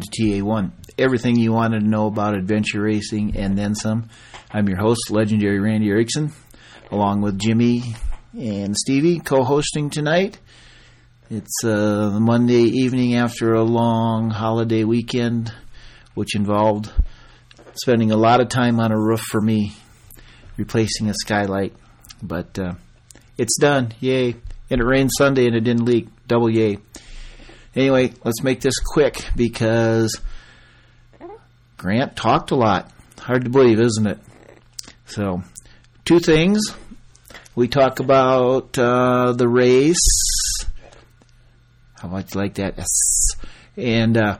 To 0.00 0.22
TA1. 0.22 0.72
Everything 0.98 1.36
you 1.36 1.52
wanted 1.52 1.80
to 1.80 1.86
know 1.86 2.06
about 2.06 2.34
adventure 2.34 2.80
racing 2.80 3.36
and 3.36 3.56
then 3.56 3.74
some. 3.74 4.08
I'm 4.50 4.68
your 4.68 4.78
host, 4.78 5.10
legendary 5.10 5.60
Randy 5.60 5.88
Erickson, 5.90 6.32
along 6.90 7.20
with 7.20 7.38
Jimmy 7.38 7.82
and 8.32 8.74
Stevie, 8.76 9.18
co 9.18 9.44
hosting 9.44 9.90
tonight. 9.90 10.38
It's 11.28 11.64
uh, 11.64 12.18
Monday 12.20 12.62
evening 12.62 13.16
after 13.16 13.54
a 13.54 13.62
long 13.62 14.30
holiday 14.30 14.84
weekend, 14.84 15.52
which 16.14 16.34
involved 16.34 16.90
spending 17.74 18.10
a 18.10 18.16
lot 18.16 18.40
of 18.40 18.48
time 18.48 18.80
on 18.80 18.92
a 18.92 18.98
roof 18.98 19.20
for 19.20 19.40
me, 19.40 19.74
replacing 20.56 21.10
a 21.10 21.14
skylight. 21.14 21.74
But 22.22 22.58
uh, 22.58 22.74
it's 23.36 23.58
done. 23.58 23.92
Yay. 24.00 24.36
And 24.70 24.80
it 24.80 24.84
rained 24.84 25.10
Sunday 25.16 25.46
and 25.46 25.56
it 25.56 25.60
didn't 25.60 25.84
leak. 25.84 26.08
Double 26.26 26.48
yay. 26.48 26.78
Anyway, 27.74 28.12
let's 28.24 28.42
make 28.42 28.60
this 28.60 28.78
quick 28.78 29.24
because 29.36 30.20
Grant 31.76 32.16
talked 32.16 32.50
a 32.50 32.56
lot. 32.56 32.90
Hard 33.18 33.44
to 33.44 33.50
believe, 33.50 33.80
isn't 33.80 34.06
it? 34.06 34.18
So, 35.06 35.42
two 36.04 36.18
things. 36.18 36.60
We 37.54 37.68
talk 37.68 38.00
about 38.00 38.78
uh, 38.78 39.32
the 39.32 39.48
race. 39.48 40.64
How 42.00 42.08
much 42.08 42.34
like 42.34 42.54
that? 42.54 42.74
Yes. 42.76 43.28
And 43.76 44.16
uh, 44.16 44.38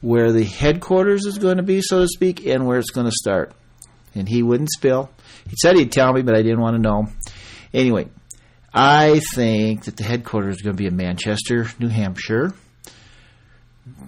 where 0.00 0.32
the 0.32 0.44
headquarters 0.44 1.26
is 1.26 1.38
going 1.38 1.56
to 1.56 1.62
be, 1.62 1.80
so 1.82 2.02
to 2.02 2.08
speak, 2.08 2.46
and 2.46 2.66
where 2.66 2.78
it's 2.78 2.90
going 2.90 3.06
to 3.06 3.12
start. 3.12 3.52
And 4.14 4.28
he 4.28 4.42
wouldn't 4.42 4.70
spill. 4.70 5.10
He 5.48 5.56
said 5.56 5.76
he'd 5.76 5.92
tell 5.92 6.12
me, 6.12 6.22
but 6.22 6.36
I 6.36 6.42
didn't 6.42 6.60
want 6.60 6.76
to 6.76 6.82
know. 6.82 7.08
Anyway, 7.74 8.08
I 8.72 9.20
think 9.34 9.84
that 9.84 9.96
the 9.96 10.04
headquarters 10.04 10.56
is 10.56 10.62
going 10.62 10.76
to 10.76 10.82
be 10.82 10.86
in 10.86 10.96
Manchester, 10.96 11.66
New 11.78 11.88
Hampshire. 11.88 12.52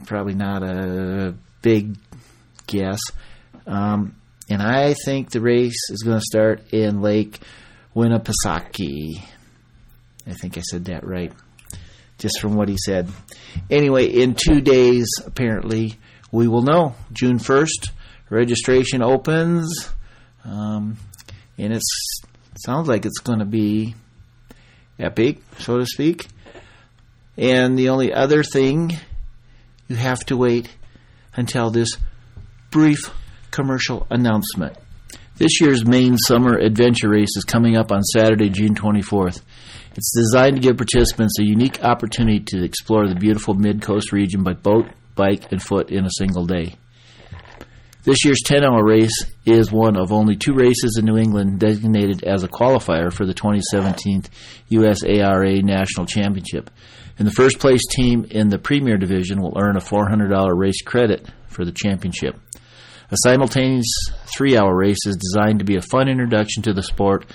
Probably 0.06 0.34
not 0.34 0.62
a 0.62 1.34
big 1.62 1.96
guess. 2.66 3.00
Um, 3.66 4.16
and 4.50 4.62
I 4.62 4.94
think 5.04 5.30
the 5.30 5.40
race 5.40 5.90
is 5.90 6.02
going 6.02 6.18
to 6.18 6.24
start 6.24 6.72
in 6.72 7.00
Lake 7.00 7.40
Winnipesaukee. 7.94 9.22
I 10.26 10.32
think 10.32 10.58
I 10.58 10.60
said 10.60 10.86
that 10.86 11.06
right, 11.06 11.32
just 12.18 12.40
from 12.40 12.54
what 12.54 12.68
he 12.68 12.76
said. 12.78 13.08
Anyway, 13.70 14.06
in 14.06 14.34
two 14.34 14.60
days, 14.60 15.06
apparently, 15.24 15.96
we 16.30 16.48
will 16.48 16.62
know. 16.62 16.94
June 17.12 17.38
1st, 17.38 17.90
registration 18.30 19.02
opens. 19.02 19.90
Um, 20.44 20.96
and 21.56 21.72
it 21.72 21.82
sounds 22.64 22.88
like 22.88 23.06
it's 23.06 23.18
going 23.18 23.40
to 23.40 23.46
be 23.46 23.94
epic, 24.98 25.38
so 25.58 25.78
to 25.78 25.86
speak. 25.86 26.26
And 27.36 27.78
the 27.78 27.88
only 27.90 28.12
other 28.12 28.42
thing, 28.42 28.98
you 29.86 29.96
have 29.96 30.24
to 30.26 30.36
wait 30.36 30.68
until 31.34 31.70
this 31.70 31.96
brief 32.70 33.10
commercial 33.50 34.06
announcement. 34.10 34.76
This 35.36 35.60
year's 35.60 35.86
Maine 35.86 36.18
Summer 36.18 36.58
Adventure 36.58 37.10
Race 37.10 37.36
is 37.36 37.44
coming 37.44 37.76
up 37.76 37.92
on 37.92 38.02
Saturday, 38.02 38.50
June 38.50 38.74
24th. 38.74 39.40
It's 39.94 40.12
designed 40.16 40.56
to 40.56 40.62
give 40.62 40.76
participants 40.76 41.38
a 41.38 41.44
unique 41.44 41.82
opportunity 41.84 42.40
to 42.48 42.64
explore 42.64 43.08
the 43.08 43.14
beautiful 43.14 43.54
mid 43.54 43.80
coast 43.80 44.12
region 44.12 44.42
by 44.42 44.54
boat, 44.54 44.86
bike, 45.14 45.52
and 45.52 45.62
foot 45.62 45.90
in 45.90 46.04
a 46.04 46.10
single 46.10 46.44
day. 46.44 46.74
This 48.08 48.24
year's 48.24 48.40
10 48.42 48.64
hour 48.64 48.82
race 48.82 49.12
is 49.44 49.70
one 49.70 49.94
of 49.94 50.12
only 50.12 50.34
two 50.34 50.54
races 50.54 50.96
in 50.98 51.04
New 51.04 51.18
England 51.18 51.60
designated 51.60 52.24
as 52.24 52.42
a 52.42 52.48
qualifier 52.48 53.12
for 53.12 53.26
the 53.26 53.34
2017 53.34 54.22
USARA 54.70 55.62
National 55.62 56.06
Championship. 56.06 56.70
And 57.18 57.28
the 57.28 57.32
first 57.32 57.58
place 57.58 57.82
team 57.86 58.24
in 58.30 58.48
the 58.48 58.58
Premier 58.58 58.96
Division 58.96 59.42
will 59.42 59.58
earn 59.60 59.76
a 59.76 59.80
$400 59.80 60.58
race 60.58 60.80
credit 60.80 61.28
for 61.48 61.66
the 61.66 61.72
championship. 61.72 62.34
A 63.10 63.16
simultaneous 63.22 63.92
three 64.34 64.56
hour 64.56 64.74
race 64.74 65.04
is 65.04 65.18
designed 65.18 65.58
to 65.58 65.66
be 65.66 65.76
a 65.76 65.82
fun 65.82 66.08
introduction 66.08 66.62
to 66.62 66.72
the 66.72 66.82
sport 66.82 67.26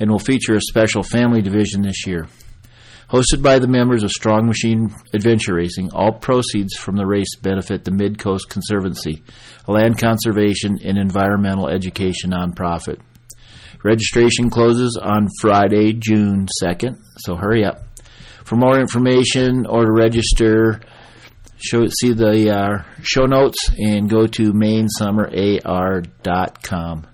and 0.00 0.10
will 0.10 0.18
feature 0.18 0.54
a 0.54 0.62
special 0.62 1.02
family 1.02 1.42
division 1.42 1.82
this 1.82 2.06
year. 2.06 2.26
Hosted 3.12 3.42
by 3.42 3.58
the 3.58 3.68
members 3.68 4.02
of 4.02 4.10
Strong 4.10 4.46
Machine 4.46 4.94
Adventure 5.12 5.56
Racing, 5.56 5.90
all 5.92 6.12
proceeds 6.12 6.74
from 6.74 6.96
the 6.96 7.04
race 7.04 7.36
benefit 7.36 7.84
the 7.84 7.90
Mid 7.90 8.18
Coast 8.18 8.48
Conservancy, 8.48 9.22
a 9.68 9.72
land 9.72 9.98
conservation 9.98 10.78
and 10.82 10.96
environmental 10.96 11.68
education 11.68 12.30
nonprofit. 12.30 13.00
Registration 13.84 14.48
closes 14.48 14.96
on 14.96 15.28
Friday, 15.42 15.92
June 15.92 16.46
2nd, 16.62 17.02
so 17.18 17.36
hurry 17.36 17.66
up. 17.66 17.84
For 18.46 18.56
more 18.56 18.80
information 18.80 19.66
or 19.66 19.84
to 19.84 19.92
register, 19.92 20.80
show, 21.58 21.84
see 22.00 22.14
the 22.14 22.50
uh, 22.50 22.82
show 23.02 23.26
notes 23.26 23.68
and 23.76 24.08
go 24.08 24.26
to 24.26 24.54
mainsummerar.com. 24.54 27.06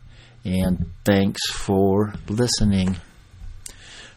And 0.44 0.92
thanks 1.04 1.50
for 1.50 2.14
listening. 2.28 2.98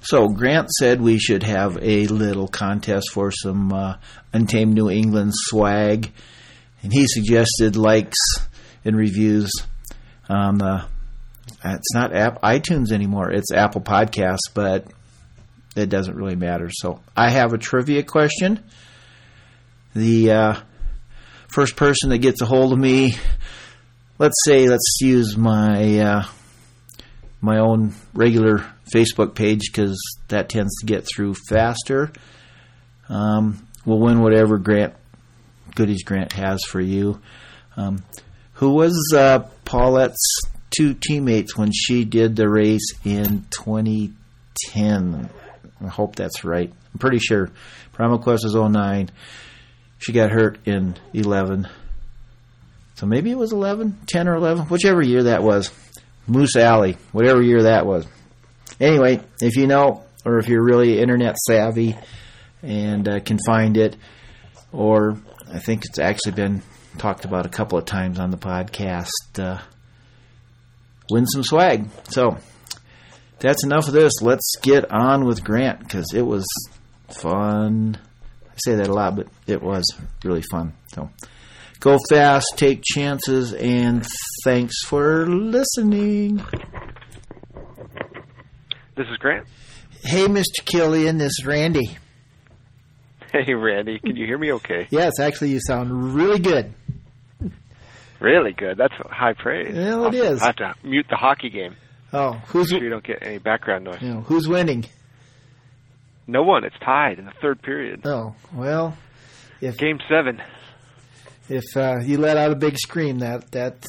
So 0.04 0.28
Grant 0.28 0.70
said 0.72 1.00
we 1.00 1.20
should 1.20 1.44
have 1.44 1.78
a 1.80 2.08
little 2.08 2.48
contest 2.48 3.12
for 3.12 3.32
some 3.32 3.72
uh, 3.72 3.98
Untamed 4.34 4.74
New 4.74 4.90
England 4.90 5.32
swag, 5.36 6.12
and 6.82 6.92
he 6.92 7.06
suggested 7.08 7.76
likes 7.76 8.18
and 8.84 8.96
reviews 8.96 9.52
on 10.28 10.58
the. 10.58 10.86
It's 11.64 11.94
not 11.94 12.16
app 12.16 12.42
iTunes 12.42 12.92
anymore; 12.92 13.32
it's 13.32 13.52
Apple 13.52 13.82
Podcasts, 13.82 14.50
but 14.56 14.88
it 15.76 15.90
doesn't 15.90 16.16
really 16.16 16.36
matter. 16.36 16.70
So 16.72 17.00
I 17.16 17.30
have 17.30 17.54
a 17.54 17.60
trivia 17.60 18.02
question. 18.02 18.64
The 19.94 20.32
uh, 20.32 20.62
first 21.48 21.76
person 21.76 22.10
that 22.10 22.20
gets 22.20 22.42
a 22.42 22.46
hold 22.48 22.74
of 22.74 22.80
me, 22.80 23.14
let's 24.18 24.44
say, 24.46 24.68
let's 24.68 24.98
use 25.00 25.38
my 25.38 26.00
uh, 26.00 26.24
my 27.40 27.60
own 27.60 27.94
regular 28.16 28.66
Facebook 28.94 29.36
page 29.36 29.72
because 29.72 30.00
that 30.28 30.50
tends 30.50 30.76
to 30.80 30.86
get 30.86 31.08
through 31.08 31.36
faster. 31.50 32.12
Um, 33.10 33.68
we'll 33.86 34.00
win 34.00 34.22
whatever 34.22 34.58
Grant 34.58 34.94
goodies 35.76 36.04
Grant 36.04 36.34
has 36.34 36.64
for 36.64 36.80
you. 36.80 37.22
Um, 37.78 38.04
who 38.54 38.72
was 38.72 39.14
uh, 39.16 39.48
Paulette's 39.66 40.42
two 40.76 40.94
teammates 40.94 41.58
when 41.58 41.72
she 41.72 42.06
did 42.06 42.36
the 42.36 42.50
race 42.50 42.94
in 43.04 43.46
2010? 43.52 45.30
I 45.84 45.88
hope 45.88 46.16
that's 46.16 46.44
right. 46.44 46.72
I'm 46.94 47.00
pretty 47.00 47.20
sure. 47.20 47.50
Primal 47.94 48.20
Quest 48.20 48.44
was 48.44 48.54
09. 48.56 49.10
She 50.00 50.12
got 50.14 50.32
hurt 50.32 50.60
in 50.66 50.96
11. 51.14 51.68
So 52.96 53.06
maybe 53.06 53.32
it 53.32 53.38
was 53.38 53.52
11, 53.52 54.00
10 54.08 54.28
or 54.28 54.36
11, 54.36 54.66
whichever 54.66 55.02
year 55.02 55.24
that 55.24 55.44
was. 55.44 55.72
Moose 56.28 56.56
Alley, 56.56 56.98
whatever 57.12 57.42
year 57.42 57.64
that 57.64 57.86
was. 57.86 58.06
Anyway, 58.82 59.22
if 59.40 59.56
you 59.56 59.68
know, 59.68 60.04
or 60.26 60.40
if 60.40 60.50
you're 60.50 60.64
really 60.64 61.00
internet 61.00 61.38
savvy 61.38 61.96
and 62.64 63.08
uh, 63.08 63.20
can 63.20 63.38
find 63.46 63.78
it, 63.78 63.96
or 64.72 65.18
I 65.54 65.60
think 65.60 65.86
it's 65.86 66.00
actually 66.00 66.34
been 66.34 66.64
talked 66.98 67.24
about 67.24 67.46
a 67.46 67.50
couple 67.50 67.78
of 67.78 67.86
times 67.86 68.20
on 68.20 68.32
the 68.32 68.38
podcast, 68.38 69.08
uh, 69.38 69.60
win 71.12 71.28
some 71.28 71.44
swag. 71.44 71.88
So 72.10 72.38
that's 73.40 73.64
enough 73.64 73.88
of 73.88 73.94
this. 73.94 74.14
Let's 74.22 74.56
get 74.62 74.92
on 74.92 75.26
with 75.26 75.44
Grant 75.44 75.80
because 75.80 76.12
it 76.16 76.24
was 76.24 76.46
fun. 77.10 78.00
I 78.50 78.54
say 78.66 78.76
that 78.76 78.88
a 78.88 78.94
lot, 78.94 79.16
but 79.16 79.28
it 79.46 79.62
was 79.62 79.86
really 80.24 80.44
fun. 80.52 80.74
So 80.94 81.10
go 81.80 81.98
fast, 82.10 82.46
take 82.56 82.82
chances, 82.84 83.54
and 83.54 84.06
thanks 84.44 84.84
for 84.86 85.28
listening. 85.28 86.44
This 89.02 89.10
is 89.14 89.18
Grant. 89.18 89.48
Hey, 90.04 90.28
Mr. 90.28 90.64
Killian, 90.64 91.18
this 91.18 91.32
is 91.40 91.44
Randy. 91.44 91.98
Hey, 93.32 93.56
Randy, 93.56 93.98
can 93.98 94.16
you 94.16 94.28
hear 94.28 94.38
me 94.38 94.52
okay? 94.54 94.86
Yes, 94.92 95.20
actually, 95.20 95.50
you 95.50 95.60
sound 95.60 96.14
really 96.14 96.38
good. 96.38 96.72
Really 98.20 98.54
good. 98.54 98.78
That's 98.78 98.94
high 99.10 99.34
praise. 99.34 99.74
Well, 99.74 100.06
it 100.06 100.16
I'll 100.16 100.34
is. 100.34 100.42
have 100.44 100.58
to 100.58 100.76
mute 100.84 101.08
the 101.10 101.16
hockey 101.16 101.50
game 101.50 101.78
Oh, 102.14 102.34
who's 102.46 102.70
so 102.70 102.76
you 102.78 102.90
don't 102.90 103.04
get 103.04 103.24
any 103.24 103.40
background 103.40 103.86
noise. 103.86 104.02
you 104.04 104.14
know, 104.14 104.22
who's 104.22 104.48
winning? 104.48 104.86
No 106.28 106.44
one. 106.44 106.64
It's 106.64 106.78
tied 106.86 107.18
in 107.18 107.26
the 107.26 107.34
third 107.42 107.64
period. 107.64 108.02
Oh, 108.06 108.36
well, 108.54 108.96
if 109.62 109.78
Game 109.80 109.98
seven. 110.08 110.44
if 111.50 111.64
uh, 111.76 112.02
you 112.04 112.20
let 112.20 112.38
out 112.38 112.52
a 112.52 112.56
big 112.56 112.78
scream, 112.78 113.18
that 113.20 113.50
that 113.54 113.84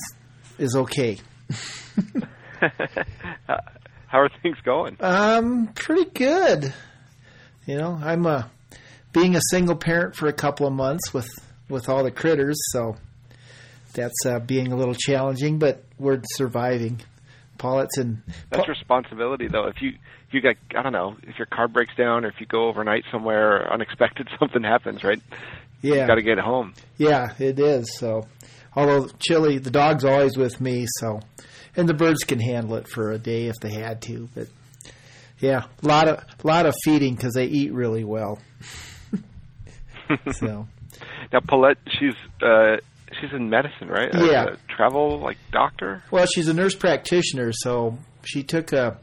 is 0.58 0.74
okay. 0.74 1.18
How 4.12 4.20
are 4.20 4.28
things 4.42 4.58
going? 4.62 4.98
Um, 5.00 5.68
pretty 5.68 6.04
good. 6.04 6.74
You 7.64 7.78
know, 7.78 7.98
I'm 7.98 8.26
uh, 8.26 8.42
being 9.14 9.34
a 9.36 9.40
single 9.50 9.74
parent 9.74 10.16
for 10.16 10.28
a 10.28 10.34
couple 10.34 10.66
of 10.66 10.74
months 10.74 11.14
with 11.14 11.30
with 11.70 11.88
all 11.88 12.04
the 12.04 12.10
critters, 12.10 12.58
so 12.72 12.96
that's 13.94 14.26
uh, 14.26 14.38
being 14.40 14.70
a 14.70 14.76
little 14.76 14.94
challenging, 14.94 15.58
but 15.58 15.82
we're 15.98 16.20
surviving. 16.34 17.00
Paulette's 17.56 17.96
and 17.96 18.22
That's 18.50 18.68
responsibility, 18.68 19.48
though. 19.48 19.66
If 19.68 19.80
you 19.80 19.92
if 20.28 20.34
you 20.34 20.42
got 20.42 20.56
I 20.76 20.82
don't 20.82 20.92
know 20.92 21.16
if 21.22 21.38
your 21.38 21.46
car 21.46 21.66
breaks 21.66 21.96
down 21.96 22.26
or 22.26 22.28
if 22.28 22.34
you 22.38 22.44
go 22.44 22.68
overnight 22.68 23.04
somewhere 23.10 23.62
or 23.62 23.72
unexpected 23.72 24.28
something 24.38 24.62
happens, 24.62 25.02
right? 25.02 25.22
Yeah. 25.80 26.02
you 26.02 26.06
Got 26.06 26.16
to 26.16 26.22
get 26.22 26.38
home. 26.38 26.74
Yeah, 26.98 27.32
it 27.38 27.58
is. 27.58 27.96
So, 27.96 28.28
although 28.76 29.08
Chili, 29.20 29.56
the 29.56 29.70
dog's 29.70 30.04
always 30.04 30.36
with 30.36 30.60
me, 30.60 30.84
so 30.98 31.20
and 31.76 31.88
the 31.88 31.94
birds 31.94 32.24
can 32.24 32.40
handle 32.40 32.76
it 32.76 32.88
for 32.88 33.12
a 33.12 33.18
day 33.18 33.46
if 33.46 33.56
they 33.60 33.72
had 33.72 34.02
to. 34.02 34.28
But 34.34 34.48
yeah, 35.38 35.64
a 35.82 35.86
lot 35.86 36.08
of 36.08 36.24
lot 36.44 36.66
of 36.66 36.74
feeding 36.84 37.14
because 37.14 37.34
they 37.34 37.46
eat 37.46 37.72
really 37.72 38.04
well. 38.04 38.38
so 40.32 40.68
Now, 41.32 41.40
Paulette, 41.40 41.78
she's 41.98 42.14
uh, 42.42 42.76
she's 43.20 43.32
in 43.32 43.48
medicine, 43.48 43.88
right? 43.88 44.10
Yeah. 44.14 44.44
a 44.52 44.56
travel 44.74 45.18
like 45.18 45.38
doctor. 45.50 46.02
Well, 46.10 46.26
she's 46.26 46.48
a 46.48 46.54
nurse 46.54 46.74
practitioner, 46.74 47.52
so 47.52 47.98
she 48.24 48.42
took 48.42 48.72
a. 48.72 48.98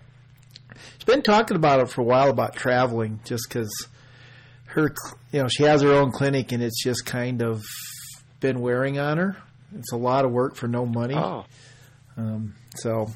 She's 0.97 1.05
been 1.05 1.23
talking 1.23 1.57
about 1.57 1.79
it 1.79 1.89
for 1.89 2.01
a 2.01 2.03
while 2.03 2.29
about 2.29 2.55
traveling, 2.55 3.19
just 3.25 3.45
because 3.49 3.69
her, 4.65 4.93
you 5.31 5.41
know, 5.41 5.47
she 5.49 5.63
has 5.63 5.81
her 5.81 5.91
own 5.91 6.11
clinic, 6.11 6.51
and 6.51 6.61
it's 6.61 6.81
just 6.83 7.05
kind 7.05 7.41
of 7.41 7.63
been 8.39 8.61
wearing 8.61 8.99
on 8.99 9.17
her. 9.17 9.37
It's 9.77 9.91
a 9.91 9.97
lot 9.97 10.23
of 10.25 10.31
work 10.31 10.55
for 10.55 10.67
no 10.67 10.85
money. 10.85 11.15
Oh, 11.15 11.45
Um, 12.15 12.53
so, 12.75 13.07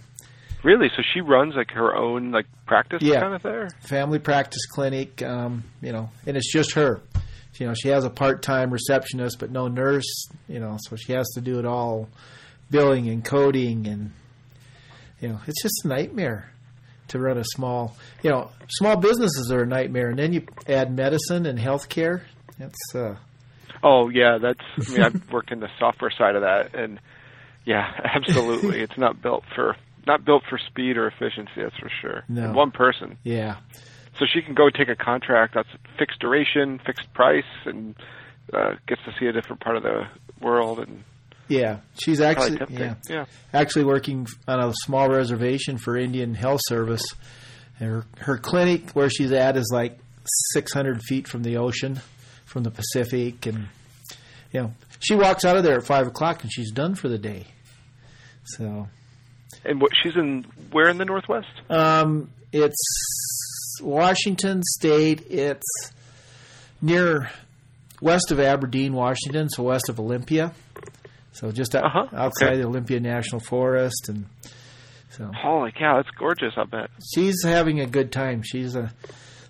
really? 0.63 0.89
So 0.95 1.01
she 1.13 1.21
runs 1.21 1.55
like 1.55 1.71
her 1.71 1.95
own 1.95 2.31
like 2.31 2.45
practice 2.65 3.01
Yeah. 3.01 3.19
kind 3.21 3.33
of 3.35 3.41
there. 3.44 3.69
family 3.88 4.19
practice 4.19 4.65
clinic, 4.67 5.21
um, 5.21 5.63
you 5.81 5.91
know, 5.91 6.09
and 6.25 6.35
it's 6.38 6.51
just 6.51 6.73
her. 6.73 7.01
You 7.59 7.67
know, 7.67 7.73
she 7.75 7.89
has 7.89 8.03
a 8.03 8.09
part-time 8.09 8.71
receptionist, 8.71 9.38
but 9.39 9.51
no 9.51 9.67
nurse. 9.67 10.27
You 10.47 10.59
know, 10.59 10.77
so 10.88 10.95
she 10.95 11.13
has 11.13 11.29
to 11.35 11.41
do 11.41 11.59
it 11.59 11.65
all, 11.65 12.09
billing 12.71 13.07
and 13.09 13.23
coding, 13.23 13.85
and 13.88 14.11
you 15.21 15.29
know, 15.29 15.39
it's 15.47 15.61
just 15.61 15.85
a 15.85 15.88
nightmare 15.88 16.51
to 17.09 17.19
run 17.19 17.38
a 17.38 17.44
small. 17.44 17.95
You 18.23 18.31
know, 18.31 18.50
small 18.69 18.97
businesses 18.97 19.51
are 19.51 19.61
a 19.63 19.67
nightmare, 19.67 20.09
and 20.09 20.17
then 20.17 20.33
you 20.33 20.47
add 20.67 20.95
medicine 20.95 21.45
and 21.45 21.59
healthcare. 21.59 22.21
It's 22.59 22.95
uh, 22.95 23.15
Oh 23.83 24.09
yeah, 24.09 24.39
that's. 24.41 24.59
I 24.89 24.91
mean, 24.91 25.03
I've 25.03 25.31
worked 25.31 25.51
in 25.51 25.59
the 25.59 25.69
software 25.77 26.11
side 26.11 26.35
of 26.35 26.41
that, 26.41 26.73
and 26.73 27.00
yeah, 27.65 27.92
absolutely, 28.15 28.81
it's 28.81 28.98
not 28.98 29.21
built 29.21 29.44
for 29.56 29.75
not 30.06 30.25
built 30.25 30.44
for 30.50 30.57
speed 30.57 30.98
or 30.98 31.07
efficiency. 31.07 31.51
That's 31.57 31.77
for 31.77 31.92
sure. 32.01 32.24
No. 32.27 32.45
And 32.45 32.56
one 32.56 32.71
person, 32.71 33.18
yeah, 33.24 33.57
so 34.19 34.25
she 34.31 34.42
can 34.42 34.54
go 34.54 34.69
take 34.69 34.89
a 34.89 34.95
contract 34.95 35.56
that's 35.56 35.69
fixed 35.98 36.19
duration, 36.19 36.80
fixed 36.86 37.12
price, 37.13 37.44
and 37.65 37.95
uh, 38.54 38.75
gets 38.88 39.01
to 39.06 39.13
see 39.19 39.25
a 39.25 39.31
different 39.31 39.62
part 39.62 39.77
of 39.77 39.83
the 39.83 40.04
world 40.42 40.80
and 40.80 41.04
yeah. 41.48 41.80
She's 42.01 42.21
actually 42.21 42.60
yeah. 42.69 42.95
yeah. 43.10 43.25
actually 43.54 43.86
working 43.86 44.27
on 44.48 44.60
a 44.60 44.74
small 44.83 45.10
reservation 45.10 45.77
for 45.77 45.98
Indian 45.98 46.33
Health 46.33 46.62
Service. 46.68 47.04
Her 47.80 48.06
her 48.19 48.38
clinic 48.38 48.92
where 48.92 49.10
she's 49.10 49.31
at 49.31 49.57
is 49.57 49.69
like 49.74 50.00
600 50.54 51.01
feet 51.04 51.27
from 51.27 51.44
the 51.44 51.57
ocean, 51.57 52.00
from 52.45 52.63
the 52.63 52.71
Pacific, 52.71 53.45
and 53.45 53.68
you 54.51 54.62
know 54.62 54.74
she 55.03 55.15
walks 55.15 55.44
out 55.45 55.57
of 55.57 55.63
there 55.63 55.77
at 55.77 55.85
five 55.85 56.07
o'clock 56.07 56.44
and 56.44 56.51
she's 56.51 56.71
done 56.71 56.95
for 56.95 57.09
the 57.09 57.17
day. 57.17 57.45
So 58.45 58.88
And 59.65 59.79
what 59.81 59.91
she's 60.01 60.15
in 60.15 60.45
where 60.71 60.89
in 60.89 60.97
the 60.97 61.05
Northwest? 61.05 61.47
um, 61.69 62.29
it's 62.51 63.79
Washington 63.81 64.61
State. 64.63 65.25
It's 65.29 65.91
near 66.81 67.29
west 68.01 68.31
of 68.31 68.39
Aberdeen, 68.39 68.94
Washington, 68.94 69.50
so 69.50 69.63
west 69.63 69.89
of 69.89 70.00
Olympia. 70.00 70.53
So 71.31 71.51
just 71.51 71.75
out, 71.75 71.85
Uh-huh, 71.85 72.07
outside 72.15 72.47
okay. 72.50 72.57
the 72.57 72.67
Olympia 72.67 73.00
National 73.00 73.39
Forest, 73.39 74.09
and 74.09 74.25
so 75.09 75.31
Holy 75.33 75.71
cow, 75.71 75.95
that's 75.97 76.09
gorgeous! 76.17 76.53
I 76.57 76.63
bet. 76.65 76.89
she's 77.15 77.44
having 77.44 77.79
a 77.79 77.85
good 77.88 78.11
time. 78.11 78.44
She's 78.44 78.75
a, 78.75 78.91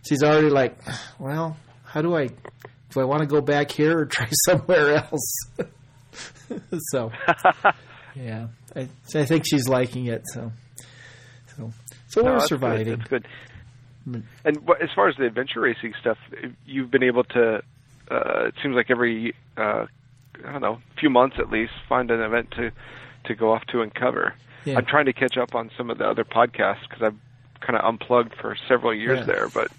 she's 0.07 0.23
already 0.23 0.49
like, 0.49 0.77
well, 1.19 1.57
how 1.83 2.01
do 2.01 2.15
I, 2.15 2.29
do 2.93 2.99
I 3.01 3.03
want 3.05 3.21
to 3.21 3.27
go 3.27 3.41
back 3.41 3.71
here 3.71 3.99
or 3.99 4.05
try 4.07 4.27
somewhere 4.45 4.95
else? 4.95 5.33
so, 6.91 7.11
yeah, 8.15 8.47
I, 8.75 8.87
I 9.15 9.25
think 9.25 9.43
she's 9.47 9.67
liking 9.67 10.07
it. 10.07 10.23
So, 10.33 10.51
so, 11.55 11.71
so 12.07 12.21
No, 12.21 12.25
we're 12.27 12.31
that's 12.37 12.43
good, 12.43 12.49
surviving. 12.49 12.97
That's 12.97 13.09
good. 13.09 13.27
Mm. 14.07 14.23
And 14.45 14.57
as 14.81 14.89
far 14.95 15.07
as 15.07 15.15
the 15.17 15.25
adventure 15.25 15.61
racing 15.61 15.93
stuff, 15.99 16.17
you've 16.65 16.91
been 16.91 17.03
able 17.03 17.23
to. 17.25 17.61
Uh, 18.11 18.47
it 18.47 18.53
seems 18.61 18.75
like 18.75 18.87
every 18.91 19.33
uh, 19.57 19.85
I 20.45 20.51
don't 20.51 20.61
know, 20.61 20.79
few 20.99 21.09
months 21.09 21.37
at 21.39 21.49
least, 21.49 21.71
find 21.87 22.11
an 22.11 22.21
event 22.21 22.51
to 22.57 22.71
to 23.25 23.35
go 23.35 23.53
off 23.53 23.63
to 23.67 23.81
and 23.81 23.93
cover. 23.93 24.33
Yeah. 24.65 24.77
I'm 24.77 24.85
trying 24.85 25.05
to 25.05 25.13
catch 25.13 25.37
up 25.37 25.55
on 25.55 25.71
some 25.77 25.89
of 25.89 25.97
the 25.97 26.05
other 26.05 26.25
podcasts 26.25 26.81
because 26.87 27.01
I've 27.01 27.15
kind 27.61 27.77
of 27.79 27.85
unplugged 27.85 28.35
for 28.41 28.57
several 28.67 28.93
years 28.93 29.19
Yeah. 29.19 29.25
there, 29.25 29.47
but 29.49 29.69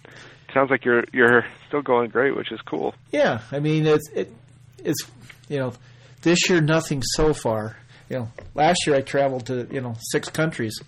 sounds 0.55 0.71
like 0.71 0.85
you're 0.85 1.05
you're 1.13 1.45
still 1.69 1.83
going 1.83 2.09
great, 2.09 2.35
which 2.37 2.51
is 2.53 2.61
cool. 2.63 2.95
Yeah, 3.11 3.43
I 3.53 3.59
mean 3.59 3.87
it's 3.87 4.09
it, 4.15 4.33
it's 4.79 5.03
you 5.49 5.59
know 5.59 5.75
this 6.23 6.49
year 6.49 6.61
nothing 6.61 7.03
so 7.03 7.35
far. 7.35 7.77
You 8.09 8.19
know, 8.19 8.29
last 8.55 8.87
year 8.87 8.97
I 8.97 9.01
traveled 9.03 9.47
to 9.47 9.69
you 9.71 9.81
know 9.81 9.97
six 10.13 10.29
countries. 10.29 10.81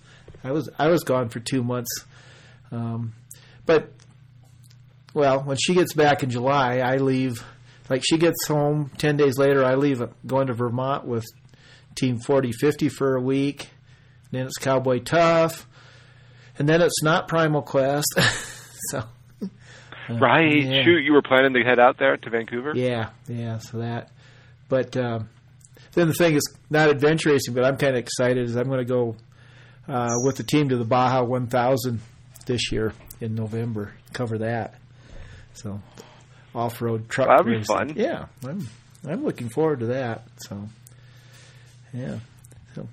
I 0.45 0.53
was 0.53 0.71
I 0.79 0.89
was 0.89 1.03
gone 1.03 1.29
for 1.29 1.41
two 1.41 1.63
months, 1.63 1.91
um, 2.71 3.15
but 3.67 3.93
well, 5.13 5.41
when 5.41 5.57
she 5.57 5.75
gets 5.75 5.93
back 5.93 6.23
in 6.23 6.31
July, 6.31 6.79
I 6.79 6.97
leave. 6.97 7.45
Like 7.89 8.03
she 8.05 8.19
gets 8.19 8.47
home 8.49 8.91
ten 8.99 9.17
days 9.17 9.39
later, 9.39 9.65
I 9.65 9.77
leave 9.77 10.03
going 10.27 10.49
to 10.49 10.55
Vermont 10.55 11.05
with 11.05 11.25
Team 11.95 12.19
Forty 12.19 12.53
Fifty 12.53 12.89
for 12.89 13.15
a 13.15 13.21
week. 13.21 13.69
Then 14.33 14.47
it's 14.47 14.59
Cowboy 14.59 14.99
Tough, 14.99 15.69
and 16.59 16.69
then 16.69 16.83
it's 16.83 17.03
not 17.03 17.29
Primal 17.29 17.63
Quest. 17.63 18.13
so 18.91 19.05
right? 20.09 20.65
yeah. 20.65 20.83
Shoot, 20.85 21.05
you 21.05 21.13
were 21.13 21.23
planning 21.23 21.55
to 21.55 21.63
head 21.63 21.79
out 21.79 21.99
there 21.99 22.17
to 22.17 22.31
Vancouver. 22.31 22.73
yeah, 22.75 23.11
yeah. 23.29 23.59
So 23.59 23.79
that, 23.79 24.11
but 24.69 24.97
um, 24.97 25.29
then 25.93 26.09
the 26.09 26.15
thing 26.15 26.35
is 26.35 26.57
not 26.71 26.89
adventure 26.89 27.31
racing, 27.31 27.55
but 27.55 27.65
I'm 27.65 27.77
kind 27.77 27.93
of 27.93 27.99
excited. 27.99 28.39
Is 28.39 28.57
I'm 28.57 28.69
going 28.69 28.79
to 28.79 28.85
go 28.85 29.17
uh, 29.89 30.15
with 30.25 30.37
the 30.37 30.43
team 30.43 30.69
to 30.69 30.77
the 30.77 30.85
Baja 30.85 31.23
1000 31.23 32.01
this 32.47 32.73
year 32.73 32.93
in 33.21 33.35
November. 33.35 33.95
Cover 34.13 34.39
that. 34.39 34.75
So 35.55 35.81
off 36.55 36.81
road 36.81 37.09
truck. 37.09 37.29
That'll 37.29 37.45
be 37.45 37.63
fun. 37.63 37.95
Yeah, 37.97 38.27
I'm 38.47 38.69
I'm 39.07 39.25
looking 39.25 39.49
forward 39.49 39.81
to 39.81 39.87
that. 39.87 40.25
So 40.39 40.69
yeah. 41.93 42.19
So 42.75 42.89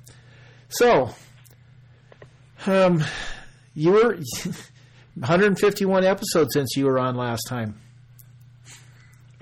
so 0.69 1.09
um, 2.65 3.03
you 3.73 3.91
were 3.91 4.17
151 5.15 6.03
episodes 6.03 6.49
since 6.53 6.75
you 6.75 6.85
were 6.85 6.99
on 6.99 7.15
last 7.15 7.43
time. 7.47 7.79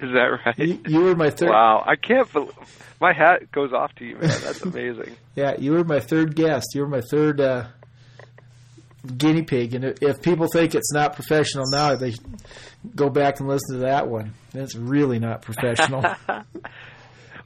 Is 0.00 0.12
that 0.12 0.38
right? 0.44 0.58
You, 0.58 0.80
you 0.86 1.00
were 1.00 1.14
my 1.16 1.30
third. 1.30 1.50
Wow, 1.50 1.82
I 1.86 1.96
can't 1.96 2.30
believe 2.32 2.52
my 3.00 3.12
hat 3.12 3.50
goes 3.52 3.72
off 3.72 3.94
to 3.96 4.04
you, 4.04 4.14
man. 4.16 4.28
That's 4.28 4.62
amazing. 4.64 5.16
Yeah, 5.34 5.56
you 5.58 5.72
were 5.72 5.84
my 5.84 6.00
third 6.00 6.34
guest. 6.34 6.66
You 6.74 6.82
were 6.82 6.88
my 6.88 7.02
third 7.10 7.40
uh, 7.40 7.66
guinea 9.16 9.42
pig. 9.42 9.74
And 9.74 9.84
if- 9.84 10.02
if 10.02 10.20
people 10.22 10.48
think 10.52 10.74
it's 10.74 10.92
not 10.92 11.14
professional 11.14 11.64
now, 11.70 11.94
they 11.96 12.14
go 12.94 13.08
back 13.08 13.40
and 13.40 13.48
listen 13.48 13.76
to 13.76 13.80
that 13.86 14.08
one. 14.08 14.34
It's 14.54 14.74
really 14.74 15.18
not 15.18 15.42
professional. 15.42 16.04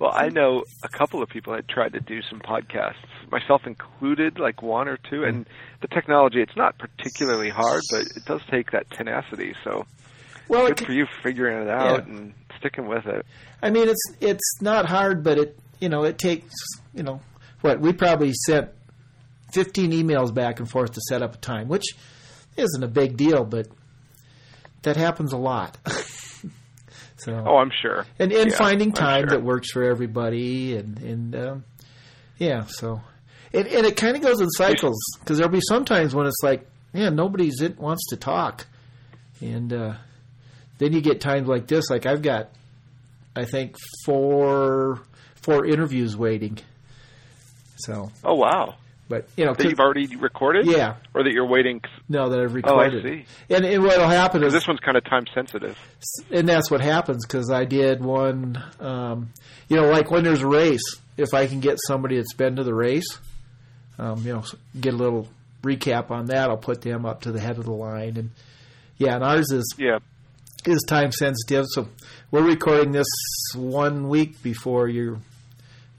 Well, 0.01 0.13
I 0.15 0.31
know 0.31 0.65
a 0.83 0.89
couple 0.89 1.23
of 1.23 1.29
people 1.29 1.55
had 1.55 1.69
tried 1.69 1.93
to 1.93 2.01
do 2.01 2.23
some 2.23 2.41
podcasts, 2.41 2.95
myself 3.31 3.67
included, 3.67 4.39
like 4.39 4.63
one 4.63 4.89
or 4.89 4.97
two. 4.97 5.25
And 5.25 5.47
the 5.83 5.89
technology, 5.89 6.41
it's 6.41 6.57
not 6.57 6.79
particularly 6.79 7.51
hard, 7.51 7.83
but 7.93 8.07
it 8.17 8.25
does 8.25 8.41
take 8.51 8.71
that 8.71 8.91
tenacity. 8.91 9.55
So 9.63 9.85
well, 10.49 10.69
good 10.69 10.81
it, 10.81 10.87
for 10.87 10.93
you 10.93 11.07
figuring 11.23 11.63
it 11.63 11.69
out 11.69 12.09
Yeah. 12.09 12.15
and 12.15 12.35
sticking 12.59 12.89
with 12.89 13.05
it. 13.07 13.27
I 13.63 13.69
mean, 13.69 13.89
it's 13.91 14.03
it's 14.21 14.63
not 14.63 14.87
hard, 14.87 15.23
but 15.23 15.37
it 15.37 15.59
you 15.81 15.91
know 15.91 16.05
it 16.05 16.17
takes 16.19 16.55
you 16.95 17.03
know 17.03 17.21
what 17.61 17.79
we 17.81 17.93
probably 17.93 18.33
sent 18.47 18.71
fifteen 19.53 19.93
emails 19.93 20.33
back 20.33 20.61
and 20.61 20.71
forth 20.71 20.93
to 20.93 21.01
set 21.11 21.21
up 21.21 21.35
a 21.35 21.39
time, 21.39 21.69
which 21.69 21.85
isn't 22.57 22.83
a 22.83 22.89
big 22.89 23.19
deal, 23.19 23.45
but 23.45 23.67
that 24.83 24.97
happens 24.97 25.35
a 25.35 25.37
lot. 25.37 25.77
so 27.21 27.45
Oh, 27.47 27.57
I'm 27.59 27.71
sure. 27.83 28.07
and 28.19 28.33
and 28.33 28.51
Yeah, 28.51 28.57
finding 28.57 28.93
time 28.93 29.23
sure. 29.29 29.39
that 29.39 29.43
works 29.45 29.71
for 29.73 29.83
everybody 29.85 30.77
and 30.77 30.99
and 30.99 31.37
um, 31.37 31.65
yeah 32.39 32.65
so 32.67 33.01
and, 33.53 33.67
and 33.67 33.87
it 33.87 33.97
kind 33.97 34.17
of 34.17 34.23
goes 34.23 34.41
in 34.41 34.49
cycles 34.51 34.99
because 35.21 35.39
there'll 35.39 35.53
be 35.53 35.61
sometimes 35.69 36.15
when 36.15 36.27
it's 36.27 36.43
like 36.43 36.67
yeah 36.93 37.09
nobody's 37.11 37.61
it 37.61 37.79
wants 37.79 38.07
to 38.11 38.17
talk 38.17 38.67
and 39.41 39.73
uh, 39.73 39.95
then 40.79 40.93
you 40.93 41.01
get 41.01 41.21
times 41.21 41.49
like 41.49 41.67
this 41.67 41.89
like 41.91 42.07
I've 42.07 42.23
got 42.23 42.51
I 43.37 43.45
think 43.45 43.77
four 44.05 45.01
four 45.37 45.65
interviews 45.67 46.17
waiting 46.17 46.59
so 47.79 48.11
Oh, 48.25 48.35
wow. 48.35 48.75
But 49.11 49.29
you 49.37 49.45
know 49.45 49.53
That 49.53 49.69
you've 49.69 49.79
already 49.81 50.17
recorded? 50.17 50.65
yeah 50.67 50.95
Or 51.13 51.23
that 51.23 51.33
you're 51.35 51.47
waiting? 51.47 51.83
no 52.09 52.31
that 52.31 52.41
I've 52.41 52.55
recorded. 52.55 52.95
Oh, 52.95 52.99
I 52.99 53.03
see. 53.03 53.25
and, 53.51 53.65
and 53.67 53.83
what'll 53.83 54.09
happen 54.09 54.43
is 54.43 54.55
this 54.55 54.67
one's 54.67 54.81
kind 54.81 54.97
of 54.97 55.05
time 55.05 55.27
sensitive. 55.35 55.77
and 56.31 56.49
that's 56.49 56.71
what 56.71 56.81
happens 56.81 57.27
because 57.27 57.51
I 57.51 57.67
did 57.67 58.03
one. 58.03 58.63
Um, 58.81 59.31
you 59.69 59.77
know, 59.77 59.89
like 59.91 60.11
when 60.11 60.25
there's 60.25 60.41
a 60.41 60.47
race, 60.49 60.97
if 61.19 61.35
I 61.35 61.47
can 61.47 61.61
get 61.61 61.77
somebody 61.87 62.17
that's 62.17 62.33
been 62.33 62.57
to 62.57 62.65
the 62.65 62.73
race, 62.75 63.19
um, 63.99 64.23
you 64.25 64.33
know, 64.33 64.45
get 64.81 64.95
a 64.95 64.97
little 64.97 65.29
recap 65.63 66.11
on 66.11 66.27
that, 66.27 66.49
I'll 66.49 66.57
put 66.57 66.81
them 66.81 67.05
up 67.05 67.21
to 67.23 67.33
the 67.33 67.41
head 67.41 67.59
of 67.59 67.65
the 67.67 67.73
line. 67.73 68.17
And 68.17 68.31
yeah, 68.97 69.15
and 69.17 69.23
ours 69.25 69.51
is 69.53 69.75
Yeah. 69.77 69.99
is 70.67 70.83
time 70.89 71.13
sensitive. 71.13 71.67
So 71.71 71.89
we're 72.31 72.47
recording 72.47 72.93
this 72.93 73.07
one 73.55 74.09
week 74.09 74.43
before 74.43 74.89
your 74.89 75.19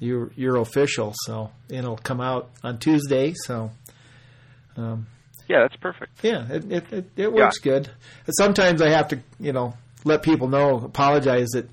your 0.02 0.32
your 0.36 0.58
official, 0.58 1.14
so 1.26 1.52
it'll 1.70 1.96
come 1.96 2.20
out 2.20 2.50
on 2.64 2.78
Tuesday. 2.80 3.34
So 3.46 3.72
um, 4.76 5.08
Yeah, 5.48 5.60
that's 5.62 5.78
perfect. 5.78 6.12
yeah, 6.24 6.46
it 6.52 6.70
it, 6.72 6.94
it, 6.94 7.06
it 7.16 7.32
works 7.34 7.60
good. 7.60 7.88
And 8.26 8.36
sometimes 8.36 8.82
I 8.82 8.90
have 8.90 9.08
to 9.10 9.20
you 9.40 9.54
know 9.54 9.76
let 10.04 10.24
people 10.24 10.48
know, 10.50 10.78
apologize 10.78 11.48
that 11.54 11.70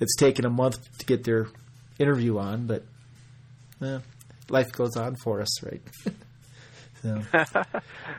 it's 0.00 0.16
taken 0.16 0.44
a 0.46 0.50
month 0.50 0.78
to 0.98 1.06
get 1.06 1.22
their 1.24 1.48
interview 1.98 2.38
on, 2.38 2.66
but 2.66 2.82
eh, 3.82 3.98
life 4.48 4.72
goes 4.72 4.96
on 4.96 5.14
for 5.22 5.40
us, 5.40 5.62
right? 5.62 5.82
so. 7.02 7.22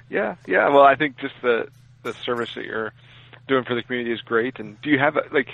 Yeah, 0.10 0.36
yeah. 0.48 0.70
Well, 0.70 0.84
I 0.84 0.96
think 0.96 1.18
just 1.20 1.36
the 1.41 1.68
the 2.03 2.13
service 2.13 2.53
that 2.56 2.65
you're 2.65 2.94
doing 3.48 3.63
for 3.63 3.75
the 3.75 3.84
community 3.84 4.12
is 4.13 4.22
great. 4.22 4.60
And 4.60 4.79
do 4.82 4.89
you 4.89 4.98
have 5.00 5.18
a, 5.18 5.24
like? 5.32 5.50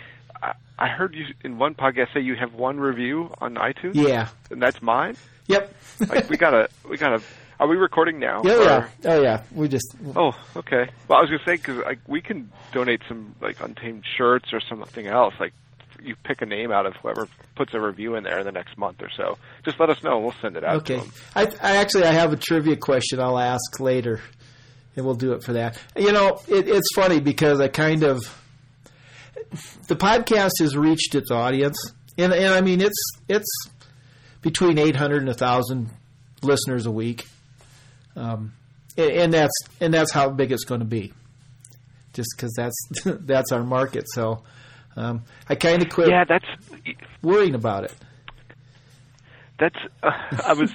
I, 0.77 0.87
heard 0.87 1.15
you 1.15 1.25
in 1.43 1.57
one 1.57 1.75
podcast 1.75 2.13
say 2.13 2.21
you 2.21 2.35
have 2.35 2.53
one 2.53 2.79
review 2.79 3.33
on 3.39 3.55
iTunes. 3.55 3.95
Yeah. 3.95 4.29
and 4.51 4.61
that's 4.61 4.81
mine. 4.81 5.15
Yep. 5.47 5.73
Like 6.09 6.29
we 6.29 6.37
gotta, 6.37 6.69
we 6.89 6.97
gotta. 6.97 7.21
Are 7.59 7.67
we 7.67 7.77
recording 7.77 8.19
now? 8.19 8.41
Yeah, 8.43 8.53
or- 8.53 8.63
yeah. 8.63 8.89
Oh, 9.05 9.21
yeah. 9.21 9.41
We 9.53 9.67
just 9.69 9.95
Oh, 10.15 10.33
okay. 10.57 10.89
Well, 11.07 11.19
I 11.19 11.21
was 11.21 11.29
gonna 11.29 11.43
say 11.45 11.55
because 11.55 11.77
like 11.77 11.99
we 12.07 12.19
can 12.21 12.51
donate 12.73 13.01
some 13.07 13.35
like 13.41 13.61
untamed 13.61 14.03
shirts 14.17 14.51
or 14.51 14.59
something 14.59 15.07
else. 15.07 15.33
Like 15.39 15.53
you 16.03 16.15
pick 16.23 16.41
a 16.41 16.45
name 16.45 16.71
out 16.71 16.85
of 16.85 16.95
whoever 16.97 17.27
puts 17.55 17.73
a 17.73 17.79
review 17.79 18.15
in 18.15 18.23
there 18.23 18.39
in 18.39 18.45
the 18.45 18.51
next 18.51 18.77
month 18.77 19.01
or 19.01 19.09
so. 19.15 19.37
Just 19.63 19.79
let 19.79 19.89
us 19.89 20.03
know 20.03 20.15
and 20.17 20.23
we'll 20.25 20.35
send 20.41 20.57
it 20.57 20.63
out 20.63 20.75
okay. 20.77 21.01
I, 21.35 21.43
I 21.61 21.77
actually 21.77 22.03
I 22.03 22.11
have 22.11 22.33
a 22.33 22.37
trivia 22.37 22.75
question 22.75 23.19
I'll 23.21 23.39
ask 23.39 23.79
later, 23.79 24.19
and 24.95 25.05
we'll 25.05 25.15
do 25.15 25.31
it 25.33 25.43
for 25.43 25.53
that. 25.53 25.79
You 25.95 26.11
know, 26.11 26.41
it, 26.47 26.67
it's 26.67 26.93
funny 26.93 27.19
because 27.21 27.61
I 27.61 27.69
kind 27.69 28.03
of 28.03 28.25
the 29.87 29.95
podcast 29.95 30.51
has 30.59 30.75
reached 30.75 31.15
its 31.15 31.31
audience, 31.31 31.77
and 32.17 32.33
and 32.33 32.53
I 32.53 32.61
mean 32.61 32.81
it's 32.81 32.97
it's 33.27 33.69
between 34.41 34.77
eight 34.77 34.95
hundred 34.95 35.27
and 35.27 35.35
thousand 35.35 35.89
listeners 36.41 36.85
a 36.85 36.91
week, 36.91 37.27
um, 38.15 38.53
and, 38.97 39.11
and 39.11 39.33
that's 39.33 39.53
and 39.81 39.93
that's 39.93 40.11
how 40.11 40.29
big 40.29 40.51
it's 40.51 40.63
going 40.65 40.79
to 40.81 40.85
be. 40.85 41.13
Just 42.13 42.29
because 42.35 42.53
that's 42.55 42.75
that's 43.05 43.51
our 43.51 43.63
market, 43.63 44.05
so 44.13 44.43
um, 44.95 45.23
I 45.49 45.55
kind 45.55 45.81
of 45.81 45.89
quit 45.89 46.09
Yeah, 46.09 46.23
that's 46.23 46.45
worrying 47.21 47.55
about 47.55 47.83
it. 47.85 47.93
that's. 49.59 49.75
Uh, 50.01 50.11
I 50.45 50.53
was. 50.53 50.71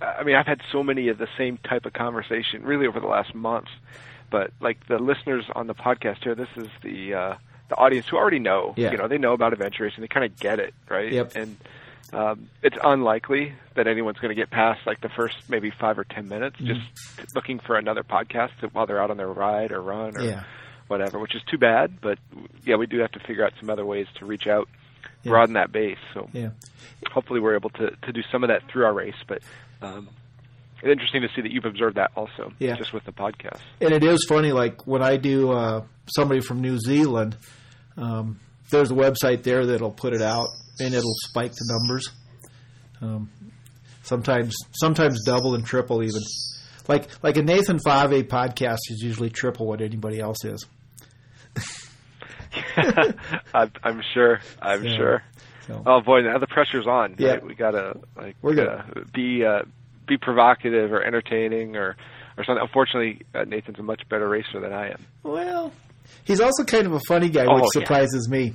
I 0.00 0.22
mean, 0.22 0.36
I've 0.36 0.46
had 0.46 0.60
so 0.70 0.82
many 0.82 1.08
of 1.08 1.16
the 1.16 1.28
same 1.38 1.56
type 1.58 1.86
of 1.86 1.94
conversation 1.94 2.62
really 2.62 2.86
over 2.86 3.00
the 3.00 3.06
last 3.06 3.34
month. 3.34 3.68
But 4.30 4.50
like 4.60 4.86
the 4.86 4.98
listeners 4.98 5.44
on 5.54 5.66
the 5.66 5.74
podcast 5.74 6.24
here, 6.24 6.34
this 6.34 6.48
is 6.56 6.68
the 6.82 7.14
uh, 7.14 7.34
the 7.68 7.76
audience 7.76 8.06
who 8.08 8.16
already 8.16 8.38
know. 8.38 8.74
Yeah. 8.76 8.90
You 8.92 8.98
know, 8.98 9.08
they 9.08 9.18
know 9.18 9.32
about 9.32 9.52
adventure 9.52 9.84
racing. 9.84 10.02
They 10.02 10.08
kind 10.08 10.24
of 10.26 10.38
get 10.38 10.58
it, 10.58 10.74
right? 10.88 11.10
Yep. 11.12 11.32
And 11.36 11.56
um, 12.12 12.50
it's 12.62 12.76
unlikely 12.82 13.54
that 13.74 13.86
anyone's 13.86 14.18
going 14.18 14.28
to 14.28 14.34
get 14.40 14.50
past 14.50 14.80
like 14.86 15.00
the 15.00 15.08
first 15.08 15.36
maybe 15.48 15.70
five 15.70 15.98
or 15.98 16.04
ten 16.04 16.28
minutes 16.28 16.56
Mm-hmm. 16.60 16.74
just 16.74 17.34
looking 17.34 17.58
for 17.58 17.76
another 17.76 18.02
podcast 18.02 18.50
while 18.72 18.86
they're 18.86 19.02
out 19.02 19.10
on 19.10 19.16
their 19.16 19.28
ride 19.32 19.72
or 19.72 19.80
run 19.80 20.16
or 20.16 20.22
Yeah. 20.22 20.44
whatever, 20.88 21.18
which 21.18 21.34
is 21.34 21.42
too 21.50 21.58
bad. 21.58 22.00
But 22.00 22.18
yeah, 22.64 22.76
we 22.76 22.86
do 22.86 22.98
have 23.00 23.12
to 23.12 23.20
figure 23.20 23.44
out 23.44 23.52
some 23.58 23.70
other 23.70 23.84
ways 23.86 24.06
to 24.18 24.26
reach 24.26 24.46
out, 24.46 24.68
Yeah. 25.22 25.30
broaden 25.30 25.54
that 25.54 25.72
base. 25.72 25.98
So 26.12 26.28
Yeah. 26.32 26.50
hopefully 27.10 27.40
we're 27.40 27.56
able 27.56 27.70
to, 27.70 27.90
to 27.90 28.12
do 28.12 28.22
some 28.30 28.44
of 28.44 28.48
that 28.48 28.62
through 28.70 28.84
our 28.84 28.92
race. 28.92 29.16
But 29.26 29.42
um, 29.82 30.08
it's 30.82 30.90
interesting 30.92 31.22
to 31.22 31.28
see 31.34 31.40
that 31.42 31.50
you've 31.52 31.64
observed 31.64 31.96
that 31.96 32.10
also, 32.16 32.52
Yeah. 32.58 32.74
just 32.76 32.92
with 32.92 33.04
the 33.04 33.12
podcast. 33.12 33.60
and 33.80 33.92
it 33.92 34.04
is 34.04 34.24
funny 34.28 34.52
like 34.52 34.86
when 34.86 35.02
i 35.02 35.16
do 35.16 35.50
uh, 35.52 35.84
somebody 36.14 36.40
from 36.40 36.60
new 36.60 36.78
zealand 36.78 37.36
um, 37.96 38.38
there's 38.70 38.90
a 38.90 38.94
website 38.94 39.42
there 39.44 39.66
that'll 39.66 39.90
put 39.92 40.12
it 40.12 40.22
out 40.22 40.48
and 40.80 40.94
it'll 40.94 41.14
spike 41.28 41.52
the 41.52 41.78
numbers 41.80 42.10
um, 43.00 43.30
sometimes 44.02 44.54
sometimes 44.72 45.22
double 45.24 45.54
and 45.54 45.64
triple 45.64 46.02
even 46.02 46.20
like 46.88 47.08
like 47.22 47.36
a 47.38 47.42
Nathan 47.42 47.78
Fa'avae 47.78 48.24
podcast 48.28 48.78
is 48.90 49.00
usually 49.02 49.30
triple 49.30 49.66
what 49.66 49.80
anybody 49.80 50.20
else 50.20 50.44
is 50.44 50.66
I'm, 53.54 53.72
I'm 53.82 54.02
sure. 54.12 54.40
I'm 54.60 54.84
Yeah. 54.84 54.96
sure. 54.96 55.22
so 55.66 55.82
Oh 55.86 56.00
boy, 56.00 56.20
now 56.22 56.38
the 56.38 56.46
pressure's 56.46 56.86
on. 56.86 57.16
Yeah. 57.18 57.32
Right? 57.32 57.44
We 57.46 57.54
gotta 57.54 57.94
like 58.16 58.36
We're 58.42 58.54
good. 58.54 58.68
uh, 58.68 58.82
be 59.12 59.44
uh, 59.44 59.62
be 60.06 60.16
provocative 60.18 60.92
or 60.92 61.02
entertaining 61.02 61.76
or 61.76 61.96
or 62.36 62.44
something. 62.44 62.62
Unfortunately, 62.62 63.22
uh, 63.34 63.44
Nathan's 63.44 63.78
a 63.78 63.82
much 63.82 64.02
better 64.08 64.28
racer 64.28 64.60
than 64.60 64.72
I 64.72 64.90
am. 64.90 65.04
well 65.22 65.72
he's 66.24 66.40
also 66.40 66.64
kind 66.64 66.86
of 66.86 66.92
a 66.92 67.00
funny 67.08 67.28
guy 67.30 67.46
Oh, 67.48 67.54
which 67.54 67.64
yeah. 67.74 67.80
surprises 67.80 68.28
me 68.28 68.52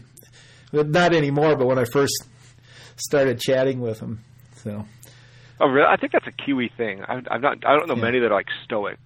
not 0.71 1.13
anymore 1.15 1.55
but 1.55 1.65
when 1.65 1.79
i 1.79 1.83
first 1.91 2.13
started 2.95 3.39
chatting 3.39 3.79
with 3.79 3.99
him 3.99 4.23
so 4.55 4.85
Oh, 5.61 5.67
really? 5.67 5.87
I 5.87 5.97
think 5.97 6.13
that's 6.13 6.25
a 6.27 6.31
Kiwi 6.31 6.71
thing. 6.77 7.01
I, 7.03 7.21
I'm 7.29 7.41
not. 7.41 7.57
I 7.65 7.75
don't 7.75 7.89
know 7.89 7.95
Yeah. 7.97 8.01
many 8.01 8.19
that 8.19 8.27
are 8.31 8.33
like 8.33 8.47
stoic. 8.63 8.97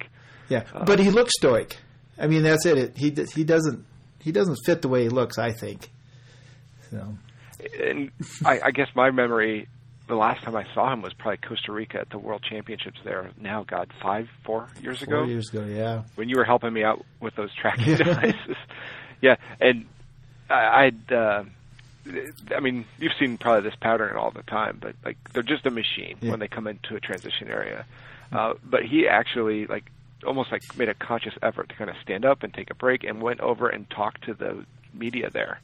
Yeah, 0.50 0.66
Uh, 0.72 0.84
but 0.86 1.00
he 1.00 1.10
looks 1.10 1.32
stoic. 1.36 1.78
I 2.20 2.28
mean, 2.28 2.44
that's 2.44 2.64
it. 2.68 2.78
it 2.78 2.94
he 2.96 3.10
he 3.34 3.44
doesn't 3.44 3.84
he 4.20 4.32
doesn't 4.32 4.58
fit 4.64 4.84
the 4.84 4.88
way 4.88 5.02
he 5.02 5.10
looks. 5.10 5.40
I 5.40 5.52
think. 5.52 5.90
So 6.92 7.18
And 7.82 8.12
I, 8.46 8.60
I 8.66 8.72
guess 8.72 8.88
my 8.96 9.10
memory, 9.10 9.68
the 10.08 10.16
last 10.16 10.44
time 10.44 10.56
I 10.56 10.66
saw 10.74 10.92
him 10.92 11.02
was 11.02 11.14
probably 11.14 11.38
Costa 11.38 11.72
Rica 11.72 12.00
at 12.00 12.10
the 12.10 12.18
World 12.20 12.44
Championships 12.44 13.00
there. 13.04 13.30
Now, 13.40 13.64
God, 13.64 13.90
five, 14.02 14.28
four 14.44 14.68
years 14.82 15.02
ago. 15.02 15.20
four 15.22 15.28
years 15.28 15.50
ago, 15.50 15.64
yeah, 15.66 16.04
when 16.16 16.28
you 16.30 16.36
were 16.38 16.44
helping 16.44 16.74
me 16.74 16.84
out 16.84 17.06
with 17.20 17.36
those 17.36 17.54
tracking 17.54 17.96
devices. 17.96 18.58
Yeah, 19.22 19.38
and 19.62 19.86
I, 20.50 20.86
I'd. 20.88 21.12
Uh, 21.14 21.44
I 22.54 22.60
mean, 22.60 22.84
you've 23.00 23.14
seen 23.18 23.38
probably 23.38 23.70
this 23.70 23.80
pattern 23.80 24.18
all 24.18 24.32
the 24.32 24.44
time, 24.44 24.80
but 24.82 24.96
like 25.06 25.16
they're 25.32 25.42
just 25.44 25.66
a 25.66 25.70
machine 25.72 26.18
Yeah. 26.20 26.32
when 26.32 26.42
they 26.42 26.50
come 26.50 26.68
into 26.68 26.98
a 26.98 27.00
transition 27.00 27.48
area. 27.48 27.86
Uh, 28.34 28.56
but 28.66 28.84
he 28.84 29.08
actually 29.08 29.66
like 29.68 29.86
almost 30.28 30.52
like 30.52 30.64
made 30.78 30.90
a 30.90 30.94
conscious 30.94 31.34
effort 31.42 31.70
to 31.70 31.76
kind 31.76 31.90
of 31.90 31.96
stand 32.02 32.26
up 32.26 32.44
and 32.44 32.54
take 32.54 32.70
a 32.70 32.76
break 32.76 33.06
and 33.06 33.22
went 33.22 33.40
over 33.40 33.70
and 33.70 33.90
talked 33.90 34.26
to 34.26 34.34
the 34.34 34.66
media 34.94 35.30
there. 35.30 35.62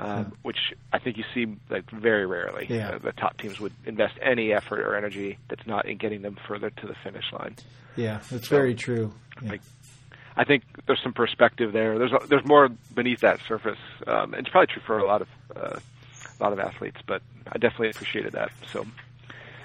Um, 0.00 0.32
Which 0.42 0.72
I 0.92 0.98
think 0.98 1.18
you 1.18 1.24
see 1.34 1.46
like 1.68 1.90
very 1.90 2.24
rarely. 2.24 2.66
Yeah. 2.68 2.92
Uh, 2.92 2.98
the 2.98 3.12
top 3.12 3.36
teams 3.36 3.60
would 3.60 3.72
invest 3.84 4.14
any 4.22 4.52
effort 4.52 4.80
or 4.80 4.96
energy 4.96 5.38
that's 5.48 5.66
not 5.66 5.86
in 5.86 5.98
getting 5.98 6.22
them 6.22 6.38
further 6.48 6.70
to 6.70 6.86
the 6.86 6.94
finish 7.04 7.30
line. 7.32 7.56
yeah, 7.96 8.20
that's 8.30 8.48
very 8.48 8.74
true. 8.74 9.12
Yeah. 9.42 9.50
Like, 9.50 9.60
I 10.36 10.44
think 10.44 10.62
there's 10.86 11.02
some 11.02 11.12
perspective 11.12 11.72
there. 11.72 11.98
There's 11.98 12.12
there's 12.28 12.46
more 12.46 12.70
beneath 12.94 13.20
that 13.20 13.40
surface. 13.46 13.78
Um, 14.06 14.32
it's 14.34 14.48
probably 14.48 14.68
true 14.68 14.82
for 14.86 14.98
a 14.98 15.06
lot 15.06 15.20
of 15.20 15.28
uh, 15.54 15.78
a 15.78 16.42
lot 16.42 16.52
of 16.54 16.60
athletes, 16.60 17.00
but 17.06 17.20
I 17.48 17.58
definitely 17.58 17.90
appreciated 17.90 18.32
that. 18.32 18.50
So 18.72 18.86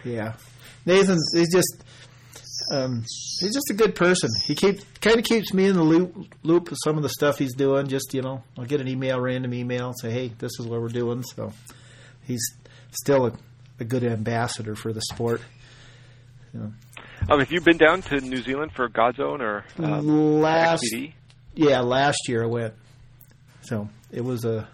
Yeah, 0.03 0.33
Nathan's 0.85 1.31
he's 1.33 1.51
just 1.53 1.83
um, 2.71 3.01
he's 3.39 3.53
just 3.53 3.69
a 3.69 3.73
good 3.73 3.95
person. 3.95 4.29
He 4.45 4.55
keep 4.55 4.79
kind 5.01 5.17
of 5.17 5.23
keeps 5.23 5.53
me 5.53 5.65
in 5.65 5.75
the 5.75 5.83
loop 5.83 6.15
loop 6.43 6.71
of 6.71 6.77
some 6.83 6.97
of 6.97 7.03
the 7.03 7.09
stuff 7.09 7.37
he's 7.37 7.53
doing. 7.53 7.87
Just 7.87 8.13
you 8.13 8.21
know, 8.21 8.43
I'll 8.57 8.65
get 8.65 8.81
an 8.81 8.87
email, 8.87 9.19
random 9.19 9.53
email, 9.53 9.93
say, 9.99 10.11
hey, 10.11 10.31
this 10.39 10.51
is 10.59 10.67
what 10.67 10.81
we're 10.81 10.89
doing. 10.89 11.23
So 11.23 11.53
he's 12.23 12.43
still 12.91 13.27
a, 13.27 13.33
a 13.79 13.83
good 13.83 14.03
ambassador 14.03 14.75
for 14.75 14.93
the 14.93 15.01
sport. 15.01 15.41
um, 16.55 16.73
have 17.29 17.51
you 17.51 17.61
been 17.61 17.77
down 17.77 18.01
to 18.03 18.19
New 18.21 18.41
Zealand 18.41 18.71
for 18.75 18.89
Godzone 18.89 19.41
or 19.41 19.65
um, 19.77 20.41
last 20.41 20.83
XPD? 20.93 21.13
yeah, 21.55 21.81
last 21.81 22.27
year 22.27 22.43
I 22.43 22.47
went. 22.47 22.73
So 23.61 23.89
it 24.11 24.21
was 24.21 24.45
a. 24.45 24.67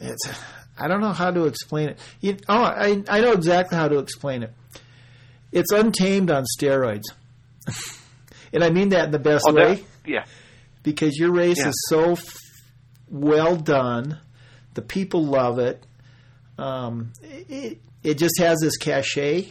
It's. 0.00 0.28
I 0.76 0.88
don't 0.88 1.00
know 1.00 1.12
how 1.12 1.30
to 1.30 1.44
explain 1.44 1.90
it. 1.90 1.98
You, 2.20 2.36
oh, 2.48 2.62
I 2.62 3.02
I 3.08 3.20
know 3.20 3.32
exactly 3.32 3.76
how 3.76 3.88
to 3.88 3.98
explain 3.98 4.42
it. 4.42 4.52
It's 5.54 5.70
untamed 5.72 6.30
on 6.32 6.44
steroids, 6.58 7.04
and 8.52 8.64
I 8.64 8.70
mean 8.70 8.88
that 8.90 9.06
in 9.06 9.10
the 9.12 9.18
best 9.20 9.44
Oh, 9.48 9.54
way 9.54 9.74
that, 9.76 9.82
yeah. 10.04 10.24
because 10.82 11.16
your 11.16 11.30
race 11.32 11.58
Yeah. 11.60 11.68
is 11.68 11.84
so 11.88 12.12
f- 12.12 12.36
well 13.08 13.56
done. 13.56 14.18
The 14.74 14.82
people 14.82 15.24
love 15.24 15.58
it. 15.60 15.82
Um, 16.58 17.12
it. 17.48 17.78
It 18.02 18.18
just 18.18 18.38
has 18.38 18.58
this 18.60 18.76
cachet, 18.76 19.48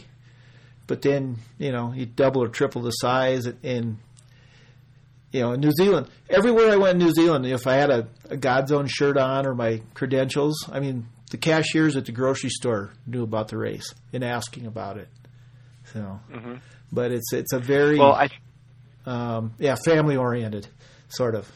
but 0.86 1.02
then 1.02 1.38
you 1.58 1.72
know 1.72 1.92
you 1.92 2.06
double 2.06 2.42
or 2.42 2.48
triple 2.48 2.82
the 2.82 2.90
size, 2.92 3.46
and 3.46 3.96
you 5.32 5.40
know 5.40 5.52
in 5.52 5.60
New 5.60 5.72
Zealand, 5.72 6.08
everywhere 6.30 6.70
I 6.70 6.76
went 6.76 7.00
in 7.00 7.06
New 7.06 7.12
Zealand, 7.14 7.46
if 7.46 7.66
I 7.66 7.74
had 7.74 7.90
a, 7.90 8.06
a 8.30 8.36
Godzone 8.36 8.88
shirt 8.88 9.16
on 9.16 9.46
or 9.46 9.54
my 9.54 9.80
credentials, 9.94 10.68
I 10.70 10.80
mean 10.80 11.06
the 11.30 11.36
cashiers 11.38 11.96
at 11.96 12.04
the 12.04 12.12
grocery 12.12 12.50
store 12.50 12.92
knew 13.06 13.22
about 13.24 13.48
the 13.48 13.56
race 13.56 13.92
and 14.12 14.22
asking 14.22 14.66
about 14.66 14.98
it. 14.98 15.08
So, 15.94 16.20
Mhm. 16.30 16.60
but 16.92 17.10
it's 17.12 17.32
it's 17.32 17.52
a 17.54 17.58
very 17.58 17.98
Well, 17.98 18.14
I 18.14 18.28
um, 19.06 19.54
yeah 19.58 19.76
family 19.86 20.16
oriented 20.16 20.66
sort 21.08 21.34
of. 21.34 21.50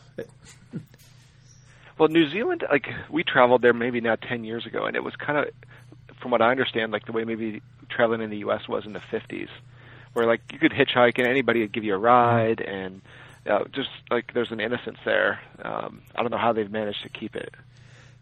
Well, 1.99 2.09
New 2.09 2.28
Zealand, 2.30 2.64
like 2.71 2.87
we 3.11 3.25
traveled 3.25 3.61
there 3.62 3.73
maybe 3.73 4.00
now 4.00 4.14
ten 4.14 4.45
years 4.45 4.64
ago, 4.66 4.85
and 4.85 4.95
it 4.95 5.02
was 5.02 5.16
kind 5.16 5.37
of, 5.38 5.47
from 6.23 6.30
what 6.30 6.40
I 6.40 6.50
understand, 6.52 6.92
like 6.92 7.07
the 7.07 7.12
way 7.12 7.25
maybe 7.25 7.61
traveling 7.88 8.21
in 8.23 8.30
the 8.30 8.38
U.S. 8.38 8.68
was 8.68 8.87
in 8.87 8.92
the 8.92 9.00
'50s, 9.00 9.49
where 10.12 10.25
like 10.25 10.40
you 10.52 10.61
could 10.61 10.71
hitchhike 10.71 11.18
and 11.18 11.26
anybody 11.26 11.61
would 11.61 11.73
give 11.73 11.83
you 11.83 11.95
a 11.95 11.99
ride, 11.99 12.61
and 12.61 13.02
uh, 13.50 13.64
just 13.73 13.88
like 14.12 14.33
there's 14.33 14.52
an 14.52 14.61
innocence 14.61 14.99
there. 15.04 15.40
Um, 15.61 16.02
I 16.14 16.23
don't 16.23 16.30
know 16.30 16.38
how 16.38 16.52
they've 16.52 16.71
managed 16.71 17.02
to 17.02 17.09
keep 17.09 17.35
it, 17.35 17.52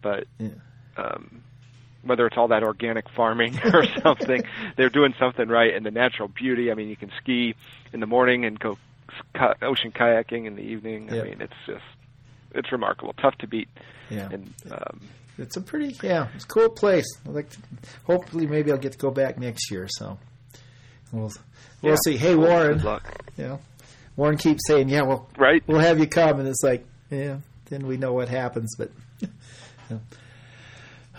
but 0.01 0.25
Yeah. 0.39 0.49
um, 0.97 1.43
whether 2.07 2.27
it's 2.27 2.37
all 2.37 2.49
that 2.49 2.63
organic 2.63 3.09
farming 3.11 3.59
or 3.75 3.85
something, 4.03 4.43
they're 4.77 4.91
doing 4.91 5.15
something 5.19 5.49
right. 5.49 5.75
And 5.75 5.85
the 5.85 5.91
natural 5.91 6.29
beauty. 6.29 6.71
I 6.71 6.75
mean, 6.75 6.89
you 6.89 6.97
can 6.97 7.11
ski 7.21 7.55
in 7.93 8.01
the 8.01 8.07
morning 8.07 8.45
and 8.45 8.59
go 8.59 8.79
ocean 9.63 9.93
kayaking 9.93 10.47
in 10.47 10.57
the 10.57 10.63
evening. 10.63 11.09
Yeah. 11.13 11.23
I 11.23 11.25
mean, 11.25 11.41
it's 11.41 11.53
just 11.67 11.85
it's 12.53 12.73
remarkable, 12.73 13.13
tough 13.15 13.37
to 13.39 13.47
beat. 13.47 13.69
Yeah. 14.11 14.29
And 14.31 14.55
um, 14.71 15.01
It's 15.39 15.57
a 15.57 15.61
pretty 15.61 15.97
yeah, 16.03 16.29
it's 16.35 16.45
a 16.45 16.49
cool 16.49 16.69
place. 16.71 17.07
I 17.27 17.31
like 17.31 17.51
to, 17.51 17.59
hopefully 18.05 18.47
maybe 18.47 18.71
I'll 18.73 18.79
get 18.79 18.93
to 18.93 18.99
go 18.99 19.11
back 19.11 19.39
next 19.39 19.71
year. 19.71 19.87
So 19.89 20.19
we'll 21.13 21.33
we'll 21.83 21.93
yeah. 21.93 21.97
see. 22.05 22.17
Hey 22.17 22.35
Warren, 22.35 22.75
Good 22.75 22.85
luck. 22.85 23.23
you 23.37 23.45
know, 23.45 23.61
Warren 24.17 24.39
keeps 24.39 24.63
saying, 24.67 24.89
"Yeah, 24.89 25.03
well, 25.03 25.29
Right. 25.37 25.63
we'll 25.67 25.81
have 25.81 25.99
you 25.99 26.07
come," 26.07 26.39
and 26.41 26.49
it's 26.49 26.63
like, 26.63 26.87
yeah, 27.11 27.39
then 27.69 27.87
we 27.87 27.97
know 27.97 28.13
what 28.13 28.29
happens. 28.29 28.75
But 28.77 28.91
yeah. 29.91 29.99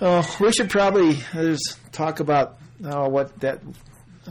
Oh, 0.01 0.37
we 0.39 0.51
should 0.51 0.69
probably 0.69 1.17
uh, 1.33 1.43
just 1.43 1.79
talk 1.91 2.19
about 2.19 2.57
uh, 2.83 3.07
what 3.07 3.39
that 3.39 3.61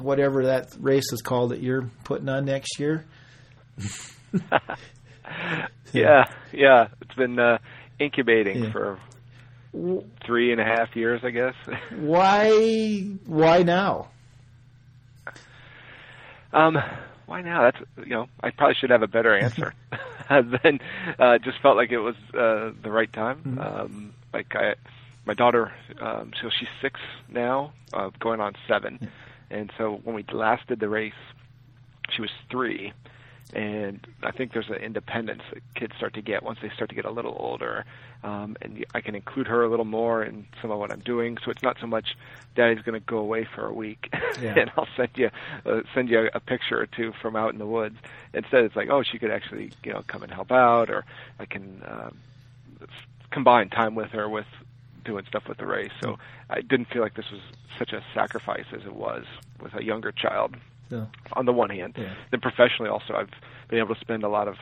whatever 0.01 0.47
that 0.47 0.75
race 0.81 1.13
is 1.13 1.23
called 1.23 1.51
that 1.53 1.61
you're 1.63 1.91
putting 2.05 2.29
on 2.29 2.45
next 2.45 2.79
year. 2.79 3.05
Yeah, 5.93 6.25
yeah. 6.53 6.89
It's 7.01 7.15
been 7.15 7.39
uh, 7.39 7.59
incubating 7.99 8.65
Yeah. 8.65 8.73
for 8.73 8.99
three 10.27 10.53
and 10.53 10.61
a 10.61 10.65
half 10.65 10.95
years, 10.95 11.23
I 11.25 11.31
guess. 11.31 11.55
Why? 11.97 13.01
Why 13.25 13.63
now? 13.63 14.09
Um, 16.53 16.79
why 17.27 17.43
now? 17.43 17.63
That's 17.71 17.79
you 18.07 18.15
know, 18.15 18.29
I 18.43 18.51
probably 18.51 18.77
should 18.81 18.91
have 18.91 19.03
a 19.03 19.09
better 19.09 19.37
answer. 19.37 19.75
then 20.31 20.81
uh, 21.19 21.39
just 21.39 21.61
felt 21.61 21.77
like 21.77 21.91
it 21.91 21.99
was 21.99 22.15
uh, 22.35 22.71
the 22.83 22.91
right 22.91 23.13
time. 23.13 23.39
Mm-hmm. 23.39 23.61
Um, 23.61 24.15
like 24.33 24.55
I, 24.55 24.75
my 25.27 25.35
daughter, 25.35 25.73
um, 26.01 26.33
so 26.41 26.49
she's 26.57 26.69
six 26.81 27.01
now, 27.29 27.73
uh, 27.93 28.11
going 28.21 28.41
on 28.41 28.55
seven, 28.69 29.11
and 29.51 29.71
so 29.77 30.01
when 30.05 30.15
we 30.15 30.25
last 30.33 30.67
did 30.69 30.81
the 30.81 30.89
race, 30.89 31.13
she 32.15 32.21
was 32.23 32.31
three. 32.51 32.93
And 33.53 34.05
I 34.25 34.33
think 34.33 34.53
there's 34.53 34.69
an 34.69 34.75
independence 34.77 35.43
that 35.55 35.63
kids 35.77 35.95
start 35.97 36.15
to 36.15 36.21
get 36.21 36.43
once 36.43 36.59
they 36.61 36.69
start 36.71 36.91
to 36.91 36.97
get 36.97 37.05
a 37.05 37.11
little 37.13 37.37
older, 37.39 37.85
um, 38.25 38.57
and 38.61 38.85
I 38.93 39.01
can 39.01 39.15
include 39.15 39.47
her 39.47 39.63
a 39.63 39.69
little 39.71 39.85
more 39.85 40.25
in 40.25 40.47
some 40.61 40.73
of 40.73 40.81
what 40.81 40.91
I'm 40.91 40.99
doing. 40.99 41.39
So 41.45 41.53
it's 41.53 41.63
not 41.63 41.77
so 41.81 41.87
much 41.87 42.17
Daddy's 42.57 42.83
going 42.83 43.01
to 43.01 43.07
go 43.07 43.19
away 43.19 43.45
for 43.55 43.65
a 43.67 43.73
week, 43.73 44.13
Yeah. 44.43 44.59
and 44.59 44.73
I'll 44.77 44.89
send 44.97 45.11
you 45.15 45.31
uh, 45.65 45.83
send 45.95 46.09
you 46.09 46.23
a, 46.23 46.31
a 46.35 46.41
picture 46.41 46.81
or 46.81 46.87
two 46.87 47.13
from 47.23 47.37
out 47.37 47.53
in 47.53 47.59
the 47.61 47.67
woods. 47.67 47.97
Instead, 48.35 48.65
it's 48.65 48.75
like, 48.75 48.89
oh, 48.91 49.05
she 49.05 49.19
could 49.19 49.31
actually 49.31 49.71
you 49.85 49.93
know 49.93 50.03
come 50.09 50.25
and 50.25 50.33
help 50.33 50.51
out, 50.51 50.91
or 50.91 51.05
I 51.39 51.45
can 51.47 51.83
um, 51.87 52.17
combine 53.31 53.69
time 53.71 53.95
with 53.95 54.11
her 54.11 54.29
with 54.29 54.47
doing 55.07 55.25
stuff 55.27 55.45
with 55.49 55.59
the 55.59 55.67
race. 55.67 55.93
So 56.03 56.19
I 56.51 56.61
didn't 56.61 56.87
feel 56.87 57.01
like 57.03 57.15
this 57.15 57.31
was 57.31 57.41
such 57.79 57.93
a 57.93 58.03
sacrifice 58.15 58.67
as 58.73 58.83
it 58.85 58.95
was 58.95 59.25
with 59.63 59.75
a 59.75 59.83
younger 59.83 60.13
child 60.13 60.57
So, 60.91 61.07
on 61.33 61.47
the 61.47 61.53
one 61.53 61.71
hand. 61.71 61.95
Yeah. 61.97 62.13
Then 62.31 62.41
professionally 62.41 62.91
also 62.91 63.15
I've 63.15 63.31
been 63.69 63.79
able 63.79 63.95
to 63.95 64.01
spend 64.01 64.23
a 64.25 64.29
lot 64.29 64.49
of 64.49 64.57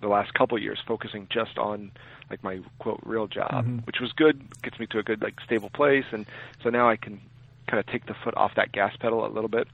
the 0.00 0.08
last 0.08 0.34
couple 0.34 0.56
of 0.56 0.62
years 0.62 0.78
focusing 0.86 1.26
just 1.30 1.56
on 1.58 1.90
like 2.30 2.42
my 2.42 2.60
quote 2.78 3.00
real 3.04 3.26
job, 3.26 3.64
Mhm. 3.66 3.86
which 3.86 4.00
was 4.00 4.12
good, 4.12 4.36
gets 4.62 4.78
me 4.78 4.86
to 4.88 4.98
a 4.98 5.02
good 5.02 5.22
like 5.22 5.40
stable 5.40 5.70
place 5.70 6.04
and 6.12 6.26
so 6.62 6.70
now 6.70 6.88
I 6.88 6.96
can 6.96 7.20
kind 7.66 7.78
of 7.80 7.86
take 7.86 8.06
the 8.06 8.14
foot 8.14 8.34
off 8.36 8.54
that 8.56 8.72
gas 8.72 8.94
pedal 8.96 9.24
a 9.26 9.28
little 9.28 9.48
bit 9.48 9.68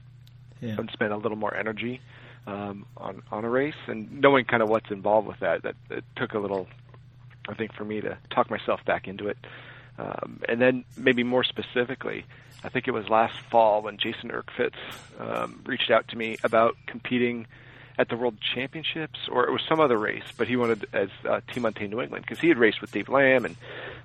yeah. 0.61 0.75
and 0.77 0.89
spend 0.91 1.11
a 1.13 1.17
little 1.17 1.37
more 1.37 1.53
energy 1.55 1.99
um, 2.47 2.85
on 2.97 3.21
on 3.31 3.45
a 3.45 3.49
race 3.49 3.75
and 3.87 4.19
knowing 4.21 4.45
kind 4.45 4.63
of 4.63 4.69
what's 4.69 4.89
involved 4.89 5.27
with 5.27 5.39
that. 5.41 5.61
That 5.63 5.75
it 5.91 6.03
took 6.15 6.33
a 6.33 6.39
little, 6.39 6.67
I 7.47 7.53
think, 7.53 7.73
for 7.73 7.85
me 7.85 8.01
to 8.01 8.17
talk 8.29 8.49
myself 8.49 8.83
back 8.85 9.07
into 9.07 9.27
it. 9.27 9.37
Um, 9.97 10.41
and 10.47 10.61
then 10.61 10.85
maybe 10.97 11.23
more 11.23 11.43
specifically, 11.43 12.25
I 12.63 12.69
think 12.69 12.87
it 12.87 12.91
was 12.91 13.09
last 13.09 13.37
fall 13.51 13.81
when 13.81 13.97
Jason 13.97 14.31
Erkfitz 14.31 14.73
um, 15.19 15.61
reached 15.65 15.91
out 15.91 16.07
to 16.09 16.17
me 16.17 16.37
about 16.43 16.77
competing 16.87 17.47
at 17.97 18.09
the 18.09 18.15
World 18.15 18.37
Championships, 18.41 19.19
or 19.29 19.45
it 19.45 19.51
was 19.51 19.61
some 19.67 19.79
other 19.79 19.97
race, 19.97 20.23
but 20.37 20.47
he 20.47 20.55
wanted 20.55 20.87
as 20.93 21.09
uh, 21.27 21.41
Team 21.53 21.65
Untamed 21.65 21.91
New 21.91 22.01
England 22.01 22.25
because 22.25 22.39
he 22.39 22.47
had 22.47 22.57
raced 22.57 22.81
with 22.81 22.91
Dave 22.91 23.09
Lamb 23.09 23.45
and 23.45 23.55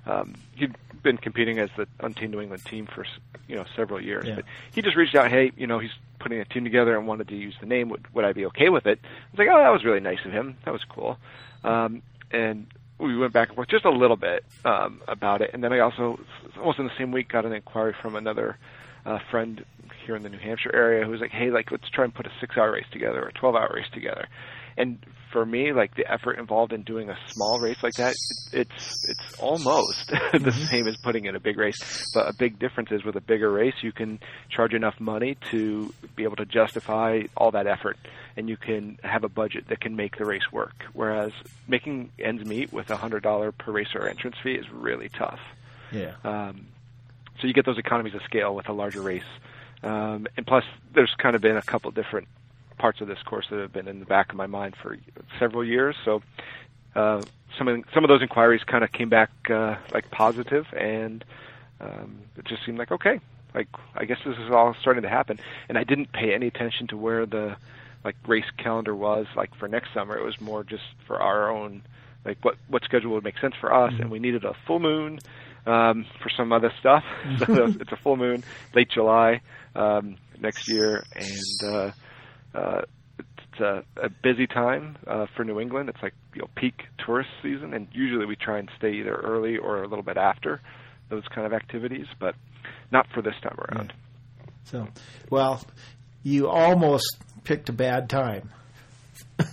um, 0.05 0.35
he'd 0.55 0.75
been 1.01 1.17
competing 1.17 1.59
as 1.59 1.69
the 1.77 1.87
Untamed 1.99 2.31
New 2.31 2.41
England 2.41 2.65
team 2.65 2.85
for 2.85 3.05
you 3.47 3.55
know 3.55 3.65
several 3.75 4.01
years. 4.01 4.25
Yeah. 4.27 4.35
But 4.35 4.45
he 4.71 4.81
just 4.81 4.95
reached 4.95 5.15
out, 5.15 5.31
hey, 5.31 5.51
you 5.55 5.67
know, 5.67 5.79
he's 5.79 5.91
putting 6.19 6.39
a 6.39 6.45
team 6.45 6.63
together 6.63 6.97
and 6.97 7.07
wanted 7.07 7.29
to 7.29 7.35
use 7.35 7.55
the 7.59 7.65
name. 7.65 7.89
Would 7.89 8.13
would 8.13 8.25
I 8.25 8.33
be 8.33 8.45
okay 8.47 8.69
with 8.69 8.85
it? 8.85 8.99
I 9.03 9.31
was 9.31 9.39
like, 9.39 9.47
oh, 9.51 9.57
that 9.57 9.69
was 9.69 9.83
really 9.85 9.99
nice 9.99 10.23
of 10.25 10.31
him. 10.31 10.57
That 10.65 10.71
was 10.71 10.83
cool. 10.83 11.17
Um, 11.63 12.01
and 12.31 12.67
we 12.99 13.17
went 13.17 13.33
back 13.33 13.49
and 13.49 13.55
forth 13.55 13.69
just 13.69 13.85
a 13.85 13.91
little 13.91 14.17
bit 14.17 14.43
um, 14.65 15.01
about 15.07 15.41
it. 15.41 15.51
And 15.53 15.63
then 15.63 15.71
I 15.71 15.79
also, 15.79 16.19
almost 16.57 16.79
in 16.79 16.85
the 16.85 16.97
same 16.97 17.11
week, 17.11 17.29
got 17.29 17.45
an 17.45 17.53
inquiry 17.53 17.95
from 18.01 18.15
another 18.15 18.57
uh, 19.05 19.19
friend 19.29 19.63
here 20.05 20.15
in 20.15 20.23
the 20.23 20.29
New 20.29 20.39
Hampshire 20.39 20.73
area 20.73 21.05
who 21.05 21.11
was 21.11 21.21
like, 21.21 21.31
hey, 21.31 21.51
like 21.51 21.71
let's 21.71 21.89
try 21.89 22.03
and 22.05 22.13
put 22.13 22.25
a 22.25 22.31
six-hour 22.39 22.71
race 22.71 22.85
together 22.91 23.23
or 23.23 23.27
a 23.27 23.33
twelve-hour 23.33 23.71
race 23.73 23.89
together. 23.93 24.27
And 24.77 24.99
for 25.31 25.45
me, 25.45 25.73
like 25.73 25.95
the 25.95 26.11
effort 26.11 26.39
involved 26.39 26.73
in 26.73 26.83
doing 26.83 27.09
a 27.09 27.17
small 27.29 27.59
race 27.59 27.77
like 27.83 27.93
that, 27.95 28.15
it's 28.53 29.07
it's 29.07 29.39
almost 29.39 30.07
the 30.33 30.51
same 30.51 30.87
as 30.87 30.97
putting 30.97 31.25
in 31.25 31.35
a 31.35 31.39
big 31.39 31.57
race. 31.57 31.79
But 32.13 32.27
a 32.27 32.33
big 32.33 32.59
difference 32.59 32.91
is 32.91 33.03
with 33.03 33.15
a 33.15 33.21
bigger 33.21 33.51
race, 33.51 33.75
you 33.81 33.91
can 33.91 34.19
charge 34.49 34.73
enough 34.73 34.99
money 34.99 35.37
to 35.51 35.93
be 36.15 36.23
able 36.23 36.37
to 36.37 36.45
justify 36.45 37.23
all 37.35 37.51
that 37.51 37.67
effort, 37.67 37.97
and 38.35 38.49
you 38.49 38.57
can 38.57 38.97
have 39.03 39.23
a 39.23 39.29
budget 39.29 39.67
that 39.69 39.79
can 39.79 39.95
make 39.95 40.17
the 40.17 40.25
race 40.25 40.51
work. 40.51 40.85
Whereas 40.93 41.31
making 41.67 42.11
ends 42.19 42.45
meet 42.45 42.71
with 42.71 42.89
a 42.89 42.97
hundred 42.97 43.23
dollar 43.23 43.51
per 43.51 43.71
racer 43.71 44.07
entrance 44.07 44.37
fee 44.43 44.55
is 44.55 44.69
really 44.71 45.09
tough. 45.09 45.39
Yeah. 45.91 46.15
Um, 46.23 46.67
so 47.39 47.47
you 47.47 47.53
get 47.53 47.65
those 47.65 47.77
economies 47.77 48.15
of 48.15 48.21
scale 48.23 48.55
with 48.55 48.67
a 48.69 48.73
larger 48.73 49.01
race. 49.01 49.23
Um, 49.83 50.27
and 50.35 50.45
plus, 50.45 50.63
there's 50.93 51.13
kind 51.17 51.35
of 51.35 51.41
been 51.41 51.55
a 51.55 51.61
couple 51.61 51.91
different 51.91 52.27
parts 52.77 53.01
of 53.01 53.07
this 53.07 53.21
course 53.23 53.45
that 53.49 53.59
have 53.59 53.73
been 53.73 53.87
in 53.87 53.99
the 53.99 54.05
back 54.05 54.29
of 54.29 54.35
my 54.35 54.47
mind 54.47 54.75
for 54.81 54.97
several 55.39 55.65
years. 55.65 55.95
So 56.05 56.21
uh, 56.95 57.23
some 57.57 57.67
of 57.67 57.83
some 57.93 58.03
of 58.03 58.09
those 58.09 58.21
inquiries 58.21 58.61
kind 58.63 58.83
of 58.83 58.91
came 58.91 59.09
back 59.09 59.29
uh, 59.49 59.75
like 59.93 60.09
positive, 60.11 60.65
and 60.73 61.23
um, 61.79 62.19
it 62.37 62.45
just 62.45 62.65
seemed 62.65 62.77
like 62.77 62.91
okay, 62.91 63.19
like 63.53 63.67
I 63.95 64.05
guess 64.05 64.17
this 64.25 64.37
is 64.37 64.51
all 64.51 64.75
starting 64.81 65.03
to 65.03 65.09
happen. 65.09 65.39
And 65.69 65.77
I 65.77 65.83
didn't 65.83 66.11
pay 66.11 66.33
any 66.33 66.47
attention 66.47 66.87
to 66.87 66.97
where 66.97 67.25
the 67.25 67.57
like 68.03 68.15
race 68.27 68.49
calendar 68.57 68.95
was 68.95 69.25
like 69.35 69.55
for 69.55 69.67
next 69.67 69.93
summer. 69.93 70.17
It 70.17 70.23
was 70.23 70.39
more 70.39 70.63
just 70.63 70.83
for 71.05 71.19
our 71.19 71.49
own 71.49 71.83
like 72.25 72.37
what 72.43 72.55
what 72.67 72.83
schedule 72.83 73.11
would 73.13 73.23
make 73.23 73.39
sense 73.39 73.55
for 73.59 73.73
us, 73.73 73.93
and 73.99 74.11
we 74.11 74.19
needed 74.19 74.43
a 74.43 74.53
full 74.65 74.79
moon 74.79 75.19
um, 75.65 76.05
for 76.21 76.29
some 76.29 76.51
other 76.51 76.71
stuff. 76.79 77.03
so 77.39 77.65
it's 77.79 77.91
a 77.91 77.97
full 77.97 78.17
moon, 78.17 78.43
late 78.73 78.89
July 78.89 79.41
um, 79.75 80.17
next 80.39 80.67
year, 80.67 81.03
and 81.15 81.73
uh, 81.73 81.91
uh, 82.57 82.81
it's 83.19 83.59
a, 83.59 83.83
a 84.01 84.09
busy 84.09 84.47
time 84.47 84.97
uh, 85.07 85.25
for 85.35 85.43
New 85.43 85.59
England. 85.59 85.89
It's 85.89 86.01
like 86.01 86.13
you 86.33 86.41
know 86.41 86.49
peak 86.55 86.83
tourist 87.03 87.29
season, 87.41 87.73
and 87.73 87.87
usually 87.91 88.25
we 88.25 88.35
try 88.35 88.59
and 88.59 88.69
stay 88.77 88.93
either 88.93 89.15
early 89.15 89.57
or 89.57 89.83
a 89.83 89.87
little 89.87 90.03
bit 90.03 90.17
after 90.17 90.61
those 91.09 91.23
kind 91.33 91.47
of 91.47 91.53
activities, 91.53 92.07
but 92.19 92.35
not 92.91 93.07
for 93.13 93.21
this 93.21 93.35
time 93.41 93.57
around. 93.69 93.93
So, 94.65 94.87
well, 95.29 95.63
you 96.23 96.49
almost 96.49 97.17
picked 97.43 97.69
a 97.69 97.73
bad 97.73 98.09
time. 98.09 98.49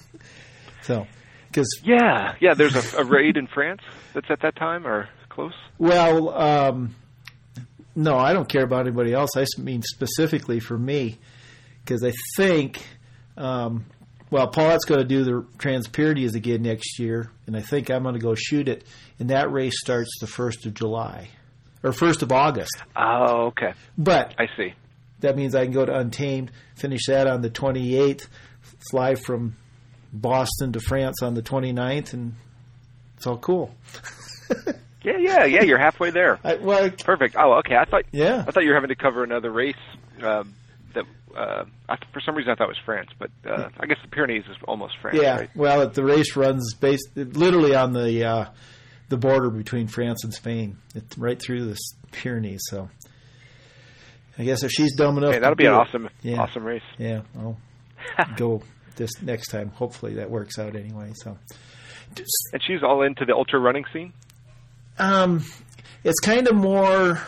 so, 0.83 1.07
because 1.47 1.69
Yeah, 1.85 2.35
yeah. 2.41 2.55
There's 2.55 2.95
a, 2.95 3.03
a 3.03 3.05
raid 3.05 3.37
in 3.37 3.47
France 3.47 3.83
that's 4.13 4.31
at 4.31 4.41
that 4.43 4.57
time 4.57 4.87
or 4.87 5.09
close. 5.29 5.55
well, 5.79 6.31
um, 6.31 6.97
no, 7.95 8.17
I 8.17 8.33
don't 8.33 8.49
care 8.49 8.65
about 8.65 8.87
anybody 8.87 9.13
else. 9.13 9.31
I 9.37 9.47
mean 9.59 9.83
specifically 9.83 10.59
for 10.59 10.77
me, 10.77 11.19
because 11.85 12.03
I 12.05 12.13
think, 12.37 12.85
um, 13.37 13.85
well, 14.31 14.49
Paulette's 14.49 14.85
going 14.85 15.01
to 15.01 15.07
do 15.07 15.25
the 15.25 15.33
Transpyrenea 15.59 16.35
again 16.35 16.63
next 16.63 16.99
year, 16.99 17.31
and 17.47 17.57
I 17.57 17.61
think 17.61 17.91
I'm 17.91 18.03
going 18.03 18.15
to 18.15 18.21
go 18.21 18.35
shoot 18.35 18.69
it, 18.69 18.85
and 19.19 19.31
that 19.31 19.53
race 19.53 19.79
starts 19.81 20.11
the 20.21 20.27
first 20.27 20.67
of 20.67 20.75
July 20.75 21.29
or 21.83 21.93
first 21.93 22.23
of 22.23 22.33
August. 22.33 22.83
Oh, 22.97 23.47
okay. 23.49 23.75
But 23.99 24.35
I 24.39 24.47
see. 24.57 24.73
that 25.21 25.37
means 25.37 25.55
I 25.55 25.65
can 25.65 25.73
go 25.75 25.85
to 25.85 25.95
Untamed, 25.97 26.51
finish 26.77 27.07
that 27.07 27.27
on 27.27 27.43
the 27.43 27.51
28th, 27.51 28.27
fly 28.91 29.15
from 29.15 29.57
Boston 30.13 30.73
to 30.73 30.81
France 30.81 31.23
on 31.23 31.35
the 31.35 31.43
29th, 31.43 32.13
and 32.15 32.35
it's 33.17 33.27
all 33.27 33.39
cool. 33.39 33.75
Yeah, 35.07 35.19
yeah, 35.19 35.45
yeah. 35.45 35.63
You're 35.63 35.79
halfway 35.79 36.09
there. 36.13 36.39
I, 36.43 36.55
well, 36.55 36.85
I- 36.87 36.89
Perfect. 36.89 37.37
Oh, 37.39 37.59
okay. 37.59 37.77
I 37.77 37.85
thought 37.85 38.05
yeah, 38.11 38.43
I 38.49 38.51
thought 38.51 38.63
you 38.63 38.71
were 38.71 38.75
having 38.75 38.89
to 38.89 38.95
cover 38.95 39.23
another 39.23 39.51
race 39.51 39.75
um, 40.23 40.55
that 40.95 41.05
uh, 41.37 41.65
I, 41.89 41.97
for 42.13 42.21
some 42.21 42.35
reason 42.35 42.53
I 42.53 42.55
thought 42.55 42.65
it 42.65 42.69
was 42.69 42.79
France, 42.85 43.11
but 43.19 43.31
uh, 43.49 43.69
I 43.79 43.87
guess 43.87 43.99
the 44.03 44.09
Pyrenees 44.09 44.45
is 44.51 44.57
almost 44.67 44.95
France, 45.01 45.19
yeah. 45.21 45.37
right? 45.41 45.51
Well, 45.57 45.89
the 45.89 46.05
race 46.05 46.37
runs 46.37 46.75
based 46.75 47.09
literally 47.17 47.75
on 47.75 47.93
the 47.93 48.25
uh, 48.25 48.45
the 49.09 49.17
border 49.17 49.51
between 49.51 49.87
France 49.89 50.25
and 50.25 50.33
Spain. 50.33 50.79
It's 50.95 51.17
right 51.19 51.41
through 51.41 51.67
the 51.67 51.79
Pyrenees. 52.13 52.61
So, 52.71 52.89
I 54.39 54.45
guess 54.45 54.63
if 54.63 54.71
she's 54.71 54.95
dumb 54.97 55.19
enough, 55.19 55.33
Hey, 55.35 55.39
that'll 55.41 55.57
be 55.57 55.67
an 55.67 55.73
it- 55.73 55.77
awesome, 55.77 56.09
Yeah. 56.23 56.41
awesome 56.41 56.65
race. 56.65 56.83
Yeah, 56.99 57.23
I'll 57.39 57.59
go 58.37 58.63
this 58.97 59.11
next 59.23 59.49
time. 59.49 59.71
Hopefully 59.71 60.15
that 60.15 60.31
works 60.31 60.59
out 60.59 60.77
anyway. 60.77 61.13
So, 61.17 61.37
And 62.53 62.63
she's 62.67 62.83
all 62.83 63.03
into 63.03 63.25
the 63.25 63.35
ultra 63.35 63.59
running 63.59 63.85
scene. 63.93 64.13
um, 64.99 65.43
it's 66.05 66.21
kind 66.21 66.47
of 66.49 66.55
more. 66.55 67.21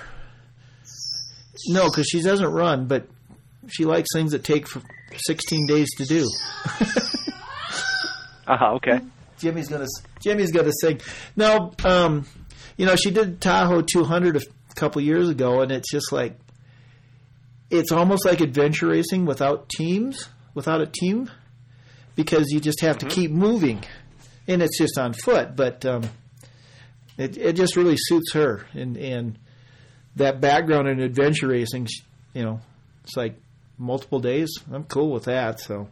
No, 1.69 1.87
because 1.89 2.07
she 2.09 2.21
doesn't 2.23 2.53
run, 2.53 2.87
but 2.87 3.07
she 3.69 3.85
likes 3.85 4.09
things 4.15 4.33
that 4.33 4.45
take 4.45 4.69
for 4.69 4.83
16 5.27 5.67
days 5.67 5.89
to 5.99 6.05
do. 6.07 6.29
Uh 8.47 8.57
huh. 8.57 8.75
Okay. 8.75 9.01
Jimmy's 9.39 9.69
gonna 9.69 9.87
Jimmy's 10.23 10.53
gonna 10.53 10.73
sing. 10.81 11.01
No, 11.35 11.73
um, 11.85 12.27
you 12.77 12.87
know 12.87 12.97
she 12.97 13.11
did 13.11 13.41
Tahoe 13.41 13.83
200 13.83 14.37
a 14.37 14.41
couple 14.77 15.03
years 15.03 15.29
ago, 15.29 15.61
and 15.63 15.73
it's 15.73 15.91
just 15.91 16.13
like 16.13 16.39
it's 17.71 17.91
almost 17.93 18.25
like 18.25 18.41
adventure 18.41 18.89
racing 18.89 19.27
without 19.27 19.69
teams, 19.69 20.29
without 20.55 20.81
a 20.81 20.87
team, 20.87 21.31
because 22.15 22.47
you 22.51 22.61
just 22.61 22.81
have 22.81 22.99
to 22.99 23.07
keep 23.07 23.31
moving, 23.31 23.83
and 24.47 24.63
it's 24.63 24.79
just 24.79 24.97
on 24.97 25.13
foot. 25.13 25.57
But 25.57 25.85
um, 25.85 26.05
it 27.19 27.37
it 27.37 27.53
just 27.55 27.77
really 27.77 27.97
suits 27.99 28.33
her, 28.33 28.65
and 28.73 28.97
and 28.97 29.39
that 30.15 30.41
background 30.41 30.89
in 30.89 31.01
adventure 31.01 31.49
racing, 31.49 31.89
you 32.33 32.43
know, 32.43 32.61
it's 33.03 33.17
like 33.17 33.37
multiple 33.79 34.21
days. 34.21 34.51
I'm 34.73 34.85
cool 34.85 35.11
with 35.13 35.25
that. 35.25 35.61
So, 35.61 35.89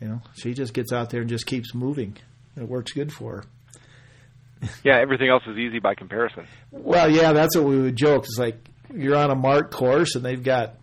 you 0.00 0.08
know, 0.08 0.20
she 0.36 0.54
just 0.54 0.72
gets 0.74 0.92
out 0.92 1.10
there 1.10 1.20
and 1.20 1.28
just 1.30 1.46
keeps 1.46 1.74
moving. 1.74 2.16
It 2.56 2.68
works 2.68 2.92
good 2.92 3.12
for 3.12 3.36
her. 3.36 4.68
Yeah, 4.84 4.98
everything 4.98 5.28
else 5.30 5.44
is 5.46 5.56
easy 5.56 5.78
by 5.78 5.94
comparison. 5.94 6.46
Well, 6.72 7.10
yeah, 7.10 7.32
that's 7.32 7.56
what 7.56 7.64
we 7.66 7.80
would 7.80 7.96
joke. 7.96 8.24
It's 8.24 8.38
like 8.38 8.56
you're 8.92 9.14
on 9.16 9.30
a 9.30 9.36
marked 9.36 9.72
course 9.72 10.14
and 10.16 10.24
they've 10.24 10.42
got, 10.42 10.74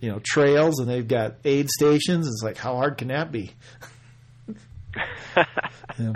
you 0.00 0.10
know, 0.10 0.20
trails 0.24 0.80
and 0.80 0.88
they've 0.88 1.06
got 1.06 1.34
aid 1.44 1.68
stations. 1.68 2.26
It's 2.26 2.42
like, 2.42 2.56
how 2.56 2.74
hard 2.76 2.96
can 2.98 3.08
that 3.08 3.30
be? 3.32 3.52
Yeah. 5.98 6.12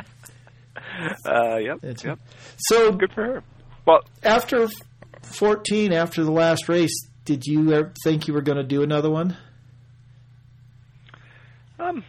Uh, 1.27 1.57
yep. 1.57 1.77
It's- 1.85 2.05
yep. 2.05 2.19
So 2.57 2.93
Good 2.93 3.13
for 3.13 3.25
her. 3.25 3.43
Well, 3.87 4.01
after 4.23 4.69
14, 5.23 5.93
after 5.93 6.25
the 6.25 6.31
last 6.31 6.69
race, 6.69 6.95
did 7.25 7.47
you 7.47 7.73
ever 7.73 7.93
think 8.03 8.29
you 8.29 8.35
were 8.35 8.43
going 8.43 8.59
to 8.59 8.65
do 8.65 8.83
another 8.83 9.11
one? 9.11 9.37
Um, 11.79 12.05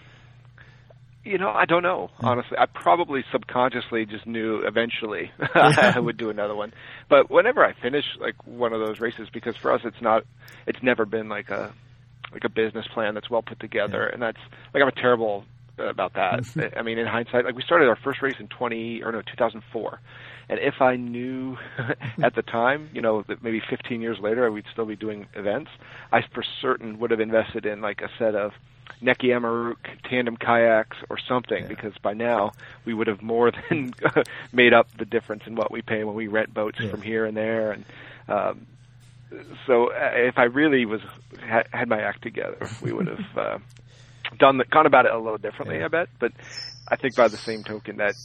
you 1.24 1.38
know, 1.38 1.50
I 1.50 1.66
don't 1.66 1.84
know. 1.84 2.10
Honestly, 2.20 2.58
I 2.58 2.66
probably 2.66 3.24
subconsciously 3.32 4.06
just 4.06 4.26
knew 4.26 4.62
eventually 4.66 5.32
I 5.56 6.00
would 6.00 6.18
do 6.18 6.30
another 6.30 6.56
one. 6.56 6.74
But 7.10 7.30
whenever 7.30 7.64
I 7.64 7.74
finish 7.74 8.06
like 8.20 8.36
one 8.46 8.74
of 8.74 8.80
those 8.80 9.00
races, 9.00 9.30
because 9.32 9.56
for 9.56 9.72
us 9.72 9.82
it's 9.84 10.02
not, 10.02 10.24
it's 10.66 10.82
never 10.82 11.06
been 11.06 11.30
like 11.30 11.50
a 11.50 11.74
like 12.32 12.44
a 12.44 12.50
business 12.50 12.88
plan 12.88 13.14
that's 13.14 13.30
well 13.30 13.42
put 13.42 13.60
together, 13.60 14.06
and 14.06 14.22
that's 14.22 14.40
like 14.74 14.82
I'm 14.82 14.88
a 14.88 14.94
terrible 14.94 15.44
about 15.78 16.14
that. 16.14 16.46
I 16.78 16.82
mean, 16.82 16.98
in 16.98 17.08
hindsight, 17.08 17.46
like 17.46 17.56
we 17.56 17.62
started 17.62 17.88
our 17.88 17.98
first 17.98 18.22
race 18.22 18.36
in 18.40 18.48
20 18.48 19.04
or 19.04 19.12
no 19.12 19.22
2004. 19.22 20.00
And 20.52 20.60
if 20.60 20.82
I 20.82 20.98
knew 20.98 21.58
at 22.24 22.36
the 22.36 22.44
time, 22.44 22.90
you 22.94 23.02
know, 23.02 23.24
that 23.30 23.42
maybe 23.42 23.62
15 23.70 24.02
years 24.02 24.18
later 24.22 24.52
we'd 24.52 24.66
still 24.72 24.86
be 24.86 24.96
doing 24.98 25.26
events, 25.34 25.72
I 26.12 26.20
for 26.34 26.44
certain 26.62 27.00
would 27.00 27.10
have 27.10 27.22
invested 27.22 27.66
in 27.66 27.82
like 27.82 28.02
a 28.02 28.10
set 28.20 28.36
of 28.36 28.52
Necky 29.02 29.30
Amaruk 29.30 29.78
tandem 30.10 30.36
kayaks 30.38 30.98
or 31.10 31.18
something 31.28 31.68
because 31.68 31.94
by 32.04 32.14
now 32.14 32.54
we 32.86 32.94
would 32.94 33.08
have 33.08 33.22
more 33.22 33.52
than 33.70 33.94
made 34.52 34.74
up 34.74 34.88
the 35.00 35.06
difference 35.06 35.44
in 35.48 35.56
what 35.56 35.72
we 35.72 35.82
pay 35.82 36.04
when 36.04 36.16
we 36.16 36.28
rent 36.28 36.54
boats 36.54 36.78
Yeah. 36.80 36.92
from 36.92 37.02
here 37.02 37.26
and 37.26 37.36
there 37.36 37.72
and 37.72 37.86
um 38.28 38.68
so 39.66 39.88
uh, 39.88 40.12
if 40.14 40.38
I 40.38 40.44
really 40.44 40.86
was 40.86 41.00
had, 41.40 41.64
had 41.72 41.88
my 41.88 42.02
act 42.02 42.22
together, 42.22 42.70
we 42.82 42.92
would 42.92 43.08
have 43.08 43.38
uh, 43.38 43.58
done 44.40 44.58
the, 44.58 44.66
gone 44.66 44.86
about 44.86 45.06
it 45.06 45.14
a 45.14 45.18
little 45.18 45.38
differently, 45.38 45.78
Yeah. 45.78 45.86
I 45.86 45.88
bet. 45.88 46.10
But 46.20 46.34
I 46.90 46.98
think 46.98 47.16
by 47.16 47.30
the 47.30 47.40
same 47.46 47.64
token 47.64 47.96
that 47.98 48.16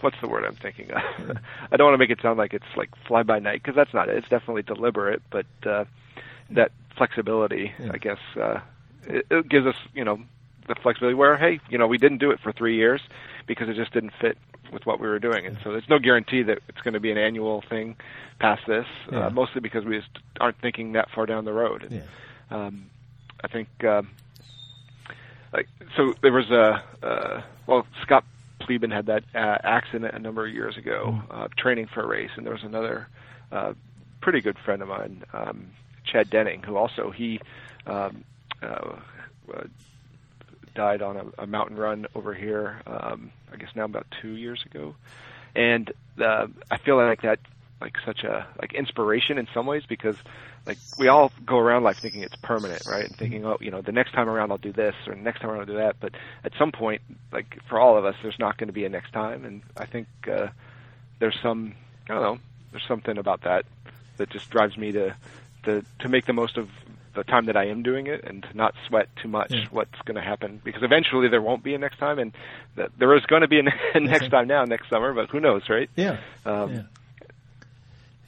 what's 0.00 0.16
the 0.20 0.28
word 0.28 0.44
I'm 0.44 0.56
thinking 0.56 0.90
of? 0.90 0.98
I 1.72 1.76
don't 1.76 1.86
want 1.86 1.94
to 1.94 1.98
make 1.98 2.10
it 2.10 2.20
sound 2.22 2.38
like 2.38 2.52
it's 2.54 2.64
like 2.76 2.90
fly 3.06 3.22
by 3.22 3.38
night 3.38 3.62
because 3.62 3.74
that's 3.74 3.94
not 3.94 4.08
it. 4.08 4.16
It's 4.16 4.28
definitely 4.28 4.62
deliberate, 4.62 5.22
but 5.30 5.46
uh, 5.64 5.84
that 6.50 6.72
flexibility, 6.96 7.72
Yeah. 7.78 7.90
I 7.92 7.98
guess, 7.98 8.18
uh, 8.40 8.60
it, 9.04 9.26
it 9.30 9.48
gives 9.48 9.66
us 9.66 9.76
you 9.94 10.04
know 10.04 10.18
the 10.68 10.74
flexibility 10.82 11.14
where 11.14 11.36
hey, 11.36 11.60
you 11.70 11.78
know, 11.78 11.86
we 11.86 11.98
didn't 11.98 12.18
do 12.18 12.30
it 12.30 12.40
for 12.40 12.52
three 12.52 12.76
years 12.76 13.00
because 13.46 13.68
it 13.68 13.74
just 13.76 13.92
didn't 13.92 14.12
fit 14.20 14.36
with 14.72 14.84
what 14.84 14.98
we 14.98 15.06
were 15.06 15.20
doing, 15.20 15.46
and 15.46 15.56
so 15.62 15.70
there's 15.70 15.88
no 15.88 15.98
guarantee 15.98 16.42
that 16.42 16.58
it's 16.68 16.80
going 16.80 16.94
to 16.94 17.00
be 17.00 17.12
an 17.12 17.18
annual 17.18 17.62
thing 17.68 17.94
past 18.40 18.62
this. 18.66 18.86
Yeah. 19.12 19.26
Uh, 19.26 19.30
mostly 19.30 19.60
because 19.60 19.84
we 19.84 19.96
just 19.98 20.10
aren't 20.40 20.60
thinking 20.60 20.92
that 20.92 21.08
far 21.14 21.24
down 21.26 21.44
the 21.44 21.52
road. 21.52 21.84
And, 21.84 21.92
Yeah. 21.92 22.02
um, 22.66 22.86
I 23.44 23.48
think 23.48 23.68
um, 23.84 24.08
like 25.52 25.68
so 25.96 26.14
there 26.22 26.32
was 26.32 26.50
a 26.50 26.82
uh, 27.06 27.42
well 27.66 27.86
Scott 28.02 28.24
Pleben 28.60 28.92
had 28.92 29.06
that 29.06 29.24
uh, 29.34 29.58
accident 29.62 30.14
a 30.14 30.18
number 30.18 30.46
of 30.46 30.52
years 30.52 30.76
ago 30.76 31.20
uh, 31.30 31.48
training 31.56 31.88
for 31.92 32.02
a 32.02 32.06
race, 32.06 32.30
and 32.36 32.46
there 32.46 32.52
was 32.52 32.64
another 32.64 33.08
uh, 33.52 33.74
pretty 34.20 34.40
good 34.40 34.58
friend 34.58 34.82
of 34.82 34.88
mine, 34.88 35.24
um, 35.32 35.68
Chad 36.04 36.30
Denning, 36.30 36.62
who 36.62 36.76
also 36.76 37.10
he 37.10 37.40
um, 37.86 38.24
uh, 38.62 38.96
uh, 39.52 39.64
died 40.74 41.02
on 41.02 41.16
a, 41.16 41.42
a 41.42 41.46
mountain 41.46 41.76
run 41.76 42.06
over 42.14 42.34
here. 42.34 42.80
Um, 42.86 43.30
I 43.52 43.56
guess 43.56 43.70
now 43.74 43.84
about 43.84 44.06
two 44.22 44.36
years 44.36 44.64
ago, 44.64 44.94
and 45.54 45.92
uh, 46.20 46.46
I 46.70 46.78
feel 46.78 46.96
like 46.96 47.22
that 47.22 47.40
like 47.80 47.94
such 48.06 48.24
a 48.24 48.46
like 48.60 48.72
inspiration 48.74 49.36
in 49.38 49.46
some 49.52 49.66
ways 49.66 49.82
because 49.88 50.16
like 50.66 50.78
we 50.98 51.08
all 51.08 51.30
go 51.44 51.58
around 51.58 51.82
life 51.84 51.98
thinking 52.00 52.22
it's 52.22 52.36
permanent, 52.42 52.82
right? 52.86 53.04
And 53.06 53.16
thinking, 53.16 53.44
oh, 53.44 53.58
you 53.60 53.70
know, 53.70 53.82
the 53.82 53.92
next 53.92 54.12
time 54.12 54.28
around 54.28 54.50
I'll 54.50 54.58
do 54.58 54.72
this 54.72 54.94
or 55.06 55.14
the 55.14 55.20
next 55.20 55.40
time 55.40 55.50
around 55.50 55.60
I'll 55.60 55.66
do 55.66 55.76
that. 55.76 55.96
But 56.00 56.12
at 56.44 56.52
some 56.58 56.72
point, 56.72 57.02
like 57.32 57.58
for 57.68 57.78
all 57.78 57.96
of 57.98 58.04
us, 58.04 58.14
there's 58.22 58.38
not 58.38 58.56
going 58.58 58.68
to 58.68 58.72
be 58.72 58.84
a 58.84 58.88
next 58.88 59.12
time. 59.12 59.44
And 59.44 59.62
I 59.76 59.86
think 59.86 60.06
uh, 60.30 60.48
there's 61.18 61.36
some, 61.42 61.74
I 62.08 62.14
don't 62.14 62.22
know, 62.22 62.38
there's 62.72 62.86
something 62.88 63.18
about 63.18 63.42
that 63.42 63.64
that 64.16 64.30
just 64.30 64.48
drives 64.50 64.76
me 64.76 64.92
to 64.92 65.14
to 65.64 65.84
to 66.00 66.08
make 66.08 66.26
the 66.26 66.32
most 66.32 66.56
of 66.56 66.68
the 67.14 67.24
time 67.24 67.46
that 67.46 67.56
I 67.56 67.66
am 67.68 67.82
doing 67.82 68.06
it 68.08 68.24
and 68.24 68.42
to 68.42 68.54
not 68.56 68.74
sweat 68.88 69.08
too 69.22 69.28
much 69.28 69.50
Yeah. 69.50 69.66
what's 69.70 69.98
going 70.04 70.16
to 70.16 70.22
happen 70.22 70.60
because 70.64 70.82
eventually 70.82 71.28
there 71.28 71.40
won't 71.40 71.62
be 71.62 71.74
a 71.74 71.78
next 71.78 71.98
time 71.98 72.18
and 72.18 72.32
th- 72.76 72.90
there 72.98 73.14
is 73.16 73.24
going 73.24 73.40
to 73.42 73.48
be 73.48 73.58
a 73.58 73.62
ne- 73.62 73.72
next 74.00 74.28
time 74.30 74.48
now 74.48 74.64
next 74.64 74.90
summer, 74.90 75.14
but 75.14 75.30
who 75.30 75.40
knows, 75.40 75.62
right? 75.70 75.88
Yeah. 75.96 76.18
Um, 76.44 76.72
yeah. 76.74 76.82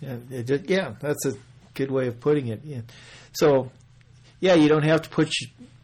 Did, 0.00 0.70
yeah, 0.70 0.94
that's 1.00 1.26
a 1.26 1.34
good 1.74 1.90
way 1.90 2.06
of 2.06 2.20
putting 2.20 2.48
it. 2.48 2.60
Yeah. 2.64 2.80
So, 3.32 3.70
yeah, 4.40 4.54
you 4.54 4.68
don't 4.68 4.84
have 4.84 5.02
to 5.02 5.08
put 5.08 5.32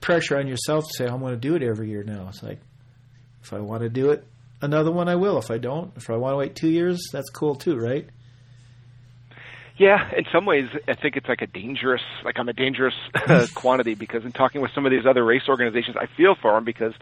pressure 0.01 0.37
on 0.39 0.47
yourself 0.47 0.85
to 0.85 0.93
say 0.93 1.07
I'm 1.07 1.21
going 1.21 1.35
to 1.35 1.41
do 1.41 1.55
it 1.55 1.63
every 1.63 1.89
year 1.89 2.03
now. 2.05 2.27
It's 2.29 2.43
like 2.43 2.61
if 3.43 3.53
I 3.53 3.59
want 3.59 3.83
to 3.83 3.89
do 3.89 4.11
it 4.11 4.25
another 4.65 4.91
one, 4.91 5.09
I 5.09 5.17
will. 5.17 5.39
If 5.39 5.51
I 5.51 5.59
don't, 5.59 5.93
if 5.97 6.11
I 6.11 6.17
want 6.17 6.33
to 6.33 6.37
wait 6.37 6.55
two 6.55 6.69
years, 6.69 7.09
that's 7.13 7.31
cool 7.31 7.55
too, 7.55 7.77
right? 7.77 8.09
Yeah, 9.77 10.09
in 10.17 10.25
some 10.33 10.47
ways, 10.47 10.69
I 10.87 10.95
think 10.95 11.17
it's 11.17 11.29
like 11.29 11.43
a 11.43 11.49
dangerous, 11.49 12.03
like 12.25 12.39
I'm 12.39 12.49
a 12.49 12.53
dangerous 12.53 12.95
uh, 13.15 13.47
quantity 13.55 13.95
because 13.95 14.25
in 14.25 14.33
talking 14.33 14.61
with 14.61 14.71
some 14.73 14.87
of 14.87 14.93
these 14.93 15.05
other 15.05 15.25
race 15.25 15.43
organizations, 15.49 15.97
I 16.01 16.07
feel 16.17 16.37
for 16.41 16.53
them 16.53 16.65
because, 16.65 16.95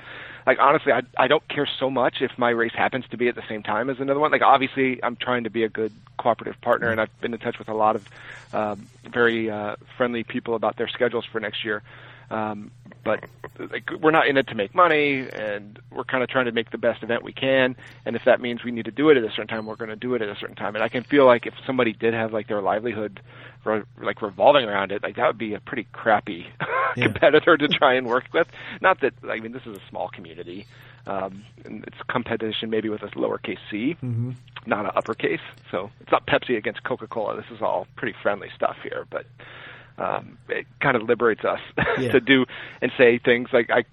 like 0.46 0.59
honestly, 0.61 0.92
I 0.92 1.02
I 1.16 1.28
don't 1.28 1.46
care 1.48 1.68
so 1.78 1.90
much 1.90 2.16
if 2.20 2.33
my 2.37 2.50
race 2.50 2.72
happens 2.74 3.05
to 3.11 3.16
be 3.16 3.28
at 3.28 3.35
the 3.35 3.42
same 3.48 3.62
time 3.62 3.90
as 3.90 4.00
another 4.00 4.20
one. 4.20 4.31
Like 4.31 4.42
obviously, 4.42 5.02
I'm 5.02 5.16
trying 5.16 5.44
to 5.44 5.50
be 5.50 5.64
a 5.64 5.68
good 5.68 5.92
cooperative 6.18 6.61
partner, 6.61 6.90
and 6.90 7.00
I've 7.00 7.20
been 7.20 7.33
in 7.33 7.40
touch 7.40 7.59
with 7.59 7.68
a 7.68 7.74
lot 7.74 7.96
of 7.96 8.09
um, 8.52 8.88
very 9.05 9.50
uh, 9.50 9.76
friendly 9.96 10.24
people 10.24 10.55
about 10.55 10.76
their 10.76 10.88
schedules 10.88 11.24
for 11.24 11.40
next 11.40 11.64
year. 11.64 11.83
Um, 12.32 12.70
but 13.04 13.24
like 13.58 13.90
we're 14.00 14.12
not 14.12 14.28
in 14.28 14.36
it 14.36 14.46
to 14.48 14.54
make 14.54 14.74
money, 14.74 15.28
and 15.32 15.78
we're 15.90 16.04
kind 16.04 16.22
of 16.22 16.28
trying 16.28 16.44
to 16.46 16.52
make 16.52 16.70
the 16.70 16.78
best 16.78 17.02
event 17.02 17.24
we 17.24 17.32
can. 17.32 17.76
And 18.06 18.14
if 18.16 18.22
that 18.26 18.40
means 18.40 18.62
we 18.64 18.70
need 18.70 18.84
to 18.84 18.90
do 18.92 19.10
it 19.10 19.16
at 19.16 19.24
a 19.24 19.28
certain 19.30 19.48
time, 19.48 19.66
we're 19.66 19.76
going 19.76 19.90
to 19.90 19.96
do 19.96 20.14
it 20.14 20.22
at 20.22 20.28
a 20.28 20.36
certain 20.36 20.54
time. 20.56 20.74
And 20.76 20.84
I 20.84 20.88
can 20.88 21.02
feel 21.02 21.26
like 21.26 21.46
if 21.46 21.54
somebody 21.66 21.92
did 21.92 22.14
have 22.14 22.32
like 22.32 22.46
their 22.48 22.62
livelihood, 22.62 23.20
re- 23.64 23.82
like 24.00 24.22
revolving 24.22 24.64
around 24.68 24.92
it, 24.92 25.02
like 25.02 25.16
that 25.16 25.26
would 25.26 25.38
be 25.38 25.54
a 25.54 25.60
pretty 25.60 25.86
crappy 25.92 26.46
Yeah. 26.96 27.04
competitor 27.04 27.56
to 27.56 27.68
try 27.68 27.94
and 27.94 28.06
work 28.06 28.24
with. 28.34 28.46
Not 28.80 29.00
that 29.00 29.14
I 29.28 29.40
mean 29.40 29.52
this 29.52 29.62
is 29.66 29.76
a 29.76 29.80
small 29.90 30.08
community. 30.08 30.66
Um, 31.06 31.42
and 31.64 31.82
it's 31.84 31.96
competition 32.08 32.70
maybe 32.70 32.88
with 32.88 33.02
a 33.02 33.08
lowercase 33.08 33.58
c, 33.70 33.96
Mm-hmm. 34.02 34.30
not 34.66 34.84
an 34.84 34.92
uppercase. 34.94 35.40
So 35.72 35.90
it's 36.00 36.12
not 36.12 36.26
Pepsi 36.28 36.56
against 36.56 36.84
Coca 36.84 37.08
Cola. 37.08 37.34
This 37.36 37.50
is 37.50 37.60
all 37.60 37.88
pretty 37.96 38.16
friendly 38.22 38.48
stuff 38.54 38.76
here, 38.84 39.06
but 39.10 39.26
um, 40.02 40.38
it 40.48 40.66
kind 40.80 40.96
of 40.96 41.02
liberates 41.04 41.44
us 41.44 41.60
Yeah. 41.98 42.12
to 42.12 42.20
do 42.20 42.44
and 42.80 42.90
say 42.98 43.18
things 43.18 43.48
like 43.52 43.70
I, 43.70 43.84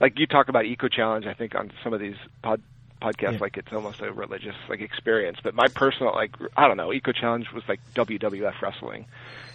like 0.00 0.18
you 0.18 0.26
talk 0.26 0.48
about 0.48 0.64
Eco 0.66 0.88
Challenge. 0.88 1.26
I 1.26 1.34
think 1.34 1.54
on 1.54 1.72
some 1.82 1.92
of 1.94 2.00
these 2.00 2.16
pod 2.42 2.60
podcasts, 3.00 3.32
Yeah. 3.34 3.38
like 3.40 3.56
it's 3.56 3.72
almost 3.72 4.00
a 4.00 4.12
religious 4.12 4.54
like 4.68 4.80
experience. 4.80 5.38
But 5.42 5.54
my 5.54 5.68
personal 5.68 6.12
like 6.14 6.32
I 6.56 6.66
don't 6.68 6.76
know, 6.76 6.92
Eco 6.92 7.12
Challenge 7.12 7.46
was 7.54 7.62
like 7.68 7.80
WWF 7.94 8.60
wrestling. 8.60 9.06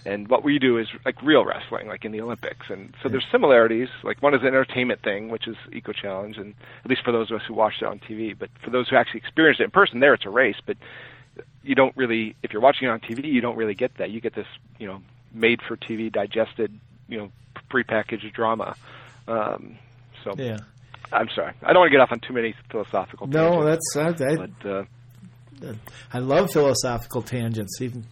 And 0.04 0.28
what 0.30 0.44
we 0.44 0.58
do 0.58 0.80
is 0.80 0.88
like 1.06 1.22
real 1.22 1.46
wrestling, 1.46 1.88
like 1.88 2.04
in 2.06 2.12
the 2.12 2.22
Olympics. 2.22 2.66
And 2.72 2.96
so 3.04 3.10
there's 3.10 3.26
similarities. 3.32 3.90
Like 4.04 4.20
one 4.24 4.34
is 4.34 4.42
an 4.42 4.48
entertainment 4.48 5.04
thing, 5.04 5.30
which 5.30 5.48
is 5.48 5.56
Eco 5.72 5.92
Challenge, 5.94 6.38
and 6.38 6.56
at 6.84 6.90
least 6.90 7.04
for 7.04 7.12
those 7.12 7.30
of 7.30 7.40
us 7.40 7.46
who 7.48 7.54
watched 7.54 7.84
it 7.84 7.88
on 7.88 8.00
TV. 8.00 8.36
But 8.38 8.50
for 8.64 8.72
those 8.72 8.90
who 8.90 8.96
actually 8.96 9.20
experienced 9.20 9.62
it 9.62 9.66
in 9.66 9.70
person, 9.72 10.00
there 10.00 10.16
it's 10.16 10.26
a 10.26 10.30
race. 10.32 10.56
But 10.66 10.78
you 11.64 11.76
don't 11.76 11.96
really, 11.96 12.36
if 12.42 12.52
you're 12.52 12.64
watching 12.64 12.88
it 12.88 12.92
on 12.92 13.00
TV, 13.00 13.26
you 13.32 13.42
don't 13.42 13.56
really 13.58 13.76
get 13.76 13.96
that. 14.00 14.10
You 14.10 14.22
get 14.22 14.34
this, 14.34 14.48
you 14.80 14.88
know, 14.88 15.02
made 15.34 15.60
for 15.68 15.78
TV, 15.78 16.12
digested, 16.12 16.78
you 17.08 17.18
know, 17.18 17.32
prepackaged 17.72 18.34
drama. 18.34 18.76
Um, 19.28 19.78
So 20.24 20.34
Yeah. 20.38 20.58
I'm 21.12 21.30
sorry. 21.36 21.54
I 21.64 21.74
don't 21.74 21.82
want 21.82 21.92
to 21.92 21.98
get 21.98 22.02
off 22.02 22.12
on 22.12 22.20
too 22.20 22.34
many 22.34 22.56
philosophical. 22.70 23.28
No, 23.28 23.64
tangents, 23.64 23.94
that's 23.94 24.22
I, 24.22 24.26
I, 24.26 24.36
But 24.36 24.70
uh, 24.70 25.74
I 26.14 26.20
love 26.20 26.52
philosophical 26.52 27.22
tangents, 27.22 27.82
even 27.82 28.06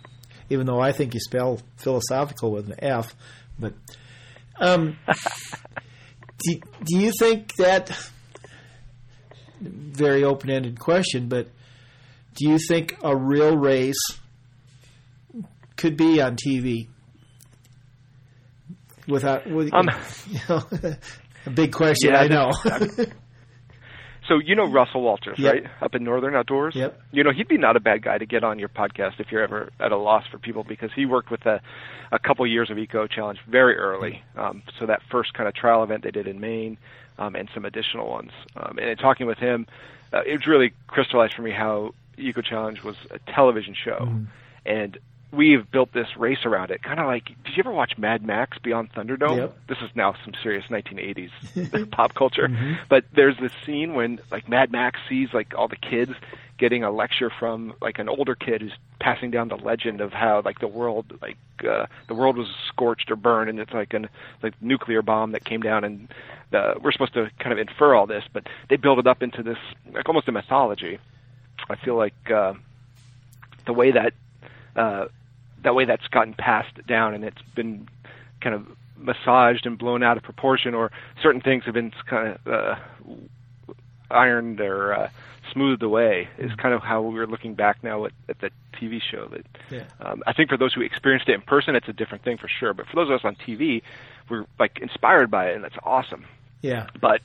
even 0.49 0.65
though 0.65 0.79
I 0.79 0.91
think 0.91 1.13
you 1.13 1.19
spell 1.19 1.62
philosophical 1.77 2.51
with 2.51 2.67
an 2.67 2.75
F. 2.79 3.15
But 3.58 3.73
um, 4.58 4.97
do, 6.39 6.60
do 6.84 6.97
you 6.97 7.12
think 7.19 7.55
that 7.58 7.97
very 9.62 10.23
open 10.23 10.49
ended 10.49 10.79
question? 10.79 11.29
But 11.29 11.47
do 12.36 12.49
you 12.49 12.58
think 12.58 12.97
a 13.03 13.15
real 13.15 13.55
race 13.55 14.01
could 15.75 15.95
be 15.95 16.21
on 16.21 16.36
TV 16.36 16.88
without? 19.10 19.45
With, 19.50 19.74
Um, 19.74 19.89
you 20.30 20.39
know, 20.48 20.63
a 21.45 21.50
big 21.50 21.72
question. 21.74 22.12
Yeah, 22.12 22.22
I 22.22 22.28
know. 22.28 22.52
so 24.28 24.38
you 24.38 24.56
know 24.56 24.65
Russell 24.69 25.02
Walters, 25.02 25.39
Yep. 25.39 25.54
right? 25.54 25.63
Up 25.82 25.95
in 25.95 26.04
Northern 26.04 26.36
Outdoors. 26.36 26.76
Yep. 26.76 27.00
You 27.12 27.24
know 27.24 27.32
he'd 27.32 27.48
be 27.48 27.58
not 27.58 27.76
a 27.76 27.80
bad 27.80 28.04
guy 28.04 28.17
to 28.17 28.26
get 28.26 28.43
on 28.43 28.60
your 28.60 28.69
podcast 28.69 29.19
if 29.19 29.32
you're 29.32 29.41
ever 29.43 29.69
at 29.80 29.91
a 29.91 29.98
loss 29.98 30.26
for 30.32 30.38
people 30.38 30.63
because 30.63 30.91
he 30.95 31.06
worked 31.06 31.32
with 31.32 31.45
a 31.45 31.62
a 32.12 32.19
couple 32.19 32.45
years 32.45 32.69
of 32.69 32.78
Eco 32.78 33.08
Challenge 33.08 33.39
very 33.48 33.76
early. 33.78 34.22
Um, 34.36 34.63
so 34.80 34.86
that 34.86 35.02
first 35.12 35.34
kind 35.34 35.48
of 35.48 35.56
trial 35.56 35.84
event 35.84 36.04
they 36.04 36.12
did 36.12 36.28
in 36.28 36.39
Maine, 36.39 36.78
um, 37.17 37.36
and 37.36 37.50
some 37.54 37.65
additional 37.65 38.10
ones. 38.10 38.32
Um, 38.56 38.78
and 38.80 38.89
in 38.89 38.98
talking 38.98 39.26
with 39.28 39.38
him, 39.38 39.67
uh, 40.13 40.22
it 40.26 40.45
really 40.48 40.74
crystallized 40.88 41.34
for 41.34 41.41
me 41.43 41.52
how 41.52 41.93
Eco 42.17 42.41
Challenge 42.41 42.84
was 42.84 42.98
a 43.12 43.19
television 43.32 43.74
show, 43.76 44.10
and 44.65 44.98
we've 45.32 45.70
built 45.70 45.94
this 45.94 46.08
race 46.18 46.46
around 46.46 46.72
it. 46.72 46.82
Kind 46.82 47.00
of 47.00 47.06
like, 47.06 47.26
did 47.26 47.56
you 47.56 47.60
ever 47.60 47.72
watch 47.72 47.98
Mad 47.98 48.26
Max 48.26 48.58
Beyond 48.60 48.92
Thunderdome? 48.94 49.38
Yep. 49.38 49.58
This 49.68 49.78
is 49.80 49.89
now 49.96 50.15
some 50.24 50.34
serious 50.42 50.65
1980s 50.70 51.92
pop 51.92 52.13
culture. 52.13 52.50
But 52.89 53.06
there's 53.15 53.38
this 53.39 53.52
scene 53.65 53.94
when 53.94 54.20
like 54.32 54.50
Mad 54.50 54.72
Max 54.72 55.00
sees 55.08 55.30
like 55.34 55.54
all 55.56 55.68
the 55.68 55.76
kids 55.76 56.13
getting 56.58 56.84
a 56.84 56.92
lecture 56.92 57.32
from 57.39 57.74
like 57.82 58.00
an 58.00 58.10
older 58.10 58.36
kid 58.36 58.62
who's 58.62 58.74
passing 59.00 59.32
down 59.32 59.48
the 59.48 59.56
legend 59.56 60.02
of 60.02 60.12
how 60.12 60.42
like 60.44 60.60
the 60.60 60.68
world 60.68 61.18
like 61.22 61.38
uh, 61.68 61.86
the 62.08 62.13
world 62.13 62.38
was 62.38 62.48
scorched 62.68 63.10
or 63.10 63.15
burned 63.15 63.50
and 63.50 63.60
it's 63.60 63.72
like 63.72 63.94
an 63.94 64.10
like 64.44 64.54
nuclear 64.62 65.02
bomb 65.02 65.32
that 65.32 65.46
came 65.46 65.62
down 65.62 65.86
and 65.86 66.13
uh, 66.52 66.74
we're 66.84 66.92
supposed 66.92 67.13
to 67.13 67.32
kind 67.39 67.54
of 67.54 67.60
infer 67.60 67.96
all 67.96 68.06
this 68.06 68.26
but 68.34 68.46
they 68.70 68.76
build 68.76 69.00
it 69.00 69.08
up 69.08 69.24
into 69.24 69.42
this 69.42 69.58
like 69.94 70.08
almost 70.10 70.28
a 70.28 70.32
mythology 70.34 71.00
i 71.70 71.76
feel 71.78 71.96
like 71.96 72.30
uh 72.30 72.54
the 73.65 73.74
way 73.74 73.92
that 73.92 74.13
uh 74.76 75.06
that 75.63 75.76
way 75.76 75.86
that's 75.86 76.08
gotten 76.08 76.34
passed 76.34 76.86
down 76.88 77.13
and 77.13 77.24
it's 77.24 77.41
been 77.56 77.88
kind 78.41 78.56
of 78.56 78.67
massaged 78.98 79.65
and 79.65 79.78
blown 79.78 80.04
out 80.04 80.17
of 80.17 80.24
proportion 80.24 80.74
or 80.74 80.91
certain 81.22 81.41
things 81.41 81.63
have 81.65 81.74
been 81.74 81.91
kind 82.08 82.38
of 82.45 82.48
uh 82.52 82.76
ironed 84.12 84.60
or 84.60 84.93
uh, 84.93 85.10
smoothed 85.54 85.84
away 85.84 86.28
is 86.38 86.52
kind 86.56 86.74
of 86.74 86.82
how 86.82 87.02
we're 87.02 87.28
looking 87.28 87.54
back 87.54 87.84
now 87.84 88.06
at, 88.06 88.12
at 88.28 88.39
the 88.41 88.50
TV 88.80 89.00
show. 89.02 89.28
That 89.28 89.45
Yeah. 89.69 89.84
um, 90.00 90.24
I 90.26 90.34
think 90.34 90.50
for 90.50 90.58
those 90.58 90.74
who 90.74 90.82
experienced 90.82 91.30
it 91.30 91.34
in 91.36 91.41
person, 91.41 91.76
it's 91.76 91.88
a 91.88 91.93
different 91.93 92.24
thing 92.24 92.38
for 92.38 92.48
sure. 92.48 92.74
But 92.74 92.88
for 92.88 92.95
those 92.95 93.10
of 93.10 93.15
us 93.15 93.22
on 93.24 93.36
TV, 93.36 93.82
we're 94.30 94.45
like 94.60 94.80
inspired 94.80 95.30
by 95.30 95.50
it, 95.50 95.56
and 95.56 95.63
that's 95.63 95.78
awesome. 95.84 96.26
yeah. 96.62 96.88
But 97.00 97.22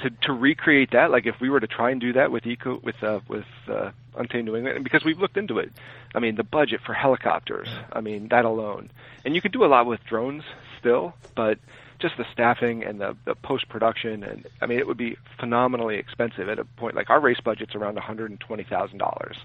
to 0.00 0.10
to 0.10 0.32
recreate 0.32 0.90
that, 0.92 1.10
like 1.10 1.26
if 1.26 1.40
we 1.40 1.48
were 1.48 1.60
to 1.60 1.66
try 1.66 1.90
and 1.90 2.00
do 2.00 2.12
that 2.14 2.30
with 2.30 2.44
eco 2.46 2.78
with 2.82 3.02
uh, 3.02 3.20
with 3.28 3.46
uh, 3.68 3.90
Untamed 4.16 4.46
New 4.46 4.56
England, 4.56 4.76
and 4.76 4.84
because 4.84 5.04
we've 5.04 5.18
looked 5.18 5.36
into 5.36 5.58
it, 5.58 5.70
I 6.16 6.20
mean 6.20 6.34
the 6.36 6.44
budget 6.44 6.80
for 6.84 6.94
helicopters, 6.94 7.68
I 7.92 8.00
mean 8.00 8.28
that 8.30 8.44
alone, 8.44 8.90
and 9.24 9.34
you 9.34 9.40
could 9.42 9.52
do 9.52 9.64
a 9.64 9.70
lot 9.74 9.86
with 9.86 10.00
drones 10.08 10.42
still, 10.80 11.14
but 11.36 11.58
just 11.98 12.16
the 12.18 12.24
staffing 12.32 12.82
and 12.84 13.00
the, 13.00 13.16
the 13.24 13.34
post 13.34 13.68
production, 13.68 14.22
and 14.24 14.46
I 14.60 14.66
mean 14.66 14.78
it 14.78 14.86
would 14.86 14.96
be 14.98 15.16
phenomenally 15.38 15.96
expensive 15.96 16.48
at 16.48 16.58
a 16.58 16.64
point. 16.64 16.94
Like 16.96 17.10
our 17.10 17.20
race 17.20 17.40
budget's 17.44 17.74
around 17.74 17.94
one 17.94 18.02
hundred 18.04 18.30
and 18.30 18.40
twenty 18.40 18.64
thousand 18.64 18.98
dollars, 18.98 19.36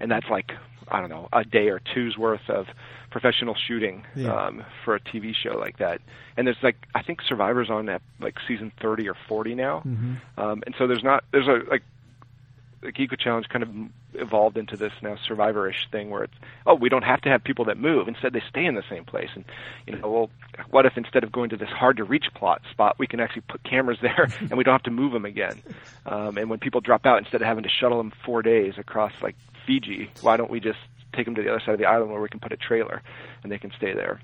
and 0.00 0.10
that's 0.10 0.26
like 0.30 0.52
I 0.88 1.00
don't 1.00 1.10
know 1.10 1.28
a 1.32 1.44
day 1.44 1.68
or 1.68 1.80
two's 1.94 2.16
worth 2.18 2.48
of 2.48 2.66
professional 3.10 3.54
shooting 3.54 4.04
Yeah. 4.16 4.34
um, 4.46 4.64
for 4.84 4.94
a 4.94 5.00
TV 5.00 5.32
show 5.34 5.56
like 5.58 5.78
that. 5.78 6.00
And 6.36 6.46
there's 6.46 6.56
like 6.62 6.76
I 6.94 7.02
think 7.02 7.20
Survivor's 7.28 7.70
on 7.70 7.88
at 7.88 8.02
like 8.20 8.36
season 8.48 8.72
30 8.80 9.08
or 9.08 9.16
40 9.28 9.54
now, 9.54 9.82
um, 10.38 10.62
and 10.66 10.74
so 10.78 10.86
there's 10.86 11.04
not 11.04 11.24
there's 11.32 11.48
a 11.48 11.60
like 11.70 11.82
like 12.82 12.98
Eco 12.98 13.16
Challenge 13.16 13.48
kind 13.48 13.62
of 13.62 13.70
evolved 14.14 14.58
into 14.58 14.76
this 14.76 14.92
now 15.02 15.16
Survivor-ish 15.26 15.88
thing 15.90 16.10
where 16.10 16.24
it's 16.24 16.34
oh 16.66 16.74
we 16.74 16.88
don't 16.88 17.02
have 17.02 17.20
to 17.22 17.28
have 17.28 17.42
people 17.42 17.64
that 17.66 17.78
move 17.78 18.08
instead 18.08 18.32
they 18.32 18.42
stay 18.48 18.64
in 18.64 18.74
the 18.74 18.82
same 18.90 19.04
place 19.04 19.30
and 19.34 19.44
you 19.86 19.96
know 19.96 20.10
well 20.10 20.30
what 20.70 20.84
if 20.84 20.96
instead 20.96 21.24
of 21.24 21.32
going 21.32 21.50
to 21.50 21.56
this 21.56 21.68
hard 21.68 21.96
to 21.96 22.04
reach 22.04 22.26
plot 22.34 22.60
spot 22.70 22.96
we 22.98 23.06
can 23.06 23.20
actually 23.20 23.42
put 23.42 23.62
cameras 23.64 23.98
there 24.02 24.28
and 24.40 24.56
we 24.56 24.64
don't 24.64 24.74
have 24.74 24.82
to 24.82 24.90
move 24.90 25.12
them 25.12 25.24
again 25.24 25.62
um, 26.06 26.36
and 26.36 26.50
when 26.50 26.58
people 26.58 26.80
drop 26.80 27.06
out 27.06 27.18
instead 27.18 27.40
of 27.40 27.46
having 27.46 27.62
to 27.62 27.70
shuttle 27.70 27.98
them 27.98 28.12
four 28.24 28.42
days 28.42 28.74
across 28.76 29.12
like 29.22 29.36
Fiji 29.66 30.10
why 30.20 30.36
don't 30.36 30.50
we 30.50 30.60
just 30.60 30.78
take 31.14 31.24
them 31.24 31.34
to 31.34 31.42
the 31.42 31.48
other 31.48 31.60
side 31.60 31.74
of 31.74 31.78
the 31.78 31.86
island 31.86 32.10
where 32.10 32.20
we 32.20 32.28
can 32.28 32.40
put 32.40 32.52
a 32.52 32.56
trailer 32.56 33.02
and 33.42 33.50
they 33.50 33.58
can 33.58 33.72
stay 33.76 33.94
there 33.94 34.20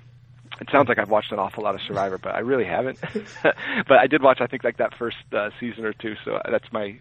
it 0.61 0.67
sounds 0.71 0.89
like 0.89 0.97
I've 0.97 1.09
watched 1.09 1.31
an 1.31 1.39
awful 1.39 1.63
lot 1.63 1.75
of 1.75 1.81
Survivor, 1.87 2.17
but 2.17 2.35
I 2.35 2.39
really 2.39 2.65
haven't. 2.65 2.99
but 3.43 3.97
I 3.97 4.07
did 4.07 4.21
watch, 4.21 4.41
I 4.41 4.47
think, 4.47 4.65
like 4.65 4.77
that 4.77 4.93
first 4.97 5.15
uh, 5.31 5.51
season 5.57 5.85
or 5.85 5.93
two. 5.93 6.15
So 6.25 6.41
that's 6.51 6.65
my 6.73 6.99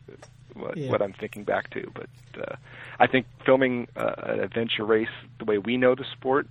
what, 0.60 0.76
Yeah. 0.76 0.90
what 0.90 1.02
I'm 1.02 1.12
thinking 1.12 1.44
back 1.44 1.70
to. 1.70 1.90
But 1.94 2.08
uh, 2.40 2.56
I 2.98 3.06
think 3.06 3.26
filming 3.44 3.88
uh, 3.96 4.12
an 4.18 4.40
adventure 4.40 4.84
race 4.84 5.08
the 5.38 5.44
way 5.44 5.58
we 5.58 5.76
know 5.76 5.94
the 5.94 6.04
sport, 6.12 6.46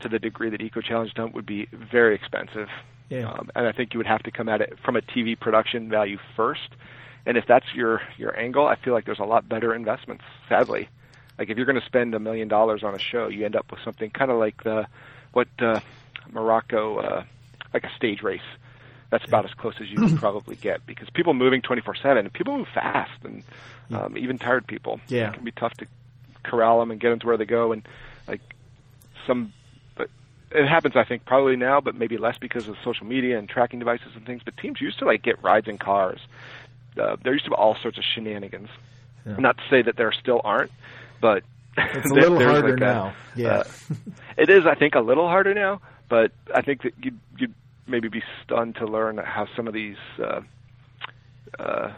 to 0.00 0.08
the 0.08 0.18
degree 0.18 0.50
that 0.50 0.62
Eco 0.62 0.80
Challenge 0.80 1.12
done, 1.14 1.32
would 1.32 1.46
be 1.46 1.66
very 1.72 2.14
expensive. 2.14 2.68
Yeah. 3.10 3.30
Um, 3.30 3.50
and 3.54 3.66
I 3.66 3.72
think 3.72 3.92
you 3.92 3.98
would 3.98 4.06
have 4.06 4.22
to 4.22 4.30
come 4.30 4.48
at 4.48 4.60
it 4.60 4.78
from 4.84 4.96
a 4.96 5.00
TV 5.02 5.38
production 5.38 5.88
value 5.88 6.18
first. 6.36 6.70
And 7.26 7.36
if 7.36 7.44
that's 7.46 7.66
your 7.74 8.00
your 8.16 8.38
angle, 8.38 8.66
I 8.66 8.76
feel 8.76 8.94
like 8.94 9.04
there's 9.04 9.18
a 9.18 9.24
lot 9.24 9.48
better 9.48 9.74
investments. 9.74 10.24
Sadly, 10.48 10.88
like 11.38 11.50
if 11.50 11.56
you're 11.56 11.66
going 11.66 11.78
to 11.78 11.84
spend 11.84 12.14
a 12.14 12.18
million 12.20 12.48
dollars 12.48 12.82
on 12.82 12.94
a 12.94 12.98
show, 12.98 13.28
you 13.28 13.44
end 13.44 13.56
up 13.56 13.70
with 13.70 13.80
something 13.84 14.10
kind 14.10 14.30
of 14.30 14.38
like 14.38 14.62
the 14.64 14.86
what 15.32 15.48
uh, 15.58 15.80
Morocco, 16.32 16.96
uh, 16.98 17.24
like 17.74 17.84
a 17.84 17.90
stage 17.96 18.22
race. 18.22 18.40
That's 19.10 19.24
about 19.24 19.44
as 19.44 19.52
close 19.54 19.74
as 19.80 19.90
you 19.90 19.96
can 19.96 20.16
probably 20.16 20.56
get 20.56 20.86
because 20.86 21.10
people 21.10 21.34
moving 21.34 21.62
24/7 21.62 22.18
and 22.18 22.32
people 22.32 22.56
move 22.58 22.68
fast 22.72 23.10
and 23.24 23.42
um, 23.92 24.16
even 24.16 24.38
tired 24.38 24.66
people. 24.66 25.00
Yeah. 25.08 25.30
it 25.30 25.34
can 25.34 25.44
be 25.44 25.50
tough 25.52 25.74
to 25.74 25.86
corral 26.44 26.78
them 26.80 26.90
and 26.92 27.00
get 27.00 27.10
them 27.10 27.18
to 27.18 27.26
where 27.26 27.36
they 27.36 27.44
go 27.44 27.72
and 27.72 27.82
like 28.28 28.40
some. 29.26 29.52
But 29.96 30.10
it 30.52 30.66
happens, 30.68 30.94
I 30.96 31.02
think, 31.04 31.24
probably 31.24 31.56
now, 31.56 31.80
but 31.80 31.96
maybe 31.96 32.18
less 32.18 32.38
because 32.38 32.68
of 32.68 32.76
social 32.84 33.04
media 33.06 33.36
and 33.38 33.48
tracking 33.48 33.80
devices 33.80 34.12
and 34.14 34.24
things. 34.24 34.42
But 34.44 34.56
teams 34.56 34.80
used 34.80 34.98
to 35.00 35.04
like 35.06 35.22
get 35.22 35.42
rides 35.42 35.66
in 35.66 35.76
cars. 35.78 36.20
Uh, 36.96 37.16
there 37.22 37.32
used 37.32 37.44
to 37.46 37.50
be 37.50 37.56
all 37.56 37.76
sorts 37.82 37.98
of 37.98 38.04
shenanigans. 38.04 38.68
Yeah. 39.26 39.36
Not 39.38 39.56
to 39.58 39.62
say 39.68 39.82
that 39.82 39.96
there 39.96 40.12
still 40.12 40.40
aren't, 40.44 40.70
but 41.20 41.42
It's 41.76 42.06
a 42.10 42.14
there- 42.14 42.30
little 42.30 42.40
harder 42.40 42.68
like 42.70 42.76
a- 42.76 42.80
now. 42.80 43.12
Yeah. 43.34 43.48
uh, 43.48 43.64
it 44.36 44.48
is, 44.50 44.66
I 44.66 44.74
think, 44.76 44.94
a 44.94 45.00
little 45.00 45.26
harder 45.28 45.52
now, 45.54 45.80
but 46.08 46.30
I 46.54 46.62
think 46.62 46.82
that 46.82 46.94
you'd, 47.02 47.18
you'd 47.38 47.54
maybe 47.90 48.08
be 48.08 48.22
stunned 48.44 48.76
to 48.76 48.86
learn 48.86 49.18
how 49.18 49.46
some 49.56 49.66
of 49.68 49.74
these 49.74 49.96
uh, 50.22 50.40
uh, 51.58 51.92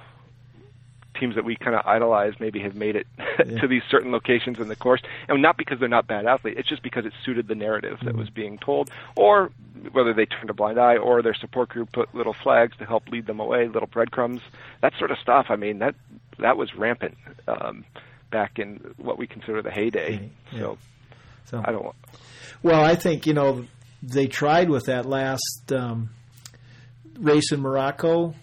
teams 1.18 1.34
that 1.34 1.44
we 1.44 1.54
kind 1.56 1.76
of 1.76 1.86
idolize 1.86 2.32
maybe 2.40 2.58
have 2.60 2.74
made 2.74 2.96
it 2.96 3.06
Yeah. 3.46 3.60
to 3.60 3.66
these 3.68 3.82
certain 3.90 4.12
locations 4.12 4.58
in 4.58 4.68
the 4.68 4.76
course, 4.76 5.00
and 5.28 5.40
not 5.40 5.56
because 5.56 5.78
they're 5.80 5.88
not 5.88 6.06
bad 6.06 6.26
athletes. 6.26 6.58
It's 6.60 6.68
just 6.68 6.82
because 6.82 7.06
it 7.06 7.12
suited 7.24 7.48
the 7.48 7.54
narrative 7.54 7.98
that 8.00 8.10
Mm-hmm. 8.10 8.18
was 8.18 8.30
being 8.30 8.58
told, 8.58 8.90
or 9.16 9.50
whether 9.92 10.12
they 10.12 10.26
turned 10.26 10.50
a 10.50 10.54
blind 10.54 10.78
eye, 10.78 10.96
or 10.98 11.22
their 11.22 11.34
support 11.34 11.70
group 11.70 11.90
put 11.92 12.14
little 12.14 12.34
flags 12.34 12.76
to 12.78 12.84
help 12.84 13.08
lead 13.08 13.26
them 13.26 13.40
away, 13.40 13.68
little 13.68 13.88
breadcrumbs, 13.88 14.42
that 14.80 14.92
sort 14.98 15.10
of 15.10 15.18
stuff. 15.18 15.46
I 15.48 15.56
mean, 15.56 15.78
that 15.78 15.94
that 16.38 16.56
was 16.56 16.74
rampant 16.74 17.16
um, 17.48 17.84
back 18.30 18.58
in 18.58 18.94
what 18.98 19.18
we 19.18 19.26
consider 19.26 19.62
the 19.62 19.70
heyday. 19.70 20.30
Yeah. 20.52 20.58
So 20.60 20.78
So 21.46 21.62
I 21.64 21.72
don't. 21.72 21.94
Well, 22.62 22.82
I 22.84 22.94
think 22.94 23.26
you 23.26 23.32
know 23.34 23.64
they 24.02 24.26
tried 24.26 24.68
with 24.68 24.86
that 24.86 25.06
last 25.06 25.72
um, 25.72 26.10
race 27.18 27.52
in 27.52 27.60
Morocco 27.60 28.34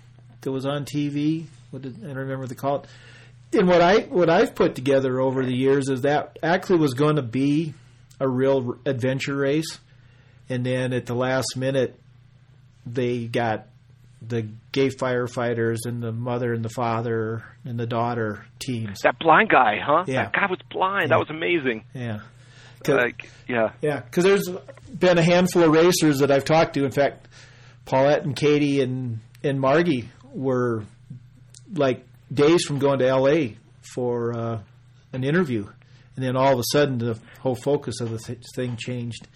that 0.42 0.52
was 0.52 0.66
on 0.66 0.86
TV. 0.86 1.46
What 1.72 1.82
did 1.82 2.04
I 2.04 2.08
don't 2.08 2.18
remember 2.18 2.48
the 2.48 2.56
call? 2.56 2.86
And 3.52 3.68
what 3.68 3.82
I 3.82 4.02
what 4.02 4.30
I've 4.30 4.56
put 4.56 4.76
together 4.76 5.20
over 5.20 5.46
the 5.46 5.56
years 5.56 5.90
is 5.90 6.02
that 6.02 6.38
actually 6.44 6.80
was 6.80 6.94
going 6.94 7.16
to 7.18 7.24
be 7.24 7.74
a 8.20 8.28
real 8.28 8.78
adventure 8.86 9.36
race, 9.36 9.80
and 10.50 10.66
then 10.66 10.94
at 10.94 11.06
the 11.06 11.16
last 11.16 11.56
minute 11.56 12.00
they 12.86 13.26
got 13.26 13.68
the 14.22 14.48
gay 14.72 14.90
firefighters 14.90 15.78
and 15.86 16.04
the 16.04 16.12
mother 16.12 16.54
and 16.54 16.64
the 16.64 16.70
father 16.70 17.44
and 17.64 17.80
the 17.80 17.86
daughter 17.88 18.46
teams. 18.60 19.00
That 19.02 19.18
blind 19.20 19.50
guy, 19.50 19.78
huh? 19.82 20.04
Yeah. 20.08 20.26
That 20.26 20.34
guy 20.34 20.46
was 20.50 20.60
blind. 20.70 21.12
That 21.12 21.20
was 21.20 21.30
amazing. 21.30 21.86
Yeah. 21.94 22.20
Like, 22.88 23.30
yeah. 23.48 23.72
Yeah, 23.82 24.00
because 24.02 24.24
there's 24.24 24.50
been 24.98 25.18
a 25.18 25.24
handful 25.24 25.64
of 25.64 25.72
racers 25.72 26.20
that 26.20 26.32
I've 26.32 26.46
talked 26.46 26.74
to. 26.76 26.86
In 26.86 26.92
fact, 26.92 27.28
Paulette 27.86 28.24
and 28.24 28.36
Katie 28.36 28.82
and 28.82 29.20
and 29.44 29.60
Margie 29.60 30.10
were 30.34 30.84
like 31.74 32.06
days 32.34 32.64
from 32.66 32.80
going 32.80 33.00
to 33.00 33.08
L.A. 33.08 33.58
for 33.94 34.34
uh, 34.38 34.60
an 35.14 35.24
interview, 35.24 35.68
and 36.16 36.26
then 36.26 36.36
all 36.36 36.54
of 36.54 36.60
a 36.60 36.64
sudden 36.72 36.98
the 37.00 37.20
whole 37.40 37.56
focus 37.56 38.00
of 38.02 38.12
the 38.12 38.18
th- 38.18 38.44
thing 38.56 38.76
changed, 38.78 39.28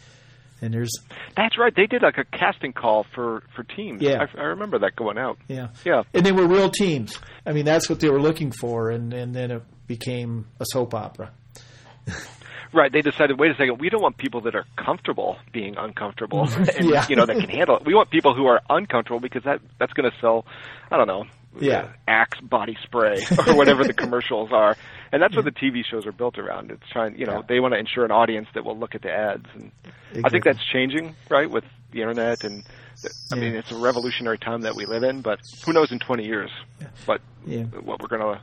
And 0.62 0.73
there's 0.73 0.91
That's 1.38 1.58
right. 1.58 1.73
They 1.75 1.86
did 1.88 2.01
like 2.03 2.17
a 2.17 2.25
casting 2.38 2.73
call 2.73 3.06
for 3.15 3.43
for 3.56 3.63
teams. 3.63 4.01
Yeah. 4.01 4.25
I, 4.36 4.39
I 4.39 4.43
remember 4.45 4.79
that 4.79 4.95
going 4.95 5.17
out. 5.17 5.38
yeah, 5.47 5.69
Yeah. 5.86 6.03
and 6.13 6.25
they 6.25 6.32
were 6.32 6.47
real 6.47 6.69
teams. 6.69 7.17
I 7.45 7.53
mean, 7.53 7.65
that's 7.65 7.89
what 7.89 7.99
they 7.99 8.10
were 8.10 8.21
looking 8.21 8.51
for, 8.51 8.89
and 8.91 9.13
and 9.13 9.34
then 9.34 9.51
it 9.51 9.63
became 9.88 10.45
a 10.60 10.65
soap 10.71 10.93
opera. 10.93 11.32
Right. 12.74 12.92
They 12.92 13.02
decided, 13.02 13.40
wait 13.40 13.52
a 13.52 13.56
second, 13.56 13.80
we 13.80 13.90
don't 13.90 14.02
want 14.02 14.18
people 14.18 14.42
that 14.42 14.56
are 14.56 14.66
comfortable 14.76 15.38
being 15.52 15.78
uncomfortable, 15.78 16.48
and 16.56 16.90
Yeah. 16.90 17.06
you 17.08 17.16
know 17.16 17.26
that 17.26 17.38
can 17.40 17.50
handle 17.50 17.78
it. 17.78 17.86
We 17.86 17.94
want 17.94 18.10
people 18.10 18.34
who 18.34 18.48
are 18.48 18.62
uncomfortable 18.70 19.20
because 19.20 19.44
that 19.44 19.62
that's 19.80 19.94
going 19.94 20.10
to 20.10 20.18
sell. 20.20 20.46
I 20.92 20.98
don't 20.98 21.08
know. 21.08 21.26
Yeah. 21.60 21.90
Axe 22.08 22.40
body 22.42 22.76
spray 22.82 23.24
or 23.48 23.56
whatever 23.56 23.84
the 23.84 23.94
commercials 23.94 24.52
are, 24.52 24.76
and 25.12 25.22
that's 25.22 25.36
what 25.36 25.46
the 25.46 25.52
TV 25.52 25.86
shows 25.86 26.08
are 26.08 26.12
built 26.12 26.40
around. 26.40 26.72
It's 26.72 26.90
trying, 26.90 27.16
you 27.20 27.28
know, 27.28 27.38
Yeah. 27.38 27.42
they 27.48 27.60
want 27.60 27.76
to 27.76 27.80
ensure 27.80 28.06
an 28.06 28.12
audience 28.12 28.48
that 28.56 28.66
will 28.66 28.78
look 28.78 28.96
at 28.96 29.04
the 29.04 29.12
ads, 29.12 29.46
and 29.54 29.72
I 30.26 30.30
think 30.30 30.44
that's 30.44 30.64
changing, 30.74 31.16
right, 31.30 31.50
with 31.50 31.64
the 31.92 32.02
internet 32.02 32.44
and. 32.44 32.64
I 33.32 33.36
mean, 33.36 33.54
Yeah. 33.54 33.60
it's 33.60 33.72
a 33.72 33.76
revolutionary 33.76 34.38
time 34.38 34.62
that 34.62 34.76
we 34.76 34.86
live 34.86 35.04
in, 35.04 35.22
but 35.22 35.40
who 35.66 35.74
knows 35.74 35.92
in 35.92 36.00
20 36.00 36.26
years? 36.26 36.52
But 37.06 37.22
Yeah. 37.46 37.64
what 37.64 38.02
we're 38.02 38.08
going 38.08 38.22
to 38.22 38.40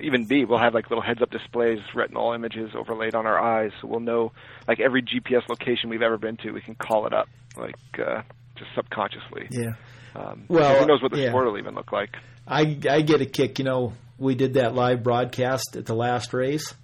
even 0.00 0.24
B, 0.26 0.44
We'll 0.44 0.58
have 0.58 0.74
like 0.74 0.88
little 0.90 1.02
heads 1.02 1.20
up 1.22 1.30
displays, 1.30 1.78
retinal 1.94 2.32
images 2.32 2.70
overlaid 2.74 3.14
on 3.14 3.26
our 3.26 3.38
eyes, 3.38 3.72
so 3.80 3.88
we'll 3.88 4.00
know 4.00 4.32
like 4.66 4.80
every 4.80 5.02
GPS 5.02 5.48
location 5.48 5.90
we've 5.90 6.02
ever 6.02 6.18
been 6.18 6.36
to, 6.38 6.50
we 6.52 6.60
can 6.60 6.74
call 6.74 7.06
it 7.06 7.12
up, 7.12 7.28
like 7.56 7.76
uh, 7.98 8.22
just 8.56 8.70
subconsciously. 8.74 9.48
Yeah. 9.50 9.72
Um, 10.14 10.44
Well, 10.48 10.78
who 10.80 10.86
knows 10.86 11.02
what 11.02 11.12
the 11.12 11.20
yeah. 11.20 11.28
sport 11.30 11.46
will 11.46 11.58
even 11.58 11.74
look 11.74 11.92
like? 11.92 12.16
I 12.46 12.78
I 12.90 13.00
get 13.02 13.20
a 13.20 13.26
kick. 13.26 13.58
You 13.58 13.64
know, 13.64 13.92
we 14.18 14.34
did 14.34 14.54
that 14.54 14.74
live 14.74 15.02
broadcast 15.02 15.76
at 15.76 15.86
the 15.86 15.94
last 15.94 16.32
race, 16.34 16.74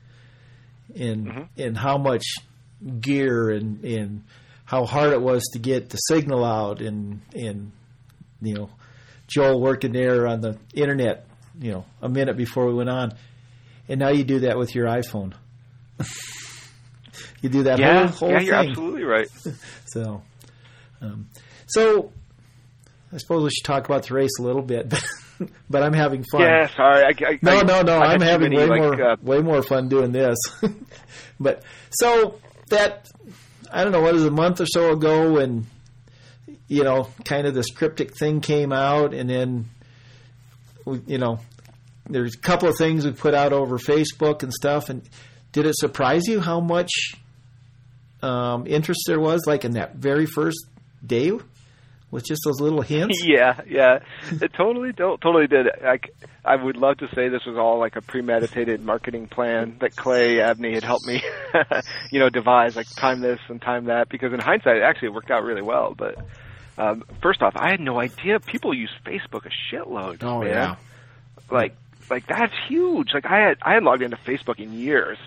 and 0.94 1.26
Mm-hmm. 1.26 1.42
and 1.60 1.76
how 1.76 1.98
much 1.98 2.24
gear 3.00 3.50
and 3.50 3.84
and 3.84 4.24
how 4.64 4.84
hard 4.84 5.12
it 5.12 5.20
was 5.20 5.42
to 5.52 5.58
get 5.58 5.90
the 5.90 5.96
signal 5.96 6.44
out, 6.44 6.80
and 6.80 7.20
and 7.34 7.72
you 8.40 8.54
know, 8.54 8.70
Joel 9.26 9.60
working 9.60 9.92
there 9.92 10.26
on 10.26 10.40
the 10.40 10.58
internet, 10.74 11.26
you 11.60 11.72
know, 11.72 11.84
a 12.00 12.08
minute 12.08 12.36
before 12.36 12.66
we 12.66 12.74
went 12.74 12.90
on, 12.90 13.14
and 13.88 13.98
now 14.00 14.10
you 14.10 14.24
do 14.24 14.40
that 14.40 14.58
with 14.58 14.74
your 14.74 14.86
iPhone. 14.86 15.34
you 17.42 17.48
do 17.48 17.64
that 17.64 17.78
yeah, 17.78 18.06
whole 18.06 18.30
whole 18.30 18.30
yeah, 18.30 18.40
yeah, 18.40 18.62
you're 18.62 18.70
absolutely 18.70 19.04
right. 19.04 19.28
So, 19.86 20.22
um, 21.00 21.30
so 21.66 22.12
I 23.12 23.16
suppose 23.16 23.42
we 23.42 23.50
should 23.50 23.64
talk 23.64 23.86
about 23.86 24.06
the 24.06 24.14
race 24.14 24.30
a 24.38 24.42
little 24.42 24.60
bit, 24.62 24.92
but, 25.70 25.82
I'm 25.82 25.94
having 25.94 26.24
fun. 26.30 26.42
Yeah, 26.42 26.68
sorry. 26.68 27.04
I, 27.04 27.26
I, 27.26 27.38
No, 27.40 27.62
no, 27.62 27.80
no. 27.80 27.98
I 27.98 28.12
I'm 28.12 28.20
having 28.20 28.50
many, 28.50 28.56
way 28.58 28.66
like, 28.66 28.80
more, 28.82 29.02
uh, 29.02 29.16
way 29.22 29.40
more 29.40 29.62
fun 29.62 29.88
doing 29.88 30.12
this. 30.12 30.36
but 31.40 31.62
so 31.90 32.38
that 32.68 33.08
I 33.72 33.82
don't 33.82 33.92
know 33.92 34.02
what 34.02 34.14
is 34.14 34.26
a 34.26 34.30
month 34.30 34.60
or 34.60 34.66
so 34.66 34.92
ago, 34.92 35.38
and 35.38 35.64
you 36.66 36.84
know, 36.84 37.08
kind 37.24 37.46
of 37.46 37.54
this 37.54 37.70
cryptic 37.70 38.14
thing 38.16 38.42
came 38.42 38.72
out, 38.72 39.14
and 39.14 39.30
then 39.30 39.70
you 40.94 41.18
know, 41.18 41.40
there's 42.08 42.34
a 42.34 42.38
couple 42.38 42.68
of 42.68 42.76
things 42.76 43.04
we 43.04 43.12
put 43.12 43.34
out 43.34 43.52
over 43.52 43.78
Facebook 43.78 44.42
and 44.42 44.52
stuff. 44.52 44.88
And 44.88 45.02
did 45.52 45.66
it 45.66 45.76
surprise 45.76 46.26
you 46.26 46.40
how 46.40 46.60
much 46.60 46.90
um, 48.22 48.66
interest 48.66 49.00
there 49.06 49.20
was, 49.20 49.42
like 49.46 49.64
in 49.64 49.72
that 49.72 49.96
very 49.96 50.26
first 50.26 50.66
day, 51.04 51.32
with 52.10 52.24
just 52.24 52.40
those 52.44 52.60
little 52.60 52.80
hints? 52.80 53.22
yeah, 53.26 53.60
yeah, 53.68 53.98
it 54.30 54.52
totally, 54.56 54.92
totally 54.92 55.46
did. 55.46 55.66
Like, 55.82 56.10
I 56.44 56.56
would 56.56 56.76
love 56.76 56.98
to 56.98 57.08
say 57.14 57.28
this 57.28 57.44
was 57.46 57.56
all 57.58 57.78
like 57.78 57.96
a 57.96 58.00
premeditated 58.00 58.80
marketing 58.80 59.28
plan 59.28 59.76
that 59.80 59.94
Clay 59.94 60.40
Abney 60.40 60.74
had 60.74 60.84
helped 60.84 61.06
me, 61.06 61.22
you 62.10 62.18
know, 62.18 62.30
devise. 62.30 62.76
Like, 62.76 62.88
time 62.96 63.20
this 63.20 63.40
and 63.48 63.60
time 63.60 63.86
that. 63.86 64.08
Because 64.08 64.32
in 64.32 64.40
hindsight, 64.40 64.76
it 64.76 64.82
actually, 64.82 65.10
worked 65.10 65.30
out 65.30 65.44
really 65.44 65.62
well. 65.62 65.94
But 65.96 66.16
um, 66.78 67.04
first 67.20 67.42
off, 67.42 67.54
I 67.56 67.70
had 67.70 67.80
no 67.80 67.98
idea 68.00 68.40
people 68.40 68.72
use 68.72 68.90
Facebook 69.04 69.44
a 69.46 69.74
shitload. 69.74 70.22
Oh, 70.22 70.40
man. 70.40 70.48
yeah. 70.48 70.76
like, 71.50 71.76
like 72.08 72.26
that's 72.26 72.54
huge. 72.68 73.12
Like, 73.12 73.26
I 73.26 73.38
had 73.40 73.58
I 73.62 73.74
had 73.74 73.82
logged 73.82 74.02
into 74.02 74.16
Facebook 74.16 74.58
in 74.58 74.72
years. 74.72 75.18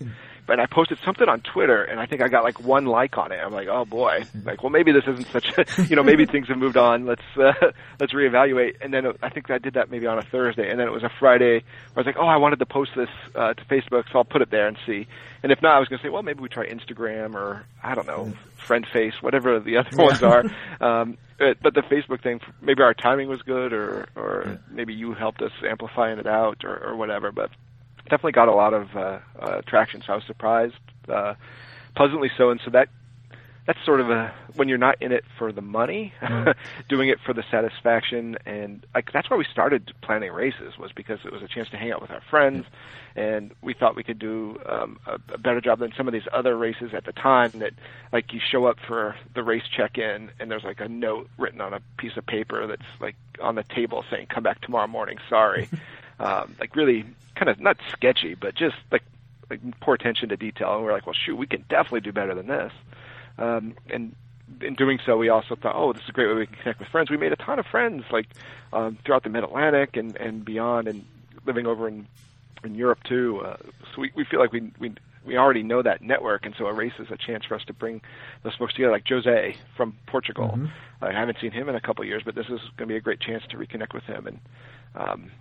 But 0.46 0.60
I 0.60 0.66
posted 0.66 1.00
something 1.06 1.28
on 1.28 1.42
Twitter, 1.42 1.84
and 1.84 2.00
I 2.00 2.06
think 2.06 2.22
I 2.22 2.28
got 2.28 2.44
like 2.44 2.60
one 2.60 2.86
like 2.86 3.18
on 3.18 3.32
it. 3.32 3.38
I'm 3.38 3.54
like, 3.54 3.68
oh 3.68 3.86
boy, 3.86 4.26
like, 4.44 4.64
well, 4.64 4.70
maybe 4.70 4.92
this 4.92 5.04
isn't 5.08 5.28
such 5.28 5.58
a, 5.58 5.84
you 5.90 5.96
know, 5.96 6.04
maybe 6.04 6.26
things 6.26 6.48
have 6.48 6.58
moved 6.58 6.78
on. 6.78 7.06
Let's 7.06 7.22
uh, 7.38 7.54
let's 8.00 8.14
reevaluate. 8.14 8.78
And 8.82 8.94
then 8.94 9.06
I 9.22 9.30
think 9.30 9.50
I 9.50 9.58
did 9.58 9.76
that 9.76 9.90
maybe 9.92 10.08
on 10.08 10.18
a 10.18 10.24
Thursday, 10.24 10.70
and 10.70 10.80
then 10.80 10.88
it 10.88 10.92
was 10.92 11.04
a 11.04 11.12
Friday. 11.20 11.64
Where 11.94 11.98
I 11.98 12.00
was 12.00 12.06
like, 12.06 12.18
oh, 12.18 12.28
I 12.28 12.38
wanted 12.38 12.60
to 12.60 12.66
post 12.66 12.92
this 12.96 13.10
uh, 13.36 13.54
to 13.54 13.66
Facebook, 13.66 14.06
so 14.12 14.20
I'll 14.20 14.24
put 14.24 14.42
it 14.42 14.52
there 14.52 14.68
and 14.68 14.78
see. 14.86 15.08
And 15.44 15.52
if 15.52 15.62
not, 15.62 15.76
I 15.76 15.80
was 15.80 15.88
going 15.88 16.00
to 16.00 16.06
say, 16.06 16.10
well, 16.10 16.24
maybe 16.24 16.42
we 16.42 16.50
try 16.50 16.68
Instagram 16.68 17.34
or 17.34 17.66
I 17.84 17.96
don't 17.96 18.08
know, 18.08 18.32
Friend 18.58 18.86
Face, 18.94 19.14
whatever 19.22 19.60
the 19.60 19.78
other 19.78 19.96
ones 19.96 20.24
are. 20.24 20.44
Um, 20.82 21.18
but, 21.38 21.58
but 21.62 21.74
the 21.76 21.82
Facebook 21.82 22.24
thing, 22.24 22.40
maybe 22.62 22.82
our 22.82 22.94
timing 22.94 23.28
was 23.28 23.42
good, 23.44 23.72
or 23.74 24.10
or 24.16 24.60
maybe 24.70 24.94
you 24.94 25.14
helped 25.14 25.42
us 25.42 25.52
amplifying 25.68 26.18
it 26.18 26.26
out, 26.26 26.64
or, 26.64 26.90
or 26.90 26.96
whatever. 26.96 27.32
But 27.32 27.52
definitely 28.12 28.34
got 28.34 28.50
a 28.50 28.54
lot 28.54 28.74
of 28.74 28.96
uh, 28.96 29.20
uh, 29.40 29.62
traction. 29.66 30.04
So 30.06 30.14
I 30.14 30.16
was 30.18 30.26
surprised, 30.26 30.76
uh, 31.10 31.34
pleasantly 31.96 32.30
so. 32.38 32.52
And 32.52 32.60
so 32.64 32.70
that 32.72 32.90
that's 33.68 33.80
sort 33.86 34.02
of 34.02 34.10
a 34.10 34.34
when 34.56 34.68
you're 34.68 34.78
not 34.78 35.02
in 35.02 35.12
it 35.12 35.24
for 35.38 35.52
the 35.52 35.62
money, 35.62 36.14
doing 36.90 37.10
it 37.10 37.20
for 37.26 37.34
the 37.34 37.44
satisfaction, 37.50 38.38
and 38.46 38.86
like 38.94 39.12
that's 39.14 39.30
why 39.30 39.38
we 39.38 39.46
started 39.50 39.94
planning 40.02 40.32
races 40.32 40.78
was 40.78 40.92
because 40.92 41.20
it 41.24 41.32
was 41.32 41.42
a 41.42 41.48
chance 41.48 41.70
to 41.70 41.78
hang 41.78 41.92
out 41.92 42.02
with 42.02 42.12
our 42.12 42.22
friends, 42.30 42.66
and 43.16 43.54
we 43.62 43.74
thought 43.74 43.96
we 43.96 44.04
could 44.04 44.20
do 44.20 44.60
um, 44.68 45.00
a, 45.08 45.14
a 45.34 45.38
better 45.38 45.62
job 45.62 45.80
than 45.80 45.94
some 45.96 46.08
of 46.08 46.14
these 46.14 46.28
other 46.34 46.58
races 46.58 46.92
at 46.94 47.06
the 47.06 47.14
time. 47.14 47.52
That 47.60 47.74
like 48.12 48.34
you 48.34 48.40
show 48.40 48.66
up 48.66 48.78
for 48.86 49.16
the 49.36 49.44
race 49.44 49.64
check-in, 49.74 50.32
and 50.40 50.52
there's 50.52 50.64
like 50.64 50.82
a 50.82 50.90
note 50.90 51.30
written 51.38 51.62
on 51.62 51.74
a 51.74 51.82
piece 51.98 52.18
of 52.18 52.26
paper 52.26 52.68
that's 52.68 52.82
like 53.00 53.16
on 53.42 53.56
the 53.56 53.64
table 53.64 54.04
saying 54.10 54.28
"Come 54.28 54.44
back 54.44 54.62
tomorrow 54.62 54.88
morning." 54.88 55.20
Sorry, 55.30 55.70
um, 56.22 56.56
like 56.60 56.76
really 56.76 57.06
kind 57.36 57.50
of 57.50 57.60
not 57.60 57.78
sketchy, 57.92 58.36
but 58.36 58.56
just 58.56 58.76
like 58.92 59.04
like 59.50 59.60
poor 59.82 59.96
attention 59.96 60.30
to 60.30 60.38
detail. 60.38 60.76
And 60.76 60.86
we're 60.86 60.94
like, 60.94 61.06
well, 61.06 61.16
shoot, 61.16 61.36
we 61.36 61.48
can 61.48 61.66
definitely 61.68 62.02
do 62.02 62.14
better 62.14 62.34
than 62.34 62.48
this. 62.48 62.72
Um, 63.38 63.74
and 63.90 64.16
in 64.62 64.76
doing 64.76 65.00
so, 65.06 65.18
we 65.18 65.30
also 65.30 65.56
thought, 65.56 65.76
oh, 65.76 65.94
this 65.94 66.04
is 66.04 66.10
a 66.10 66.12
great 66.12 66.28
way 66.28 66.36
we 66.36 66.46
can 66.46 66.56
connect 66.56 66.80
with 66.80 66.90
friends. 66.90 67.10
We 67.10 67.18
made 67.18 67.34
a 67.34 67.38
ton 67.38 67.60
of 67.60 67.66
friends, 67.66 68.04
like 68.12 68.28
um, 68.72 68.98
throughout 69.04 69.24
the 69.24 69.30
Mid 69.30 69.44
Atlantic 69.44 69.98
and 69.98 70.16
and 70.16 70.46
beyond, 70.46 70.88
and 70.88 71.06
living 71.46 71.66
over 71.66 71.88
in 71.88 72.08
in 72.64 72.76
Europe 72.76 73.04
too. 73.04 73.42
Uh, 73.44 73.58
so 73.94 74.02
we 74.02 74.12
we 74.16 74.24
feel 74.24 74.40
like 74.40 74.54
we 74.54 74.72
we 74.80 74.94
we 75.26 75.38
already 75.38 75.64
know 75.64 75.82
that 75.82 76.02
network, 76.02 76.46
and 76.46 76.54
so 76.58 76.68
a 76.68 76.74
race 76.74 76.94
is 77.00 77.10
a 77.12 77.18
chance 77.18 77.46
for 77.46 77.56
us 77.56 77.64
to 77.66 77.74
bring 77.74 78.02
those 78.44 78.56
folks 78.56 78.74
together, 78.74 78.92
like 78.92 79.08
Jose 79.08 79.56
from 79.76 79.98
Portugal. 80.06 80.52
I 81.02 81.12
haven't 81.12 81.38
seen 81.42 81.52
him 81.52 81.68
in 81.68 81.76
a 81.76 81.82
couple 81.82 82.04
of 82.04 82.08
years, 82.08 82.24
but 82.24 82.36
this 82.36 82.46
is 82.46 82.60
going 82.78 82.88
to 82.88 82.94
be 82.94 82.96
a 82.96 83.02
great 83.02 83.20
chance 83.20 83.44
to 83.50 83.58
reconnect 83.58 83.94
with 83.94 84.04
him. 84.04 84.28
And 84.28 84.40
um, 84.96 85.32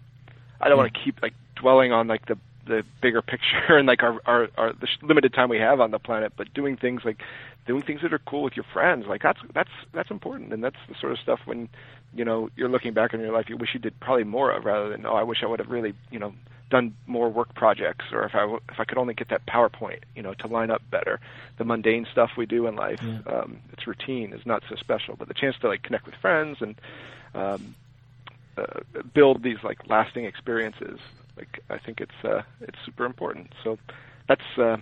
I 0.60 0.68
don't 0.68 0.78
want 0.78 0.92
to 0.92 1.00
keep 1.00 1.22
like 1.22 1.34
dwelling 1.56 1.92
on 1.92 2.06
like 2.06 2.26
the 2.26 2.38
the 2.66 2.84
bigger 3.00 3.22
picture 3.22 3.64
and 3.76 3.86
like 3.86 4.02
our 4.02 4.20
our, 4.26 4.48
our 4.56 4.72
the 4.72 4.88
limited 5.02 5.32
time 5.32 5.48
we 5.48 5.58
have 5.58 5.80
on 5.80 5.90
the 5.90 5.98
planet, 5.98 6.32
but 6.36 6.52
doing 6.54 6.76
things 6.76 7.02
like 7.04 7.22
doing 7.66 7.82
things 7.82 8.00
that 8.02 8.12
are 8.12 8.20
cool 8.20 8.42
with 8.42 8.56
your 8.56 8.66
friends, 8.72 9.06
like 9.06 9.22
that's 9.22 9.40
that's 9.54 9.70
that's 9.92 10.10
important, 10.10 10.52
and 10.52 10.62
that's 10.62 10.76
the 10.88 10.94
sort 11.00 11.12
of 11.12 11.18
stuff 11.18 11.40
when 11.44 11.68
you 12.14 12.24
know 12.24 12.50
you're 12.56 12.68
looking 12.68 12.92
back 12.92 13.14
on 13.14 13.20
your 13.20 13.32
life, 13.32 13.46
you 13.48 13.56
wish 13.56 13.70
you 13.74 13.80
did 13.80 13.98
probably 14.00 14.24
more 14.24 14.50
of, 14.50 14.64
rather 14.64 14.88
than 14.88 15.06
oh, 15.06 15.14
I 15.14 15.22
wish 15.22 15.38
I 15.42 15.46
would 15.46 15.60
have 15.60 15.70
really 15.70 15.94
you 16.10 16.18
know 16.18 16.34
done 16.70 16.94
more 17.06 17.28
work 17.28 17.54
projects, 17.54 18.06
or 18.12 18.24
if 18.24 18.34
I 18.34 18.40
w- 18.40 18.60
if 18.70 18.78
I 18.78 18.84
could 18.84 18.98
only 18.98 19.14
get 19.14 19.28
that 19.30 19.44
PowerPoint, 19.46 20.00
you 20.14 20.22
know, 20.22 20.34
to 20.34 20.46
line 20.46 20.70
up 20.70 20.82
better. 20.90 21.20
The 21.58 21.64
mundane 21.64 22.06
stuff 22.10 22.30
we 22.36 22.46
do 22.46 22.66
in 22.66 22.76
life, 22.76 23.00
um, 23.26 23.58
it's 23.72 23.86
routine, 23.86 24.32
is 24.32 24.46
not 24.46 24.62
so 24.68 24.76
special, 24.76 25.16
but 25.16 25.28
the 25.28 25.34
chance 25.34 25.56
to 25.60 25.68
like 25.68 25.82
connect 25.82 26.06
with 26.06 26.14
friends 26.22 26.58
and 26.60 26.76
um, 27.34 27.74
uh, 28.56 28.80
build 29.14 29.42
these 29.42 29.58
like 29.62 29.88
lasting 29.88 30.24
experiences. 30.24 30.98
Like 31.36 31.60
I 31.68 31.78
think 31.78 32.00
it's 32.00 32.24
uh, 32.24 32.42
it's 32.60 32.78
super 32.84 33.04
important. 33.04 33.52
So 33.64 33.78
that's 34.28 34.58
uh, 34.58 34.76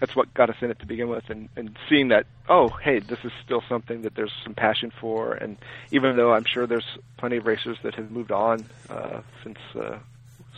that's 0.00 0.16
what 0.16 0.32
got 0.34 0.50
us 0.50 0.56
in 0.60 0.70
it 0.70 0.78
to 0.80 0.86
begin 0.86 1.08
with, 1.08 1.30
and, 1.30 1.48
and 1.56 1.76
seeing 1.88 2.08
that 2.08 2.26
oh 2.48 2.68
hey 2.68 2.98
this 2.98 3.18
is 3.24 3.32
still 3.44 3.62
something 3.68 4.02
that 4.02 4.14
there's 4.14 4.32
some 4.42 4.54
passion 4.54 4.92
for, 5.00 5.32
and 5.34 5.56
even 5.90 6.16
though 6.16 6.32
I'm 6.32 6.44
sure 6.44 6.66
there's 6.66 6.98
plenty 7.18 7.36
of 7.36 7.46
racers 7.46 7.78
that 7.82 7.94
have 7.94 8.10
moved 8.10 8.32
on 8.32 8.64
uh, 8.90 9.20
since. 9.42 9.58
Uh, 9.74 9.98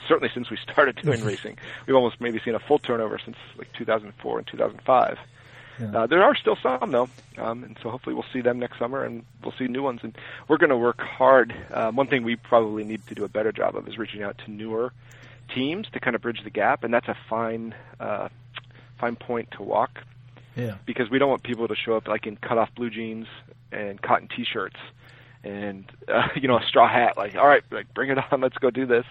Certainly, 0.07 0.33
since 0.35 0.51
we 0.51 0.59
started 0.71 0.97
doing 0.97 1.25
racing, 1.25 1.57
we've 1.87 1.97
almost 1.97 2.21
maybe 2.21 2.39
seen 2.45 2.55
a 2.55 2.59
full 2.59 2.79
turnover 2.79 3.19
since 3.25 3.39
like 3.57 3.73
2004 3.73 4.39
and 4.39 4.47
2005. 4.47 5.19
Uh, 5.81 6.07
there 6.07 6.23
are 6.23 6.35
still 6.37 6.57
some 6.63 6.91
though, 6.93 7.09
um, 7.39 7.65
and 7.65 7.77
so 7.83 7.91
hopefully 7.91 8.15
we'll 8.15 8.25
see 8.33 8.41
them 8.41 8.59
next 8.59 8.79
summer, 8.79 9.05
and 9.05 9.25
we'll 9.43 9.55
see 9.59 9.67
new 9.67 9.83
ones. 9.83 10.01
And 10.03 10.17
we're 10.49 10.57
going 10.59 10.71
to 10.71 10.77
work 10.77 11.01
hard. 11.01 11.53
Um, 11.73 11.97
one 11.97 12.07
thing 12.07 12.23
we 12.23 12.37
probably 12.37 12.85
need 12.85 13.07
to 13.09 13.15
do 13.15 13.25
a 13.25 13.29
better 13.29 13.51
job 13.53 13.77
of 13.77 13.89
is 13.89 13.99
reaching 13.99 14.23
out 14.23 14.39
to 14.45 14.51
newer 14.51 14.93
teams 15.55 15.87
to 15.93 16.01
kind 16.01 16.15
of 16.17 16.23
bridge 16.23 16.41
the 16.45 16.51
gap, 16.51 16.85
and 16.85 16.95
that's 16.95 17.09
a 17.09 17.17
fine, 17.29 17.75
uh, 18.01 18.29
fine 19.01 19.17
point 19.17 19.51
to 19.53 19.63
walk 19.63 20.01
Yeah. 20.57 20.77
because 20.87 21.11
we 21.11 21.19
don't 21.19 21.29
want 21.29 21.43
people 21.43 21.67
to 21.69 21.75
show 21.75 21.97
up 21.97 22.07
like 22.09 22.27
in 22.27 22.37
cut 22.37 22.57
off 22.59 22.75
blue 22.75 22.91
jeans 22.91 23.27
and 23.73 24.01
cotton 24.01 24.29
t-shirts 24.29 24.77
and 25.45 25.85
uh, 26.09 26.29
you 26.35 26.49
know 26.49 26.57
a 26.59 26.65
straw 26.67 26.89
hat 26.89 27.17
like 27.17 27.35
all 27.37 27.47
right 27.47 27.63
like 27.71 27.93
bring 27.95 28.11
it 28.11 28.19
on 28.33 28.41
let's 28.41 28.57
go 28.59 28.71
do 28.71 28.87
this 28.87 29.05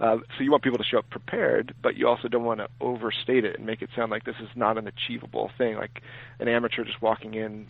uh, 0.00 0.16
so 0.36 0.42
you 0.42 0.50
want 0.50 0.62
people 0.64 0.78
to 0.78 0.84
show 0.84 0.98
up 0.98 1.08
prepared 1.10 1.74
but 1.82 1.96
you 1.96 2.08
also 2.08 2.26
don't 2.28 2.44
want 2.44 2.58
to 2.60 2.68
overstate 2.80 3.44
it 3.44 3.56
and 3.56 3.66
make 3.66 3.82
it 3.82 3.90
sound 3.94 4.10
like 4.10 4.24
this 4.24 4.36
is 4.40 4.48
not 4.56 4.76
an 4.78 4.88
achievable 4.88 5.50
thing 5.58 5.76
like 5.76 6.02
an 6.40 6.48
amateur 6.48 6.84
just 6.84 7.00
walking 7.02 7.34
in 7.34 7.66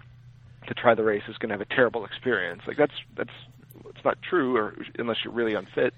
to 0.67 0.75
try 0.75 0.95
the 0.95 1.05
race 1.05 1.23
is 1.29 1.37
going 1.39 1.51
to 1.51 1.55
have 1.55 1.61
a 1.61 1.75
terrible 1.75 2.05
experience. 2.07 2.63
Like 2.67 2.77
that's 2.79 2.95
that's 3.17 3.31
it's 3.91 4.05
not 4.05 4.17
true, 4.23 4.57
or 4.57 4.75
unless 4.99 5.19
you're 5.25 5.33
really 5.35 5.55
unfit. 5.55 5.93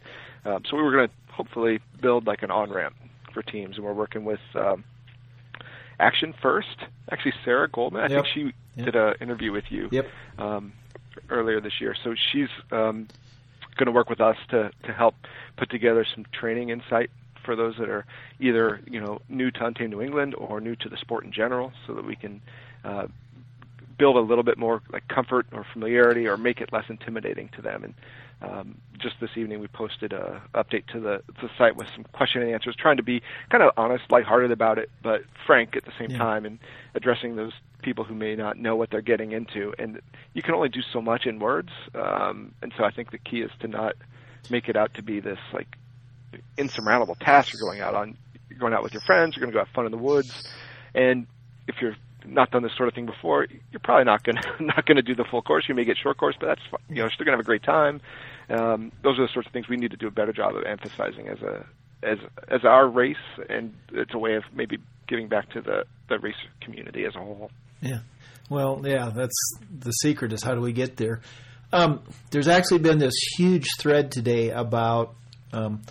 Um, 0.44 0.62
so 0.68 0.76
we 0.76 0.82
were 0.82 0.90
going 0.92 1.08
to 1.08 1.14
hopefully 1.32 1.80
build 2.00 2.26
like 2.26 2.42
an 2.42 2.50
on 2.50 2.72
ramp 2.72 2.96
for 3.32 3.42
teams, 3.42 3.76
and 3.76 3.84
we're 3.84 3.92
working 3.92 4.24
with 4.24 4.40
um, 4.54 4.82
Action 6.00 6.34
First. 6.42 6.76
Actually, 7.10 7.34
Sarah 7.44 7.68
Goldman. 7.68 8.02
I 8.02 8.08
Yep. 8.08 8.24
think 8.24 8.26
she 8.34 8.52
Yep. 8.76 8.84
did 8.86 8.96
an 8.96 9.14
interview 9.20 9.52
with 9.52 9.64
you 9.70 9.88
Yep. 9.90 10.06
um, 10.38 10.72
earlier 11.30 11.60
this 11.60 11.80
year. 11.80 11.94
So 12.02 12.14
she's 12.32 12.48
um, 12.70 13.08
going 13.76 13.86
to 13.86 13.92
work 13.92 14.08
with 14.10 14.20
us 14.20 14.36
to 14.50 14.70
to 14.84 14.92
help 14.92 15.14
put 15.56 15.70
together 15.70 16.06
some 16.14 16.24
training 16.32 16.70
insight 16.70 17.10
for 17.44 17.54
those 17.56 17.74
that 17.78 17.88
are 17.88 18.04
either 18.40 18.80
you 18.90 19.00
know 19.00 19.20
new 19.28 19.50
to 19.52 19.64
Untamed 19.66 19.90
New 19.90 20.02
England 20.02 20.34
or 20.36 20.60
new 20.60 20.76
to 20.76 20.88
the 20.88 20.96
sport 20.96 21.24
in 21.24 21.32
general, 21.32 21.72
so 21.86 21.94
that 21.94 22.04
we 22.04 22.16
can 22.16 22.40
uh, 22.84 23.06
build 23.98 24.16
a 24.16 24.20
little 24.20 24.44
bit 24.44 24.58
more 24.58 24.82
like 24.92 25.06
comfort 25.08 25.46
or 25.52 25.64
familiarity, 25.72 26.26
or 26.26 26.36
make 26.36 26.60
it 26.60 26.72
less 26.72 26.84
intimidating 26.88 27.48
to 27.56 27.62
them. 27.62 27.84
And 27.84 27.94
um, 28.42 28.78
just 28.98 29.16
this 29.20 29.30
evening, 29.36 29.60
we 29.60 29.68
posted 29.68 30.12
a 30.12 30.42
update 30.54 30.86
to 30.88 31.00
the 31.00 31.22
the 31.40 31.48
site 31.56 31.76
with 31.76 31.86
some 31.94 32.04
question 32.12 32.42
and 32.42 32.50
answers, 32.50 32.76
trying 32.76 32.96
to 32.98 33.02
be 33.02 33.22
kind 33.50 33.62
of 33.62 33.70
honest, 33.76 34.04
lighthearted 34.10 34.50
about 34.50 34.78
it, 34.78 34.90
but 35.02 35.22
frank 35.46 35.76
at 35.76 35.84
the 35.84 35.92
same 35.98 36.10
Yeah. 36.10 36.18
time, 36.18 36.44
and 36.44 36.58
addressing 36.96 37.36
those 37.36 37.52
people 37.82 38.04
who 38.04 38.14
may 38.14 38.34
not 38.34 38.58
know 38.58 38.74
what 38.74 38.90
they're 38.90 39.02
getting 39.02 39.32
into. 39.32 39.74
And 39.78 40.00
you 40.32 40.42
can 40.42 40.54
only 40.54 40.70
do 40.70 40.80
so 40.92 41.00
much 41.00 41.26
in 41.26 41.38
words, 41.38 41.70
um, 41.94 42.54
and 42.62 42.72
so 42.76 42.84
I 42.84 42.90
think 42.90 43.10
the 43.10 43.18
key 43.18 43.42
is 43.42 43.50
to 43.60 43.68
not 43.68 43.94
make 44.50 44.68
it 44.68 44.76
out 44.76 44.94
to 44.94 45.02
be 45.02 45.20
this 45.20 45.38
like 45.52 45.76
insurmountable 46.56 47.14
task 47.16 47.52
you're 47.52 47.60
going 47.60 47.80
out 47.80 47.94
on. 47.94 48.16
You're 48.48 48.58
going 48.58 48.72
out 48.72 48.82
with 48.82 48.94
your 48.94 49.02
friends. 49.02 49.36
You're 49.36 49.42
going 49.42 49.52
to 49.52 49.58
go 49.58 49.64
have 49.64 49.74
fun 49.74 49.84
in 49.84 49.92
the 49.92 49.98
woods, 49.98 50.48
and 50.94 51.26
if 51.68 51.76
you're 51.80 51.96
not 52.24 52.50
done 52.50 52.62
this 52.62 52.72
sort 52.76 52.88
of 52.88 52.94
thing 52.94 53.06
before, 53.06 53.46
you're 53.70 53.80
probably 53.80 54.04
not 54.04 54.24
going 54.24 54.36
to 54.42 54.64
not 54.64 54.86
going 54.86 54.96
to 54.96 55.02
do 55.02 55.14
the 55.14 55.24
full 55.24 55.42
course. 55.42 55.68
You 55.68 55.74
may 55.74 55.84
get 55.84 55.98
short 55.98 56.16
course, 56.16 56.36
but 56.40 56.46
that's 56.46 56.62
fi- 56.70 56.78
you 56.88 56.96
know 56.96 57.02
you're 57.02 57.10
still 57.10 57.24
going 57.24 57.34
to 57.34 57.38
have 57.38 57.40
a 57.40 57.44
great 57.44 57.62
time. 57.62 58.00
Um, 58.48 58.92
those 59.02 59.18
are 59.18 59.22
the 59.26 59.32
sorts 59.32 59.46
of 59.46 59.52
things 59.52 59.68
we 59.68 59.76
need 59.76 59.90
to 59.90 59.96
do 59.96 60.06
a 60.06 60.10
better 60.10 60.32
job 60.32 60.56
of 60.56 60.64
emphasizing 60.64 61.28
as 61.28 61.42
a 61.42 61.66
as 62.02 62.18
as 62.48 62.64
our 62.64 62.88
race, 62.88 63.16
and 63.48 63.74
it's 63.92 64.14
a 64.14 64.18
way 64.18 64.34
of 64.34 64.44
maybe 64.54 64.78
giving 65.08 65.28
back 65.28 65.50
to 65.50 65.60
the 65.60 65.84
the 66.08 66.18
race 66.18 66.34
community 66.60 67.04
as 67.04 67.14
a 67.14 67.18
whole. 67.18 67.50
Yeah. 67.80 68.00
Well, 68.48 68.80
yeah, 68.84 69.10
that's 69.14 69.58
the 69.76 69.90
secret 69.90 70.32
is 70.32 70.42
how 70.42 70.54
do 70.54 70.60
we 70.60 70.72
get 70.72 70.96
there? 70.96 71.20
Um, 71.72 72.02
there's 72.30 72.48
actually 72.48 72.78
been 72.78 72.98
this 72.98 73.14
huge 73.36 73.66
thread 73.78 74.12
today 74.12 74.50
about 74.50 75.16
um, 75.52 75.82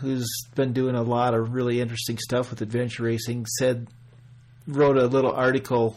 who's 0.00 0.28
been 0.54 0.72
doing 0.72 0.94
a 0.94 1.02
lot 1.02 1.34
of 1.34 1.54
really 1.54 1.80
interesting 1.80 2.18
stuff 2.18 2.50
with 2.50 2.60
adventure 2.60 3.04
racing, 3.04 3.46
said 3.58 3.88
wrote 4.66 4.96
a 4.98 5.06
little 5.06 5.32
article 5.32 5.96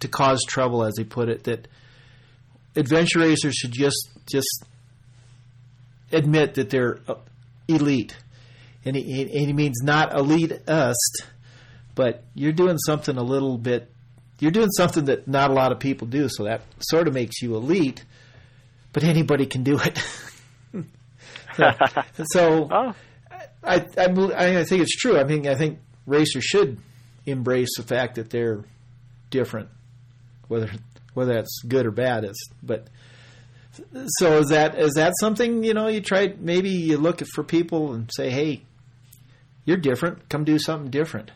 to 0.00 0.08
cause 0.08 0.42
trouble, 0.48 0.84
as 0.84 0.94
he 0.98 1.04
put 1.04 1.28
it, 1.28 1.44
that 1.44 1.68
adventure 2.74 3.20
racers 3.20 3.54
should 3.54 3.72
just 3.72 4.10
just 4.30 4.64
admit 6.10 6.54
that 6.54 6.70
they're 6.70 6.98
uh, 7.08 7.14
elite, 7.68 8.16
and 8.84 8.96
he, 8.96 9.22
and 9.22 9.30
he 9.30 9.52
means 9.52 9.82
not 9.82 10.12
elitist 10.12 11.24
but 11.94 12.24
you're 12.34 12.52
doing 12.52 12.78
something 12.78 13.16
a 13.16 13.22
little 13.22 13.58
bit 13.58 13.90
you're 14.38 14.50
doing 14.50 14.70
something 14.70 15.04
that 15.04 15.28
not 15.28 15.50
a 15.50 15.54
lot 15.54 15.72
of 15.72 15.78
people 15.78 16.06
do 16.06 16.28
so 16.28 16.44
that 16.44 16.62
sort 16.80 17.06
of 17.06 17.14
makes 17.14 17.42
you 17.42 17.54
elite 17.54 18.04
but 18.92 19.04
anybody 19.04 19.46
can 19.46 19.62
do 19.62 19.78
it. 19.78 19.98
So, 21.54 21.70
so 22.32 22.68
Oh, 22.70 22.94
I, 23.62 23.84
I 23.98 24.06
I 24.58 24.64
think 24.64 24.80
it's 24.80 24.96
true. 24.96 25.18
I 25.18 25.24
mean 25.24 25.46
I 25.46 25.54
think 25.54 25.80
racers 26.06 26.44
should 26.44 26.78
embrace 27.26 27.76
the 27.76 27.82
fact 27.82 28.14
that 28.14 28.30
they're 28.30 28.64
different 29.28 29.68
whether 30.48 30.70
whether 31.12 31.34
that's 31.34 31.60
good 31.68 31.84
or 31.84 31.90
bad 31.90 32.24
is 32.24 32.50
but 32.62 32.88
so 34.18 34.38
is 34.38 34.48
that 34.48 34.78
is 34.78 34.94
that 34.94 35.12
something 35.20 35.62
you 35.62 35.74
know 35.74 35.88
you 35.88 36.00
try 36.00 36.34
maybe 36.38 36.70
you 36.70 36.96
look 36.96 37.20
for 37.34 37.44
people 37.44 37.92
and 37.92 38.10
say 38.14 38.30
hey 38.30 38.62
you're 39.64 39.76
different 39.76 40.28
come 40.28 40.44
do 40.44 40.58
something 40.58 40.90
different 40.90 41.30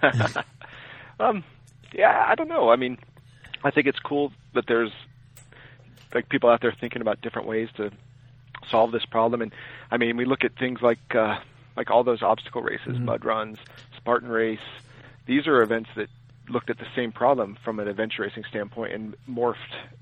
um, 1.20 1.44
yeah, 1.92 2.24
I 2.26 2.34
don't 2.34 2.48
know. 2.48 2.70
I 2.70 2.76
mean, 2.76 2.98
I 3.64 3.70
think 3.70 3.86
it's 3.86 3.98
cool 3.98 4.32
that 4.54 4.64
there's 4.66 4.92
like 6.14 6.28
people 6.28 6.50
out 6.50 6.60
there 6.60 6.74
thinking 6.78 7.02
about 7.02 7.20
different 7.20 7.48
ways 7.48 7.68
to 7.76 7.90
solve 8.70 8.92
this 8.92 9.04
problem. 9.04 9.42
And 9.42 9.52
I 9.90 9.96
mean, 9.96 10.16
we 10.16 10.24
look 10.24 10.44
at 10.44 10.56
things 10.58 10.80
like 10.82 11.14
uh, 11.14 11.38
like 11.76 11.90
all 11.90 12.04
those 12.04 12.22
obstacle 12.22 12.62
races, 12.62 12.98
mud 12.98 13.24
runs, 13.24 13.58
Spartan 13.96 14.28
race. 14.28 14.58
These 15.26 15.46
are 15.46 15.62
events 15.62 15.90
that 15.96 16.08
looked 16.48 16.70
at 16.70 16.78
the 16.78 16.86
same 16.96 17.12
problem 17.12 17.58
from 17.62 17.78
an 17.78 17.88
adventure 17.88 18.22
racing 18.22 18.44
standpoint 18.48 18.94
and 18.94 19.14
morphed 19.28 19.56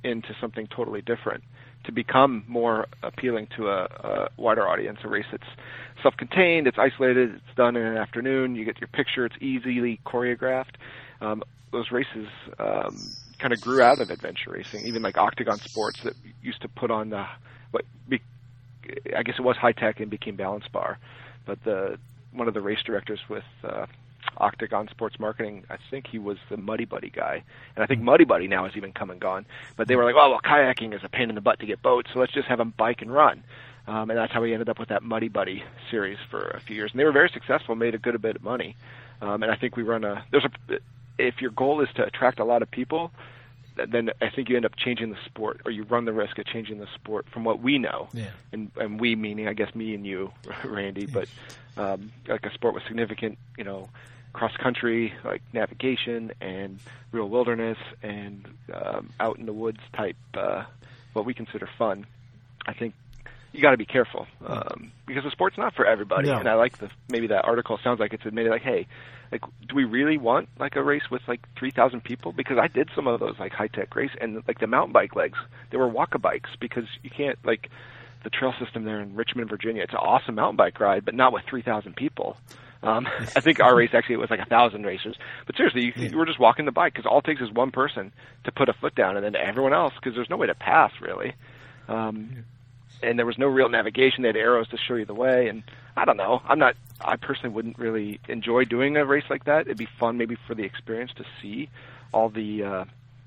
into 0.05 0.34
something 0.40 0.68
totally 0.68 1.03
different 1.03 1.42
to 1.87 1.93
become 1.93 2.45
more 2.47 2.87
appealing 3.03 3.49
to 3.57 3.68
a, 3.68 3.84
a 3.84 4.28
wider 4.37 4.68
audience. 4.68 4.99
A 5.05 5.09
race 5.09 5.26
that's 5.30 5.49
self-contained, 6.03 6.66
it's 6.66 6.78
isolated, 6.78 7.34
it's 7.34 7.57
done 7.57 7.76
in 7.76 7.84
an 7.84 7.97
afternoon. 7.97 8.55
You 8.55 8.64
get 8.64 8.80
your 8.80 8.89
picture, 8.89 9.24
it's 9.24 9.37
easily 9.41 10.01
choreographed. 10.05 10.74
Um, 11.20 11.43
those 11.72 11.91
races 11.91 12.28
um, 12.59 13.16
kind 13.39 13.53
of 13.53 13.61
grew 13.61 13.82
out 13.82 14.01
of 14.01 14.11
adventure 14.11 14.51
racing, 14.51 14.87
even 14.87 15.03
like 15.03 15.16
Octagon 15.16 15.59
Sports 15.59 16.01
that 16.05 16.14
used 16.43 16.62
to 16.62 16.68
put 16.68 16.91
on 16.91 17.11
the 17.11 17.24
what 17.70 17.84
be, 18.09 18.20
I 19.16 19.22
guess 19.22 19.37
it 19.39 19.43
was 19.43 19.57
Hi-Tec 19.57 20.01
and 20.01 20.11
became 20.11 20.37
Balance 20.37 20.68
Bar, 20.72 20.99
but 21.47 21.59
the 21.64 21.99
one 22.32 22.49
of 22.49 22.55
the 22.55 22.61
race 22.61 22.82
directors 22.84 23.20
with 23.28 23.45
uh, 23.64 23.87
Octagon 24.38 24.88
Sports 24.88 25.18
Marketing, 25.18 25.64
I 25.70 25.76
think 25.90 26.06
he 26.06 26.18
was 26.18 26.38
the 26.48 26.56
Muddy 26.56 26.84
Buddy 26.84 27.10
guy, 27.10 27.42
and 27.74 27.82
I 27.82 27.86
think 27.86 28.02
Muddy 28.02 28.24
Buddy 28.24 28.48
now 28.48 28.64
has 28.64 28.76
even 28.76 28.92
come 28.92 29.10
and 29.10 29.20
gone. 29.20 29.46
But 29.76 29.88
they 29.88 29.96
were 29.96 30.04
like, 30.04 30.14
oh 30.16 30.30
well, 30.30 30.40
kayaking 30.40 30.94
is 30.94 31.02
a 31.04 31.08
pain 31.08 31.28
in 31.28 31.34
the 31.34 31.40
butt 31.40 31.60
to 31.60 31.66
get 31.66 31.82
boats, 31.82 32.10
so 32.12 32.20
let's 32.20 32.32
just 32.32 32.48
have 32.48 32.58
them 32.58 32.74
bike 32.76 33.02
and 33.02 33.12
run. 33.12 33.42
Um, 33.86 34.10
and 34.10 34.18
that's 34.18 34.32
how 34.32 34.42
we 34.42 34.52
ended 34.52 34.68
up 34.68 34.78
with 34.78 34.88
that 34.88 35.02
Muddy 35.02 35.28
Buddy 35.28 35.62
series 35.90 36.18
for 36.30 36.48
a 36.48 36.60
few 36.60 36.74
years, 36.74 36.90
and 36.90 37.00
they 37.00 37.04
were 37.04 37.12
very 37.12 37.30
successful, 37.32 37.74
made 37.76 37.94
a 37.94 37.98
good 37.98 38.20
bit 38.20 38.36
of 38.36 38.42
money. 38.42 38.76
Um, 39.20 39.42
and 39.42 39.50
I 39.50 39.56
think 39.56 39.76
we 39.76 39.82
run 39.82 40.04
a 40.04 40.24
there's 40.30 40.44
a 40.44 40.78
if 41.18 41.40
your 41.40 41.50
goal 41.50 41.80
is 41.80 41.88
to 41.94 42.04
attract 42.04 42.40
a 42.40 42.44
lot 42.44 42.62
of 42.62 42.70
people, 42.70 43.10
then 43.76 44.10
I 44.20 44.30
think 44.30 44.48
you 44.48 44.56
end 44.56 44.64
up 44.64 44.76
changing 44.76 45.10
the 45.10 45.18
sport, 45.24 45.60
or 45.64 45.70
you 45.70 45.84
run 45.84 46.04
the 46.04 46.12
risk 46.12 46.38
of 46.38 46.46
changing 46.46 46.78
the 46.78 46.86
sport 46.94 47.26
from 47.32 47.44
what 47.44 47.60
we 47.60 47.78
know. 47.78 48.08
Yeah. 48.12 48.30
And, 48.52 48.70
and 48.76 49.00
we 49.00 49.14
meaning, 49.16 49.48
I 49.48 49.52
guess, 49.52 49.74
me 49.74 49.94
and 49.94 50.06
you, 50.06 50.32
Randy, 50.64 51.06
but 51.06 51.28
um, 51.76 52.12
like 52.26 52.44
a 52.46 52.52
sport 52.54 52.74
with 52.74 52.84
significant, 52.84 53.38
you 53.58 53.64
know, 53.64 53.88
cross 54.37 54.57
country, 54.62 55.14
like 55.24 55.43
navigation 55.53 56.30
and 56.41 56.78
real 57.11 57.28
wilderness 57.28 57.78
and 58.03 58.47
um, 58.72 59.11
out 59.18 59.39
in 59.39 59.47
the 59.47 59.53
woods 59.53 59.80
type, 59.95 60.16
uh, 60.34 60.64
what 61.14 61.24
we 61.24 61.32
consider 61.32 61.68
fun. 61.78 62.07
I 62.66 62.74
think 62.74 62.95
you 63.53 63.62
got 63.62 63.70
to 63.70 63.78
be 63.78 63.87
careful 63.87 64.26
um, 64.47 64.93
because 65.07 65.24
the 65.24 65.30
sport's 65.30 65.57
not 65.57 65.74
for 65.74 65.87
everybody. 65.87 66.28
No. 66.28 66.37
And 66.37 66.49
I 66.49 66.55
like 66.55 66.78
the 66.78 66.91
maybe 67.09 67.28
that 67.28 67.47
article 67.47 67.78
sounds 67.82 67.99
like 67.99 68.12
it's 68.12 68.26
admitted 68.26 68.51
like, 68.51 68.62
hey, 68.62 68.87
like, 69.32 69.41
do 69.66 69.74
we 69.74 69.84
really 69.84 70.18
want 70.18 70.49
like 70.59 70.76
a 70.76 70.82
race 70.82 71.11
with 71.11 71.22
like 71.26 71.41
three 71.59 71.70
thousand 71.70 72.05
people? 72.05 72.32
Because 72.32 72.59
I 72.59 72.68
did 72.68 72.91
some 72.95 73.07
of 73.07 73.18
those 73.18 73.39
like 73.39 73.53
Hi-Tec 73.53 73.95
race 73.97 74.11
and 74.20 74.43
like 74.47 74.61
the 74.61 74.66
mountain 74.66 74.93
bike 74.93 75.16
legs, 75.16 75.39
they 75.70 75.78
were 75.78 75.89
walk 75.89 76.14
a 76.14 76.18
bikes 76.18 76.51
because 76.61 76.84
you 77.03 77.11
can't 77.11 77.39
like 77.45 77.70
the 78.22 78.30
trail 78.30 78.53
system 78.61 78.84
there 78.84 79.01
in 79.01 79.16
Richmond, 79.16 79.49
Virginia. 79.49 79.82
It's 79.82 79.93
an 79.93 79.99
awesome 79.99 80.34
mountain 80.34 80.57
bike 80.57 80.78
ride, 80.78 81.05
but 81.05 81.14
not 81.14 81.32
with 81.32 81.45
three 81.49 81.62
thousand 81.62 81.97
people. 81.97 82.37
Um, 82.87 83.07
I 83.37 83.41
think 83.41 83.61
our 83.61 83.74
race 83.74 83.91
actually 83.93 84.14
it 84.14 84.18
was 84.18 84.30
like 84.30 84.41
a 84.41 84.47
thousand 84.47 84.84
racers. 84.84 85.16
But 85.47 85.57
seriously, 85.57 85.87
you, 85.87 86.09
you 86.09 86.16
were 86.16 86.26
just 86.26 86.39
walking 86.39 86.64
the 86.64 86.72
bike 86.72 86.95
because 86.95 87.07
all 87.07 87.18
it 87.18 87.24
takes 87.24 87.41
is 87.41 87.51
one 87.51 87.70
person 87.72 88.12
to 88.45 88.53
put 88.53 88.68
a 88.68 88.72
foot 88.72 88.95
down, 88.95 89.16
and 89.16 89.24
then 89.24 89.34
everyone 89.34 89.72
else 89.72 89.93
because 89.95 90.14
there's 90.14 90.30
no 90.30 90.37
way 90.37 90.47
to 90.47 90.55
pass 90.55 90.93
really. 91.01 91.34
Um, 91.89 92.45
and 93.03 93.18
there 93.18 93.26
was 93.26 93.39
no 93.39 93.47
real 93.47 93.68
navigation. 93.68 94.22
They 94.22 94.28
had 94.28 94.37
arrows 94.37 94.68
to 94.68 94.78
show 94.78 94.95
you 94.95 95.05
the 95.05 95.14
way, 95.14 95.49
and 95.49 95.62
I 95.97 96.05
don't 96.05 96.16
know. 96.16 96.41
I'm 96.47 96.59
not. 96.59 96.76
I 97.01 97.16
personally 97.16 97.55
wouldn't 97.55 97.78
really 97.78 98.20
enjoy 98.28 98.64
doing 98.64 98.97
a 98.97 99.05
race 99.05 99.24
like 99.28 99.45
that. 99.45 99.62
It'd 99.62 99.76
be 99.76 99.89
fun 99.99 100.16
maybe 100.16 100.37
for 100.47 100.55
the 100.55 100.64
experience 100.64 101.12
to 101.16 101.24
see 101.43 101.68
all 102.12 102.28
the 102.28 102.62
uh, 102.62 102.84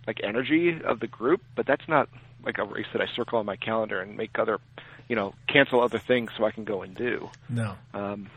like 0.08 0.22
energy 0.24 0.82
of 0.84 1.00
the 1.00 1.08
group, 1.08 1.42
but 1.56 1.66
that's 1.66 1.88
not 1.88 2.10
like 2.44 2.58
a 2.58 2.64
race 2.64 2.88
that 2.94 3.02
I 3.02 3.08
circle 3.16 3.40
on 3.40 3.46
my 3.46 3.58
calendar 3.58 4.02
and 4.02 4.16
make 4.18 4.40
other, 4.40 4.60
you 5.08 5.16
know, 5.16 5.34
cancel 5.48 5.82
other 5.82 6.00
things 6.00 6.32
so 6.38 6.46
I 6.46 6.52
can 6.52 6.64
go 6.64 6.82
and 6.82 6.96
do. 6.96 7.30
no 7.50 7.76
Um, 7.94 8.30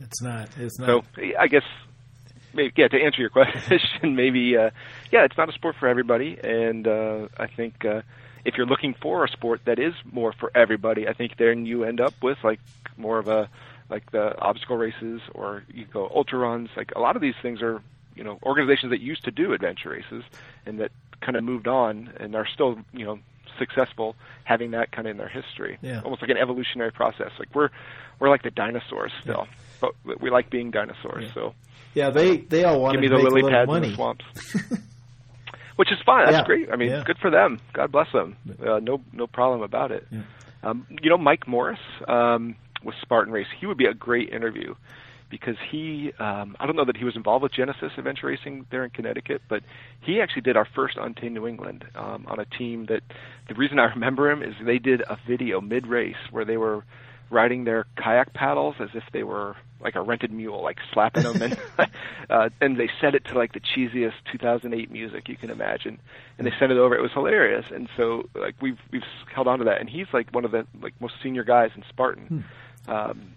it's 0.00 0.22
not 0.22 0.48
it's 0.58 0.78
not 0.78 0.86
so 0.86 1.02
I 1.38 1.46
guess, 1.48 1.64
maybe, 2.54 2.72
yeah, 2.76 2.88
to 2.88 2.96
answer 2.96 3.20
your 3.20 3.30
question, 3.30 4.16
maybe, 4.16 4.56
uh, 4.56 4.70
yeah, 5.12 5.24
it's 5.24 5.36
not 5.36 5.48
a 5.48 5.52
sport 5.52 5.76
for 5.78 5.88
everybody, 5.88 6.38
and 6.42 6.86
uh, 6.86 7.28
I 7.38 7.46
think 7.46 7.84
uh, 7.84 8.02
if 8.44 8.56
you're 8.56 8.66
looking 8.66 8.94
for 8.94 9.24
a 9.24 9.28
sport 9.28 9.62
that 9.66 9.78
is 9.78 9.94
more 10.10 10.32
for 10.32 10.50
everybody, 10.54 11.08
I 11.08 11.12
think 11.12 11.36
then 11.36 11.66
you 11.66 11.84
end 11.84 12.00
up 12.00 12.14
with 12.22 12.38
like 12.42 12.60
more 12.96 13.18
of 13.18 13.28
a 13.28 13.48
like 13.88 14.10
the 14.12 14.38
obstacle 14.40 14.76
races, 14.76 15.20
or 15.34 15.64
you 15.72 15.84
go 15.84 16.10
ultra 16.14 16.38
runs. 16.38 16.70
Like 16.76 16.92
a 16.94 17.00
lot 17.00 17.16
of 17.16 17.22
these 17.22 17.34
things 17.42 17.60
are, 17.60 17.82
you 18.14 18.22
know, 18.22 18.38
organizations 18.42 18.90
that 18.90 19.00
used 19.00 19.24
to 19.24 19.30
do 19.30 19.52
adventure 19.52 19.90
races 19.90 20.22
and 20.64 20.78
that 20.80 20.92
kind 21.20 21.36
of 21.36 21.44
moved 21.44 21.66
on 21.66 22.12
and 22.18 22.34
are 22.34 22.46
still, 22.46 22.78
you 22.92 23.04
know, 23.04 23.18
successful 23.58 24.14
having 24.44 24.70
that 24.70 24.92
kind 24.92 25.06
of 25.06 25.12
in 25.12 25.16
their 25.18 25.28
history. 25.28 25.78
Yeah. 25.82 26.00
Almost 26.02 26.22
like 26.22 26.30
an 26.30 26.36
evolutionary 26.36 26.92
process. 26.92 27.32
Like 27.38 27.54
we're 27.54 27.70
we're 28.18 28.30
like 28.30 28.42
the 28.42 28.50
dinosaurs 28.50 29.12
still. 29.20 29.48
But 29.80 29.92
we 30.20 30.30
like 30.30 30.50
being 30.50 30.70
dinosaurs. 30.70 31.24
Yeah. 31.24 31.34
So 31.34 31.54
Yeah, 31.94 32.10
they 32.10 32.38
they 32.38 32.64
all 32.64 32.80
want 32.80 32.94
give 32.94 33.00
me 33.02 33.08
to 33.08 33.16
the 33.16 33.22
make 33.22 33.24
lily 33.32 33.40
a 33.40 33.44
little 33.44 33.58
pads 33.58 33.68
in 33.68 33.74
money. 33.74 33.88
the 33.88 33.94
swamps. 33.94 34.24
Which 35.76 35.90
is 35.92 35.98
fine. 36.04 36.26
That's 36.26 36.36
Yeah. 36.38 36.44
great. 36.44 36.70
I 36.70 36.76
mean, 36.76 36.90
Yeah. 36.90 37.02
good 37.06 37.18
for 37.18 37.30
them. 37.30 37.58
God 37.72 37.90
bless 37.90 38.12
them. 38.12 38.36
Uh, 38.64 38.80
no, 38.80 39.00
no 39.12 39.26
problem 39.26 39.62
about 39.62 39.90
it. 39.92 40.06
Yeah. 40.10 40.20
Um, 40.62 40.86
you 41.02 41.08
know, 41.08 41.16
Mike 41.16 41.48
Morris 41.48 41.78
um, 42.06 42.54
with 42.84 42.94
Spartan 43.00 43.32
Race. 43.32 43.46
He 43.58 43.66
would 43.66 43.78
be 43.78 43.86
a 43.86 43.94
great 43.94 44.28
interview 44.28 44.74
because 45.30 45.56
he. 45.70 46.12
Um, 46.18 46.54
I 46.60 46.66
don't 46.66 46.76
know 46.76 46.84
that 46.84 46.98
he 46.98 47.04
was 47.04 47.16
involved 47.16 47.42
with 47.44 47.52
Genesis 47.52 47.92
Adventure 47.96 48.26
Racing 48.26 48.66
there 48.70 48.84
in 48.84 48.90
Connecticut, 48.90 49.40
but 49.48 49.62
he 50.02 50.20
actually 50.20 50.42
did 50.42 50.56
our 50.58 50.66
first 50.66 50.98
Untamed 51.00 51.34
New 51.34 51.46
England 51.46 51.86
um, 51.94 52.26
on 52.28 52.38
a 52.40 52.44
team 52.44 52.86
that. 52.86 53.02
The 53.48 53.54
reason 53.56 53.78
I 53.80 53.86
remember 53.86 54.30
him 54.30 54.42
is 54.44 54.54
they 54.64 54.78
did 54.78 55.00
a 55.00 55.16
video 55.26 55.60
mid 55.60 55.86
race 55.88 56.14
where 56.30 56.44
they 56.44 56.56
were 56.56 56.84
riding 57.30 57.64
their 57.64 57.86
kayak 57.96 58.32
paddles 58.34 58.74
as 58.80 58.90
if 58.94 59.04
they 59.12 59.22
were 59.22 59.56
like 59.80 59.94
a 59.94 60.02
rented 60.02 60.30
mule, 60.30 60.62
like 60.62 60.76
slapping 60.92 61.22
them, 61.22 61.40
and 61.40 61.56
uh, 62.30 62.48
and 62.60 62.76
they 62.76 62.90
set 63.00 63.14
it 63.14 63.24
to 63.26 63.34
like 63.34 63.52
the 63.52 63.60
cheesiest 63.60 64.12
2008 64.30 64.90
music 64.90 65.28
you 65.28 65.36
can 65.36 65.48
imagine, 65.50 65.98
and 66.36 66.46
they 66.46 66.52
sent 66.58 66.70
it 66.70 66.76
over. 66.78 66.94
It 66.94 67.00
was 67.00 67.12
hilarious, 67.12 67.64
and 67.74 67.88
so 67.96 68.28
like 68.34 68.56
we've 68.60 68.78
we've 68.92 69.02
held 69.34 69.46
on 69.48 69.58
to 69.60 69.64
that, 69.66 69.80
and 69.80 69.88
he's 69.88 70.06
like 70.12 70.30
one 70.34 70.44
of 70.44 70.50
the 70.50 70.66
like 70.82 70.92
most 71.00 71.14
senior 71.22 71.44
guys 71.44 71.70
in 71.76 71.82
Spartan, 71.88 72.44
um, 72.88 73.32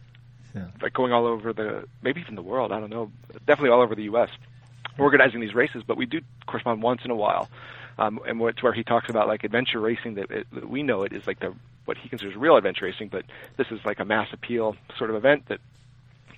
Yeah. 0.53 0.67
like 0.81 0.93
going 0.93 1.13
all 1.13 1.25
over 1.25 1.53
the 1.53 1.85
maybe 2.01 2.19
even 2.21 2.35
the 2.35 2.41
world. 2.41 2.71
I 2.73 2.79
don't 2.81 2.89
know, 2.89 3.09
definitely 3.47 3.69
all 3.69 3.81
over 3.81 3.95
the 3.95 4.03
U.S. 4.03 4.29
organizing 4.99 5.39
these 5.39 5.55
races, 5.55 5.83
but 5.87 5.95
we 5.97 6.05
do 6.05 6.19
correspond 6.45 6.81
once 6.83 7.01
in 7.05 7.11
a 7.11 7.15
while. 7.15 7.49
Um, 7.97 8.19
and 8.27 8.41
it's 8.41 8.61
where 8.63 8.73
he 8.73 8.83
talks 8.83 9.07
about 9.09 9.27
like 9.27 9.43
adventure 9.43 9.79
racing 9.79 10.15
that, 10.15 10.29
it, 10.31 10.47
that 10.51 10.67
we 10.67 10.81
know 10.83 11.03
it 11.03 11.13
is 11.13 11.25
like 11.27 11.39
the 11.39 11.53
what 11.85 11.97
he 11.97 12.09
considers 12.09 12.35
real 12.35 12.55
adventure 12.57 12.85
racing, 12.85 13.09
but 13.09 13.23
this 13.57 13.67
is 13.71 13.79
like 13.85 13.99
a 13.99 14.05
mass 14.05 14.27
appeal 14.33 14.75
sort 14.97 15.09
of 15.09 15.15
event 15.15 15.47
that 15.49 15.59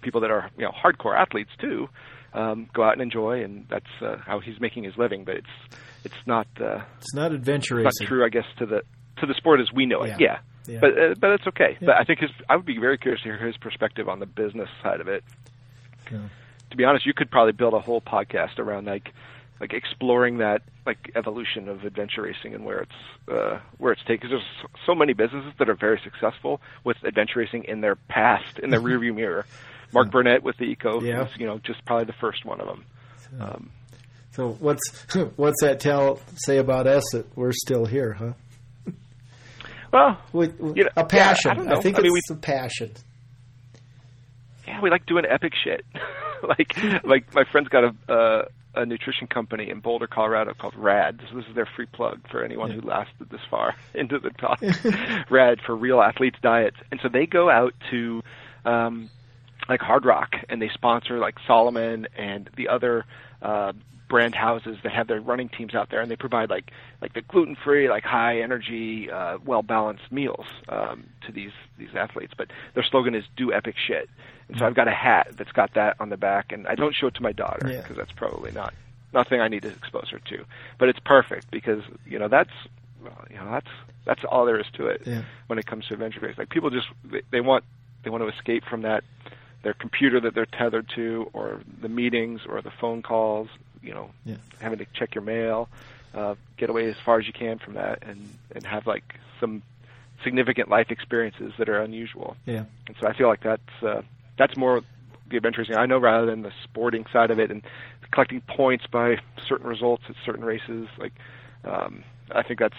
people 0.01 0.21
that 0.21 0.31
are 0.31 0.49
you 0.57 0.63
know 0.65 0.71
hardcore 0.71 1.15
athletes 1.19 1.51
too 1.59 1.87
um, 2.33 2.67
go 2.73 2.83
out 2.83 2.93
and 2.93 3.01
enjoy, 3.01 3.43
and 3.43 3.65
that's 3.69 3.85
uh, 4.01 4.17
how 4.25 4.39
he's 4.39 4.59
making 4.59 4.83
his 4.83 4.97
living. 4.97 5.23
But 5.23 5.35
it's 5.37 5.77
it's 6.03 6.27
not 6.27 6.47
uh, 6.59 6.81
It's 6.97 7.13
not 7.13 7.31
adventure 7.31 7.75
not 7.75 7.85
racing. 7.85 8.07
true, 8.07 8.25
I 8.25 8.29
guess, 8.29 8.45
to 8.59 8.65
the 8.65 8.81
to 9.19 9.25
the 9.25 9.33
sport 9.35 9.59
as 9.61 9.71
we 9.73 9.85
know 9.85 10.03
it. 10.03 10.09
Yeah. 10.19 10.39
Yeah, 10.67 10.73
Yeah. 10.73 10.79
but 10.81 10.89
uh, 10.97 11.13
but 11.19 11.29
it's 11.31 11.47
okay. 11.47 11.77
Yeah. 11.79 11.85
But 11.87 11.95
I 11.97 12.03
think 12.03 12.19
his 12.19 12.29
I 12.49 12.55
would 12.55 12.65
be 12.65 12.77
very 12.77 12.97
curious 12.97 13.21
to 13.23 13.29
hear 13.29 13.37
his 13.45 13.55
perspective 13.57 14.09
on 14.09 14.19
the 14.19 14.25
business 14.25 14.69
side 14.83 14.99
of 15.01 15.07
it. 15.07 15.23
To 16.09 16.77
be 16.77 16.83
honest, 16.83 17.05
you 17.05 17.13
could 17.13 17.31
probably 17.31 17.53
build 17.53 17.73
a 17.73 17.79
whole 17.79 18.01
podcast 18.01 18.59
around 18.59 18.85
like 18.85 19.11
like 19.59 19.73
exploring 19.73 20.39
that 20.39 20.61
like 20.85 21.11
evolution 21.15 21.67
of 21.69 21.83
adventure 21.85 22.21
racing 22.23 22.53
and 22.53 22.65
where 22.65 22.79
it's 22.81 23.31
uh, 23.31 23.59
where 23.77 23.93
it's 23.93 24.01
taken. 24.03 24.27
Because 24.29 24.31
there's 24.31 24.69
so 24.85 24.93
many 24.95 25.13
businesses 25.13 25.53
that 25.59 25.69
are 25.69 25.75
very 25.75 25.99
successful 26.03 26.61
with 26.83 26.97
adventure 27.03 27.39
racing 27.39 27.63
in 27.65 27.81
their 27.81 27.95
past, 27.95 28.59
in 28.59 28.69
their 28.69 28.81
rearview 28.89 29.15
mirror. 29.15 29.45
Mark 29.93 30.11
Burnett 30.11 30.43
with 30.43 30.57
the 30.57 30.65
Eco 30.65 31.01
Yeah. 31.01 31.23
is 31.25 31.29
you 31.37 31.45
know 31.45 31.59
just 31.59 31.83
probably 31.85 32.05
the 32.05 32.13
first 32.19 32.43
one 32.45 32.59
of 32.59 32.67
them. 32.67 32.85
Um, 33.39 33.69
So 34.31 34.49
what's 34.59 34.81
what's 35.37 35.61
that 35.61 35.79
tell 35.79 36.19
say 36.35 36.57
about 36.57 36.85
us 36.87 37.03
that 37.13 37.25
we're 37.37 37.53
still 37.53 37.85
here, 37.85 38.13
huh? 38.13 38.33
well, 39.93 40.17
We, 40.33 40.47
You 40.47 40.83
know, 40.83 40.89
a 40.97 41.01
yeah, 41.01 41.03
passion. 41.03 41.51
I 41.69 41.79
think 41.79 41.97
I 41.97 42.01
mean, 42.01 42.11
it's 42.17 42.29
a 42.29 42.35
passion. 42.35 42.91
yeah, 44.67 44.81
we 44.81 44.89
like 44.89 45.05
doing 45.05 45.23
epic 45.29 45.53
shit. 45.63 45.85
like 46.43 46.75
like 47.05 47.33
my 47.33 47.43
friend's 47.51 47.69
got 47.69 47.83
a 47.85 48.11
uh, 48.13 48.45
a 48.75 48.85
nutrition 48.85 49.27
company 49.27 49.69
in 49.69 49.79
Boulder, 49.79 50.07
Colorado 50.07 50.53
called 50.53 50.75
Rad. 50.75 51.21
So 51.29 51.37
this 51.37 51.45
is 51.47 51.55
their 51.55 51.67
free 51.75 51.85
plug 51.85 52.21
for 52.29 52.43
anyone 52.43 52.71
who 52.71 52.81
lasted 52.81 53.29
this 53.29 53.41
far 53.49 53.75
into 53.93 54.19
the 54.19 54.29
talk. 54.31 54.61
Rad 55.29 55.59
for 55.65 55.75
real 55.75 56.01
athletes 56.01 56.37
diets. 56.41 56.77
And 56.91 56.99
so 57.01 57.09
they 57.09 57.25
go 57.25 57.49
out 57.49 57.73
to 57.91 58.21
um 58.65 59.09
like 59.67 59.79
Hardrock 59.79 60.29
and 60.49 60.61
they 60.61 60.69
sponsor 60.73 61.17
like 61.17 61.35
Salomon 61.47 62.07
and 62.17 62.49
the 62.55 62.67
other 62.67 63.05
uh 63.41 63.73
brand 64.15 64.33
houses 64.33 64.77
that 64.83 64.93
have 64.93 65.07
their 65.07 65.19
running 65.19 65.49
teams 65.49 65.75
out 65.75 65.89
there 65.89 65.99
and 65.99 66.09
they 66.09 66.15
provide 66.15 66.49
like 66.49 66.71
like 67.01 67.13
the 67.13 67.21
gluten 67.21 67.55
free 67.65 67.89
like 67.89 68.03
high 68.05 68.39
energy 68.39 69.11
uh 69.11 69.37
well 69.45 69.61
balanced 69.61 70.09
meals 70.09 70.45
um 70.69 71.03
to 71.25 71.33
these 71.33 71.51
these 71.77 71.93
athletes. 71.95 72.33
But 72.37 72.47
their 72.75 72.83
slogan 72.91 73.13
is 73.13 73.25
do 73.35 73.51
epic 73.51 73.75
shit. 73.77 74.09
And 74.47 74.57
so 74.57 74.65
I've 74.65 74.75
got 74.81 74.87
a 74.87 74.97
hat 75.05 75.25
that's 75.37 75.51
got 75.51 75.73
that 75.73 75.97
on 75.99 76.07
the 76.07 76.15
back 76.15 76.53
and 76.53 76.65
I 76.65 76.75
don't 76.75 76.95
show 76.95 77.07
it 77.07 77.15
to 77.15 77.21
my 77.21 77.33
daughter 77.33 77.67
Yeah. 77.69 77.81
because 77.81 77.97
that's 77.97 78.13
probably 78.13 78.51
not 78.53 78.73
nothing 79.13 79.41
I 79.41 79.49
need 79.49 79.63
to 79.63 79.69
expose 79.69 80.07
her 80.11 80.19
to. 80.31 80.45
But 80.79 80.87
it's 80.87 80.99
perfect 81.03 81.51
because 81.51 81.81
you 82.05 82.17
know 82.17 82.29
that's 82.29 82.55
well, 83.03 83.25
you 83.29 83.35
know 83.35 83.51
that's 83.51 83.73
that's 84.05 84.21
all 84.31 84.45
there 84.45 84.59
is 84.59 84.67
to 84.77 84.87
it 84.87 85.01
Yeah. 85.05 85.23
when 85.47 85.59
it 85.59 85.65
comes 85.65 85.87
to 85.87 85.93
adventure 85.93 86.21
race 86.21 86.37
like 86.37 86.49
people 86.49 86.69
just 86.69 86.87
they, 87.03 87.21
they 87.31 87.41
want 87.41 87.65
they 88.05 88.09
want 88.09 88.23
to 88.23 88.29
escape 88.29 88.63
from 88.71 88.83
that 88.83 89.03
their 89.63 89.73
computer 89.73 90.19
that 90.21 90.35
they're 90.35 90.45
tethered 90.61 90.87
to 90.95 91.29
or 91.33 91.59
the 91.81 91.89
meetings 91.89 92.41
or 92.47 92.61
the 92.61 92.71
phone 92.79 93.01
calls 93.01 93.49
you 93.85 93.93
know 93.93 94.09
Yeah. 94.25 94.35
having 94.59 94.79
to 94.79 94.85
check 94.93 95.15
your 95.15 95.23
mail 95.23 95.69
uh, 96.13 96.35
get 96.57 96.69
away 96.69 96.89
as 96.89 96.95
far 97.05 97.19
as 97.19 97.27
you 97.27 97.33
can 97.33 97.59
from 97.59 97.75
that 97.75 97.99
and 98.03 98.37
and 98.53 98.65
have 98.65 98.87
like 98.87 99.03
some 99.39 99.61
significant 100.23 100.69
life 100.69 100.87
experiences 100.89 101.53
that 101.57 101.69
are 101.69 101.79
unusual 101.81 102.35
Yeah. 102.45 102.65
and 102.87 102.95
so 102.99 103.07
I 103.07 103.13
feel 103.13 103.27
like 103.27 103.43
that's 103.43 103.83
uh, 103.83 104.01
that's 104.37 104.57
more 104.57 104.81
the 105.29 105.37
adventure 105.37 105.61
racing 105.61 105.75
I 105.75 105.85
know 105.85 105.97
rather 105.97 106.25
than 106.25 106.41
the 106.41 106.51
sporting 106.63 107.05
side 107.11 107.31
of 107.31 107.39
it 107.39 107.51
and 107.51 107.61
collecting 108.11 108.41
points 108.41 108.85
by 108.87 109.17
certain 109.47 109.67
results 109.67 110.03
at 110.09 110.15
certain 110.25 110.43
races 110.45 110.87
like 110.97 111.13
um, 111.63 112.03
I 112.31 112.43
think 112.43 112.59
that's 112.59 112.77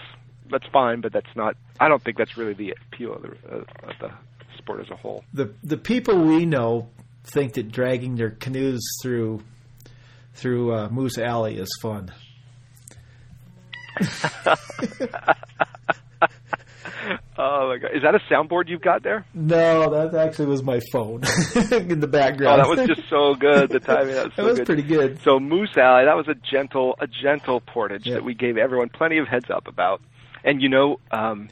that's 0.50 0.66
fine 0.72 1.00
but 1.00 1.12
that's 1.12 1.34
not 1.34 1.56
I 1.80 1.88
don't 1.88 2.02
think 2.02 2.16
that's 2.16 2.36
really 2.36 2.54
the 2.54 2.74
appeal 2.86 3.14
of 3.14 3.22
the, 3.22 3.28
uh, 3.28 3.56
of 3.90 3.98
the 4.00 4.10
sport 4.56 4.80
as 4.80 4.90
a 4.90 4.96
whole 4.96 5.24
The 5.34 5.52
the 5.62 5.76
people 5.76 6.18
we 6.24 6.46
know 6.46 6.88
think 7.24 7.54
that 7.54 7.70
dragging 7.72 8.14
their 8.16 8.30
canoes 8.30 8.80
through 9.02 9.42
through 10.36 10.72
uh, 10.74 10.88
Moose 10.90 11.18
Alley 11.18 11.56
is 11.58 11.68
fun. 11.82 12.12
Oh 17.38 17.68
my 17.68 17.76
god! 17.78 17.90
Is 17.94 18.02
that 18.02 18.14
a 18.14 18.18
soundboard 18.32 18.68
you've 18.68 18.80
got 18.80 19.02
there? 19.02 19.26
No, 19.34 19.90
that 19.90 20.14
actually 20.18 20.46
was 20.46 20.62
my 20.62 20.80
phone 20.90 21.22
in 21.70 22.00
the 22.00 22.06
background. 22.08 22.62
Oh, 22.62 22.74
that 22.74 22.78
was 22.88 22.88
just 22.96 23.08
so 23.10 23.34
good. 23.34 23.68
The 23.70 23.78
timing 23.78 24.14
that 24.14 24.24
was 24.34 24.34
so 24.34 24.42
That 24.42 24.48
was 24.50 24.58
good. 24.60 24.66
pretty 24.66 24.82
good. 24.82 25.20
So 25.22 25.38
Moose 25.38 25.76
Alley, 25.76 26.06
that 26.06 26.16
was 26.16 26.26
a 26.28 26.34
gentle, 26.34 26.96
a 26.98 27.06
gentle 27.06 27.60
portage 27.60 28.06
Yeah. 28.06 28.14
that 28.14 28.24
we 28.24 28.32
gave 28.34 28.56
everyone 28.56 28.88
plenty 28.88 29.18
of 29.18 29.28
heads 29.28 29.50
up 29.50 29.68
about. 29.68 30.00
And 30.44 30.62
you 30.62 30.70
know, 30.70 30.98
um, 31.10 31.50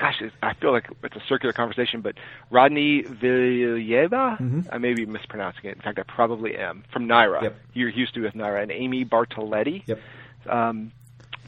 gosh, 0.00 0.22
I 0.42 0.54
feel 0.54 0.72
like 0.72 0.86
it's 1.04 1.16
a 1.16 1.22
circular 1.28 1.52
conversation, 1.52 2.00
but 2.00 2.14
Rodney 2.50 3.02
Villeva, 3.02 4.64
I 4.72 4.78
may 4.78 4.94
be 4.94 5.04
mispronouncing 5.06 5.66
it. 5.66 5.76
In 5.76 5.82
fact, 5.82 5.98
I 5.98 6.02
probably 6.02 6.56
am. 6.56 6.84
From 6.92 7.06
Naira, 7.06 7.36
Mm-hmm. 7.36 7.44
Yep. 7.44 7.56
you're 7.74 7.88
used 7.90 8.14
to 8.14 8.22
with 8.22 8.34
Naira, 8.34 8.62
and 8.62 8.72
Amy 8.72 9.04
Bartoletti. 9.04 9.82
Yep. 9.86 9.98
um, 10.48 10.92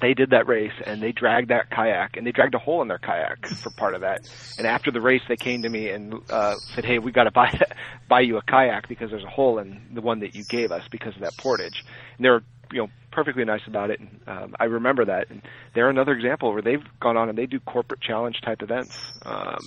they 0.01 0.15
did 0.15 0.31
that 0.31 0.49
race 0.49 0.73
and 0.85 1.01
they 1.01 1.13
dragged 1.13 1.51
that 1.51 1.71
kayak 1.71 2.17
and 2.17 2.27
they 2.27 2.33
dragged 2.33 2.57
a 2.57 2.59
hole 2.59 2.83
in 2.83 2.89
their 2.89 2.99
kayak 2.99 3.47
for 3.47 3.71
part 3.71 3.95
of 3.95 4.01
that. 4.01 4.29
And 4.59 4.67
after 4.67 4.91
the 4.91 5.01
race, 5.01 5.23
they 5.29 5.37
came 5.37 5.63
to 5.63 5.69
me 5.69 5.91
and 5.91 6.15
uh, 6.29 6.57
said, 6.75 6.85
"Hey, 6.85 6.99
we 6.99 7.13
got 7.13 7.25
to 7.25 7.31
buy 7.31 7.57
buy 8.09 8.21
you 8.23 8.37
a 8.37 8.43
kayak 8.43 8.89
because 8.89 9.11
there's 9.11 9.23
a 9.23 9.29
hole 9.31 9.59
in 9.61 9.81
the 9.95 10.01
one 10.01 10.19
that 10.21 10.35
you 10.35 10.43
gave 10.43 10.73
us 10.73 10.83
because 10.91 11.15
of 11.15 11.21
that 11.23 11.37
portage." 11.37 11.85
And 12.17 12.25
they 12.25 12.31
were, 12.31 12.43
you 12.73 12.83
know, 12.83 12.89
perfectly 13.13 13.45
nice 13.45 13.61
about 13.67 13.91
it. 13.91 14.01
And 14.01 14.21
um, 14.27 14.57
I 14.59 14.65
remember 14.65 15.05
that. 15.05 15.31
And 15.31 15.43
they're 15.75 15.89
another 15.91 16.13
example 16.13 16.53
where 16.53 16.63
they've 16.63 16.83
gone 17.01 17.17
on 17.17 17.29
and 17.29 17.39
they 17.39 17.47
do 17.47 17.61
corporate 17.61 18.01
challenge 18.01 18.41
type 18.45 18.63
events. 18.63 18.99
Um, 19.25 19.59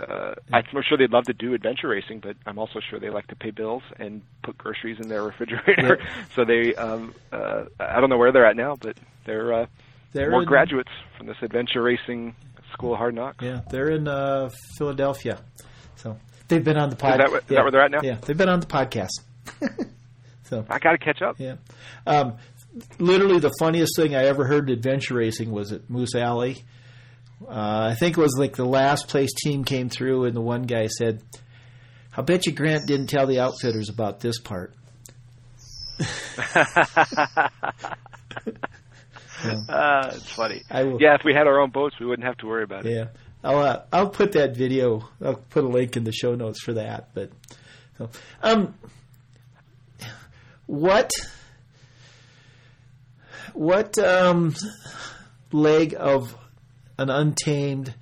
uh, 0.00 0.34
I'm 0.52 0.64
sure 0.86 0.98
they'd 0.98 1.10
love 1.10 1.24
to 1.24 1.32
do 1.32 1.54
adventure 1.54 1.88
racing, 1.88 2.20
but 2.20 2.36
I'm 2.46 2.58
also 2.58 2.80
sure 2.90 3.00
they 3.00 3.08
like 3.08 3.28
to 3.28 3.36
pay 3.36 3.50
bills 3.50 3.82
and 3.98 4.20
put 4.42 4.58
groceries 4.58 4.98
in 5.00 5.08
their 5.08 5.22
refrigerator. 5.30 5.98
so 6.34 6.44
they, 6.44 6.74
um, 6.74 7.14
uh, 7.32 7.64
I 7.80 7.98
don't 8.00 8.10
know 8.10 8.18
where 8.18 8.30
they're 8.30 8.46
at 8.46 8.56
now, 8.56 8.76
but 8.76 8.96
they're, 9.24 9.52
uh, 9.54 9.66
They're 10.12 10.30
more 10.30 10.42
in- 10.42 10.48
graduates 10.48 10.90
from 11.16 11.26
this 11.26 11.38
adventure 11.40 11.82
racing 11.82 12.36
school 12.74 12.92
of 12.92 12.98
hard 12.98 13.14
knocks. 13.14 13.42
Yeah, 13.42 13.62
they're 13.70 13.88
in 13.90 14.06
uh, 14.06 14.50
Philadelphia. 14.76 15.38
So 15.94 16.18
they've 16.48 16.62
been 16.62 16.76
on 16.76 16.90
the 16.90 16.96
podcast. 16.96 17.24
Is 17.26 17.30
that 17.32 17.38
is 17.38 17.48
that 17.48 17.62
where 17.62 17.70
they're 17.70 17.84
at 17.84 17.90
now? 17.90 18.00
Yeah, 18.02 18.16
they've 18.20 18.36
been 18.36 18.50
on 18.50 18.60
the 18.60 18.66
podcast. 18.66 19.08
so 20.44 20.66
I 20.68 20.78
got 20.78 20.92
to 20.92 20.98
catch 20.98 21.22
up. 21.22 21.36
yeah, 21.38 21.56
um, 22.06 22.36
literally 22.98 23.38
the 23.38 23.52
funniest 23.58 23.96
thing 23.96 24.14
I 24.14 24.24
ever 24.24 24.46
heard 24.46 24.68
in 24.68 24.76
adventure 24.76 25.14
racing 25.14 25.50
was 25.50 25.72
at 25.72 25.88
Moose 25.88 26.14
Alley. 26.14 26.64
Uh, 27.46 27.88
I 27.90 27.94
think 27.94 28.16
it 28.16 28.20
was 28.20 28.36
like 28.38 28.56
the 28.56 28.64
last 28.64 29.08
place 29.08 29.32
team 29.34 29.64
came 29.64 29.88
through, 29.88 30.24
and 30.24 30.34
the 30.34 30.40
one 30.40 30.62
guy 30.62 30.86
said, 30.86 31.22
"I 32.16 32.22
bet 32.22 32.46
you 32.46 32.52
Grant 32.52 32.86
didn't 32.86 33.08
tell 33.08 33.26
the 33.26 33.40
outfitters 33.40 33.90
about 33.90 34.20
this 34.20 34.40
part." 34.40 34.74
Uh, 35.98 36.04
it's 40.14 40.30
funny. 40.30 40.62
Yeah, 40.70 41.14
if 41.14 41.22
we 41.24 41.34
had 41.34 41.46
our 41.46 41.60
own 41.60 41.70
boats, 41.70 41.96
we 42.00 42.06
wouldn't 42.06 42.26
have 42.26 42.38
to 42.38 42.46
worry 42.46 42.64
about 42.64 42.86
it. 42.86 42.94
Yeah, 42.94 43.08
I'll 43.44 43.58
uh, 43.58 43.82
I'll 43.92 44.08
put 44.08 44.32
that 44.32 44.56
video. 44.56 45.08
I'll 45.22 45.34
put 45.34 45.64
a 45.64 45.68
link 45.68 45.96
in 45.96 46.04
the 46.04 46.12
show 46.12 46.34
notes 46.34 46.62
for 46.62 46.74
that. 46.74 47.10
But 47.12 47.30
so, 47.98 48.08
um, 48.42 48.74
what 50.66 51.10
what 53.56 53.98
um 53.98 54.54
leg 55.52 55.94
of 55.98 56.36
an 56.98 57.10
untamed 57.10 57.94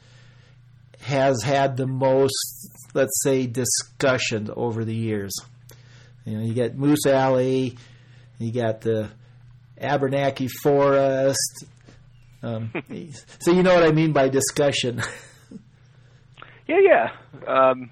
has 1.01 1.43
had 1.43 1.77
the 1.77 1.87
most 1.87 2.65
let's 2.95 3.23
say, 3.23 3.47
discussion 3.47 4.51
over 4.57 4.85
the 4.85 4.95
years. 4.95 5.35
You 6.25 6.39
know, 6.39 6.45
you 6.45 6.55
got 6.55 6.75
Moose 6.75 7.07
Alley, 7.07 7.77
you 8.39 8.53
got 8.53 8.81
the 8.81 9.11
Abernathy 9.81 10.49
Forest. 10.63 11.65
Um, 12.43 12.73
so 13.41 13.53
you 13.53 13.63
know 13.63 13.75
what 13.75 13.85
I 13.85 13.93
mean 13.93 14.13
by 14.13 14.29
discussion. 14.29 15.03
yeah, 16.67 16.79
yeah. 16.81 17.11
Um, 17.47 17.91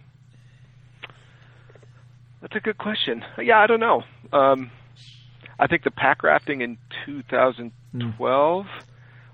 that's 2.40 2.56
a 2.56 2.60
good 2.60 2.78
question. 2.78 3.24
Yeah, 3.38 3.58
I 3.58 3.66
don't 3.66 3.80
know. 3.80 4.02
Um, 4.32 4.70
I 5.62 5.68
think 5.68 5.84
the 5.84 5.92
pack 5.92 6.24
rafting 6.24 6.60
in 6.60 6.76
2012, 7.06 8.66
mm. 8.66 8.68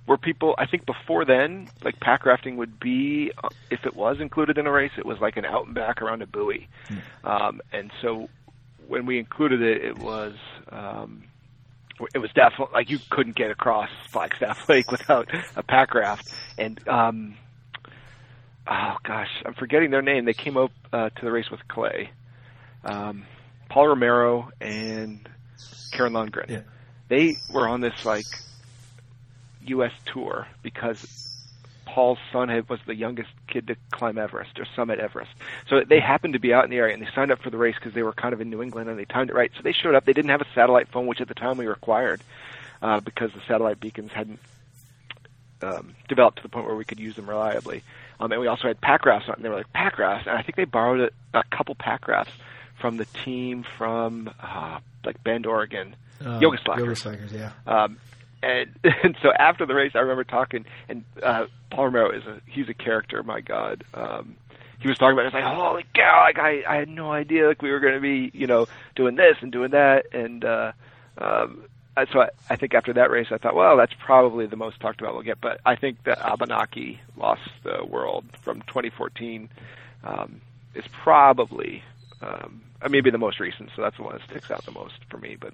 where 0.05 0.19
people, 0.19 0.55
I 0.59 0.67
think 0.67 0.85
before 0.85 1.25
then, 1.25 1.71
like 1.83 1.99
pack 2.01 2.27
rafting 2.27 2.59
would 2.59 2.79
be, 2.79 3.33
uh, 3.43 3.49
if 3.71 3.87
it 3.87 3.97
was 3.97 4.21
included 4.21 4.59
in 4.59 4.67
a 4.67 4.71
race, 4.71 4.91
it 4.99 5.07
was 5.07 5.19
like 5.21 5.39
an 5.39 5.47
out 5.47 5.65
and 5.65 5.75
back 5.75 6.03
around 6.03 6.21
a 6.21 6.27
buoy. 6.27 6.69
Mm. 6.91 7.01
Um, 7.25 7.61
and 7.73 7.91
so 8.03 8.29
when 8.89 9.07
we 9.07 9.19
included 9.19 9.63
it, 9.63 9.83
it 9.83 9.99
was, 10.01 10.35
um, 10.71 11.25
it 12.15 12.19
was 12.19 12.31
definitely 12.35 12.75
like 12.75 12.91
you 12.91 12.99
couldn't 13.09 13.35
get 13.35 13.51
across 13.51 13.89
Flagstaff 14.11 14.69
Lake 14.69 14.93
without 14.93 15.31
a 15.57 15.63
pack 15.63 15.95
raft. 15.95 16.31
And, 16.59 16.87
um, 16.87 17.37
oh 18.67 18.97
gosh, 19.03 19.31
I'm 19.47 19.55
forgetting 19.55 19.91
their 19.93 20.03
name. 20.03 20.27
They 20.27 20.35
came 20.35 20.59
up 20.59 20.73
uh, 20.93 21.09
to 21.09 21.25
the 21.25 21.33
race 21.33 21.51
with 21.51 21.67
Clay. 21.69 22.11
Um, 22.85 23.25
Paul 23.71 23.89
Romero 23.89 24.51
and 24.61 25.27
Karen 25.93 26.13
Lundgren. 26.13 26.49
Yeah. 26.49 26.61
They 27.09 27.37
were 27.51 27.69
on 27.69 27.81
this 27.81 28.05
like 28.05 28.27
U.S. 29.67 29.93
tour 30.07 30.47
because 30.63 31.29
Paul's 31.87 32.19
son 32.33 32.49
had, 32.49 32.69
was 32.69 32.81
the 32.87 32.95
youngest 32.95 33.31
kid 33.49 33.67
to 33.69 33.77
climb 33.91 34.19
Everest 34.19 34.59
or 34.59 34.67
summit 34.77 34.99
Everest. 34.99 35.31
So 35.69 35.83
they 35.85 36.01
happened 36.01 36.35
to 36.35 36.39
be 36.39 36.53
out 36.53 36.65
in 36.65 36.71
the 36.71 36.77
area 36.77 36.95
and 36.95 37.03
they 37.05 37.11
signed 37.15 37.31
up 37.31 37.41
for 37.41 37.51
the 37.51 37.57
race 37.57 37.75
because 37.75 37.95
they 37.95 38.03
were 38.03 38.13
kind 38.13 38.35
of 38.35 38.41
in 38.41 38.51
New 38.51 38.63
England 38.63 38.91
and 38.91 38.99
they 38.99 39.05
timed 39.05 39.31
it 39.31 39.35
right. 39.35 39.51
So 39.57 39.63
they 39.63 39.73
showed 39.73 39.95
up. 39.95 40.05
They 40.05 40.13
didn't 40.13 40.31
have 40.31 40.43
a 40.43 40.47
satellite 40.55 40.89
phone, 40.89 41.07
which 41.07 41.21
at 41.21 41.29
the 41.29 41.35
time 41.35 41.57
we 41.57 41.67
required 41.67 42.23
uh, 42.83 43.01
because 43.01 43.33
the 43.33 43.41
satellite 43.49 43.81
beacons 43.81 44.13
hadn't 44.13 44.39
um, 45.63 45.95
developed 46.09 46.37
to 46.37 46.43
the 46.43 46.49
point 46.49 46.67
where 46.67 46.77
we 46.77 46.85
could 46.85 47.01
use 47.01 47.17
them 47.17 47.29
reliably. 47.29 47.83
Um, 48.21 48.31
and 48.33 48.41
we 48.41 48.47
also 48.47 48.69
had 48.69 48.81
pack 48.81 49.07
rafts 49.07 49.29
on. 49.29 49.37
And 49.37 49.45
they 49.45 49.49
were 49.49 49.57
like 49.57 49.73
pack 49.73 49.99
rafts, 49.99 50.27
and 50.27 50.37
I 50.37 50.43
think 50.43 50.57
they 50.57 50.65
borrowed 50.65 51.13
a, 51.35 51.39
a 51.39 51.45
couple 51.45 51.75
pack 51.75 52.07
rafts 52.07 52.33
from 52.81 52.97
the 52.97 53.05
team 53.25 53.65
from 53.77 54.31
uh, 54.41 54.79
like 55.05 55.23
Bend, 55.25 55.47
Oregon, 55.47 55.97
uh, 56.25 56.39
Yoga 56.41 56.59
Slackers. 56.65 56.85
Yoga 56.85 56.97
Slackers, 56.97 57.33
yeah. 57.33 57.53
Um, 57.67 57.99
and 58.43 58.71
and 59.03 59.17
so 59.23 59.31
after 59.33 59.67
the 59.67 59.75
race, 59.75 59.93
I 59.95 60.01
remember 60.01 60.25
talking, 60.25 60.65
and 60.89 61.05
uh, 61.23 61.47
Paul 61.71 61.87
Romero 61.87 62.11
is 62.11 62.25
a 62.27 62.41
he's 62.47 62.69
a 62.69 62.75
character. 62.75 63.23
My 63.23 63.41
God, 63.41 63.85
um, 63.95 64.37
he 64.81 64.89
was 64.89 64.99
talking 64.99 65.13
about. 65.13 65.27
It, 65.27 65.29
it's 65.29 65.35
like 65.35 65.45
holy 65.45 65.85
cow! 65.95 66.25
Like 66.27 66.39
I 66.39 66.63
I 66.69 66.77
had 66.77 66.89
no 66.89 67.13
idea 67.13 67.49
like 67.49 67.63
we 67.63 67.71
were 67.71 67.81
going 67.81 67.95
to 67.95 68.01
be 68.01 68.31
you 68.33 68.47
know 68.47 68.67
doing 68.95 69.17
this 69.17 69.37
and 69.41 69.53
doing 69.53 69.71
that, 69.73 70.07
and 70.13 70.45
uh, 70.45 70.73
um, 71.19 71.65
so 72.13 72.21
I, 72.21 72.29
I 72.51 72.57
think 72.57 72.75
after 72.75 72.93
that 72.95 73.11
race, 73.11 73.29
I 73.31 73.39
thought, 73.39 73.55
well, 73.55 73.77
that's 73.77 73.95
probably 74.05 74.47
the 74.47 74.57
most 74.57 74.81
talked 74.81 75.01
about 75.01 75.15
we'll 75.15 75.23
get. 75.23 75.41
But 75.41 75.61
I 75.67 75.77
think 75.77 76.05
that 76.05 76.19
Abenaki 76.21 77.01
lost 77.17 77.51
the 77.65 77.85
world 77.85 78.25
from 78.43 78.63
2014 78.63 79.49
um, 80.05 80.41
is 80.75 80.85
probably 81.03 81.83
um, 82.23 82.63
maybe 82.89 83.11
the 83.11 83.19
most 83.19 83.41
recent, 83.41 83.71
so 83.77 83.83
that's 83.83 83.97
the 83.97 84.03
one 84.03 84.15
that 84.15 84.29
sticks 84.29 84.51
out 84.51 84.65
the 84.65 84.73
most 84.73 84.95
for 85.11 85.19
me. 85.19 85.37
But 85.39 85.53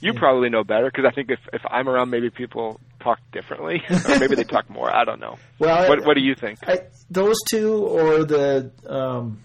you 0.00 0.12
yeah. 0.12 0.18
probably 0.18 0.48
know 0.48 0.64
better 0.64 0.86
because 0.86 1.04
I 1.06 1.14
think 1.14 1.30
if 1.30 1.40
if 1.52 1.62
I'm 1.68 1.88
around, 1.88 2.10
maybe 2.10 2.30
people 2.30 2.80
talk 3.00 3.18
differently, 3.32 3.82
or 3.90 4.18
maybe 4.18 4.34
they 4.34 4.44
talk 4.44 4.68
more. 4.70 4.94
I 4.94 5.04
don't 5.04 5.20
know. 5.20 5.38
Well, 5.58 5.88
what, 5.88 6.04
what 6.04 6.14
do 6.14 6.22
you 6.22 6.34
think? 6.34 6.58
I, 6.66 6.82
those 7.10 7.36
two, 7.48 7.84
or 7.84 8.24
the 8.24 8.70
um, 8.86 9.40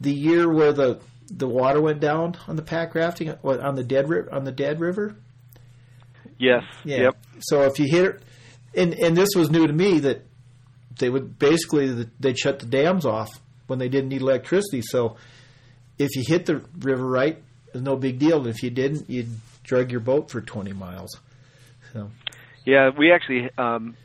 the 0.00 0.12
year 0.12 0.52
where 0.52 0.72
the 0.72 1.00
the 1.30 1.48
water 1.48 1.80
went 1.80 2.00
down 2.00 2.36
on 2.46 2.56
the 2.56 2.62
pack 2.62 2.94
rafting 2.94 3.30
on 3.42 3.74
the 3.74 3.84
dead 3.84 4.06
on 4.30 4.44
the 4.44 4.52
dead 4.52 4.80
river. 4.80 5.16
Yes. 6.38 6.62
Yeah. 6.84 6.98
Yep. 6.98 7.16
So 7.40 7.62
if 7.62 7.78
you 7.78 7.86
hit 7.88 8.04
it, 8.04 8.22
and 8.74 8.94
and 8.94 9.16
this 9.16 9.30
was 9.34 9.50
new 9.50 9.66
to 9.66 9.72
me 9.72 9.98
that 10.00 10.24
they 10.98 11.10
would 11.10 11.38
basically 11.38 12.06
they'd 12.18 12.38
shut 12.38 12.60
the 12.60 12.66
dams 12.66 13.04
off 13.04 13.28
when 13.66 13.78
they 13.78 13.88
didn't 13.88 14.08
need 14.08 14.22
electricity. 14.22 14.82
So 14.82 15.16
if 15.98 16.14
you 16.14 16.22
hit 16.26 16.46
the 16.46 16.62
river 16.78 17.04
right, 17.04 17.42
it's 17.74 17.82
no 17.82 17.96
big 17.96 18.18
deal. 18.18 18.46
If 18.46 18.62
you 18.62 18.70
didn't, 18.70 19.08
you'd 19.10 19.28
drag 19.62 19.90
your 19.90 20.00
boat 20.00 20.30
for 20.30 20.40
20 20.40 20.72
miles. 20.72 21.18
So. 21.92 22.10
Yeah, 22.64 22.90
we 22.96 23.12
actually 23.12 23.50
um, 23.58 23.96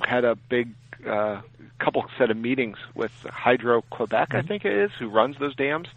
had 0.00 0.24
a 0.24 0.34
big 0.34 0.70
uh, 1.06 1.42
couple 1.78 2.04
set 2.18 2.30
of 2.30 2.36
meetings 2.36 2.78
with 2.94 3.12
Hydro 3.28 3.82
Quebec, 3.90 4.30
mm-hmm. 4.30 4.38
I 4.38 4.42
think 4.42 4.64
it 4.64 4.72
is, 4.72 4.90
who 4.98 5.08
runs 5.08 5.36
those 5.38 5.54
dams, 5.54 5.88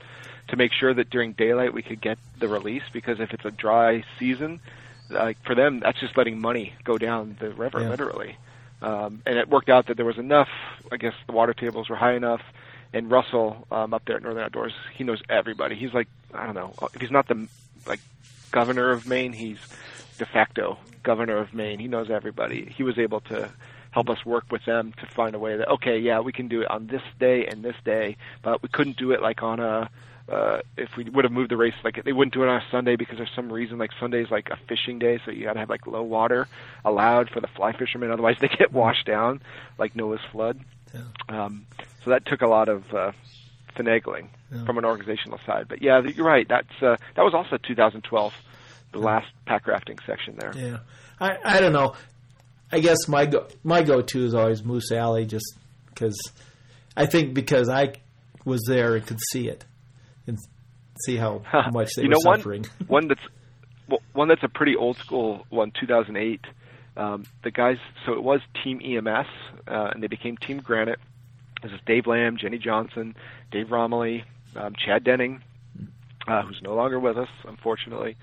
to 0.50 0.58
make 0.58 0.72
sure 0.74 0.94
that 0.94 1.10
during 1.10 1.34
daylight 1.34 1.74
we 1.74 1.82
could 1.82 2.02
get 2.02 2.18
the 2.40 2.48
release. 2.48 2.84
Because 2.92 3.20
if 3.20 3.34
it's 3.34 3.46
a 3.46 3.52
dry 3.52 4.04
season, 4.20 4.60
like 5.10 5.38
for 5.46 5.56
them, 5.56 5.80
that's 5.80 6.00
just 6.00 6.18
letting 6.18 6.40
money 6.40 6.74
go 6.84 6.98
down 6.98 7.38
the 7.40 7.52
river, 7.52 7.82
yeah. 7.82 7.90
literally. 7.90 8.38
Um, 8.82 9.22
and 9.26 9.38
it 9.38 9.50
worked 9.50 9.70
out 9.70 9.88
that 9.88 9.98
there 9.98 10.06
was 10.06 10.18
enough. 10.18 10.50
I 10.92 10.98
guess 10.98 11.14
the 11.28 11.34
water 11.34 11.54
tables 11.54 11.90
were 11.90 11.96
high 11.96 12.16
enough 12.16 12.42
and 12.96 13.12
Russell 13.12 13.68
um, 13.72 13.94
up 13.94 14.04
there 14.06 14.16
at 14.16 14.24
Northern 14.24 14.42
Outdoors, 14.42 14.74
he 14.96 15.04
knows 15.04 15.22
everybody. 15.30 15.76
He's 15.76 15.94
like 15.94 16.08
I 16.34 16.46
don't 16.46 16.56
know 16.56 16.74
if 16.94 17.02
he's 17.02 17.12
not 17.12 17.28
the 17.28 17.48
like 17.86 18.00
governor 18.52 18.92
of 18.92 19.06
Maine, 19.06 19.34
he's 19.34 19.60
de 20.18 20.26
facto 20.26 20.78
governor 21.04 21.38
of 21.38 21.54
Maine. 21.54 21.78
He 21.78 21.88
knows 21.88 22.10
everybody. 22.10 22.74
He 22.76 22.84
was 22.84 22.98
able 22.98 23.20
to 23.22 23.52
help 23.92 24.10
us 24.10 24.26
work 24.26 24.46
with 24.50 24.64
them 24.66 24.94
to 25.00 25.06
find 25.06 25.36
a 25.36 25.40
way 25.40 25.58
that 25.58 25.68
okay, 25.68 26.00
yeah, 26.00 26.22
we 26.22 26.32
can 26.32 26.48
do 26.48 26.62
it 26.62 26.72
on 26.72 26.88
this 26.88 27.04
day 27.20 27.46
and 27.46 27.64
this 27.64 27.76
day, 27.84 28.18
but 28.42 28.64
we 28.64 28.70
couldn't 28.70 28.98
do 28.98 29.12
it 29.12 29.22
like 29.22 29.44
on 29.44 29.60
a 29.60 29.90
uh, 30.28 30.60
if 30.76 30.90
we 30.98 31.04
would 31.04 31.24
have 31.24 31.32
moved 31.32 31.52
the 31.52 31.58
race, 31.58 31.76
like 31.84 32.04
they 32.04 32.14
wouldn't 32.14 32.34
do 32.34 32.44
it 32.44 32.50
on 32.50 32.58
a 32.58 32.66
Sunday 32.72 32.96
because 32.96 33.18
there's 33.18 33.30
some 33.36 33.52
reason 33.52 33.78
like 33.78 33.92
Sunday's 34.00 34.32
like 34.32 34.50
a 34.50 34.58
fishing 34.68 34.98
day, 34.98 35.20
so 35.24 35.32
you 35.32 35.44
got 35.44 35.54
to 35.54 35.60
have 35.60 35.70
like 35.70 35.86
low 35.86 36.02
water 36.02 36.48
allowed 36.84 37.30
for 37.30 37.42
the 37.42 37.48
fly 37.48 37.74
fishermen, 37.74 38.10
otherwise 38.10 38.38
they 38.40 38.48
get 38.48 38.72
washed 38.82 39.06
down 39.06 39.42
like 39.78 39.96
Noah's 39.96 40.22
flood. 40.32 40.60
Yeah. 40.96 41.46
Um, 41.46 41.68
so 42.04 42.12
that 42.12 42.26
took 42.26 42.42
a 42.42 42.48
lot 42.48 42.70
of 42.70 42.84
uh, 42.94 43.12
finagling 43.76 44.30
yeah. 44.52 44.66
from 44.66 44.78
an 44.78 44.86
organizational 44.86 45.40
side. 45.46 45.68
But 45.68 45.82
yeah, 45.82 46.02
you're 46.02 46.26
right. 46.26 46.48
That's 46.48 46.82
uh, 46.82 46.98
that 47.16 47.22
was 47.22 47.34
also 47.34 47.58
2012, 47.58 48.34
the 48.92 49.00
yeah. 49.00 49.06
last 49.06 49.28
pack 49.46 49.68
rafting 49.68 50.00
section 50.06 50.36
there. 50.38 50.54
Yeah, 50.56 50.78
I 51.20 51.38
I 51.44 51.60
don't 51.60 51.74
know. 51.74 51.96
I 52.72 52.80
guess 52.80 53.08
my 53.08 53.26
go 53.26 53.48
my 53.64 53.84
go 53.84 54.02
to 54.02 54.26
is 54.26 54.34
always 54.34 54.64
Moose 54.64 54.92
Alley, 54.92 55.26
just 55.26 55.46
because 55.90 56.18
I 56.96 57.06
think 57.06 57.34
because 57.34 57.70
I 57.70 57.94
was 58.44 58.62
there 58.68 58.96
and 58.96 59.06
could 59.06 59.20
see 59.32 59.48
it 59.48 59.66
and 60.28 60.38
see 61.06 61.18
how 61.18 61.42
much 61.72 61.94
they 61.96 62.04
you 62.04 62.10
were 62.10 62.16
know, 62.16 62.36
suffering. 62.36 62.66
One, 62.88 62.88
one 62.88 63.08
that's 63.08 63.22
well, 63.88 64.02
one 64.14 64.28
that's 64.28 64.44
a 64.44 64.50
pretty 64.50 64.76
old 64.76 64.98
school 64.98 65.46
one, 65.50 65.72
2008. 65.80 66.42
Um, 66.98 67.26
the 67.44 67.52
guys, 67.52 67.78
so 68.06 68.14
it 68.14 68.24
was 68.24 68.42
Team 68.64 68.80
EMS, 68.84 69.28
uh, 69.68 69.92
and 69.94 70.02
they 70.02 70.08
became 70.08 70.38
Team 70.38 70.60
Granite. 70.60 71.00
This 71.62 71.72
is 71.72 71.80
Dave 71.86 72.08
Lamb, 72.08 72.38
Jenny 72.38 72.58
Johnson, 72.58 73.16
Dave 73.52 73.72
Romilly, 73.72 74.24
um, 74.56 74.74
Chad 74.76 75.04
Denning, 75.04 75.42
uh, 76.28 76.44
who's 76.44 76.62
no 76.62 76.74
longer 76.74 77.00
with 77.00 77.18
us, 77.18 77.30
unfortunately, 77.46 78.16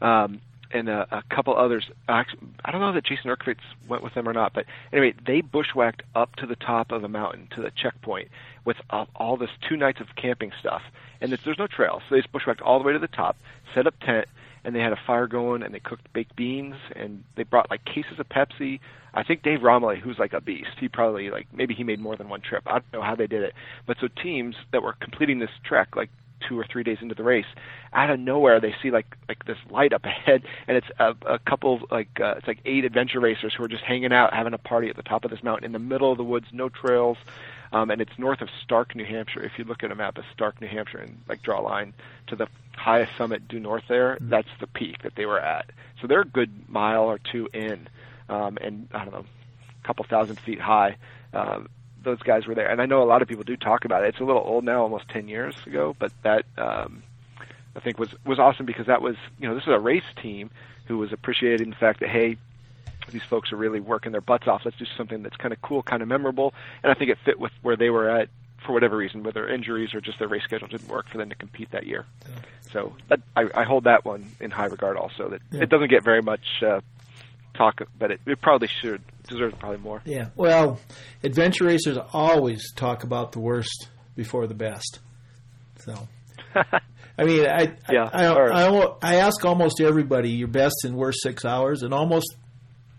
um, 0.00 0.40
and 0.72 0.88
a, 0.88 1.22
couple 1.30 1.56
others. 1.56 1.88
I 2.08 2.24
don't 2.70 2.80
know 2.80 2.92
that 2.92 3.04
Jason 3.04 3.30
Urkovitz 3.30 3.60
went 3.88 4.02
with 4.02 4.14
them 4.14 4.28
or 4.28 4.32
not, 4.32 4.52
but 4.52 4.66
anyway, 4.92 5.14
they 5.24 5.40
bushwhacked 5.40 6.02
up 6.14 6.34
to 6.36 6.46
the 6.46 6.56
top 6.56 6.90
of 6.90 7.02
the 7.02 7.08
mountain 7.08 7.48
to 7.54 7.62
the 7.62 7.70
checkpoint 7.70 8.28
with 8.64 8.76
all 8.90 9.36
this 9.36 9.50
two 9.68 9.76
nights 9.76 10.00
of 10.00 10.08
camping 10.16 10.50
stuff, 10.58 10.82
and 11.20 11.30
there's 11.30 11.58
no 11.58 11.68
trail, 11.68 12.02
so 12.08 12.14
they 12.14 12.20
just 12.20 12.32
bushwhacked 12.32 12.60
all 12.60 12.78
the 12.78 12.84
way 12.84 12.92
to 12.92 12.98
the 12.98 13.06
top, 13.06 13.36
set 13.74 13.86
up 13.86 13.94
tent, 14.00 14.26
and 14.66 14.74
they 14.74 14.80
had 14.80 14.92
a 14.92 14.98
fire 15.06 15.28
going 15.28 15.62
and 15.62 15.72
they 15.72 15.78
cooked 15.78 16.12
baked 16.12 16.34
beans 16.34 16.74
and 16.96 17.22
they 17.36 17.44
brought 17.44 17.70
like 17.70 17.84
cases 17.84 18.18
of 18.18 18.28
Pepsi. 18.28 18.80
I 19.14 19.22
think 19.22 19.44
Dave 19.44 19.62
Romilly, 19.62 20.00
who's 20.00 20.18
like 20.18 20.32
a 20.32 20.40
beast, 20.40 20.70
he 20.80 20.88
probably 20.88 21.30
like 21.30 21.46
maybe 21.54 21.72
he 21.72 21.84
made 21.84 22.00
more 22.00 22.16
than 22.16 22.28
one 22.28 22.40
trip. 22.40 22.64
I 22.66 22.72
don't 22.72 22.92
know 22.92 23.02
how 23.02 23.14
they 23.14 23.28
did 23.28 23.44
it, 23.44 23.54
but 23.86 23.96
so 24.00 24.08
teams 24.08 24.56
that 24.72 24.82
were 24.82 24.94
completing 24.94 25.38
this 25.38 25.50
trek 25.64 25.94
like 25.94 26.10
two 26.46 26.58
or 26.58 26.66
three 26.70 26.82
days 26.82 26.98
into 27.00 27.14
the 27.14 27.22
race, 27.22 27.46
out 27.92 28.10
of 28.10 28.18
nowhere 28.18 28.60
they 28.60 28.74
see 28.82 28.90
like 28.90 29.16
like 29.28 29.44
this 29.46 29.56
light 29.70 29.92
up 29.92 30.04
ahead, 30.04 30.42
and 30.68 30.76
it's 30.76 30.88
a, 30.98 31.14
a 31.26 31.38
couple 31.38 31.80
like 31.90 32.20
uh, 32.20 32.34
it's 32.36 32.48
like 32.48 32.58
eight 32.64 32.84
adventure 32.84 33.20
racers 33.20 33.54
who 33.56 33.62
are 33.62 33.68
just 33.68 33.84
hanging 33.84 34.12
out 34.12 34.34
having 34.34 34.52
a 34.52 34.58
party 34.58 34.90
at 34.90 34.96
the 34.96 35.02
top 35.02 35.24
of 35.24 35.30
this 35.30 35.44
mountain 35.44 35.64
in 35.64 35.72
the 35.72 35.78
middle 35.78 36.10
of 36.10 36.18
the 36.18 36.24
woods, 36.24 36.46
no 36.52 36.68
trails, 36.68 37.18
um, 37.76 37.90
and 37.90 38.00
it's 38.00 38.18
north 38.18 38.40
of 38.40 38.48
Stark, 38.64 38.94
New 38.94 39.04
Hampshire. 39.04 39.42
If 39.42 39.58
you 39.58 39.64
look 39.64 39.82
at 39.82 39.90
a 39.90 39.94
map 39.94 40.16
of 40.16 40.24
Stark, 40.32 40.60
New 40.60 40.66
Hampshire, 40.68 40.98
and 40.98 41.20
like 41.28 41.42
draw 41.42 41.60
a 41.60 41.62
line 41.62 41.92
to 42.28 42.36
the 42.36 42.48
highest 42.74 43.12
summit 43.18 43.46
due 43.48 43.60
north 43.60 43.84
there, 43.88 44.14
mm-hmm. 44.14 44.30
that's 44.30 44.48
the 44.60 44.66
peak 44.66 45.02
that 45.02 45.14
they 45.14 45.26
were 45.26 45.40
at. 45.40 45.70
So 46.00 46.06
they're 46.06 46.22
a 46.22 46.26
good 46.26 46.68
mile 46.68 47.04
or 47.04 47.18
two 47.18 47.48
in, 47.52 47.88
um, 48.28 48.56
and 48.60 48.88
I 48.92 49.04
don't 49.04 49.12
know, 49.12 49.24
a 49.84 49.86
couple 49.86 50.06
thousand 50.08 50.40
feet 50.40 50.60
high. 50.60 50.96
Uh, 51.34 51.64
those 52.02 52.20
guys 52.20 52.46
were 52.46 52.54
there, 52.54 52.70
and 52.70 52.80
I 52.80 52.86
know 52.86 53.02
a 53.02 53.04
lot 53.04 53.20
of 53.20 53.28
people 53.28 53.44
do 53.44 53.56
talk 53.56 53.84
about 53.84 54.04
it. 54.04 54.08
It's 54.08 54.20
a 54.20 54.24
little 54.24 54.42
old 54.44 54.64
now, 54.64 54.82
almost 54.82 55.08
ten 55.08 55.28
years 55.28 55.54
ago, 55.66 55.94
but 55.98 56.12
that 56.22 56.46
um, 56.56 57.02
I 57.74 57.80
think 57.80 57.98
was 57.98 58.14
was 58.24 58.38
awesome 58.38 58.64
because 58.64 58.86
that 58.86 59.02
was 59.02 59.16
you 59.38 59.48
know 59.48 59.54
this 59.54 59.64
is 59.64 59.72
a 59.72 59.78
race 59.78 60.14
team 60.22 60.50
who 60.86 60.96
was 60.96 61.12
appreciating 61.12 61.70
the 61.70 61.76
fact 61.76 62.00
that 62.00 62.08
hey 62.08 62.38
these 63.12 63.22
folks 63.22 63.52
are 63.52 63.56
really 63.56 63.80
working 63.80 64.12
their 64.12 64.20
butts 64.20 64.46
off. 64.48 64.62
Let's 64.64 64.76
do 64.78 64.86
something 64.96 65.22
that's 65.22 65.36
kind 65.36 65.52
of 65.52 65.60
cool, 65.62 65.82
kind 65.82 66.02
of 66.02 66.08
memorable, 66.08 66.54
and 66.82 66.90
I 66.90 66.94
think 66.94 67.10
it 67.10 67.18
fit 67.24 67.38
with 67.38 67.52
where 67.62 67.76
they 67.76 67.90
were 67.90 68.08
at 68.10 68.28
for 68.66 68.72
whatever 68.72 68.96
reason, 68.96 69.22
whether 69.22 69.48
injuries 69.48 69.94
or 69.94 70.00
just 70.00 70.18
their 70.18 70.26
race 70.28 70.42
schedule 70.42 70.66
didn't 70.66 70.88
work 70.88 71.08
for 71.10 71.18
them 71.18 71.28
to 71.28 71.34
compete 71.36 71.70
that 71.70 71.86
year. 71.86 72.04
So 72.72 72.94
that, 73.08 73.20
I, 73.36 73.44
I 73.54 73.64
hold 73.64 73.84
that 73.84 74.04
one 74.04 74.26
in 74.40 74.50
high 74.50 74.64
regard. 74.66 74.96
Also, 74.96 75.28
that 75.30 75.40
Yeah. 75.52 75.62
it 75.62 75.68
doesn't 75.70 75.88
get 75.88 76.02
very 76.02 76.20
much 76.20 76.44
uh, 76.66 76.80
talk, 77.54 77.80
but 77.98 78.10
it, 78.10 78.20
it 78.26 78.40
probably 78.40 78.68
should 78.82 79.02
deserves 79.28 79.54
probably 79.58 79.78
more. 79.78 80.02
Yeah. 80.04 80.28
Well, 80.34 80.80
adventure 81.22 81.64
racers 81.64 81.96
always 82.12 82.72
talk 82.74 83.04
about 83.04 83.32
the 83.32 83.38
worst 83.40 83.88
before 84.16 84.46
the 84.48 84.54
best. 84.54 84.98
So, 85.78 86.08
I 87.18 87.24
mean, 87.24 87.46
I 87.46 87.72
Yeah, 87.90 88.08
I, 88.12 88.26
I, 88.26 88.66
I, 88.68 88.86
I 89.02 89.14
ask 89.16 89.44
almost 89.44 89.80
everybody 89.80 90.30
your 90.30 90.48
best 90.48 90.84
and 90.84 90.96
worst 90.96 91.18
six 91.22 91.44
hours, 91.44 91.82
and 91.82 91.94
almost 91.94 92.36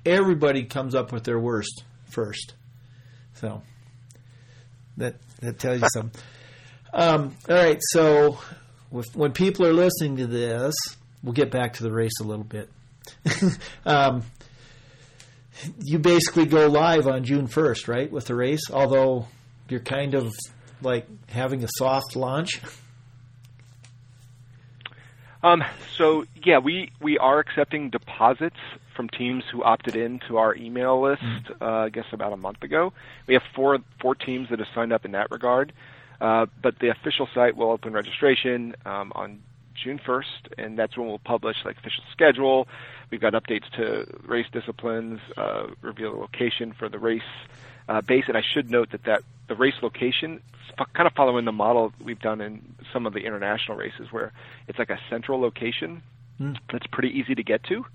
everybody 0.05 0.63
comes 0.65 0.95
up 0.95 1.11
with 1.11 1.23
their 1.23 1.39
worst 1.39 1.83
first. 2.05 2.53
So 3.35 3.61
that 4.97 5.15
that 5.41 5.59
tells 5.59 5.81
you 5.81 5.87
something. 5.93 6.21
Um, 6.93 7.35
all 7.49 7.55
right, 7.55 7.79
so 7.91 8.39
with, 8.89 9.15
when 9.15 9.33
people 9.33 9.65
are 9.65 9.73
listening 9.73 10.17
to 10.17 10.27
this, 10.27 10.73
we'll 11.21 11.33
get 11.33 11.51
back 11.51 11.73
to 11.73 11.83
the 11.83 11.91
race 11.91 12.19
a 12.21 12.23
little 12.23 12.45
bit. 12.45 12.69
um, 13.85 14.23
you 15.83 15.99
basically 15.99 16.45
go 16.45 16.67
live 16.67 17.07
on 17.07 17.23
June 17.23 17.47
1st, 17.47 17.87
right, 17.87 18.11
with 18.11 18.25
the 18.25 18.35
race, 18.35 18.71
although 18.71 19.27
you're 19.69 19.79
kind 19.79 20.13
of 20.13 20.33
like 20.81 21.07
having 21.29 21.63
a 21.63 21.67
soft 21.77 22.15
launch. 22.15 22.61
Um, 25.43 25.63
so 25.95 26.25
yeah, 26.43 26.57
we 26.59 26.91
we 26.99 27.17
are 27.17 27.39
accepting 27.39 27.89
deposits 27.89 28.57
from 28.97 29.07
teams 29.07 29.45
who 29.49 29.63
opted 29.63 29.95
in 29.95 30.19
to 30.27 30.37
our 30.37 30.53
email 30.55 31.01
list. 31.01 31.23
Uh, 31.61 31.65
I 31.65 31.89
guess 31.89 32.05
about 32.11 32.33
a 32.33 32.37
month 32.37 32.63
ago. 32.63 32.91
We 33.27 33.35
have 33.35 33.43
four 33.55 33.79
four 34.01 34.15
teams 34.15 34.49
that 34.49 34.59
have 34.59 34.67
signed 34.75 34.91
up 34.91 35.05
in 35.05 35.11
that 35.11 35.31
regard. 35.31 35.71
Uh, 36.19 36.47
but 36.61 36.79
the 36.79 36.89
official 36.89 37.29
site 37.33 37.55
will 37.55 37.71
open 37.71 37.93
registration 37.93 38.75
um, 38.85 39.11
on 39.13 39.39
June 39.75 39.99
1st, 39.99 40.57
and 40.57 40.77
that's 40.77 40.97
when 40.97 41.07
we'll 41.07 41.19
publish 41.19 41.57
like 41.63 41.77
official 41.77 42.03
schedule. 42.11 42.67
We've 43.11 43.21
got 43.21 43.33
updates 43.33 43.69
to 43.75 44.07
race 44.25 44.47
disciplines, 44.51 45.19
uh, 45.37 45.67
reveal 45.81 46.13
the 46.13 46.17
location 46.17 46.73
for 46.73 46.89
the 46.89 46.97
race 46.97 47.21
uh, 47.87 48.01
base, 48.01 48.25
and 48.27 48.35
I 48.35 48.41
should 48.41 48.71
note 48.71 48.91
that 48.91 49.03
that 49.03 49.21
the 49.47 49.55
race 49.55 49.75
location 49.81 50.41
is 50.67 50.85
kind 50.93 51.07
of 51.07 51.13
following 51.13 51.45
the 51.45 51.51
model 51.51 51.93
we've 52.03 52.19
done 52.19 52.41
in 52.41 52.61
some 52.91 53.05
of 53.05 53.13
the 53.13 53.19
international 53.19 53.77
races, 53.77 54.11
where 54.11 54.33
it's 54.67 54.79
like 54.79 54.89
a 54.89 54.99
central 55.09 55.39
location 55.39 56.01
that's 56.71 56.87
pretty 56.87 57.09
easy 57.17 57.35
to 57.35 57.43
get 57.43 57.63
to. 57.65 57.85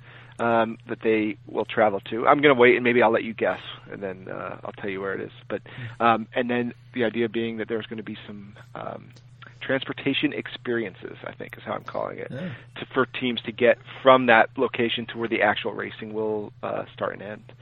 Um, 0.42 0.76
that 0.88 0.98
they 1.04 1.36
will 1.46 1.64
travel 1.64 2.00
to. 2.10 2.26
I'm 2.26 2.40
going 2.40 2.52
to 2.52 2.60
wait 2.60 2.74
and 2.74 2.82
maybe 2.82 3.00
I'll 3.00 3.12
let 3.12 3.22
you 3.22 3.32
guess, 3.32 3.60
and 3.92 4.02
then 4.02 4.26
uh, 4.28 4.58
I'll 4.64 4.72
tell 4.72 4.90
you 4.90 5.00
where 5.00 5.14
it 5.14 5.20
is. 5.20 5.30
But 5.48 5.62
um, 6.00 6.26
and 6.34 6.50
then 6.50 6.72
the 6.94 7.04
idea 7.04 7.28
being 7.28 7.58
that 7.58 7.68
there's 7.68 7.86
going 7.86 7.98
to 7.98 8.02
be 8.02 8.16
some 8.26 8.54
um, 8.74 9.10
transportation 9.60 10.32
experiences. 10.32 11.16
I 11.24 11.32
think 11.32 11.56
is 11.56 11.62
how 11.62 11.74
I'm 11.74 11.84
calling 11.84 12.18
it 12.18 12.28
Yeah. 12.30 12.50
to, 12.78 12.86
for 12.92 13.06
teams 13.06 13.40
to 13.42 13.52
get 13.52 13.78
from 14.02 14.26
that 14.26 14.50
location 14.56 15.06
to 15.12 15.18
where 15.18 15.28
the 15.28 15.42
actual 15.42 15.74
racing 15.74 16.12
will 16.12 16.52
uh, 16.64 16.86
start 16.92 17.12
and 17.12 17.22
end. 17.22 17.52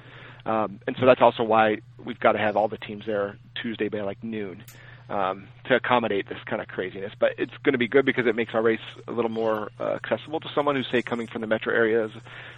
Um, 0.46 0.80
and 0.86 0.96
so 0.98 1.04
that's 1.04 1.20
also 1.20 1.42
why 1.42 1.78
we've 2.02 2.20
got 2.20 2.32
to 2.32 2.38
have 2.38 2.56
all 2.56 2.68
the 2.68 2.78
teams 2.78 3.04
there 3.04 3.36
Tuesday 3.60 3.88
by 3.88 4.00
like 4.00 4.24
noon 4.24 4.64
um, 5.11 5.48
to 5.64 5.74
accommodate 5.74 6.28
this 6.28 6.38
kind 6.46 6.62
of 6.62 6.68
craziness. 6.68 7.12
But 7.18 7.32
it's 7.36 7.52
going 7.62 7.72
to 7.72 7.78
be 7.78 7.88
good 7.88 8.06
because 8.06 8.26
it 8.26 8.36
makes 8.36 8.54
our 8.54 8.62
race 8.62 8.80
a 9.06 9.12
little 9.12 9.30
more 9.30 9.70
uh, 9.78 9.98
accessible 10.02 10.40
to 10.40 10.48
someone 10.54 10.76
who's 10.76 10.88
say 10.90 11.02
coming 11.02 11.26
from 11.26 11.42
the 11.42 11.46
metro 11.46 11.74
areas, 11.74 12.12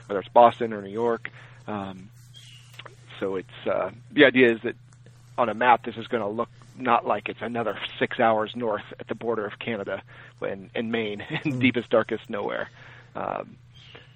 whether 0.06 0.20
it's 0.20 0.28
Boston 0.28 0.72
or 0.72 0.82
New 0.82 0.90
York. 0.90 1.30
Um, 1.66 2.10
so 3.18 3.36
it's 3.36 3.66
uh, 3.66 3.90
the 4.12 4.24
idea 4.24 4.52
is 4.52 4.60
that 4.62 4.76
on 5.38 5.48
a 5.48 5.54
map 5.54 5.84
this 5.84 5.96
is 5.96 6.06
going 6.06 6.22
to 6.22 6.28
look 6.28 6.50
not 6.76 7.06
like 7.06 7.28
it's 7.28 7.42
another 7.42 7.78
six 7.98 8.20
hours 8.20 8.52
north 8.54 8.84
at 8.98 9.08
the 9.08 9.14
border 9.14 9.46
of 9.46 9.58
Canada 9.58 10.02
in, 10.42 10.70
in 10.74 10.90
Maine, 10.90 11.22
in 11.44 11.58
deepest 11.58 11.90
darkest 11.90 12.28
nowhere. 12.28 12.68
Um, 13.14 13.56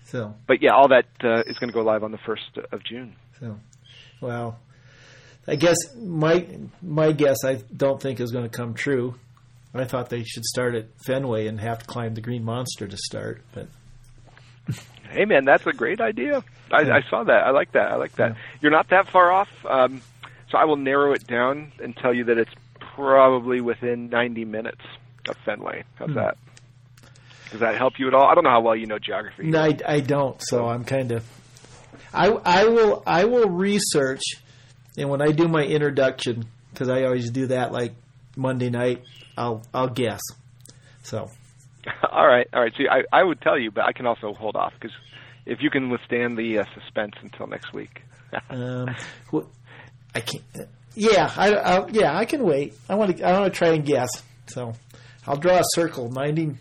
So, 0.04 0.34
but 0.46 0.62
yeah, 0.62 0.70
all 0.70 0.88
that 0.88 1.06
uh, 1.24 1.42
is 1.46 1.58
going 1.58 1.68
to 1.68 1.74
go 1.74 1.82
live 1.82 2.04
on 2.04 2.12
the 2.12 2.18
first 2.18 2.58
of 2.70 2.84
June. 2.84 3.16
so, 3.40 3.58
well, 4.20 4.58
I 5.48 5.54
guess 5.56 5.76
my 5.96 6.46
my 6.82 7.12
guess 7.12 7.44
I 7.44 7.56
don't 7.76 8.00
think 8.00 8.20
is 8.20 8.32
going 8.32 8.48
to 8.48 8.56
come 8.56 8.74
true. 8.74 9.14
I 9.74 9.84
thought 9.84 10.08
they 10.08 10.24
should 10.24 10.44
start 10.44 10.74
at 10.74 10.86
Fenway 11.06 11.46
and 11.48 11.60
have 11.60 11.80
to 11.80 11.84
climb 11.86 12.14
the 12.14 12.22
Green 12.22 12.42
Monster 12.44 12.86
to 12.88 12.96
start, 12.96 13.42
but 13.52 13.68
Hey 15.10 15.24
man, 15.24 15.44
that's 15.44 15.66
a 15.66 15.72
great 15.72 16.00
idea. 16.00 16.42
I, 16.72 16.80
Yeah. 16.82 16.94
I 16.96 17.00
saw 17.08 17.22
that. 17.24 17.46
I 17.46 17.50
like 17.50 17.72
that. 17.72 17.92
I 17.92 17.96
like 17.96 18.12
that. 18.16 18.32
Yeah. 18.32 18.38
You're 18.60 18.72
not 18.72 18.88
that 18.88 19.08
far 19.08 19.30
off. 19.30 19.48
Um, 19.68 20.00
so 20.50 20.58
I 20.58 20.64
will 20.64 20.76
narrow 20.76 21.12
it 21.12 21.26
down 21.26 21.72
and 21.80 21.96
tell 21.96 22.12
you 22.14 22.24
that 22.24 22.38
it's 22.38 22.50
probably 22.94 23.60
within 23.60 24.08
90 24.08 24.44
minutes 24.46 24.80
of 25.28 25.36
Fenway. 25.44 25.84
How's 25.96 26.08
Hmm. 26.08 26.14
that? 26.16 26.36
Does 27.52 27.60
that 27.60 27.76
help 27.76 27.98
you 28.00 28.08
at 28.08 28.14
all? 28.14 28.26
I 28.26 28.34
don't 28.34 28.42
know 28.44 28.50
how 28.50 28.60
well 28.62 28.74
you 28.74 28.86
know 28.86 28.98
geography. 28.98 29.44
No, 29.46 29.62
I, 29.62 29.76
I 29.86 30.00
don't. 30.00 30.36
So 30.42 30.66
I'm 30.66 30.84
kind 30.84 31.12
of. 31.12 31.24
I 32.12 32.28
I 32.28 32.64
will 32.66 33.02
I 33.06 33.24
will 33.26 33.48
research, 33.48 34.22
and 34.96 35.08
when 35.10 35.22
I 35.22 35.32
do 35.32 35.48
my 35.48 35.64
introduction, 35.64 36.46
because 36.72 36.88
I 36.88 37.04
always 37.04 37.30
do 37.30 37.46
that 37.48 37.72
like 37.72 37.94
Monday 38.36 38.70
night, 38.70 39.02
I'll 39.36 39.62
I'll 39.72 39.88
guess. 39.88 40.20
So 41.02 41.30
all 42.10 42.26
right, 42.26 42.46
all 42.52 42.60
right. 42.60 42.72
See, 42.76 42.86
I, 42.90 43.02
I 43.12 43.22
would 43.22 43.40
tell 43.40 43.58
you, 43.58 43.70
but 43.70 43.84
I 43.84 43.92
can 43.92 44.06
also 44.06 44.32
hold 44.34 44.56
off 44.56 44.72
because 44.78 44.96
if 45.44 45.62
you 45.62 45.70
can 45.70 45.88
withstand 45.90 46.36
the 46.36 46.58
uh, 46.58 46.64
suspense 46.74 47.14
until 47.22 47.46
next 47.46 47.72
week. 47.72 48.02
um, 48.50 48.94
I 50.14 50.20
can't. 50.20 50.68
Yeah, 50.94 51.30
I, 51.36 51.54
I 51.54 51.88
yeah 51.88 52.16
I 52.16 52.24
can 52.24 52.42
wait. 52.42 52.74
I 52.88 52.94
want 52.94 53.16
to 53.16 53.22
I 53.22 53.38
want 53.38 53.52
to 53.52 53.56
try 53.56 53.68
and 53.68 53.84
guess. 53.84 54.08
So 54.46 54.72
I'll 55.26 55.36
draw 55.36 55.58
a 55.58 55.64
circle 55.74 56.10
90, 56.10 56.56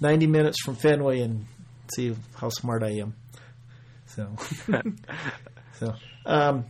90 0.00 0.26
minutes 0.26 0.62
from 0.62 0.76
Fenway 0.76 1.20
and 1.20 1.46
see 1.94 2.14
how 2.36 2.48
smart 2.48 2.82
I 2.82 2.92
am. 2.92 3.14
So 4.06 4.36
so 5.78 5.94
um, 6.24 6.64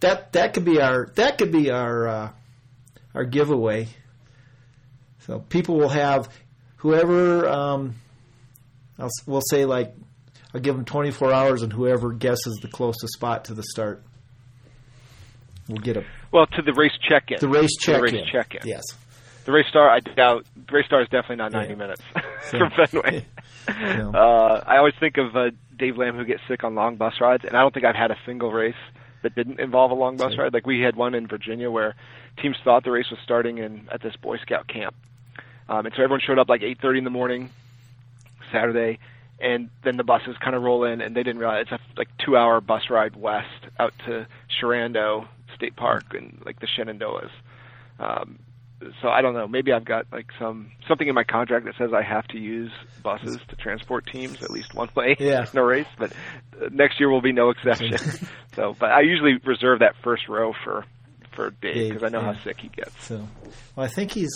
that 0.00 0.32
that 0.32 0.54
could 0.54 0.64
be 0.64 0.80
our 0.80 1.06
that 1.16 1.38
could 1.38 1.52
be 1.52 1.70
our 1.70 2.08
uh, 2.08 2.30
our 3.14 3.24
giveaway. 3.24 3.88
So 5.20 5.40
people 5.40 5.76
will 5.76 5.88
have 5.90 6.28
whoever 6.76 7.48
um, 7.48 7.94
I'll, 8.98 9.10
we'll 9.26 9.42
say 9.42 9.64
like 9.64 9.94
I'll 10.54 10.60
give 10.60 10.74
them 10.74 10.84
24 10.86 11.32
hours, 11.32 11.62
and 11.62 11.72
whoever 11.72 12.12
guesses 12.12 12.58
the 12.62 12.68
closest 12.68 13.12
spot 13.12 13.44
to 13.46 13.54
the 13.54 13.62
start 13.62 14.02
will 15.68 15.76
get 15.78 15.96
a 15.96 16.04
well, 16.32 16.46
to 16.46 16.62
the 16.62 16.72
race 16.74 16.92
check-in. 17.06 17.38
the 17.40 17.48
race 17.48 17.74
To 17.80 17.86
check. 17.86 17.96
the 17.96 18.02
race 18.02 18.26
check-in. 18.30 18.60
Yes. 18.64 18.82
The 19.44 19.52
race 19.52 19.66
star, 19.68 19.88
I 19.90 20.00
doubt. 20.00 20.44
Race 20.70 20.84
star 20.86 21.00
is 21.02 21.08
definitely 21.08 21.36
not 21.36 21.52
90 21.52 21.70
Yeah. 21.70 21.74
minutes 21.76 22.02
So- 22.50 22.58
from 22.58 22.70
Fenway. 22.70 23.26
No. 23.68 24.12
Uh, 24.14 24.62
I 24.66 24.76
always 24.78 24.94
think 24.98 25.16
of 25.18 25.36
uh, 25.36 25.50
Dave 25.78 25.96
Lamb 25.98 26.16
who 26.16 26.24
gets 26.24 26.40
sick 26.48 26.64
on 26.64 26.74
long 26.74 26.96
bus 26.96 27.14
rides, 27.20 27.44
and 27.44 27.54
I 27.54 27.60
don't 27.60 27.72
think 27.74 27.84
I've 27.86 27.94
had 27.94 28.10
a 28.10 28.16
single 28.26 28.50
race 28.50 28.74
that 29.22 29.34
didn't 29.34 29.60
involve 29.60 29.90
a 29.90 29.94
long 29.94 30.16
bus 30.16 30.36
ride. 30.36 30.52
Like 30.52 30.66
we 30.66 30.80
had 30.80 30.96
one 30.96 31.14
in 31.14 31.26
Virginia 31.26 31.70
where 31.70 31.94
teams 32.40 32.56
thought 32.62 32.84
the 32.84 32.90
race 32.90 33.10
was 33.10 33.18
starting 33.22 33.58
in 33.58 33.88
at 33.90 34.02
this 34.02 34.16
Boy 34.16 34.38
Scout 34.38 34.68
camp, 34.68 34.94
um, 35.68 35.86
and 35.86 35.94
so 35.94 36.02
everyone 36.02 36.20
showed 36.20 36.38
up 36.38 36.48
like 36.48 36.62
8:30 36.62 36.98
in 36.98 37.04
the 37.04 37.10
morning 37.10 37.50
Saturday, 38.52 38.98
and 39.40 39.70
then 39.84 39.96
the 39.96 40.04
buses 40.04 40.36
kind 40.38 40.56
of 40.56 40.62
roll 40.62 40.84
in, 40.84 41.00
and 41.00 41.14
they 41.14 41.22
didn't 41.22 41.38
realize 41.38 41.66
it's 41.70 41.72
a 41.72 41.80
like 41.96 42.08
two-hour 42.18 42.60
bus 42.60 42.90
ride 42.90 43.16
west 43.16 43.66
out 43.78 43.92
to 44.06 44.26
Sharando 44.60 45.26
State 45.54 45.76
Park 45.76 46.14
and 46.14 46.40
like 46.44 46.60
the 46.60 46.66
Shenandoahs. 46.66 47.30
Um, 47.98 48.38
so 49.02 49.08
I 49.08 49.22
don't 49.22 49.34
know. 49.34 49.48
Maybe 49.48 49.72
I've 49.72 49.84
got 49.84 50.06
like 50.12 50.26
some 50.38 50.70
something 50.86 51.08
in 51.08 51.14
my 51.14 51.24
contract 51.24 51.64
that 51.66 51.74
says 51.76 51.90
I 51.92 52.02
have 52.02 52.26
to 52.28 52.38
use 52.38 52.70
buses 53.02 53.38
to 53.48 53.56
transport 53.56 54.06
teams 54.06 54.42
at 54.42 54.50
least 54.50 54.74
one 54.74 54.88
way 54.94 55.16
Yeah. 55.18 55.46
in 55.52 55.58
a 55.58 55.64
race. 55.64 55.86
But 55.98 56.12
uh, 56.60 56.68
next 56.70 57.00
year 57.00 57.10
will 57.10 57.20
be 57.22 57.32
no 57.32 57.50
exception. 57.50 57.96
so, 58.54 58.76
but 58.78 58.90
I 58.90 59.00
usually 59.00 59.36
reserve 59.44 59.80
that 59.80 59.94
first 60.02 60.28
row 60.28 60.52
for 60.64 60.84
for 61.34 61.50
Dave 61.50 61.74
Dave, 61.74 61.88
because 61.92 62.02
I 62.04 62.08
know 62.08 62.20
yeah. 62.20 62.34
how 62.34 62.42
sick 62.44 62.60
he 62.60 62.68
gets. 62.68 63.04
So, 63.04 63.26
well, 63.76 63.86
I 63.86 63.88
think 63.88 64.12
he's 64.12 64.30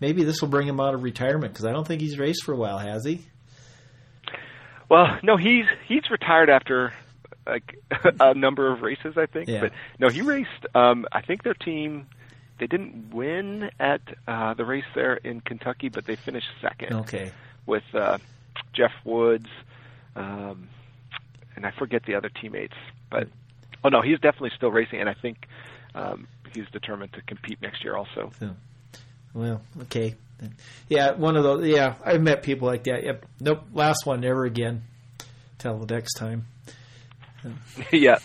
maybe 0.00 0.24
this 0.24 0.40
will 0.40 0.48
bring 0.48 0.68
him 0.68 0.80
out 0.80 0.94
of 0.94 1.02
retirement 1.02 1.52
because 1.52 1.64
I 1.66 1.72
don't 1.72 1.86
think 1.86 2.00
he's 2.00 2.18
raced 2.18 2.44
for 2.44 2.52
a 2.52 2.56
while, 2.56 2.78
has 2.78 3.04
he? 3.04 3.24
Well, 4.88 5.18
no, 5.22 5.36
he's 5.36 5.64
he's 5.88 6.08
retired 6.10 6.50
after 6.50 6.92
like 7.46 7.76
a 8.20 8.34
number 8.34 8.72
of 8.72 8.82
races, 8.82 9.14
I 9.16 9.26
think. 9.26 9.48
Yeah. 9.48 9.60
But 9.60 9.72
no, 9.98 10.08
he 10.08 10.20
raced. 10.22 10.50
Um, 10.74 11.06
I 11.12 11.22
think 11.22 11.42
their 11.42 11.54
team 11.54 12.06
they 12.58 12.66
didn't 12.66 13.14
win 13.14 13.70
at 13.78 14.00
uh, 14.26 14.54
the 14.54 14.64
race 14.64 14.84
there 14.94 15.14
in 15.14 15.40
Kentucky, 15.40 15.88
but 15.88 16.06
they 16.06 16.16
finished 16.16 16.48
second 16.60 16.92
Okay. 16.94 17.32
with 17.66 17.84
uh, 17.94 18.18
Jeff 18.72 18.92
Woods, 19.04 19.48
um, 20.14 20.68
and 21.54 21.66
I 21.66 21.70
forget 21.72 22.04
the 22.06 22.14
other 22.14 22.28
teammates. 22.30 22.74
But 23.10 23.28
oh 23.84 23.88
no, 23.88 24.02
he's 24.02 24.18
definitely 24.20 24.52
still 24.56 24.70
racing, 24.70 25.00
and 25.00 25.08
I 25.08 25.14
think 25.14 25.46
um, 25.94 26.26
he's 26.54 26.66
determined 26.72 27.12
to 27.14 27.22
compete 27.22 27.60
next 27.62 27.84
year 27.84 27.96
also. 27.96 28.32
So, 28.40 28.50
well, 29.34 29.62
okay. 29.82 30.14
Yeah, 30.88 31.12
one 31.12 31.36
of 31.36 31.44
those. 31.44 31.66
Yeah, 31.66 31.94
I've 32.04 32.20
met 32.20 32.42
people 32.42 32.68
like 32.68 32.84
that. 32.84 33.04
Yep. 33.04 33.24
Nope. 33.40 33.62
Last 33.72 34.04
one, 34.04 34.20
never 34.20 34.44
again. 34.44 34.82
Till 35.58 35.78
the 35.78 35.94
next 35.94 36.14
time. 36.14 36.46
yeah, 37.92 38.18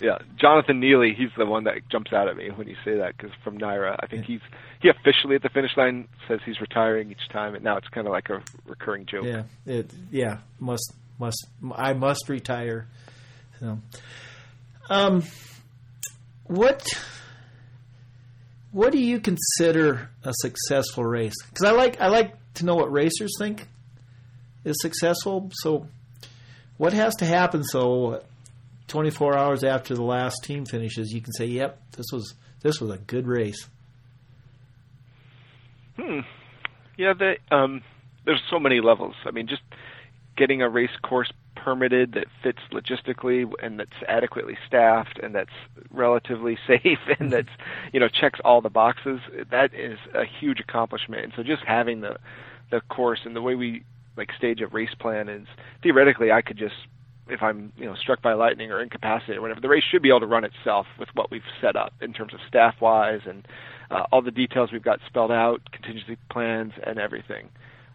yeah. 0.00 0.18
Jonathan 0.40 0.80
Neely, 0.80 1.14
he's 1.16 1.30
the 1.36 1.46
one 1.46 1.64
that 1.64 1.88
jumps 1.90 2.12
out 2.12 2.28
at 2.28 2.36
me 2.36 2.50
when 2.50 2.68
you 2.68 2.76
say 2.84 2.96
that 2.98 3.16
because 3.16 3.32
from 3.42 3.58
Naira, 3.58 3.96
I 4.00 4.06
think 4.06 4.24
he's 4.24 4.40
he 4.80 4.88
officially 4.88 5.36
at 5.36 5.42
the 5.42 5.48
finish 5.48 5.76
line 5.76 6.08
says 6.26 6.40
he's 6.44 6.60
retiring 6.60 7.10
each 7.10 7.28
time, 7.30 7.54
and 7.54 7.64
now 7.64 7.76
it's 7.76 7.88
kind 7.88 8.06
of 8.06 8.12
like 8.12 8.30
a 8.30 8.42
recurring 8.66 9.06
joke. 9.06 9.24
Yeah, 9.24 9.42
it, 9.66 9.90
yeah, 10.10 10.38
must 10.58 10.92
must 11.18 11.46
I 11.74 11.92
must 11.94 12.28
retire. 12.28 12.86
So, 13.60 13.78
um, 14.88 15.24
what 16.44 16.86
what 18.70 18.92
do 18.92 18.98
you 18.98 19.20
consider 19.20 20.10
a 20.22 20.32
successful 20.34 21.04
race? 21.04 21.34
Because 21.48 21.68
I 21.68 21.72
like 21.72 22.00
I 22.00 22.08
like 22.08 22.34
to 22.54 22.64
know 22.64 22.76
what 22.76 22.92
racers 22.92 23.32
think 23.38 23.66
is 24.64 24.76
successful. 24.80 25.50
So, 25.62 25.88
what 26.76 26.92
has 26.92 27.14
to 27.16 27.24
happen 27.24 27.64
so 27.64 28.22
24 28.88 29.36
hours 29.36 29.64
after 29.64 29.94
the 29.94 30.02
last 30.02 30.42
team 30.44 30.64
finishes, 30.64 31.12
you 31.12 31.20
can 31.20 31.32
say, 31.32 31.46
"Yep, 31.46 31.92
this 31.96 32.06
was 32.12 32.34
this 32.62 32.80
was 32.80 32.90
a 32.90 32.98
good 32.98 33.26
race." 33.26 33.68
Hmm. 35.96 36.20
Yeah, 36.96 37.12
the, 37.12 37.36
um, 37.54 37.82
there's 38.24 38.42
so 38.50 38.58
many 38.58 38.80
levels. 38.80 39.14
I 39.24 39.30
mean, 39.30 39.46
just 39.46 39.62
getting 40.36 40.62
a 40.62 40.68
race 40.68 40.96
course 41.02 41.32
permitted 41.56 42.12
that 42.12 42.26
fits 42.42 42.60
logistically 42.72 43.50
and 43.60 43.80
that's 43.80 43.90
adequately 44.06 44.56
staffed 44.66 45.18
and 45.20 45.34
that's 45.34 45.50
relatively 45.90 46.56
safe 46.66 46.98
and 47.18 47.32
that's 47.32 47.48
you 47.92 48.00
know 48.00 48.08
checks 48.08 48.40
all 48.44 48.60
the 48.60 48.70
boxes. 48.70 49.20
That 49.50 49.74
is 49.74 49.98
a 50.14 50.24
huge 50.24 50.60
accomplishment. 50.60 51.24
And 51.24 51.32
so 51.36 51.42
just 51.42 51.62
having 51.64 52.00
the 52.00 52.16
the 52.70 52.80
course 52.82 53.20
and 53.24 53.34
the 53.34 53.42
way 53.42 53.54
we 53.54 53.84
like 54.16 54.30
stage 54.36 54.60
a 54.60 54.66
race 54.68 54.94
plan 54.98 55.28
is 55.28 55.46
theoretically 55.82 56.30
I 56.30 56.42
could 56.42 56.56
just 56.56 56.74
if 57.28 57.42
I'm 57.42 57.72
you 57.76 57.86
know 57.86 57.94
struck 57.94 58.22
by 58.22 58.34
lightning 58.34 58.70
or 58.70 58.80
incapacitated 58.82 59.38
or 59.38 59.42
whatever, 59.42 59.60
the 59.60 59.68
race 59.68 59.84
should 59.90 60.02
be 60.02 60.08
able 60.08 60.20
to 60.20 60.26
run 60.26 60.44
itself 60.44 60.86
with 60.98 61.08
what 61.14 61.30
we've 61.30 61.42
set 61.60 61.76
up 61.76 61.92
in 62.00 62.12
terms 62.12 62.34
of 62.34 62.40
staff 62.48 62.74
wise 62.80 63.20
and 63.26 63.46
uh, 63.90 64.04
all 64.12 64.22
the 64.22 64.30
details 64.30 64.70
we've 64.72 64.82
got 64.82 65.00
spelled 65.06 65.30
out, 65.30 65.60
contingency 65.72 66.16
plans 66.30 66.72
and 66.86 66.98
everything. 66.98 67.48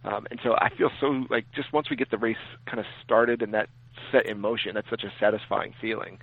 Um, 0.03 0.27
and 0.31 0.39
so 0.43 0.55
I 0.55 0.69
feel 0.77 0.89
so 0.99 1.25
like 1.29 1.45
just 1.55 1.71
once 1.71 1.89
we 1.89 1.95
get 1.95 2.11
the 2.11 2.17
race 2.17 2.35
kind 2.65 2.79
of 2.79 2.85
started 3.03 3.41
and 3.41 3.53
that 3.53 3.69
set 4.11 4.25
in 4.25 4.39
motion, 4.39 4.73
that's 4.75 4.89
such 4.89 5.03
a 5.03 5.13
satisfying 5.19 5.73
feeling. 5.79 6.19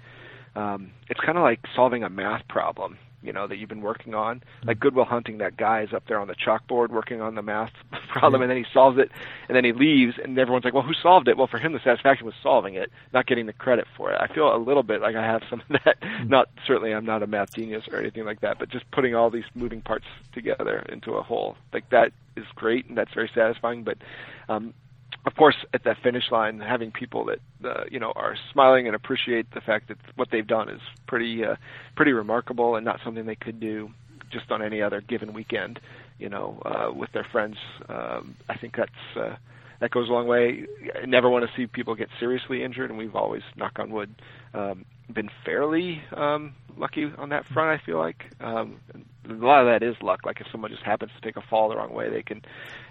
Um, 0.54 0.90
it's 1.08 1.20
kind 1.20 1.38
of 1.38 1.42
like 1.42 1.60
solving 1.74 2.02
a 2.02 2.10
math 2.10 2.46
problem 2.48 2.98
you 3.22 3.32
know 3.32 3.46
that 3.46 3.56
you've 3.56 3.68
been 3.68 3.82
working 3.82 4.14
on. 4.14 4.36
Mm-hmm. 4.36 4.68
Like 4.68 4.80
Good 4.80 4.94
Will 4.94 5.04
Hunting, 5.04 5.38
that 5.38 5.56
guy 5.56 5.82
is 5.82 5.92
up 5.92 6.04
there 6.06 6.18
on 6.18 6.28
the 6.28 6.34
chalkboard 6.34 6.88
working 6.88 7.20
on 7.20 7.34
the 7.34 7.42
math 7.42 7.72
problem, 8.08 8.42
and 8.42 8.50
then 8.50 8.58
he 8.58 8.66
solves 8.72 8.98
it, 8.98 9.10
and 9.48 9.56
then 9.56 9.64
he 9.64 9.72
leaves, 9.72 10.14
and 10.22 10.38
everyone's 10.38 10.64
like, 10.64 10.74
"Well, 10.74 10.82
who 10.82 10.94
solved 10.94 11.28
it?" 11.28 11.36
Well, 11.36 11.46
for 11.46 11.58
him, 11.58 11.72
the 11.72 11.80
satisfaction 11.80 12.26
was 12.26 12.34
solving 12.42 12.74
it, 12.74 12.90
not 13.12 13.26
getting 13.26 13.46
the 13.46 13.52
credit 13.52 13.86
for 13.96 14.12
it. 14.12 14.20
I 14.20 14.32
feel 14.32 14.54
a 14.54 14.58
little 14.58 14.82
bit 14.82 15.00
like 15.00 15.16
I 15.16 15.24
have 15.24 15.42
some 15.48 15.60
of 15.60 15.80
that. 15.84 16.00
Mm-hmm. 16.00 16.28
Not 16.28 16.48
certainly, 16.66 16.92
I'm 16.92 17.06
not 17.06 17.22
a 17.22 17.26
math 17.26 17.54
genius 17.54 17.84
or 17.90 17.98
anything 17.98 18.24
like 18.24 18.40
that, 18.40 18.58
but 18.58 18.68
just 18.68 18.90
putting 18.90 19.14
all 19.14 19.30
these 19.30 19.44
moving 19.54 19.80
parts 19.80 20.06
together 20.32 20.84
into 20.88 21.14
a 21.14 21.22
whole, 21.22 21.56
like 21.72 21.88
that 21.90 22.12
is 22.36 22.44
great, 22.54 22.86
and 22.86 22.96
that's 22.96 23.12
very 23.14 23.30
satisfying. 23.34 23.84
But 23.84 23.98
um, 24.48 24.74
of 25.26 25.34
course, 25.34 25.56
at 25.74 25.84
that 25.84 25.98
finish 26.02 26.24
line, 26.30 26.60
having 26.60 26.90
people 26.90 27.26
that 27.26 27.40
uh, 27.68 27.84
you 27.90 28.00
know 28.00 28.12
are 28.16 28.36
smiling 28.52 28.86
and 28.86 28.96
appreciate 28.96 29.52
the 29.52 29.60
fact 29.60 29.88
that 29.88 29.98
what 30.16 30.28
they've 30.30 30.46
done 30.46 30.68
is 30.68 30.80
pretty 31.06 31.44
uh, 31.44 31.56
pretty 31.96 32.12
remarkable 32.12 32.76
and 32.76 32.84
not 32.84 33.00
something 33.04 33.26
they 33.26 33.36
could 33.36 33.60
do 33.60 33.90
just 34.30 34.50
on 34.50 34.62
any 34.62 34.80
other 34.80 35.00
given 35.00 35.32
weekend, 35.32 35.80
you 36.18 36.28
know, 36.28 36.62
uh, 36.64 36.92
with 36.92 37.10
their 37.12 37.26
friends. 37.30 37.56
Um, 37.88 38.36
I 38.48 38.56
think 38.56 38.76
that's 38.76 39.16
uh, 39.16 39.36
that 39.80 39.90
goes 39.90 40.08
a 40.08 40.12
long 40.12 40.26
way. 40.26 40.66
I 41.02 41.06
never 41.06 41.28
want 41.28 41.44
to 41.44 41.50
see 41.56 41.66
people 41.66 41.94
get 41.94 42.08
seriously 42.18 42.62
injured, 42.62 42.90
and 42.90 42.98
we've 42.98 43.16
always, 43.16 43.42
knock 43.56 43.78
on 43.78 43.90
wood, 43.90 44.14
um, 44.54 44.84
been 45.12 45.30
fairly 45.44 46.02
um, 46.12 46.54
lucky 46.76 47.10
on 47.18 47.30
that 47.30 47.46
front. 47.46 47.80
I 47.80 47.84
feel 47.84 47.98
like 47.98 48.24
um, 48.40 48.80
a 49.28 49.32
lot 49.32 49.60
of 49.60 49.66
that 49.66 49.86
is 49.86 49.96
luck. 50.02 50.20
Like 50.24 50.40
if 50.40 50.46
someone 50.50 50.70
just 50.70 50.82
happens 50.82 51.12
to 51.14 51.20
take 51.20 51.36
a 51.36 51.46
fall 51.48 51.68
the 51.68 51.76
wrong 51.76 51.92
way, 51.92 52.10
they 52.10 52.22
can 52.22 52.42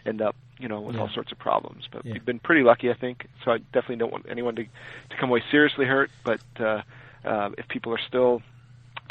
end 0.05 0.21
up, 0.21 0.35
you 0.57 0.67
know, 0.67 0.81
with 0.81 0.95
yeah. 0.95 1.01
all 1.01 1.09
sorts 1.09 1.31
of 1.31 1.39
problems. 1.39 1.87
But 1.91 2.05
yeah. 2.05 2.13
we've 2.13 2.25
been 2.25 2.39
pretty 2.39 2.63
lucky, 2.63 2.89
I 2.89 2.93
think. 2.93 3.27
So 3.43 3.51
I 3.51 3.57
definitely 3.57 3.97
don't 3.97 4.11
want 4.11 4.25
anyone 4.29 4.55
to 4.55 4.63
to 4.63 5.17
come 5.19 5.29
away 5.29 5.43
seriously 5.51 5.85
hurt. 5.85 6.11
But 6.23 6.41
uh, 6.59 6.81
uh, 7.25 7.49
if 7.57 7.67
people 7.67 7.93
are 7.93 8.01
still 8.07 8.41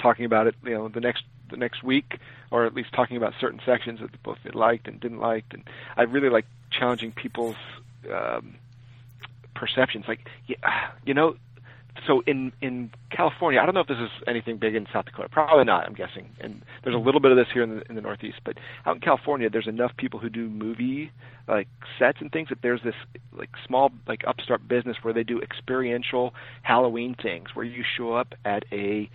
talking 0.00 0.24
about 0.24 0.46
it, 0.46 0.54
you 0.64 0.74
know, 0.74 0.88
the 0.88 1.00
next 1.00 1.24
the 1.50 1.56
next 1.56 1.82
week, 1.82 2.18
or 2.50 2.66
at 2.66 2.74
least 2.74 2.92
talking 2.92 3.16
about 3.16 3.34
certain 3.40 3.60
sections 3.64 4.00
that 4.00 4.22
both 4.22 4.38
they 4.44 4.50
liked 4.50 4.86
and 4.86 5.00
didn't 5.00 5.20
like, 5.20 5.44
and 5.52 5.64
I 5.96 6.02
really 6.02 6.28
like 6.28 6.46
challenging 6.70 7.12
people's 7.12 7.56
um, 8.12 8.56
perceptions. 9.54 10.04
Like, 10.06 10.20
you 11.04 11.14
know, 11.14 11.36
so 12.06 12.22
in 12.26 12.52
in 12.60 12.90
California, 13.10 13.60
I 13.60 13.66
don't 13.66 13.74
know 13.74 13.80
if 13.80 13.86
this 13.86 13.98
is 13.98 14.10
anything 14.26 14.58
big 14.58 14.74
in 14.74 14.86
South 14.92 15.06
Dakota. 15.06 15.28
Probably 15.28 15.64
not. 15.64 15.86
I'm 15.86 15.94
guessing. 15.94 16.30
And 16.40 16.62
there's 16.84 16.94
a 16.94 16.98
little 16.98 17.20
bit 17.20 17.30
of 17.30 17.36
this 17.36 17.48
here 17.52 17.62
in 17.62 17.76
the 17.76 17.82
in 17.88 17.94
the 17.94 18.00
Northeast, 18.00 18.38
but 18.44 18.56
out 18.86 18.96
in 18.96 19.00
California, 19.00 19.50
there's 19.50 19.66
enough 19.66 19.92
people 19.96 20.20
who 20.20 20.28
do 20.28 20.48
movie 20.48 21.10
like 21.46 21.68
sets 21.98 22.18
and 22.20 22.30
things 22.30 22.50
that 22.50 22.58
there's 22.62 22.82
this 22.82 22.94
like 23.32 23.50
small 23.66 23.90
like 24.06 24.22
upstart 24.26 24.66
business 24.68 24.98
where 25.02 25.14
they 25.14 25.24
do 25.24 25.40
experiential 25.40 26.34
Halloween 26.62 27.14
things 27.20 27.48
where 27.54 27.64
you 27.64 27.82
show 27.96 28.12
up 28.14 28.34
at 28.44 28.64
a 28.70 29.08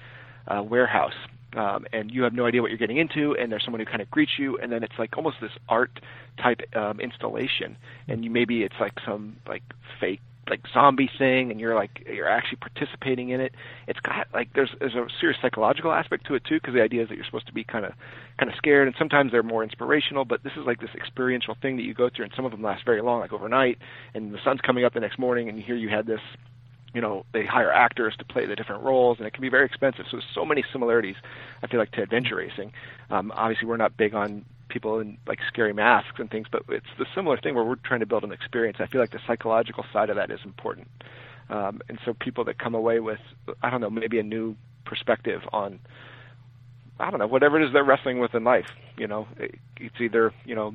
uh, 0.48 0.64
warehouse 0.64 1.14
um, 1.56 1.86
and 1.94 2.12
you 2.12 2.24
have 2.24 2.34
no 2.34 2.46
idea 2.46 2.62
what 2.62 2.72
you're 2.72 2.78
getting 2.78 2.98
into, 2.98 3.36
and 3.36 3.52
there's 3.52 3.64
someone 3.64 3.80
who 3.80 3.86
kind 3.86 4.02
of 4.02 4.10
greets 4.10 4.34
you, 4.38 4.58
and 4.58 4.72
then 4.72 4.84
it's 4.84 4.98
like 4.98 5.16
almost 5.18 5.38
this 5.42 5.52
art 5.70 6.00
type 6.42 6.62
um, 6.76 7.00
installation, 7.00 7.78
and 8.08 8.24
you 8.24 8.32
maybe 8.32 8.64
it's 8.64 8.76
like 8.80 8.94
some 9.06 9.38
like 9.48 9.64
fake 10.00 10.22
like 10.50 10.62
zombie 10.74 11.10
thing 11.18 11.52
and 11.52 11.60
you're 11.60 11.76
like 11.76 12.06
you're 12.12 12.28
actually 12.28 12.58
participating 12.58 13.30
in 13.30 13.40
it 13.40 13.54
it's 13.88 14.00
got 14.02 14.28
like 14.34 14.50
there's 14.54 14.72
there's 14.80 14.96
a 14.96 15.08
serious 15.20 15.38
psychological 15.42 15.92
aspect 15.92 16.26
to 16.26 16.36
it 16.36 16.44
too 16.44 16.56
because 16.56 16.74
the 16.74 16.82
idea 16.82 17.02
is 17.02 17.10
that 17.10 17.16
you're 17.16 17.26
supposed 17.26 17.48
to 17.48 17.54
be 17.54 17.64
kind 17.64 17.86
of 17.86 17.94
kind 18.38 18.52
of 18.52 18.58
scared 18.58 18.88
and 18.88 18.96
sometimes 18.98 19.32
they're 19.32 19.44
more 19.44 19.64
inspirational 19.64 20.26
but 20.26 20.44
this 20.44 20.54
is 20.58 20.66
like 20.66 20.80
this 20.82 20.90
experiential 20.96 21.56
thing 21.62 21.78
that 21.78 21.84
you 21.84 21.94
go 21.94 22.10
through 22.14 22.26
and 22.26 22.34
some 22.36 22.46
of 22.46 22.52
them 22.52 22.62
last 22.62 22.84
very 22.84 23.02
long 23.02 23.22
like 23.22 23.32
overnight 23.32 23.78
and 24.14 24.34
the 24.34 24.40
sun's 24.44 24.60
coming 24.62 24.84
up 24.84 24.94
the 24.94 25.00
next 25.00 25.18
morning 25.18 25.48
and 25.48 25.60
hear 25.62 25.76
you 25.76 25.90
had 25.90 26.06
this 26.06 26.22
you 26.94 27.00
know 27.00 27.26
they 27.32 27.46
hire 27.46 27.72
actors 27.72 28.14
to 28.20 28.26
play 28.26 28.46
the 28.46 28.56
different 28.56 28.84
roles 28.84 29.20
and 29.20 29.28
it 29.28 29.34
can 29.34 29.42
be 29.42 29.50
very 29.50 29.66
expensive 29.66 30.06
so 30.12 30.18
there's 30.18 30.30
so 30.36 30.44
many 30.44 30.64
similarities 30.74 31.16
i 31.64 31.68
feel 31.68 31.80
like 31.80 31.92
to 31.92 32.02
adventure 32.02 32.36
racing. 32.36 32.72
Um 33.10 33.32
obviously 33.34 33.68
we're 33.68 33.78
not 33.78 33.96
big 33.96 34.14
on 34.14 34.44
people 34.74 35.00
in 35.00 35.18
like 35.28 35.40
scary 35.48 35.74
masks 35.74 36.20
and 36.20 36.30
things, 36.30 36.48
but 36.52 36.64
it's 36.70 36.86
the 36.98 37.06
similar 37.16 37.38
thing 37.38 37.56
where 37.56 37.64
we're 37.64 37.76
trying 37.76 38.00
to 38.02 38.06
build 38.06 38.24
an 38.24 38.32
experience. 38.32 38.78
I 38.82 38.88
feel 38.88 39.00
like 39.00 39.12
the 39.12 39.20
psychological 39.28 39.86
side 39.94 40.10
of 40.10 40.18
that 40.18 40.32
is 40.32 40.40
important. 40.44 40.88
Um, 41.50 41.82
and 41.88 42.00
so 42.04 42.14
people 42.14 42.44
that 42.46 42.58
come 42.58 42.74
away 42.74 43.00
with, 43.00 43.20
I 43.62 43.70
don't 43.70 43.82
know, 43.82 43.90
maybe 43.90 44.20
a 44.20 44.24
new 44.24 44.56
perspective 44.86 45.42
on, 45.52 45.80
I 47.00 47.12
don't 47.12 47.20
know, 47.20 47.28
whatever 47.28 47.62
it 47.62 47.66
is 47.66 47.74
they're 47.74 47.84
wrestling 47.84 48.20
with 48.20 48.34
in 48.34 48.44
life. 48.44 48.68
You 48.98 49.08
know, 49.08 49.28
it's 49.38 49.96
either 50.00 50.34
you 50.46 50.56
know 50.56 50.74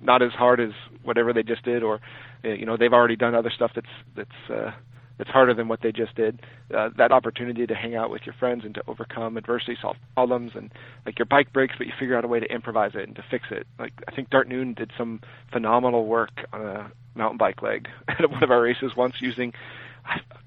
not 0.00 0.22
as 0.22 0.32
hard 0.32 0.60
as 0.60 0.70
whatever 1.02 1.32
they 1.32 1.42
just 1.42 1.64
did, 1.64 1.82
or 1.82 2.00
you 2.42 2.66
know 2.66 2.76
they've 2.76 2.92
already 2.92 3.16
done 3.16 3.34
other 3.34 3.50
stuff 3.54 3.72
that's 3.74 3.86
that's 4.16 4.50
uh, 4.50 4.72
it's 5.20 5.30
harder 5.30 5.54
than 5.54 5.68
what 5.68 5.82
they 5.82 5.92
just 5.92 6.14
did. 6.14 6.40
Uh, 6.74 6.90
that 6.96 7.12
opportunity 7.12 7.66
to 7.66 7.74
hang 7.74 7.94
out 7.94 8.10
with 8.10 8.22
your 8.24 8.34
friends 8.34 8.64
and 8.64 8.74
to 8.74 8.82
overcome 8.86 9.36
adversity, 9.36 9.76
solve 9.80 9.96
problems, 10.14 10.52
and 10.54 10.72
like 11.04 11.18
your 11.18 11.26
bike 11.26 11.52
breaks, 11.52 11.74
but 11.76 11.86
you 11.86 11.92
figure 11.98 12.16
out 12.16 12.24
a 12.24 12.28
way 12.28 12.40
to 12.40 12.50
improvise 12.52 12.92
it 12.94 13.06
and 13.06 13.16
to 13.16 13.24
fix 13.30 13.46
it. 13.50 13.66
Like 13.78 13.92
I 14.08 14.14
think 14.14 14.30
Dart 14.30 14.48
Noon 14.48 14.74
did 14.74 14.92
some 14.96 15.20
phenomenal 15.52 16.06
work 16.06 16.46
on 16.52 16.62
a 16.62 16.92
mountain 17.14 17.38
bike 17.38 17.62
leg 17.62 17.88
at 18.08 18.30
one 18.30 18.42
of 18.42 18.50
our 18.50 18.62
races 18.62 18.96
once 18.96 19.20
using, 19.20 19.52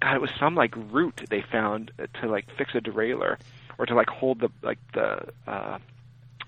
God, 0.02 0.16
it 0.16 0.22
was 0.22 0.32
some 0.40 0.56
like 0.56 0.74
root 0.76 1.22
they 1.30 1.42
found 1.42 1.92
to 2.22 2.28
like 2.28 2.46
fix 2.58 2.74
a 2.76 2.82
derailleur 2.82 3.38
or 3.78 3.86
to 3.86 3.96
like 3.96 4.10
hold 4.10 4.40
the 4.40 4.50
like 4.62 4.80
the 4.94 5.28
uh, 5.48 5.78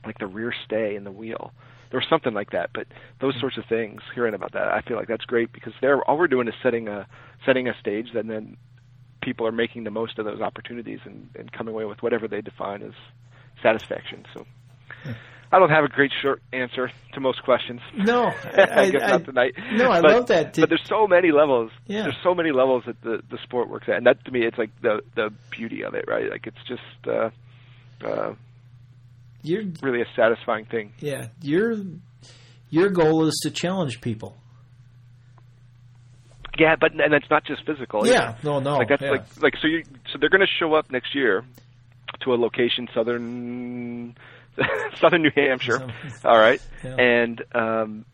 like 0.06 0.18
the 0.20 0.28
rear 0.28 0.54
stay 0.66 0.96
in 0.96 1.04
the 1.04 1.12
wheel 1.12 1.52
or 1.94 2.04
something 2.10 2.34
like 2.34 2.52
that. 2.52 2.72
But 2.74 2.88
those 3.22 3.40
sorts 3.40 3.58
of 3.58 3.66
things, 3.66 4.02
hearing 4.14 4.34
about 4.34 4.54
that, 4.54 4.68
I 4.68 4.82
feel 4.82 4.98
like 4.98 5.08
that's 5.08 5.26
great 5.26 5.52
because 5.52 5.74
they're 5.82 6.04
all 6.04 6.18
we're 6.18 6.28
doing 6.28 6.48
is 6.48 6.54
setting 6.62 6.88
a 6.88 7.08
setting 7.46 7.68
a 7.68 7.78
stage, 7.80 8.08
and 8.14 8.30
then 8.30 8.58
people 9.22 9.48
are 9.48 9.52
making 9.52 9.84
the 9.84 9.92
most 9.92 10.20
of 10.20 10.26
those 10.26 10.42
opportunities 10.42 11.00
and, 11.06 11.30
and 11.36 11.52
coming 11.52 11.74
away 11.74 11.86
with 11.86 12.02
whatever 12.04 12.28
they 12.28 12.42
define 12.42 12.82
as 12.84 12.94
satisfaction. 13.62 14.26
So. 14.34 14.46
I 15.52 15.60
don't 15.60 15.70
have 15.70 15.84
a 15.84 15.88
great 15.88 16.12
short 16.22 16.42
answer 16.52 16.92
to 17.14 17.20
most 17.20 17.44
questions. 17.44 17.80
No, 17.96 18.26
I, 18.44 18.82
I 18.82 18.90
guess 18.90 19.02
I, 19.04 19.08
not 19.08 19.26
tonight. 19.26 19.54
No, 19.74 19.92
I 19.92 20.02
but, 20.02 20.12
love 20.12 20.28
that. 20.28 20.54
Did, 20.54 20.62
but 20.62 20.70
there's 20.70 20.86
so 20.86 21.08
many 21.08 21.32
levels. 21.32 21.72
Yeah. 21.86 22.04
There's 22.04 22.18
so 22.24 22.34
many 22.34 22.52
levels 22.52 22.84
that 22.88 23.02
the 23.02 23.22
the 23.30 23.38
sport 23.44 23.70
works 23.70 23.88
at, 23.88 23.96
and 23.96 24.06
that 24.06 24.26
to 24.26 24.32
me, 24.32 24.46
it's 24.46 24.58
like 24.58 24.72
the 24.82 25.02
the 25.16 25.32
beauty 25.52 25.84
of 25.84 25.94
it, 25.94 26.06
right? 26.08 26.30
Like 26.30 26.48
it's 26.48 26.58
just 26.68 26.82
uh, 27.08 27.30
uh, 28.06 28.34
you're 29.46 29.64
really 29.82 30.02
a 30.02 30.08
satisfying 30.16 30.66
thing. 30.66 30.94
Yeah, 31.00 31.28
your 31.42 31.78
your 32.70 32.90
goal 32.90 33.26
is 33.28 33.40
to 33.44 33.52
challenge 33.52 34.02
people. 34.02 34.38
Yeah, 36.58 36.76
but 36.80 36.92
and 36.94 37.14
it's 37.14 37.30
not 37.30 37.46
just 37.46 37.66
physical. 37.66 38.08
Yeah, 38.08 38.38
no, 38.44 38.60
no. 38.60 38.78
Like 38.78 38.90
that's 38.90 39.02
yeah. 39.02 39.12
like 39.12 39.42
like 39.42 39.54
so 39.62 39.68
you 39.68 39.84
so 40.12 40.18
they're 40.20 40.30
going 40.30 40.46
to 40.46 40.54
show 40.60 40.74
up 40.74 40.92
next 40.92 41.14
year 41.14 41.44
to 42.24 42.34
a 42.34 42.38
location 42.38 42.88
southern 42.94 44.16
southern 45.02 45.22
New 45.22 45.32
Hampshire. 45.36 45.86
all 46.24 46.38
right, 46.38 46.62
yeah. 46.84 46.96
and 46.96 47.44
um, 47.54 48.06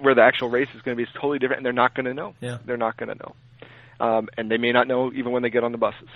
where 0.00 0.14
the 0.14 0.22
actual 0.22 0.50
race 0.50 0.68
is 0.74 0.82
going 0.82 0.96
to 0.96 1.02
be 1.02 1.08
is 1.08 1.14
totally 1.14 1.38
different, 1.38 1.60
and 1.60 1.66
they're 1.66 1.72
not 1.72 1.94
going 1.94 2.06
to 2.06 2.14
know. 2.14 2.34
Yeah, 2.40 2.58
they're 2.64 2.76
not 2.76 2.96
going 2.96 3.08
to 3.08 3.14
know, 3.14 4.06
um, 4.06 4.28
and 4.36 4.50
they 4.50 4.58
may 4.58 4.72
not 4.72 4.88
know 4.88 5.10
even 5.12 5.32
when 5.32 5.42
they 5.42 5.50
get 5.50 5.64
on 5.64 5.72
the 5.72 5.78
buses 5.78 6.08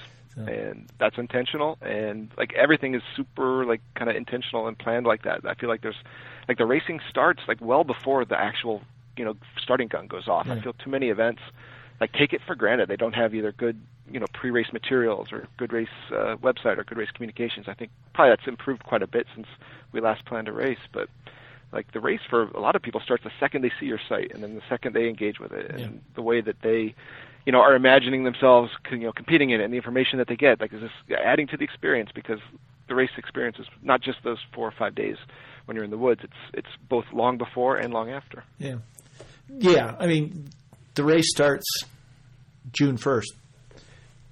and 0.49 0.86
that's 0.99 1.18
intentional 1.18 1.78
and 1.82 2.30
like 2.36 2.53
everything 2.55 2.95
is 2.95 3.03
super 3.16 3.64
like 3.64 3.80
kind 3.95 4.09
of 4.11 4.16
intentional 4.16 4.66
and 4.68 4.78
planned 4.78 5.07
like 5.07 5.22
that 5.22 5.45
i 5.45 5.55
feel 5.55 5.68
like 5.68 5.80
there's 5.82 6.03
like 6.49 6.59
the 6.59 6.66
racing 6.66 7.01
starts 7.09 7.41
like 7.49 7.59
well 7.61 7.84
before 7.84 8.24
the 8.24 8.38
actual 8.38 8.82
you 9.16 9.24
know 9.24 9.36
starting 9.61 9.88
gun 9.88 10.07
goes 10.07 10.28
off. 10.28 10.47
Yeah. 10.47 10.55
I 10.55 10.61
feel 10.62 10.72
too 10.72 10.91
many 10.91 11.09
events 11.11 11.41
like 12.01 12.12
take 12.12 12.32
it 12.32 12.41
for 12.47 12.55
granted 12.55 12.88
they 12.88 12.97
don't 12.97 13.14
have 13.14 13.34
either 13.34 13.53
good 13.53 13.78
you 14.11 14.18
know 14.18 14.26
pre-race 14.32 14.72
materials 14.72 15.30
or 15.32 15.47
good 15.59 15.72
race 15.72 15.88
uh, 16.11 16.36
website 16.36 16.78
or 16.78 16.84
good 16.84 16.97
race 16.99 17.11
communications. 17.12 17.66
I 17.68 17.74
think 17.74 17.91
probably 18.14 18.30
that's 18.34 18.49
improved 18.49 18.82
quite 18.84 19.03
a 19.03 19.07
bit 19.07 19.26
since 19.34 19.47
we 19.93 20.01
last 20.01 20.24
planned 20.24 20.49
a 20.49 20.53
race, 20.53 20.78
but 20.93 21.09
like 21.72 21.93
the 21.93 22.01
race 22.01 22.20
for 22.28 22.45
a 22.45 22.61
lot 22.61 22.74
of 22.76 22.82
people 22.82 23.01
starts 23.01 23.24
the 23.24 23.30
second 23.38 23.62
they 23.62 23.72
see 23.78 23.86
your 23.86 24.01
site 24.09 24.32
and 24.32 24.43
then 24.43 24.55
the 24.55 24.62
second 24.68 24.95
they 24.95 25.09
engage 25.09 25.38
with 25.38 25.53
it 25.53 25.70
and 25.70 25.80
Yeah. 25.80 25.88
the 26.14 26.22
way 26.22 26.41
that 26.41 26.57
they 26.62 26.95
you 27.47 27.53
know 27.53 27.61
are 27.61 27.74
imagining 27.74 28.24
themselves 28.24 28.70
you 28.91 28.99
know 28.99 29.12
competing 29.12 29.51
in 29.51 29.61
it 29.61 29.64
and 29.64 29.72
the 29.72 29.76
information 29.76 30.18
that 30.18 30.28
they 30.28 30.36
get 30.36 30.61
like 30.61 30.72
is 30.72 30.80
this 30.80 31.18
adding 31.24 31.47
to 31.49 31.57
the 31.57 31.64
experience 31.64 32.11
because 32.14 32.38
the 32.88 32.95
race 32.95 33.11
experience 33.16 33.59
is 33.59 33.66
not 33.82 34.01
just 34.03 34.18
those 34.24 34.38
four 34.55 34.66
or 34.68 34.72
five 34.72 34.95
days 34.95 35.16
when 35.64 35.74
you're 35.76 35.84
in 35.84 35.91
the 35.91 35.99
woods 35.99 36.20
it's 36.24 36.32
it's 36.55 36.68
both 36.88 37.05
long 37.12 37.38
before 37.38 37.76
and 37.76 37.93
long 37.93 38.11
after 38.11 38.45
Yeah. 38.59 38.76
Yeah. 39.49 39.97
I 39.99 40.07
mean, 40.07 40.49
the 40.95 41.03
race 41.05 41.28
starts 41.30 41.64
June 42.72 42.97
1st 42.97 43.26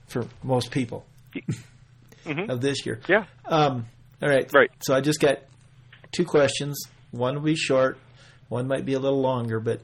for 0.07 0.27
most 0.43 0.71
people 0.71 1.05
Mhm. 2.25 2.49
of 2.51 2.61
this 2.61 2.85
year. 2.87 3.01
yeah 3.09 3.25
Um, 3.47 3.87
all 4.21 4.29
right. 4.29 4.49
Right. 4.53 4.71
So 4.81 4.95
I 4.95 5.01
just 5.01 5.21
got 5.21 5.39
two 6.13 6.25
questions. 6.25 6.79
One 7.11 7.35
will 7.37 7.43
be 7.43 7.57
short, 7.57 7.97
one 8.49 8.67
might 8.69 8.85
be 8.85 8.93
a 8.95 8.99
little 8.99 9.21
longer, 9.21 9.61
but 9.61 9.81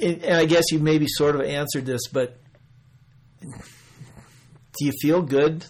and 0.00 0.22
and 0.22 0.36
I 0.36 0.44
guess 0.44 0.64
you 0.72 0.78
maybe 0.78 1.06
sort 1.08 1.34
of 1.34 1.42
answered 1.42 1.86
this, 1.86 2.08
but 2.12 2.38
do 3.40 4.86
you 4.86 4.92
feel 5.00 5.22
good 5.22 5.64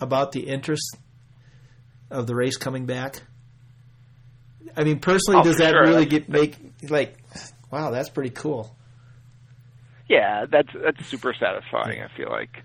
about 0.00 0.32
the 0.32 0.40
interest 0.40 0.96
of 2.10 2.26
the 2.26 2.34
race 2.34 2.56
coming 2.56 2.86
back? 2.86 3.22
I 4.76 4.82
mean, 4.84 4.98
personally, 4.98 5.40
Oh, 5.40 5.44
does 5.44 5.58
that 5.58 5.70
sure. 5.70 5.82
really 5.82 6.06
get 6.06 6.28
make 6.28 6.56
like, 6.90 7.16
wow, 7.70 7.90
that's 7.90 8.08
pretty 8.08 8.30
cool? 8.30 8.76
yeah 10.06 10.44
that's 10.44 10.68
that's 10.82 11.06
super 11.06 11.32
satisfying 11.32 12.02
i 12.02 12.08
feel 12.14 12.28
like 12.28 12.62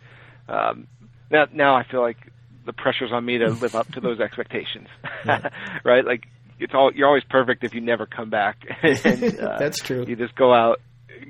um 0.49 0.87
now 1.31 1.45
now 1.53 1.73
i 1.73 1.83
feel 1.89 2.01
like 2.01 2.17
the 2.65 2.73
pressure's 2.73 3.13
on 3.13 3.23
me 3.23 3.37
to 3.37 3.47
live 3.51 3.75
up 3.75 3.89
to 3.93 4.01
those 4.01 4.19
expectations 4.27 4.89
right 5.85 6.03
like 6.03 6.27
it's 6.59 6.73
all 6.73 6.91
you're 6.93 7.07
always 7.07 7.23
perfect 7.29 7.63
if 7.63 7.73
you 7.73 7.81
never 7.81 8.05
come 8.05 8.29
back 8.29 8.57
and, 8.83 9.39
uh, 9.39 9.57
That's 9.57 9.79
true. 9.79 10.05
you 10.07 10.15
just 10.15 10.35
go 10.35 10.53
out 10.53 10.79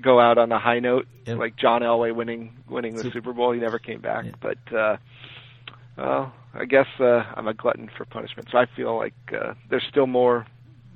go 0.01 0.19
out 0.19 0.37
on 0.37 0.51
a 0.51 0.59
high 0.59 0.79
note 0.79 1.07
Yep. 1.25 1.37
like 1.37 1.55
john 1.57 1.81
elway 1.81 2.13
winning 2.15 2.53
winning 2.69 2.95
the 2.95 3.03
Super- 3.03 3.13
super 3.19 3.33
bowl 3.33 3.51
he 3.53 3.59
never 3.59 3.79
came 3.79 4.01
back 4.01 4.25
Yeah. 4.25 4.31
but 4.41 4.75
uh 4.75 4.97
well 5.97 6.33
i 6.53 6.65
guess 6.65 6.87
uh 6.99 7.23
i'm 7.35 7.47
a 7.47 7.53
glutton 7.53 7.89
for 7.97 8.05
punishment 8.05 8.47
so 8.51 8.57
i 8.57 8.65
feel 8.75 8.95
like 8.97 9.13
uh 9.33 9.53
there's 9.69 9.85
still 9.89 10.07
more 10.07 10.45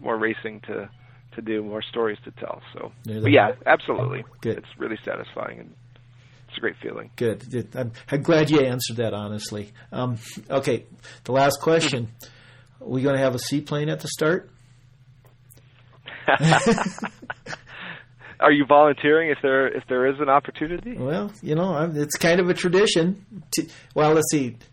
more 0.01 0.17
racing 0.17 0.61
to 0.61 0.89
to 1.35 1.41
do 1.41 1.63
more 1.63 1.81
stories 1.81 2.17
to 2.25 2.31
tell 2.31 2.61
so 2.73 2.91
Yeah, 3.05 3.19
but 3.21 3.31
yeah 3.31 3.51
absolutely 3.65 4.23
Good. 4.41 4.57
it's 4.59 4.67
really 4.77 4.97
satisfying 5.03 5.59
and 5.59 5.73
it's 6.47 6.57
a 6.57 6.61
great 6.61 6.75
feeling 6.81 7.09
Good. 7.15 7.67
I'm, 7.75 7.91
I'm 8.11 8.21
glad 8.21 8.49
you 8.51 8.59
answered 8.61 8.97
that 8.97 9.13
honestly. 9.15 9.71
Um, 9.91 10.19
okay, 10.51 10.85
the 11.23 11.31
last 11.31 11.59
question: 11.61 12.09
we 12.85 13.01
going 13.01 13.15
to 13.15 13.21
have 13.21 13.35
a 13.35 13.39
seaplane 13.39 13.89
at 13.89 13.99
the 14.01 14.07
start? 14.07 14.49
are 18.39 18.51
you 18.51 18.65
volunteering 18.65 19.29
if 19.29 19.37
there 19.41 19.67
if 19.67 19.83
there 19.87 20.07
is 20.07 20.19
an 20.19 20.29
opportunity 20.29 20.97
Well, 20.97 21.31
you 21.41 21.55
know, 21.55 21.73
I'm, 21.75 21.97
it's 21.97 22.15
kind 22.17 22.39
of 22.39 22.49
a 22.49 22.53
tradition. 22.53 23.25
To, 23.55 23.67
well, 23.95 24.13
let's 24.13 24.31
see. 24.31 24.57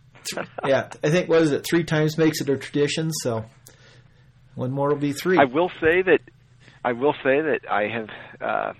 Yeah, 0.66 0.88
I 1.02 1.08
think 1.10 1.28
what 1.28 1.42
is 1.42 1.50
it? 1.50 1.66
Three 1.68 1.82
times 1.82 2.16
makes 2.18 2.40
it 2.40 2.48
a 2.48 2.56
tradition. 2.56 3.10
So 3.22 3.46
one 4.54 4.70
more 4.70 4.90
will 4.90 4.96
be 4.96 5.12
three. 5.12 5.38
I 5.38 5.44
will 5.44 5.70
say 5.80 6.02
that 6.02 6.20
I 6.84 6.92
will 6.92 7.14
say 7.24 7.40
that 7.40 7.60
I 7.70 7.88
have 7.88 8.08
uh, 8.40 8.72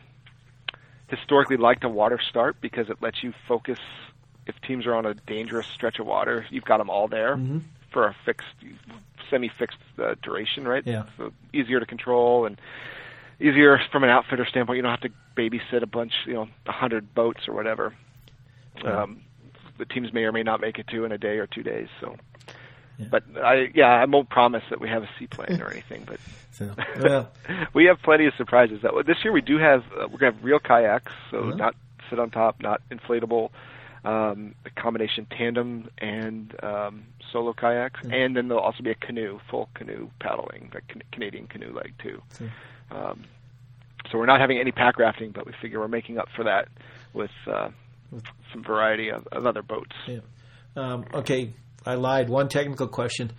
historically 1.08 1.56
liked 1.56 1.82
a 1.84 1.88
water 1.88 2.20
start 2.28 2.56
because 2.60 2.88
it 2.90 2.98
lets 3.02 3.22
you 3.22 3.32
focus. 3.48 3.78
If 4.46 4.54
teams 4.66 4.86
are 4.86 4.94
on 4.94 5.06
a 5.06 5.14
dangerous 5.14 5.66
stretch 5.74 5.98
of 5.98 6.06
water, 6.06 6.44
you've 6.50 6.64
got 6.64 6.78
them 6.78 6.90
all 6.90 7.08
there 7.08 7.36
Mhm. 7.36 7.62
for 7.92 8.06
a 8.06 8.14
fixed, 8.24 8.46
semi-fixed 9.30 9.78
uh, 9.98 10.14
duration, 10.22 10.66
right? 10.66 10.82
Yeah. 10.86 11.04
So 11.16 11.32
easier 11.52 11.80
to 11.80 11.86
control 11.86 12.46
and 12.46 12.60
easier 13.40 13.80
from 13.90 14.04
an 14.04 14.10
outfitter 14.10 14.44
standpoint. 14.46 14.76
You 14.76 14.82
don't 14.82 14.90
have 14.90 15.00
to 15.00 15.10
babysit 15.36 15.82
a 15.82 15.86
bunch, 15.86 16.12
you 16.26 16.34
know, 16.34 16.48
a 16.66 16.72
hundred 16.72 17.14
boats 17.14 17.48
or 17.48 17.54
whatever. 17.54 17.94
Um, 18.84 19.22
the 19.78 19.84
teams 19.84 20.12
may 20.12 20.24
or 20.24 20.32
may 20.32 20.42
not 20.42 20.60
make 20.60 20.78
it 20.78 20.86
to 20.88 21.04
in 21.04 21.12
a 21.12 21.18
day 21.18 21.38
or 21.38 21.46
two 21.46 21.62
days. 21.62 21.88
So, 22.00 22.16
Yeah. 22.98 23.06
but 23.10 23.24
I, 23.42 23.70
yeah, 23.74 23.88
I 23.88 24.04
won't 24.04 24.28
promise 24.28 24.62
that 24.70 24.80
we 24.80 24.88
have 24.88 25.02
a 25.02 25.08
seaplane 25.18 25.60
or 25.62 25.70
anything, 25.70 26.04
but 26.06 26.18
So, 26.52 26.74
well, 27.00 27.30
we 27.74 27.84
have 27.86 28.02
plenty 28.02 28.26
of 28.26 28.34
surprises. 28.36 28.80
That 28.82 28.92
this 29.06 29.16
year 29.24 29.32
we 29.32 29.40
do 29.40 29.56
have 29.58 29.84
uh, 29.92 30.08
we're 30.10 30.18
gonna 30.18 30.32
have 30.32 30.44
real 30.44 30.58
kayaks, 30.58 31.12
so 31.30 31.38
Mhm. 31.44 31.56
not 31.56 31.74
sit 32.10 32.18
on 32.18 32.30
top, 32.30 32.60
not 32.60 32.82
inflatable, 32.90 33.50
um, 34.05 34.55
a 34.64 34.70
combination 34.80 35.26
tandem 35.26 35.90
and 35.98 36.55
um, 36.62 37.03
solo 37.32 37.53
kayaks, 37.53 38.01
Mhm. 38.01 38.12
and 38.14 38.36
then 38.36 38.48
there'll 38.48 38.62
also 38.62 38.82
be 38.82 38.90
a 38.90 38.94
canoe, 38.94 39.38
full 39.51 39.68
canoe 39.74 40.09
paddling, 40.20 40.70
like 40.74 40.86
can- 40.88 41.03
Canadian 41.12 41.46
canoe 41.46 41.72
leg 41.72 41.92
too. 42.03 42.22
So- 42.30 42.48
Um, 42.90 43.22
so 44.11 44.18
we're 44.18 44.26
not 44.26 44.40
having 44.40 44.59
any 44.59 44.72
pack 44.72 44.98
rafting, 44.98 45.30
but 45.30 45.46
we 45.46 45.53
figure 45.62 45.78
we're 45.78 45.86
making 45.88 46.18
up 46.18 46.28
for 46.34 46.44
that 46.44 46.68
with 47.12 47.30
uh, 47.46 47.68
some 48.53 48.64
variety 48.64 49.11
of, 49.11 49.26
of 49.28 49.46
other 49.46 49.62
boats. 49.62 49.94
yeah. 50.07 50.18
Um, 50.76 51.05
okay, 51.14 51.53
I 51.86 51.94
lied. 51.94 52.28
One 52.28 52.48
technical 52.48 52.88
question: 52.88 53.32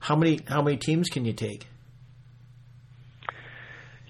How 0.00 0.16
many 0.16 0.40
how 0.48 0.60
many 0.62 0.76
teams 0.76 1.08
can 1.08 1.24
you 1.24 1.32
take? 1.32 1.66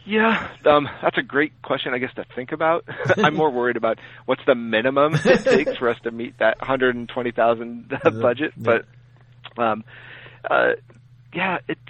Yeah, 0.07 0.48
um, 0.64 0.88
that's 1.03 1.18
a 1.18 1.22
great 1.22 1.53
question, 1.62 1.92
I 1.94 1.98
guess, 1.98 2.12
to 2.14 2.24
think 2.34 2.53
about. 2.53 2.84
I'm 3.18 3.34
more 3.34 3.51
worried 3.51 3.76
about 3.76 3.98
what's 4.26 4.42
the 4.46 4.55
minimum 4.55 5.14
it 5.14 5.44
takes 5.44 5.76
for 5.76 5.88
us 5.88 5.98
to 6.05 6.11
meet 6.11 6.38
that 6.38 6.59
120,000 6.61 7.88
budget. 8.20 8.53
Yeah. 8.57 8.78
But, 9.57 9.62
um, 9.62 9.84
uh, 10.48 10.72
yeah, 11.34 11.59
it's 11.68 11.80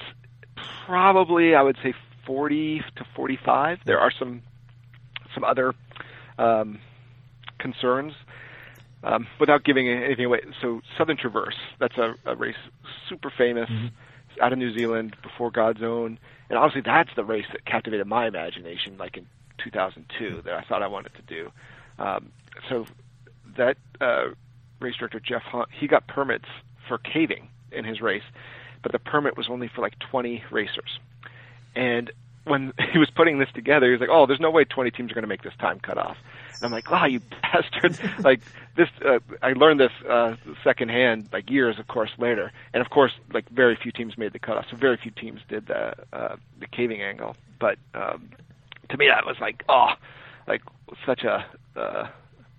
probably, 0.87 1.55
I 1.55 1.63
would 1.63 1.77
say, 1.83 1.95
40 2.27 2.83
to 2.97 3.05
45. 3.15 3.79
There 3.85 4.01
are 4.01 4.11
some 4.19 4.43
some 5.35 5.45
other 5.45 5.75
um, 6.39 6.81
concerns. 7.59 8.13
Um, 9.03 9.27
without 9.39 9.65
giving 9.65 9.89
anything 9.89 10.27
away, 10.27 10.41
so 10.61 10.83
Southern 10.99 11.17
Traverse, 11.17 11.57
that's 11.79 11.97
a, 11.97 12.15
a 12.27 12.37
race 12.37 12.57
super 13.09 13.33
famous 13.37 13.71
It's 13.71 14.41
out 14.43 14.53
of 14.53 14.59
New 14.59 14.77
Zealand 14.77 15.17
before 15.23 15.51
GODZone, 15.51 16.19
and 16.51 16.59
honestly, 16.59 16.83
that's 16.85 17.11
the 17.17 17.25
race 17.25 17.47
that 17.53 17.65
captivated 17.65 18.07
my 18.07 18.27
imagination, 18.27 18.99
like 18.99 19.17
in 19.17 19.27
2002, 19.63 20.43
that 20.45 20.55
I 20.55 20.63
thought 20.63 20.83
I 20.83 20.89
wanted 20.89 21.13
to 21.15 21.23
do. 21.23 21.51
Um, 21.99 22.33
so 22.69 22.87
that 23.57 23.77
uh, 24.01 24.31
race 24.81 24.97
director 24.97 25.21
Geoff 25.21 25.43
Hunt, 25.43 25.69
he 25.71 25.87
got 25.87 26.09
permits 26.09 26.47
for 26.89 26.99
caving 26.99 27.49
in 27.71 27.85
his 27.85 28.01
race, 28.01 28.25
but 28.83 28.91
the 28.91 28.99
permit 28.99 29.37
was 29.37 29.49
only 29.49 29.69
for 29.69 29.81
like 29.81 29.99
20 30.11 30.43
racers, 30.51 30.99
and 31.77 32.11
when 32.45 32.73
he 32.93 32.99
was 32.99 33.11
putting 33.11 33.39
this 33.39 33.49
together, 33.55 33.87
he 33.87 33.93
was 33.93 34.01
like, 34.01 34.11
"Oh, 34.11 34.27
there's 34.27 34.41
no 34.41 34.51
way 34.51 34.65
20 34.65 34.91
teams 34.91 35.13
are 35.13 35.15
going 35.15 35.23
to 35.23 35.29
make 35.29 35.43
this 35.43 35.57
time 35.61 35.79
cutoff." 35.79 36.17
And 36.57 36.63
I'm 36.67 36.73
like, 36.73 36.91
"Wow, 36.91 37.07
you 37.07 37.21
bastard!" 37.43 37.99
like 38.25 38.41
this, 38.77 38.89
uh, 39.05 39.19
I 39.43 39.53
learned 39.53 39.81
this 39.81 39.93
uh, 40.09 40.37
secondhand, 40.65 41.29
like 41.33 41.51
years, 41.51 41.79
of 41.79 41.89
course, 41.89 42.11
later. 42.19 42.53
And 42.73 42.81
of 42.81 42.91
course, 42.91 43.13
like 43.33 43.49
very 43.51 43.77
few 43.77 43.93
teams 43.93 44.17
made 44.17 44.33
the 44.33 44.39
cutoff, 44.39 44.67
so 44.71 44.77
very 44.77 44.97
few 44.97 45.11
teams 45.11 45.41
did 45.49 45.67
the 45.67 45.95
uh, 46.13 46.37
the 46.59 46.67
caving 46.67 47.03
angle. 47.03 47.37
But 47.59 47.79
um, 47.95 48.31
to 48.89 48.97
me, 48.97 49.09
that 49.09 49.27
was 49.27 49.37
like, 49.41 49.65
oh, 49.69 49.93
like 50.47 50.63
such 51.07 51.25
a 51.25 51.45
uh, 51.77 52.09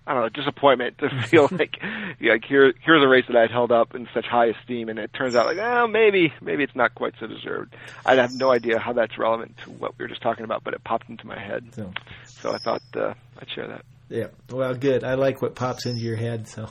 I 0.06 0.14
don't 0.14 0.22
know 0.22 0.28
disappointment 0.30 0.98
to 0.98 1.08
feel 1.28 1.48
like 1.52 1.76
yeah, 2.20 2.32
like 2.32 2.44
here 2.44 2.72
here's 2.80 3.02
a 3.04 3.08
race 3.08 3.24
that 3.28 3.36
I'd 3.36 3.50
held 3.50 3.70
up 3.70 3.94
in 3.94 4.08
such 4.12 4.26
high 4.26 4.46
esteem, 4.46 4.88
and 4.88 4.98
it 4.98 5.12
turns 5.12 5.34
out 5.36 5.46
like 5.46 5.58
oh 5.58 5.86
maybe 5.86 6.32
maybe 6.40 6.64
it's 6.64 6.74
not 6.74 6.94
quite 6.94 7.14
so 7.20 7.26
deserved. 7.26 7.74
I 8.04 8.16
have 8.16 8.32
no 8.34 8.50
idea 8.52 8.78
how 8.78 8.92
that's 8.94 9.16
relevant 9.16 9.56
to 9.64 9.70
what 9.70 9.96
we 9.98 10.04
were 10.04 10.08
just 10.08 10.22
talking 10.22 10.44
about, 10.44 10.64
but 10.64 10.74
it 10.74 10.82
popped 10.84 11.08
into 11.08 11.26
my 11.26 11.38
head, 11.38 11.64
So, 11.74 11.92
so 12.26 12.52
I 12.52 12.58
thought 12.58 12.82
uh, 12.96 13.14
I'd 13.40 13.50
share 13.50 13.68
that. 13.68 13.84
yeah. 14.08 14.26
Well, 14.50 14.74
good. 14.74 15.04
I 15.04 15.14
like 15.14 15.40
what 15.40 15.54
pops 15.54 15.86
into 15.86 16.00
your 16.00 16.16
head. 16.16 16.48
So, 16.48 16.68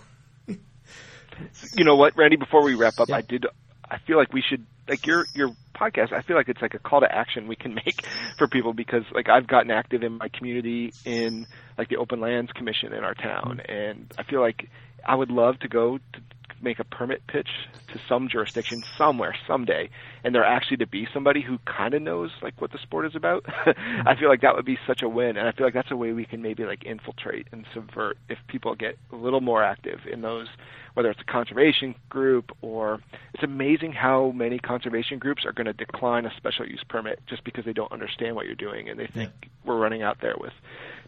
You 1.75 1.83
know 1.85 1.95
what, 1.95 2.15
Randy? 2.17 2.35
Before 2.35 2.63
we 2.63 2.75
wrap 2.75 2.99
up, 2.99 3.09
Yeah. 3.09 3.15
I 3.17 3.21
did. 3.21 3.45
I 3.89 3.97
feel 3.99 4.17
like 4.17 4.31
we 4.33 4.41
should 4.47 4.65
like 4.91 5.07
your 5.07 5.25
your 5.33 5.55
podcast. 5.73 6.11
I 6.11 6.21
feel 6.21 6.35
like 6.35 6.49
it's 6.49 6.61
like 6.61 6.75
a 6.75 6.79
call 6.79 6.99
to 6.99 7.11
action 7.11 7.47
we 7.47 7.55
can 7.55 7.73
make 7.85 8.05
for 8.37 8.47
people 8.47 8.73
because 8.73 9.03
like 9.13 9.29
I've 9.29 9.47
gotten 9.47 9.71
active 9.71 10.03
in 10.03 10.17
my 10.17 10.27
community 10.27 10.93
in 11.05 11.47
like 11.77 11.89
the 11.89 11.97
Open 11.97 12.19
Lands 12.19 12.51
Commission 12.51 12.93
in 12.93 13.03
our 13.03 13.15
town, 13.15 13.61
mm-hmm. 13.63 13.71
and 13.71 14.13
I 14.19 14.23
feel 14.23 14.41
like 14.41 14.69
I 15.03 15.15
would 15.15 15.31
love 15.31 15.57
to 15.59 15.67
go 15.67 15.97
to 15.97 16.21
make 16.63 16.77
a 16.77 16.83
permit 16.83 17.25
pitch 17.25 17.49
to 17.91 17.99
some 18.07 18.29
jurisdiction 18.29 18.83
somewhere 18.95 19.35
someday, 19.47 19.89
and 20.23 20.35
there 20.35 20.43
actually 20.43 20.77
to 20.77 20.85
be 20.85 21.07
somebody 21.11 21.41
who 21.41 21.57
kind 21.65 21.95
of 21.95 22.01
knows 22.03 22.29
like 22.43 22.61
what 22.61 22.71
the 22.71 22.77
sport 22.77 23.05
is 23.07 23.15
about, 23.15 23.45
I 23.65 24.15
feel 24.19 24.29
like 24.29 24.41
that 24.41 24.55
would 24.55 24.65
be 24.65 24.77
such 24.85 25.01
a 25.01 25.09
win, 25.09 25.37
and 25.37 25.47
I 25.47 25.53
feel 25.53 25.65
like 25.65 25.73
that's 25.73 25.89
a 25.89 25.95
way 25.95 26.11
we 26.11 26.25
can 26.25 26.43
maybe 26.43 26.65
like 26.65 26.85
infiltrate 26.85 27.47
and 27.51 27.65
subvert 27.73 28.17
if 28.29 28.37
people 28.47 28.75
get 28.75 28.97
a 29.11 29.15
little 29.15 29.41
more 29.41 29.63
active 29.63 30.01
in 30.11 30.21
those, 30.21 30.47
whether 30.93 31.09
it's 31.09 31.21
a 31.21 31.31
conservation 31.31 31.95
group 32.09 32.51
or 32.61 32.99
it's 33.33 33.43
amazing 33.43 33.91
how 33.91 34.31
many 34.31 34.59
conservation 34.59 35.19
groups 35.19 35.45
are 35.45 35.51
going 35.51 35.65
to 35.65 35.73
decline 35.73 36.25
a 36.25 36.35
special 36.35 36.67
use 36.67 36.83
permit 36.87 37.19
just 37.27 37.43
because 37.43 37.65
they 37.65 37.73
don't 37.73 37.91
understand 37.91 38.35
what 38.35 38.45
you're 38.45 38.55
doing 38.55 38.89
and 38.89 38.99
they 38.99 39.07
think 39.07 39.31
yeah. 39.41 39.49
we're 39.65 39.77
running 39.77 40.01
out 40.01 40.17
there 40.21 40.35
with 40.39 40.53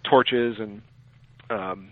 torches 0.04 0.60
and 0.60 0.82
um, 1.50 1.90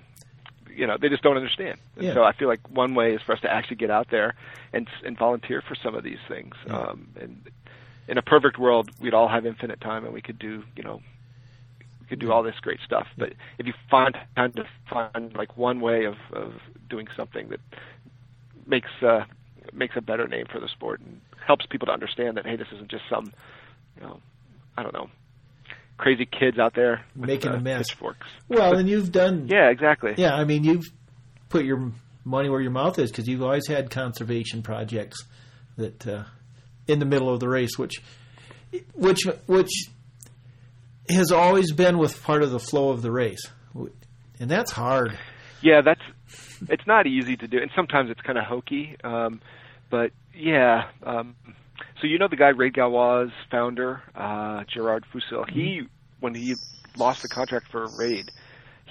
you 0.75 0.87
know 0.87 0.97
they 0.99 1.09
just 1.09 1.23
don't 1.23 1.37
understand. 1.37 1.79
And 1.95 2.05
yeah. 2.05 2.13
so 2.13 2.23
I 2.23 2.33
feel 2.33 2.47
like 2.47 2.69
one 2.69 2.95
way 2.95 3.13
is 3.13 3.21
for 3.21 3.33
us 3.33 3.41
to 3.41 3.51
actually 3.51 3.77
get 3.77 3.91
out 3.91 4.09
there 4.09 4.35
and 4.73 4.87
and 5.03 5.17
volunteer 5.17 5.61
for 5.61 5.75
some 5.75 5.95
of 5.95 6.03
these 6.03 6.19
things. 6.27 6.55
Yeah. 6.65 6.79
Um, 6.79 7.07
and 7.19 7.49
in 8.07 8.17
a 8.17 8.21
perfect 8.21 8.57
world, 8.57 8.89
we'd 8.99 9.13
all 9.13 9.27
have 9.27 9.45
infinite 9.45 9.81
time 9.81 10.05
and 10.05 10.13
we 10.13 10.21
could 10.21 10.39
do 10.39 10.63
you 10.75 10.83
know 10.83 11.01
could 12.11 12.19
do 12.19 12.31
all 12.31 12.43
this 12.43 12.59
great 12.61 12.79
stuff. 12.85 13.07
But 13.17 13.33
if 13.57 13.65
you 13.65 13.73
find 13.89 14.15
time 14.35 14.51
to 14.53 14.65
find 14.89 15.33
like 15.33 15.57
one 15.57 15.79
way 15.79 16.05
of 16.05 16.15
of 16.33 16.53
doing 16.89 17.07
something 17.15 17.49
that 17.49 17.61
makes 18.67 18.89
uh, 19.01 19.23
makes 19.73 19.95
a 19.95 20.01
better 20.01 20.27
name 20.27 20.45
for 20.51 20.59
the 20.59 20.67
sport 20.67 20.99
and 20.99 21.21
helps 21.47 21.65
people 21.65 21.87
to 21.87 21.93
understand 21.93 22.37
that 22.37 22.45
hey, 22.45 22.57
this 22.57 22.67
isn't 22.73 22.91
just 22.91 23.03
some 23.09 23.33
you 23.95 24.03
know 24.03 24.19
I 24.77 24.83
don't 24.83 24.93
know 24.93 25.09
crazy 25.97 26.25
kids 26.25 26.57
out 26.59 26.73
there 26.75 27.05
with, 27.15 27.29
making 27.29 27.51
uh, 27.51 27.55
a 27.55 27.59
mess. 27.59 27.89
Pitchforks. 27.89 28.27
Well, 28.49 28.75
and 28.75 28.89
you've 28.89 29.11
done. 29.11 29.47
yeah, 29.49 29.69
exactly. 29.69 30.13
Yeah, 30.17 30.33
I 30.33 30.43
mean, 30.43 30.63
you've 30.63 30.85
put 31.47 31.63
your 31.63 31.91
money 32.25 32.49
where 32.49 32.59
your 32.59 32.71
mouth 32.71 32.99
is 32.99 33.11
because 33.11 33.27
you've 33.27 33.43
always 33.43 33.67
had 33.67 33.89
conservation 33.89 34.63
projects 34.63 35.23
that 35.77 36.05
uh, 36.05 36.23
in 36.87 36.99
the 36.99 37.05
middle 37.05 37.33
of 37.33 37.39
the 37.39 37.47
race, 37.47 37.77
which 37.77 38.01
which 38.93 39.21
which 39.45 39.69
has 41.13 41.31
always 41.31 41.71
been 41.73 41.97
with 41.97 42.23
part 42.23 42.43
of 42.43 42.51
the 42.51 42.59
flow 42.59 42.89
of 42.89 43.01
the 43.01 43.11
race, 43.11 43.49
and 44.39 44.49
that's 44.49 44.71
hard. 44.71 45.17
Yeah, 45.61 45.81
that's 45.81 46.01
it's 46.69 46.87
not 46.87 47.07
easy 47.07 47.37
to 47.37 47.47
do, 47.47 47.57
and 47.59 47.71
sometimes 47.75 48.09
it's 48.09 48.21
kind 48.21 48.37
of 48.37 48.45
hokey. 48.45 48.97
Um, 49.03 49.41
but 49.89 50.11
yeah, 50.33 50.89
um, 51.03 51.35
so 51.99 52.07
you 52.07 52.17
know 52.17 52.27
the 52.27 52.35
guy 52.35 52.49
Raid 52.49 52.73
Gauloises 52.73 53.31
founder, 53.49 54.01
uh, 54.15 54.63
Gerard 54.73 55.05
Fusil. 55.13 55.45
Mm-hmm. 55.45 55.59
He 55.59 55.81
when 56.19 56.35
he 56.35 56.55
lost 56.97 57.21
the 57.21 57.29
contract 57.29 57.67
for 57.71 57.87
Raid, 57.97 58.25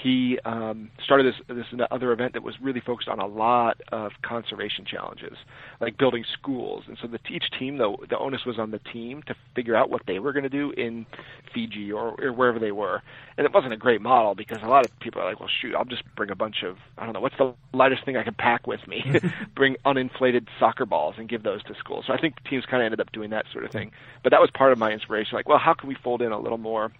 he 0.03 0.39
um, 0.45 0.91
started 1.05 1.27
this 1.27 1.57
this 1.57 1.67
other 1.91 2.13
event 2.13 2.33
that 2.33 2.43
was 2.43 2.55
really 2.61 2.81
focused 2.81 3.09
on 3.09 3.19
a 3.19 3.27
lot 3.27 3.81
of 3.93 4.13
conservation 4.23 4.85
challenges, 4.85 5.37
like 5.81 5.99
building 5.99 6.25
schools. 6.33 6.85
And 6.87 6.97
so 7.01 7.09
the, 7.09 7.19
each 7.29 7.45
team, 7.59 7.77
though, 7.77 7.99
the 8.09 8.19
onus 8.19 8.45
was 8.47 8.59
on 8.59 8.71
the 8.71 8.79
team 8.79 9.23
to 9.25 9.35
figure 9.55 9.77
out 9.77 9.91
what 9.91 10.03
they 10.07 10.19
were 10.19 10.33
going 10.33 10.45
to 10.45 10.49
do 10.49 10.71
in 10.71 11.07
Fiji 11.53 11.93
or, 11.93 12.15
or 12.21 12.33
wherever 12.33 12.59
they 12.59 12.73
were. 12.73 13.03
And 13.37 13.47
it 13.47 13.53
wasn't 13.53 13.73
a 13.73 13.77
great 13.77 14.01
model 14.01 14.35
because 14.35 14.63
a 14.63 14.67
lot 14.67 14.85
of 14.85 14.99
people 15.01 15.21
are 15.21 15.29
like, 15.29 15.41
well, 15.41 15.51
shoot, 15.61 15.75
I'll 15.75 15.85
just 15.85 16.03
bring 16.17 16.31
a 16.31 16.37
bunch 16.37 16.63
of 16.63 16.77
I 16.97 17.05
don't 17.05 17.13
know 17.13 17.21
what's 17.21 17.37
the 17.39 17.55
lightest 17.73 18.05
thing 18.05 18.17
I 18.17 18.23
can 18.23 18.35
pack 18.35 18.67
with 18.67 18.87
me, 18.89 19.05
bring 19.55 19.77
uninflated 19.85 20.49
soccer 20.59 20.87
balls 20.87 21.17
and 21.19 21.29
give 21.29 21.43
those 21.43 21.63
to 21.65 21.75
schools. 21.75 22.05
So 22.07 22.15
I 22.15 22.21
think 22.21 22.43
teams 22.49 22.65
kind 22.65 22.83
of 22.83 22.87
ended 22.87 23.01
up 23.01 23.13
doing 23.13 23.31
that 23.31 23.47
sort 23.53 23.65
of 23.65 23.71
thing. 23.71 23.93
But 24.23 24.31
that 24.31 24.41
was 24.41 24.51
part 24.51 24.73
of 24.73 24.79
my 24.79 24.93
inspiration. 24.93 25.37
Like, 25.37 25.49
well, 25.49 25.59
how 25.59 25.75
can 25.75 25.89
we 25.89 25.97
fold 26.03 26.23
in 26.23 26.33
a 26.33 26.39
little 26.41 26.59
more 26.59 26.91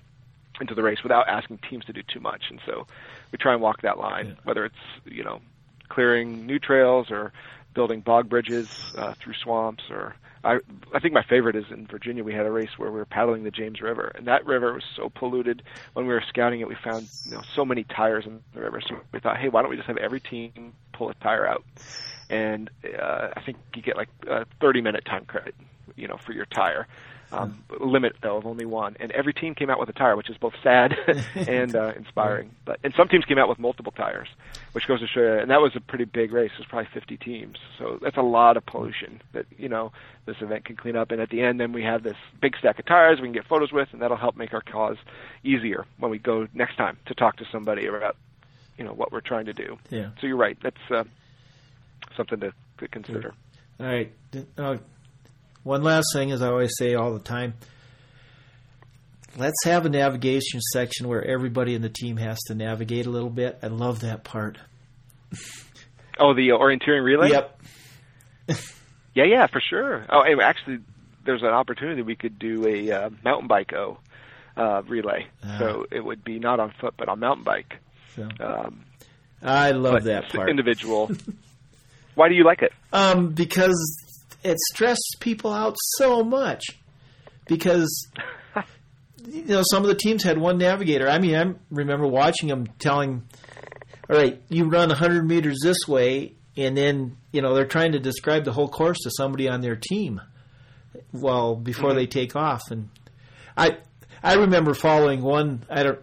into 0.61 0.75
the 0.75 0.83
race 0.83 1.03
without 1.03 1.29
asking 1.29 1.59
teams 1.69 1.85
to 1.87 1.93
do 1.93 2.03
too 2.03 2.21
much. 2.21 2.45
And 2.51 2.61
so 2.67 2.87
we 3.33 3.39
try 3.39 3.53
and 3.53 3.63
walk 3.63 3.83
that 3.83 3.99
line, 3.99 4.29
yeah. 4.29 4.35
whether 4.45 4.65
it's 4.65 4.75
you 5.05 5.25
know 5.25 5.41
clearing 5.89 6.47
new 6.47 6.59
trails 6.59 7.11
or 7.11 7.33
building 7.75 8.01
bog 8.01 8.29
bridges 8.29 8.69
uh, 8.97 9.15
through 9.15 9.35
swamps 9.35 9.85
or 9.91 10.15
I 10.43 10.59
I 10.95 11.01
think 11.01 11.15
my 11.15 11.23
favorite 11.23 11.55
is 11.57 11.65
in 11.71 11.87
Virginia 11.87 12.25
we 12.25 12.33
had 12.33 12.47
a 12.47 12.51
race 12.51 12.71
where 12.77 12.91
we 12.91 12.99
were 12.99 13.05
paddling 13.05 13.45
the 13.45 13.51
James 13.51 13.81
River 13.81 14.13
and 14.15 14.27
that 14.27 14.47
river 14.47 14.73
was 14.73 14.85
so 14.97 15.09
polluted 15.09 15.63
when 15.93 16.07
we 16.07 16.15
were 16.15 16.23
scouting 16.29 16.61
it 16.61 16.69
we 16.69 16.77
found 16.83 17.09
you 17.27 17.33
know 17.33 17.43
so 17.55 17.65
many 17.65 17.85
tires 17.85 18.27
in 18.27 18.41
the 18.55 18.61
river 18.61 18.81
so 18.81 18.97
we 19.13 19.21
thought 19.21 19.37
hey 19.37 19.49
why 19.49 19.63
don't 19.63 19.71
we 19.71 19.77
just 19.77 19.89
have 19.89 19.99
every 19.99 20.21
team 20.21 20.73
pull 20.93 21.11
a 21.11 21.15
tire 21.15 21.47
out 21.47 21.65
and 22.29 22.71
uh, 22.85 23.29
I 23.37 23.41
think 23.43 23.59
you 23.75 23.83
get 23.83 23.97
like 23.97 24.09
a 24.27 24.47
30 24.61 24.81
minute 24.81 25.05
time 25.05 25.27
credit 25.27 25.55
you 25.97 26.09
know 26.09 26.17
for 26.17 26.33
your 26.33 26.47
tire 26.47 26.87
um, 27.33 27.63
limit 27.79 28.17
though 28.23 28.37
of 28.37 28.47
only 28.47 28.65
one, 28.65 28.97
and 29.01 29.13
every 29.13 29.33
team 29.33 29.55
came 29.55 29.71
out 29.71 29.79
with 29.79 29.89
a 29.89 29.93
tire, 29.93 30.17
which 30.17 30.31
is 30.31 30.37
both 30.37 30.55
sad 30.63 30.95
and 31.35 31.75
uh, 31.75 31.93
inspiring. 31.97 32.51
But 32.65 32.81
and 32.83 32.93
some 32.97 33.09
teams 33.09 33.25
came 33.25 33.39
out 33.39 33.49
with 33.49 33.59
multiple 33.59 33.93
tires, 33.93 34.29
which 34.73 34.87
goes 34.87 35.01
to 35.01 35.07
show 35.07 35.21
you. 35.21 35.39
And 35.39 35.51
that 35.51 35.61
was 35.61 35.77
a 35.77 35.81
pretty 35.81 36.05
big 36.05 36.33
race. 36.33 36.51
It 36.55 36.59
was 36.59 36.67
probably 36.67 36.89
50 36.93 37.17
teams, 37.19 37.59
so 37.79 37.99
that's 38.03 38.17
a 38.17 38.23
lot 38.23 38.57
of 38.57 38.67
pollution 38.67 39.23
that 39.33 39.47
you 39.57 39.69
know 39.69 39.93
this 40.27 40.37
event 40.41 40.65
can 40.65 40.77
clean 40.77 40.97
up. 40.97 41.11
And 41.11 41.21
at 41.21 41.31
the 41.31 41.43
end, 41.43 41.61
then 41.61 41.73
we 41.73 41.83
have 41.85 42.03
this 42.03 42.17
big 42.41 42.57
stack 42.59 42.79
of 42.79 42.87
tires 42.87 43.21
we 43.21 43.27
can 43.27 43.33
get 43.33 43.47
photos 43.47 43.73
with, 43.73 43.89
and 43.93 44.03
that'll 44.03 44.17
help 44.17 44.37
make 44.37 44.53
our 44.53 44.63
cause 44.63 44.97
easier 45.45 45.87
when 45.99 46.11
we 46.11 46.19
go 46.19 46.49
next 46.55 46.77
time 46.77 46.99
to 47.07 47.15
talk 47.15 47.37
to 47.37 47.45
somebody 47.53 47.87
about 47.87 48.17
you 48.77 48.85
know 48.85 48.93
what 48.93 49.13
we're 49.13 49.21
trying 49.21 49.47
to 49.47 49.53
do. 49.53 49.79
Yeah. 49.91 50.11
So 50.21 50.27
you're 50.27 50.37
right. 50.37 50.57
That's 50.63 50.91
uh, 50.91 51.05
something 52.17 52.41
to, 52.41 52.53
to 52.79 52.89
consider. 52.89 53.35
All 53.79 53.87
right. 53.87 54.13
Uh, 54.59 54.79
one 55.63 55.83
last 55.83 56.07
thing, 56.15 56.33
as 56.33 56.43
I 56.43 56.49
always 56.49 56.73
say 56.79 56.95
all 56.95 57.13
the 57.13 57.21
time, 57.21 57.55
let's 59.37 59.65
have 59.65 59.87
a 59.87 59.89
navigation 59.89 60.61
section 60.73 61.09
where 61.09 61.25
everybody 61.25 61.75
in 61.75 61.83
the 61.83 61.89
team 61.89 62.17
has 62.17 62.39
to 62.47 62.55
navigate 62.55 63.07
a 63.07 63.11
little 63.11 63.31
bit. 63.31 63.59
I 63.63 63.69
love 63.69 64.01
that 64.01 64.25
part. 64.25 64.59
Oh, 66.23 66.35
the 66.35 66.49
orienteering 66.49 67.03
relay. 67.03 67.31
Yep. 67.31 67.63
yeah, 69.15 69.25
yeah, 69.25 69.47
for 69.47 69.59
sure. 69.59 70.05
Oh, 70.11 70.23
actually, 70.43 70.81
there's 71.25 71.41
an 71.41 71.49
opportunity 71.49 72.03
we 72.03 72.15
could 72.15 72.39
do 72.39 72.67
a 72.67 72.91
uh, 72.93 73.11
mountain 73.25 73.49
bike 73.49 73.73
o 73.73 73.97
uh, 74.55 74.83
relay. 74.87 75.27
Uh, 75.43 75.59
so 75.59 75.87
it 75.91 76.05
would 76.05 76.23
be 76.23 76.39
not 76.39 76.61
on 76.61 76.75
foot, 76.79 76.93
but 76.99 77.09
on 77.09 77.21
mountain 77.21 77.45
bike. 77.45 77.79
So. 78.17 78.29
Um, 78.39 78.85
I 79.43 79.71
love 79.71 80.05
that 80.05 80.29
part. 80.29 80.51
Individual. 80.51 81.11
Why 82.15 82.29
do 82.29 82.35
you 82.35 82.45
like 82.45 82.61
it? 82.61 82.73
Um, 82.93 83.31
because 83.31 83.79
it 84.43 84.59
stressed 84.73 85.17
people 85.21 85.53
out 85.53 85.77
so 85.99 86.23
much 86.23 86.65
because 87.47 88.09
you 89.27 89.45
know 89.45 89.63
some 89.71 89.83
of 89.83 89.89
the 89.89 89.95
teams 89.95 90.23
had 90.23 90.39
one 90.39 90.59
navigator. 90.59 91.09
I 91.09 91.19
mean, 91.19 91.35
I 91.35 91.55
remember 91.71 92.07
watching 92.07 92.49
them 92.49 92.67
telling, 92.79 93.23
"All 94.09 94.17
right, 94.17 94.41
you 94.49 94.65
run 94.65 94.89
100 94.89 95.27
meters 95.27 95.59
this 95.63 95.87
way," 95.87 96.35
and 96.57 96.77
then 96.77 97.17
you 97.33 97.43
know 97.43 97.55
they're 97.55 97.67
trying 97.67 97.93
to 97.93 97.99
describe 97.99 98.45
the 98.45 98.53
whole 98.53 98.69
course 98.69 98.99
to 99.05 99.11
somebody 99.11 99.49
on 99.49 99.61
their 99.61 99.77
team. 99.77 100.21
Well, 101.13 101.55
before 101.55 101.91
mm-hmm. 101.91 101.99
they 101.99 102.07
take 102.07 102.37
off, 102.37 102.63
and 102.71 102.89
I 103.57 103.79
I 104.23 104.35
remember 104.35 104.75
following 104.75 105.23
one. 105.23 105.65
I 105.69 105.83
don't 105.83 106.01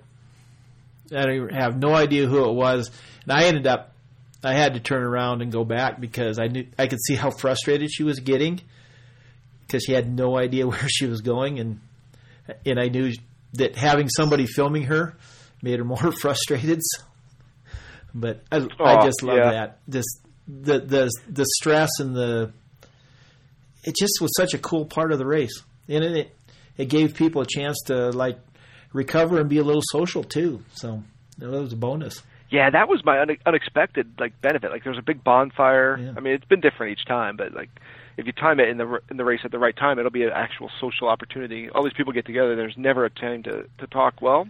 I 1.16 1.26
don't 1.26 1.54
have 1.54 1.78
no 1.78 1.94
idea 1.94 2.28
who 2.28 2.50
it 2.50 2.54
was, 2.54 2.92
and 3.24 3.32
I 3.32 3.46
ended 3.46 3.68
up 3.68 3.94
I 4.44 4.54
had 4.54 4.76
to 4.76 4.80
turn 4.80 5.04
around 5.04 5.42
and 5.42 5.52
go 5.52 5.64
back 5.64 6.00
because 6.00 6.40
I 6.40 6.48
knew 6.48 6.68
I 6.78 6.88
could 6.88 7.00
see 7.06 7.16
how 7.16 7.32
frustrated 7.32 7.92
she 7.92 8.04
was 8.04 8.20
getting 8.20 8.62
because 9.66 9.84
she 9.84 9.94
had 9.94 10.10
no 10.10 10.38
idea 10.38 10.68
where 10.68 10.88
she 10.88 11.06
was 11.06 11.22
going, 11.22 11.60
and 11.60 11.80
and 12.66 12.80
I 12.80 12.88
knew 12.88 13.14
that 13.54 13.76
having 13.76 14.10
somebody 14.10 14.46
filming 14.46 14.84
her 14.84 15.18
made 15.62 15.80
her 15.80 15.86
more 15.86 16.12
frustrated. 16.22 16.82
So. 16.84 17.04
But 18.14 18.44
I, 18.52 18.58
oh, 18.58 18.84
I 18.84 19.06
just 19.06 19.22
love 19.22 19.38
yeah. 19.38 19.52
that 19.52 19.80
this 19.88 20.06
the 20.48 20.80
the 20.80 21.12
the 21.30 21.46
stress 21.58 22.00
and 22.00 22.16
the 22.16 22.52
it 23.84 23.96
just 23.96 24.20
was 24.22 24.32
such 24.36 24.54
a 24.54 24.58
cool 24.58 24.86
part 24.86 25.12
of 25.12 25.20
the 25.20 25.26
race, 25.26 25.64
and 25.88 26.04
it 26.04 26.36
it 26.78 26.86
gave 26.86 27.16
people 27.16 27.42
a 27.42 27.46
chance 27.46 27.78
to 27.88 28.10
like 28.12 28.40
recover 28.94 29.40
and 29.40 29.50
be 29.50 29.58
a 29.58 29.64
little 29.64 29.84
social 29.84 30.24
too. 30.24 30.64
So 30.74 31.04
that 31.38 31.50
was 31.50 31.74
a 31.74 31.78
bonus. 31.78 32.22
Yeah, 32.50 32.70
that 32.70 32.88
was 32.88 33.04
my 33.04 33.22
une- 33.22 33.38
unexpected 33.46 34.08
like 34.20 34.40
benefit. 34.42 34.72
Like 34.72 34.84
there 34.84 34.92
was 34.92 35.00
a 35.00 35.04
big 35.04 35.24
bonfire. 35.24 35.98
Yeah. 36.00 36.14
I 36.16 36.20
mean, 36.22 36.34
it's 36.34 36.46
been 36.46 36.62
different 36.62 36.98
each 36.98 37.06
time, 37.06 37.36
but 37.36 37.54
like 37.54 37.70
if 38.18 38.26
you 38.26 38.32
time 38.32 38.60
it 38.60 38.70
in 38.70 38.78
the 38.78 39.00
in 39.10 39.18
the 39.18 39.26
race 39.26 39.42
at 39.44 39.52
the 39.52 39.60
right 39.60 39.76
time, 39.76 40.00
it'll 40.00 40.12
be 40.12 40.24
an 40.24 40.32
actual 40.34 40.72
social 40.80 41.08
opportunity. 41.08 41.70
All 41.70 41.84
these 41.84 41.94
people 41.94 42.14
get 42.14 42.26
together. 42.26 42.56
There's 42.56 42.78
never 42.78 43.06
a 43.06 43.10
time 43.10 43.44
to 43.44 43.66
to 43.78 43.88
talk. 43.88 44.22
Well, 44.22 44.48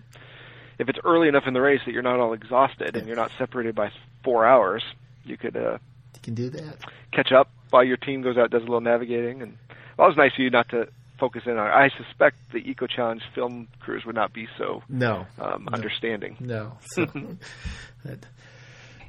if 0.79 0.89
it's 0.89 0.99
early 1.03 1.27
enough 1.27 1.43
in 1.47 1.53
the 1.53 1.61
race 1.61 1.81
that 1.85 1.91
you're 1.91 2.03
not 2.03 2.19
all 2.19 2.33
exhausted 2.33 2.95
and 2.95 3.07
you're 3.07 3.15
not 3.15 3.31
separated 3.37 3.75
by 3.75 3.91
four 4.23 4.45
hours, 4.45 4.83
you 5.23 5.37
could 5.37 5.57
uh, 5.57 5.79
you 6.15 6.21
can 6.21 6.33
do 6.35 6.49
that. 6.51 6.77
Catch 7.11 7.31
up 7.31 7.49
while 7.71 7.83
your 7.83 7.97
team 7.97 8.21
goes 8.21 8.37
out, 8.37 8.51
does 8.51 8.61
a 8.61 8.65
little 8.65 8.81
navigating, 8.81 9.41
and 9.41 9.57
well, 9.97 10.07
it 10.07 10.11
was 10.11 10.17
nice 10.17 10.33
of 10.33 10.39
you 10.39 10.49
not 10.49 10.69
to 10.69 10.87
focus 11.19 11.43
in 11.45 11.57
on. 11.57 11.67
I 11.67 11.89
suspect 11.97 12.37
the 12.51 12.59
Eco 12.59 12.87
Challenge 12.87 13.21
film 13.33 13.67
crews 13.79 14.05
would 14.05 14.15
not 14.15 14.33
be 14.33 14.47
so 14.57 14.83
no, 14.89 15.25
um, 15.39 15.65
no. 15.65 15.73
understanding. 15.73 16.37
No. 16.39 16.77
So, 16.81 17.05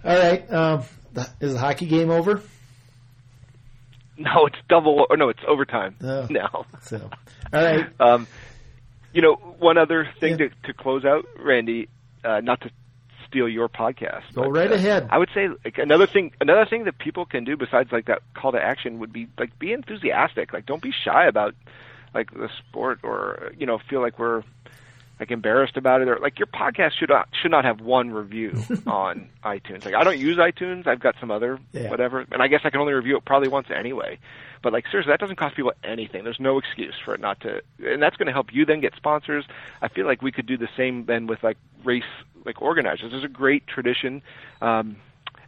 all 0.04 0.18
right. 0.18 0.50
Um, 0.52 0.84
is 1.40 1.52
the 1.52 1.58
hockey 1.58 1.86
game 1.86 2.10
over? 2.10 2.42
No, 4.16 4.46
it's 4.46 4.58
double. 4.68 5.06
Or 5.08 5.16
no, 5.16 5.28
it's 5.28 5.40
overtime 5.46 5.96
oh, 6.02 6.26
now. 6.30 6.66
So, 6.82 7.08
all 7.52 7.62
right. 7.62 7.86
Um, 8.00 8.26
you 9.12 9.22
know, 9.22 9.34
one 9.34 9.78
other 9.78 10.08
thing 10.20 10.38
yeah. 10.38 10.48
to, 10.48 10.50
to 10.64 10.72
close 10.74 11.04
out, 11.04 11.26
Randy, 11.38 11.88
uh, 12.24 12.40
not 12.40 12.60
to 12.62 12.70
steal 13.28 13.48
your 13.48 13.68
podcast. 13.68 14.34
Go 14.34 14.42
But, 14.42 14.50
right 14.52 14.70
uh, 14.70 14.74
ahead. 14.74 15.08
I 15.10 15.18
would 15.18 15.30
say 15.34 15.48
like 15.64 15.78
another 15.78 16.06
thing 16.06 16.32
another 16.40 16.66
thing 16.66 16.84
that 16.84 16.98
people 16.98 17.26
can 17.26 17.44
do 17.44 17.56
besides 17.56 17.92
like 17.92 18.06
that 18.06 18.22
call 18.34 18.52
to 18.52 18.60
action 18.60 18.98
would 18.98 19.12
be 19.12 19.28
like 19.38 19.58
be 19.58 19.72
enthusiastic. 19.72 20.52
Like 20.52 20.66
don't 20.66 20.82
be 20.82 20.92
shy 20.92 21.26
about 21.26 21.54
like 22.14 22.32
the 22.32 22.48
sport 22.58 23.00
or 23.02 23.52
you 23.58 23.66
know 23.66 23.78
feel 23.90 24.00
like 24.00 24.18
we're 24.18 24.42
like 25.20 25.30
embarrassed 25.32 25.76
about 25.76 26.00
it 26.00 26.06
or 26.08 26.18
like 26.20 26.38
your 26.38 26.46
podcast 26.46 26.92
should 26.92 27.08
not 27.08 27.28
should 27.42 27.50
not 27.50 27.64
have 27.64 27.80
one 27.80 28.10
review 28.10 28.52
on 28.86 29.28
iTunes. 29.44 29.84
Like 29.84 29.94
I 29.94 30.04
don't 30.04 30.18
use 30.18 30.36
iTunes. 30.36 30.86
I've 30.86 31.00
got 31.00 31.16
some 31.20 31.30
other 31.30 31.58
Yeah. 31.72 31.90
whatever, 31.90 32.24
and 32.30 32.40
I 32.42 32.46
guess 32.48 32.60
I 32.64 32.70
can 32.70 32.80
only 32.80 32.92
review 32.92 33.16
it 33.16 33.24
probably 33.24 33.48
once 33.48 33.66
anyway. 33.74 34.18
But 34.62 34.72
like 34.72 34.86
seriously, 34.90 35.12
that 35.12 35.20
doesn't 35.20 35.36
cost 35.36 35.54
people 35.56 35.72
anything. 35.84 36.24
There's 36.24 36.40
no 36.40 36.58
excuse 36.58 36.94
for 37.04 37.14
it 37.14 37.20
not 37.20 37.40
to, 37.40 37.62
and 37.84 38.02
that's 38.02 38.16
going 38.16 38.26
to 38.26 38.32
help 38.32 38.52
you 38.52 38.64
then 38.64 38.80
get 38.80 38.94
sponsors. 38.96 39.44
I 39.82 39.88
feel 39.88 40.06
like 40.06 40.20
we 40.22 40.32
could 40.32 40.46
do 40.46 40.56
the 40.56 40.68
same 40.76 41.04
then 41.06 41.26
with 41.26 41.42
like 41.42 41.58
race 41.84 42.02
like 42.44 42.60
organizers. 42.62 43.10
There's 43.10 43.24
a 43.24 43.28
great 43.28 43.66
tradition. 43.66 44.22
Um, 44.62 44.96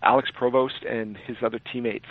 Alex 0.03 0.31
Provost 0.33 0.83
and 0.89 1.17
his 1.17 1.37
other 1.43 1.59
teammates, 1.59 2.07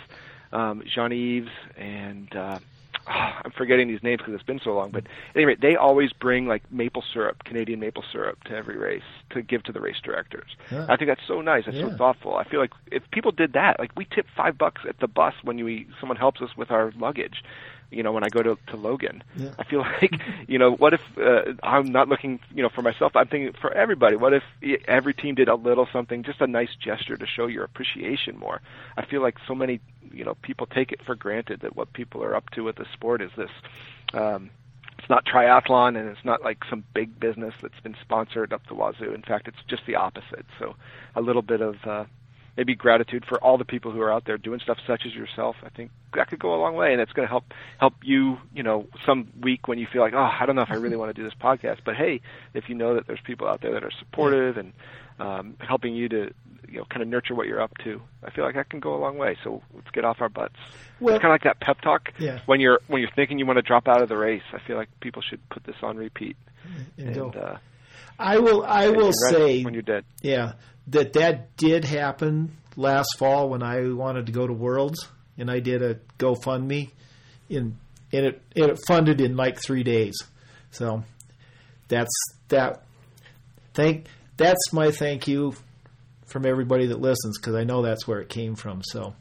um, 0.52 0.82
Jean 0.86 1.10
Yves 1.12 1.50
and 1.76 2.34
uh, 2.36 2.58
I'm 3.06 3.50
forgetting 3.56 3.88
these 3.88 4.02
names 4.02 4.18
because 4.18 4.34
it's 4.34 4.42
been 4.42 4.60
so 4.62 4.74
long. 4.74 4.90
But 4.90 5.04
at 5.04 5.36
any 5.36 5.44
rate, 5.44 5.60
they 5.60 5.76
always 5.76 6.12
bring 6.12 6.46
like 6.46 6.62
maple 6.70 7.02
syrup, 7.12 7.44
Canadian 7.44 7.80
maple 7.80 8.04
syrup, 8.12 8.42
to 8.44 8.52
every 8.54 8.76
race 8.76 9.02
to 9.30 9.42
give 9.42 9.62
to 9.64 9.72
the 9.72 9.80
race 9.80 10.00
directors. 10.02 10.50
Yeah. 10.70 10.86
I 10.88 10.96
think 10.96 11.08
that's 11.08 11.26
so 11.26 11.40
nice. 11.40 11.64
That's 11.66 11.76
Yeah. 11.76 11.90
so 11.90 11.96
thoughtful. 11.96 12.36
I 12.36 12.44
feel 12.44 12.60
like 12.60 12.72
if 12.90 13.02
people 13.10 13.32
did 13.32 13.52
that, 13.54 13.78
like 13.78 13.90
we 13.96 14.04
tip 14.06 14.26
five 14.36 14.58
bucks 14.58 14.82
at 14.88 14.98
the 15.00 15.08
bus 15.08 15.34
when 15.42 15.62
we 15.64 15.86
someone 15.98 16.16
helps 16.16 16.40
us 16.40 16.56
with 16.56 16.70
our 16.70 16.92
luggage. 16.98 17.42
You 17.90 18.02
know, 18.02 18.12
when 18.12 18.24
I 18.24 18.28
go 18.28 18.42
to 18.42 18.56
to 18.68 18.76
Logan, 18.76 19.22
Yeah. 19.36 19.50
I 19.58 19.64
feel 19.64 19.80
like 20.00 20.12
you 20.48 20.58
know, 20.58 20.72
what 20.72 20.94
if 20.94 21.00
uh, 21.18 21.52
I'm 21.62 21.90
not 21.92 22.08
looking, 22.08 22.40
you 22.54 22.62
know, 22.62 22.68
for 22.68 22.82
myself. 22.82 23.16
I'm 23.16 23.26
thinking 23.28 23.52
for 23.60 23.72
everybody. 23.72 24.16
What 24.16 24.32
if 24.32 24.42
every 24.86 25.14
team 25.14 25.34
did 25.34 25.48
a 25.48 25.54
little 25.54 25.88
something, 25.92 26.22
just 26.22 26.40
a 26.40 26.46
nice 26.46 26.74
gesture 26.78 27.16
to 27.16 27.26
show 27.26 27.46
your 27.46 27.64
appreciation 27.64 28.38
more? 28.38 28.60
I 28.96 29.04
feel 29.04 29.22
like 29.22 29.36
so 29.46 29.54
many, 29.54 29.80
you 30.12 30.24
know, 30.24 30.34
people 30.42 30.66
take 30.66 30.92
it 30.92 31.00
for 31.04 31.14
granted 31.14 31.60
that 31.62 31.76
what 31.76 31.92
people 31.92 32.22
are 32.22 32.34
up 32.34 32.50
to 32.50 32.62
with 32.64 32.76
the 32.76 32.86
sport 32.92 33.22
is 33.22 33.30
this. 33.36 33.50
Um, 34.14 34.50
it's 34.98 35.08
not 35.08 35.24
triathlon 35.24 35.98
and 35.98 36.08
it's 36.10 36.24
not 36.26 36.42
like 36.44 36.58
some 36.68 36.84
big 36.92 37.18
business 37.18 37.54
that's 37.62 37.80
been 37.80 37.96
sponsored 38.02 38.52
up 38.52 38.66
the 38.68 38.74
wazoo. 38.74 39.14
In 39.14 39.22
fact, 39.22 39.48
it's 39.48 39.56
just 39.66 39.86
the 39.86 39.94
opposite. 39.96 40.44
So 40.58 40.76
a 41.16 41.22
little 41.22 41.40
bit 41.42 41.62
of 41.62 41.76
uh, 41.86 42.04
maybe 42.60 42.74
gratitude 42.74 43.24
for 43.26 43.42
all 43.42 43.56
the 43.56 43.64
people 43.64 43.90
who 43.90 44.02
are 44.02 44.12
out 44.12 44.26
there 44.26 44.36
doing 44.36 44.60
stuff 44.60 44.76
such 44.86 45.06
as 45.06 45.14
yourself. 45.14 45.56
I 45.64 45.70
think 45.70 45.90
that 46.14 46.28
could 46.28 46.38
go 46.38 46.54
a 46.54 46.60
long 46.60 46.74
way, 46.74 46.92
and 46.92 47.00
it's 47.00 47.12
going 47.12 47.26
to 47.26 47.30
help 47.30 47.44
help 47.78 47.94
you. 48.02 48.36
You 48.54 48.62
know, 48.62 48.86
some 49.06 49.28
week 49.40 49.66
when 49.66 49.78
you 49.78 49.86
feel 49.90 50.02
like, 50.02 50.12
oh, 50.12 50.18
I 50.40 50.44
don't 50.44 50.56
know 50.56 50.60
if 50.62 50.70
I 50.70 50.74
really 50.74 50.96
want 50.96 51.08
to 51.08 51.18
do 51.18 51.24
this 51.24 51.32
podcast, 51.40 51.78
but 51.86 51.96
hey, 51.96 52.20
if 52.52 52.68
you 52.68 52.74
know 52.74 52.96
that 52.96 53.06
there's 53.06 53.20
people 53.24 53.48
out 53.48 53.62
there 53.62 53.72
that 53.72 53.82
are 53.82 53.90
supportive 53.98 54.58
and 54.58 54.74
um, 55.18 55.56
helping 55.66 55.94
you 55.94 56.10
to 56.10 56.34
you 56.68 56.78
know 56.80 56.84
kind 56.90 57.00
of 57.00 57.08
nurture 57.08 57.34
what 57.34 57.46
you're 57.46 57.62
up 57.62 57.72
to, 57.84 58.02
I 58.22 58.30
feel 58.30 58.44
like 58.44 58.56
that 58.56 58.68
can 58.68 58.80
go 58.80 58.94
a 58.94 59.00
long 59.00 59.16
way. 59.16 59.38
So 59.42 59.62
let's 59.74 59.90
get 59.92 60.04
off 60.04 60.18
our 60.20 60.28
butts. 60.28 60.56
Well- 61.00 61.14
it's 61.14 61.22
kind 61.22 61.32
of 61.32 61.34
like 61.36 61.44
that 61.44 61.60
pep 61.60 61.80
talk 61.80 62.10
Yeah. 62.18 62.40
when 62.44 62.60
you're 62.60 62.80
when 62.88 63.00
you're 63.00 63.10
thinking 63.16 63.38
you 63.38 63.46
want 63.46 63.56
to 63.56 63.62
drop 63.62 63.88
out 63.88 64.02
of 64.02 64.10
the 64.10 64.18
race. 64.18 64.42
I 64.52 64.58
feel 64.66 64.76
like 64.76 64.90
people 65.00 65.22
should 65.22 65.40
put 65.48 65.64
this 65.64 65.76
on 65.82 65.96
repeat. 65.96 66.36
And 66.98 67.06
And, 67.06 67.14
go. 67.14 67.30
uh, 67.30 67.56
I 68.18 68.38
will. 68.38 68.62
I 68.66 68.90
will 68.90 69.12
say 69.30 69.64
when 69.64 69.72
you're 69.72 69.82
dead. 69.82 70.04
Yeah, 70.20 70.52
that 70.90 71.12
that 71.14 71.56
did 71.56 71.84
happen 71.84 72.56
last 72.76 73.08
fall 73.18 73.48
when 73.48 73.62
I 73.62 73.88
wanted 73.92 74.26
to 74.26 74.32
go 74.32 74.46
to 74.46 74.52
Worlds, 74.52 75.08
and 75.38 75.50
I 75.50 75.60
did 75.60 75.82
a 75.82 75.96
GoFundMe, 76.18 76.90
in 77.48 77.76
and 78.12 78.26
it 78.26 78.42
and 78.56 78.70
it 78.70 78.78
funded 78.86 79.20
in 79.20 79.36
like 79.36 79.58
three 79.60 79.82
days. 79.82 80.16
So 80.70 81.04
that's 81.88 82.12
that. 82.48 82.82
Thank 83.74 84.06
that's 84.36 84.72
my 84.72 84.90
thank 84.90 85.28
you 85.28 85.54
from 86.26 86.46
everybody 86.46 86.86
that 86.86 87.00
listens 87.00 87.38
because 87.38 87.54
I 87.54 87.64
know 87.64 87.82
that's 87.82 88.06
where 88.06 88.20
it 88.20 88.28
came 88.28 88.54
from. 88.54 88.82
So 88.82 89.14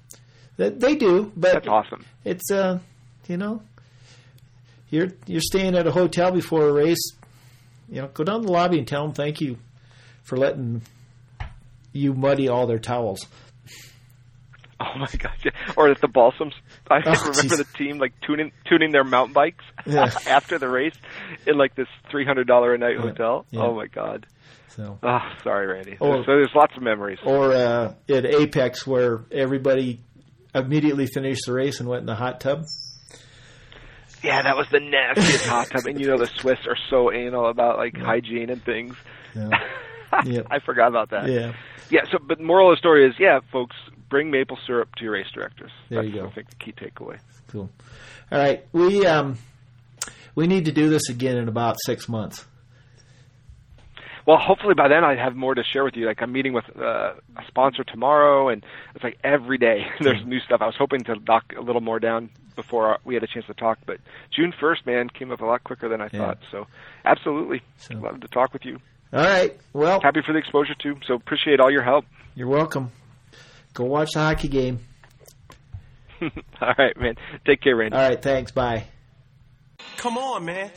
that 0.57 0.79
they 0.79 0.95
do, 0.95 1.31
but 1.35 1.53
That's 1.53 1.67
awesome. 1.67 2.05
it's 2.25 2.51
uh, 2.51 2.79
you 3.27 3.37
know, 3.37 3.61
you're 4.89 5.09
you're 5.27 5.41
staying 5.41 5.75
at 5.75 5.87
a 5.87 5.91
hotel 5.91 6.31
before 6.31 6.67
a 6.67 6.73
race. 6.73 7.11
You 7.89 8.01
know, 8.01 8.07
go 8.07 8.23
down 8.23 8.41
to 8.41 8.45
the 8.45 8.51
lobby 8.51 8.77
and 8.77 8.87
tell 8.87 9.03
them 9.03 9.13
thank 9.13 9.41
you 9.41 9.57
for 10.23 10.37
letting 10.37 10.81
you 11.93 12.13
muddy 12.13 12.47
all 12.47 12.67
their 12.67 12.79
towels. 12.79 13.25
Oh 14.81 14.97
my 14.97 15.07
gosh! 15.17 15.39
yeah. 15.43 15.51
Or 15.75 15.89
at 15.89 15.99
the 15.99 16.07
balsams, 16.07 16.53
I 16.89 16.99
Oh, 17.05 17.11
remember 17.29 17.55
jeez. 17.55 17.57
the 17.57 17.65
team 17.77 17.97
like 17.97 18.13
tuning 18.25 18.51
tuning 18.65 18.91
their 18.93 19.03
mountain 19.03 19.33
bikes 19.33 19.65
Yeah. 19.85 20.03
after 20.27 20.57
the 20.57 20.69
race 20.69 20.95
in 21.45 21.57
like 21.57 21.75
this 21.75 21.87
three 22.09 22.25
hundred 22.25 22.47
dollar 22.47 22.73
a 22.73 22.77
night 22.77 22.95
Yeah. 22.95 23.01
hotel. 23.01 23.45
Oh 23.53 23.75
my 23.75 23.87
god! 23.87 24.25
So, 24.69 24.97
Ah, 25.03 25.35
sorry, 25.43 25.67
Randy. 25.67 25.97
Or- 25.99 26.23
so 26.23 26.27
there's 26.27 26.53
lots 26.55 26.77
of 26.77 26.81
memories. 26.83 27.19
or 27.25 27.51
uh, 27.53 27.93
at 28.07 28.25
Apex 28.25 28.87
where 28.87 29.19
everybody 29.33 29.99
immediately 30.55 31.07
finished 31.07 31.41
the 31.45 31.51
race 31.53 31.81
and 31.81 31.89
went 31.89 31.99
in 32.01 32.05
the 32.05 32.15
hot 32.15 32.39
tub. 32.39 32.63
Yeah, 34.23 34.41
that 34.43 34.55
was 34.57 34.67
the 34.71 34.79
nastiest 34.79 35.45
hot 35.45 35.69
tub, 35.71 35.85
and 35.87 35.99
you 35.99 36.07
know 36.07 36.17
the 36.17 36.27
Swiss 36.27 36.59
are 36.67 36.77
so 36.89 37.11
anal 37.11 37.49
about 37.49 37.77
like 37.77 37.97
hygiene 38.01 38.49
and 38.49 38.63
things. 38.63 38.95
Yep. 40.25 40.47
I 40.51 40.59
forgot 40.59 40.87
about 40.87 41.11
that. 41.11 41.27
Yeah, 41.29 41.53
Yeah, 41.89 42.01
so 42.11 42.17
but 42.19 42.37
the 42.39 42.43
moral 42.43 42.71
of 42.71 42.75
the 42.75 42.79
story 42.79 43.07
is, 43.07 43.13
yeah, 43.19 43.39
folks, 43.51 43.75
bring 44.09 44.31
maple 44.31 44.57
syrup 44.65 44.95
to 44.95 45.03
your 45.03 45.13
race 45.13 45.27
directors. 45.33 45.71
There 45.89 46.01
That's, 46.03 46.13
you 46.15 46.21
go. 46.21 46.27
I 46.27 46.31
think 46.31 46.49
the 46.49 46.55
key 46.55 46.71
takeaway. 46.73 47.19
cool. 47.47 47.69
All 48.31 48.37
right, 48.39 48.65
we 48.73 49.05
um, 49.05 49.37
we 50.35 50.47
need 50.47 50.65
to 50.65 50.71
do 50.71 50.89
this 50.89 51.09
again 51.09 51.37
in 51.37 51.47
about 51.47 51.77
six 51.85 52.07
months. 52.09 52.45
Well, 54.25 54.37
hopefully 54.37 54.75
by 54.75 54.87
then 54.89 55.03
I 55.03 55.15
have 55.15 55.35
more 55.35 55.55
to 55.55 55.63
share 55.63 55.83
with 55.83 55.95
you. 55.95 56.05
Like 56.05 56.21
I'm 56.21 56.31
meeting 56.31 56.53
with 56.53 56.65
uh, 56.77 57.13
a 57.35 57.43
sponsor 57.47 57.83
tomorrow, 57.83 58.49
and 58.49 58.63
it's 58.93 59.03
like 59.03 59.17
every 59.23 59.57
day 59.57 59.85
there's 60.01 60.23
new 60.25 60.39
stuff. 60.39 60.61
I 60.61 60.67
was 60.67 60.75
hoping 60.77 61.03
to 61.05 61.15
knock 61.27 61.53
a 61.57 61.61
little 61.61 61.81
more 61.81 61.99
down 61.99 62.29
before 62.55 62.99
we 63.05 63.13
had 63.15 63.23
a 63.23 63.27
chance 63.27 63.45
to 63.47 63.53
talk, 63.53 63.79
but 63.85 63.99
June 64.35 64.53
1st, 64.61 64.85
man, 64.85 65.09
came 65.09 65.31
up 65.31 65.39
a 65.39 65.45
lot 65.45 65.63
quicker 65.63 65.87
than 65.87 66.01
I 66.01 66.09
Yeah. 66.11 66.19
thought. 66.19 66.39
So, 66.51 66.67
absolutely, 67.05 67.61
So- 67.77 67.95
love 67.95 68.19
to 68.19 68.27
talk 68.27 68.51
with 68.53 68.65
you. 68.65 68.79
All 69.11 69.19
right. 69.23 69.57
Well, 69.73 69.99
Happy 70.01 70.21
for 70.25 70.33
the 70.33 70.39
exposure 70.39 70.75
too. 70.75 70.97
So 71.07 71.15
appreciate 71.15 71.59
all 71.59 71.71
your 71.71 71.83
help. 71.83 72.05
you're 72.35 72.47
welcome. 72.47 72.91
Go 73.73 73.85
watch 73.85 74.09
the 74.13 74.19
hockey 74.19 74.47
game. 74.47 74.79
all 76.21 76.73
right, 76.77 76.95
man. 76.99 77.15
Take 77.45 77.61
care, 77.61 77.75
Randy. 77.75 77.95
All 77.95 78.09
right. 78.09 78.21
Thanks. 78.21 78.51
Bye. 78.51 78.85
Come 79.97 80.17
on, 80.17 80.45
man. 80.45 80.71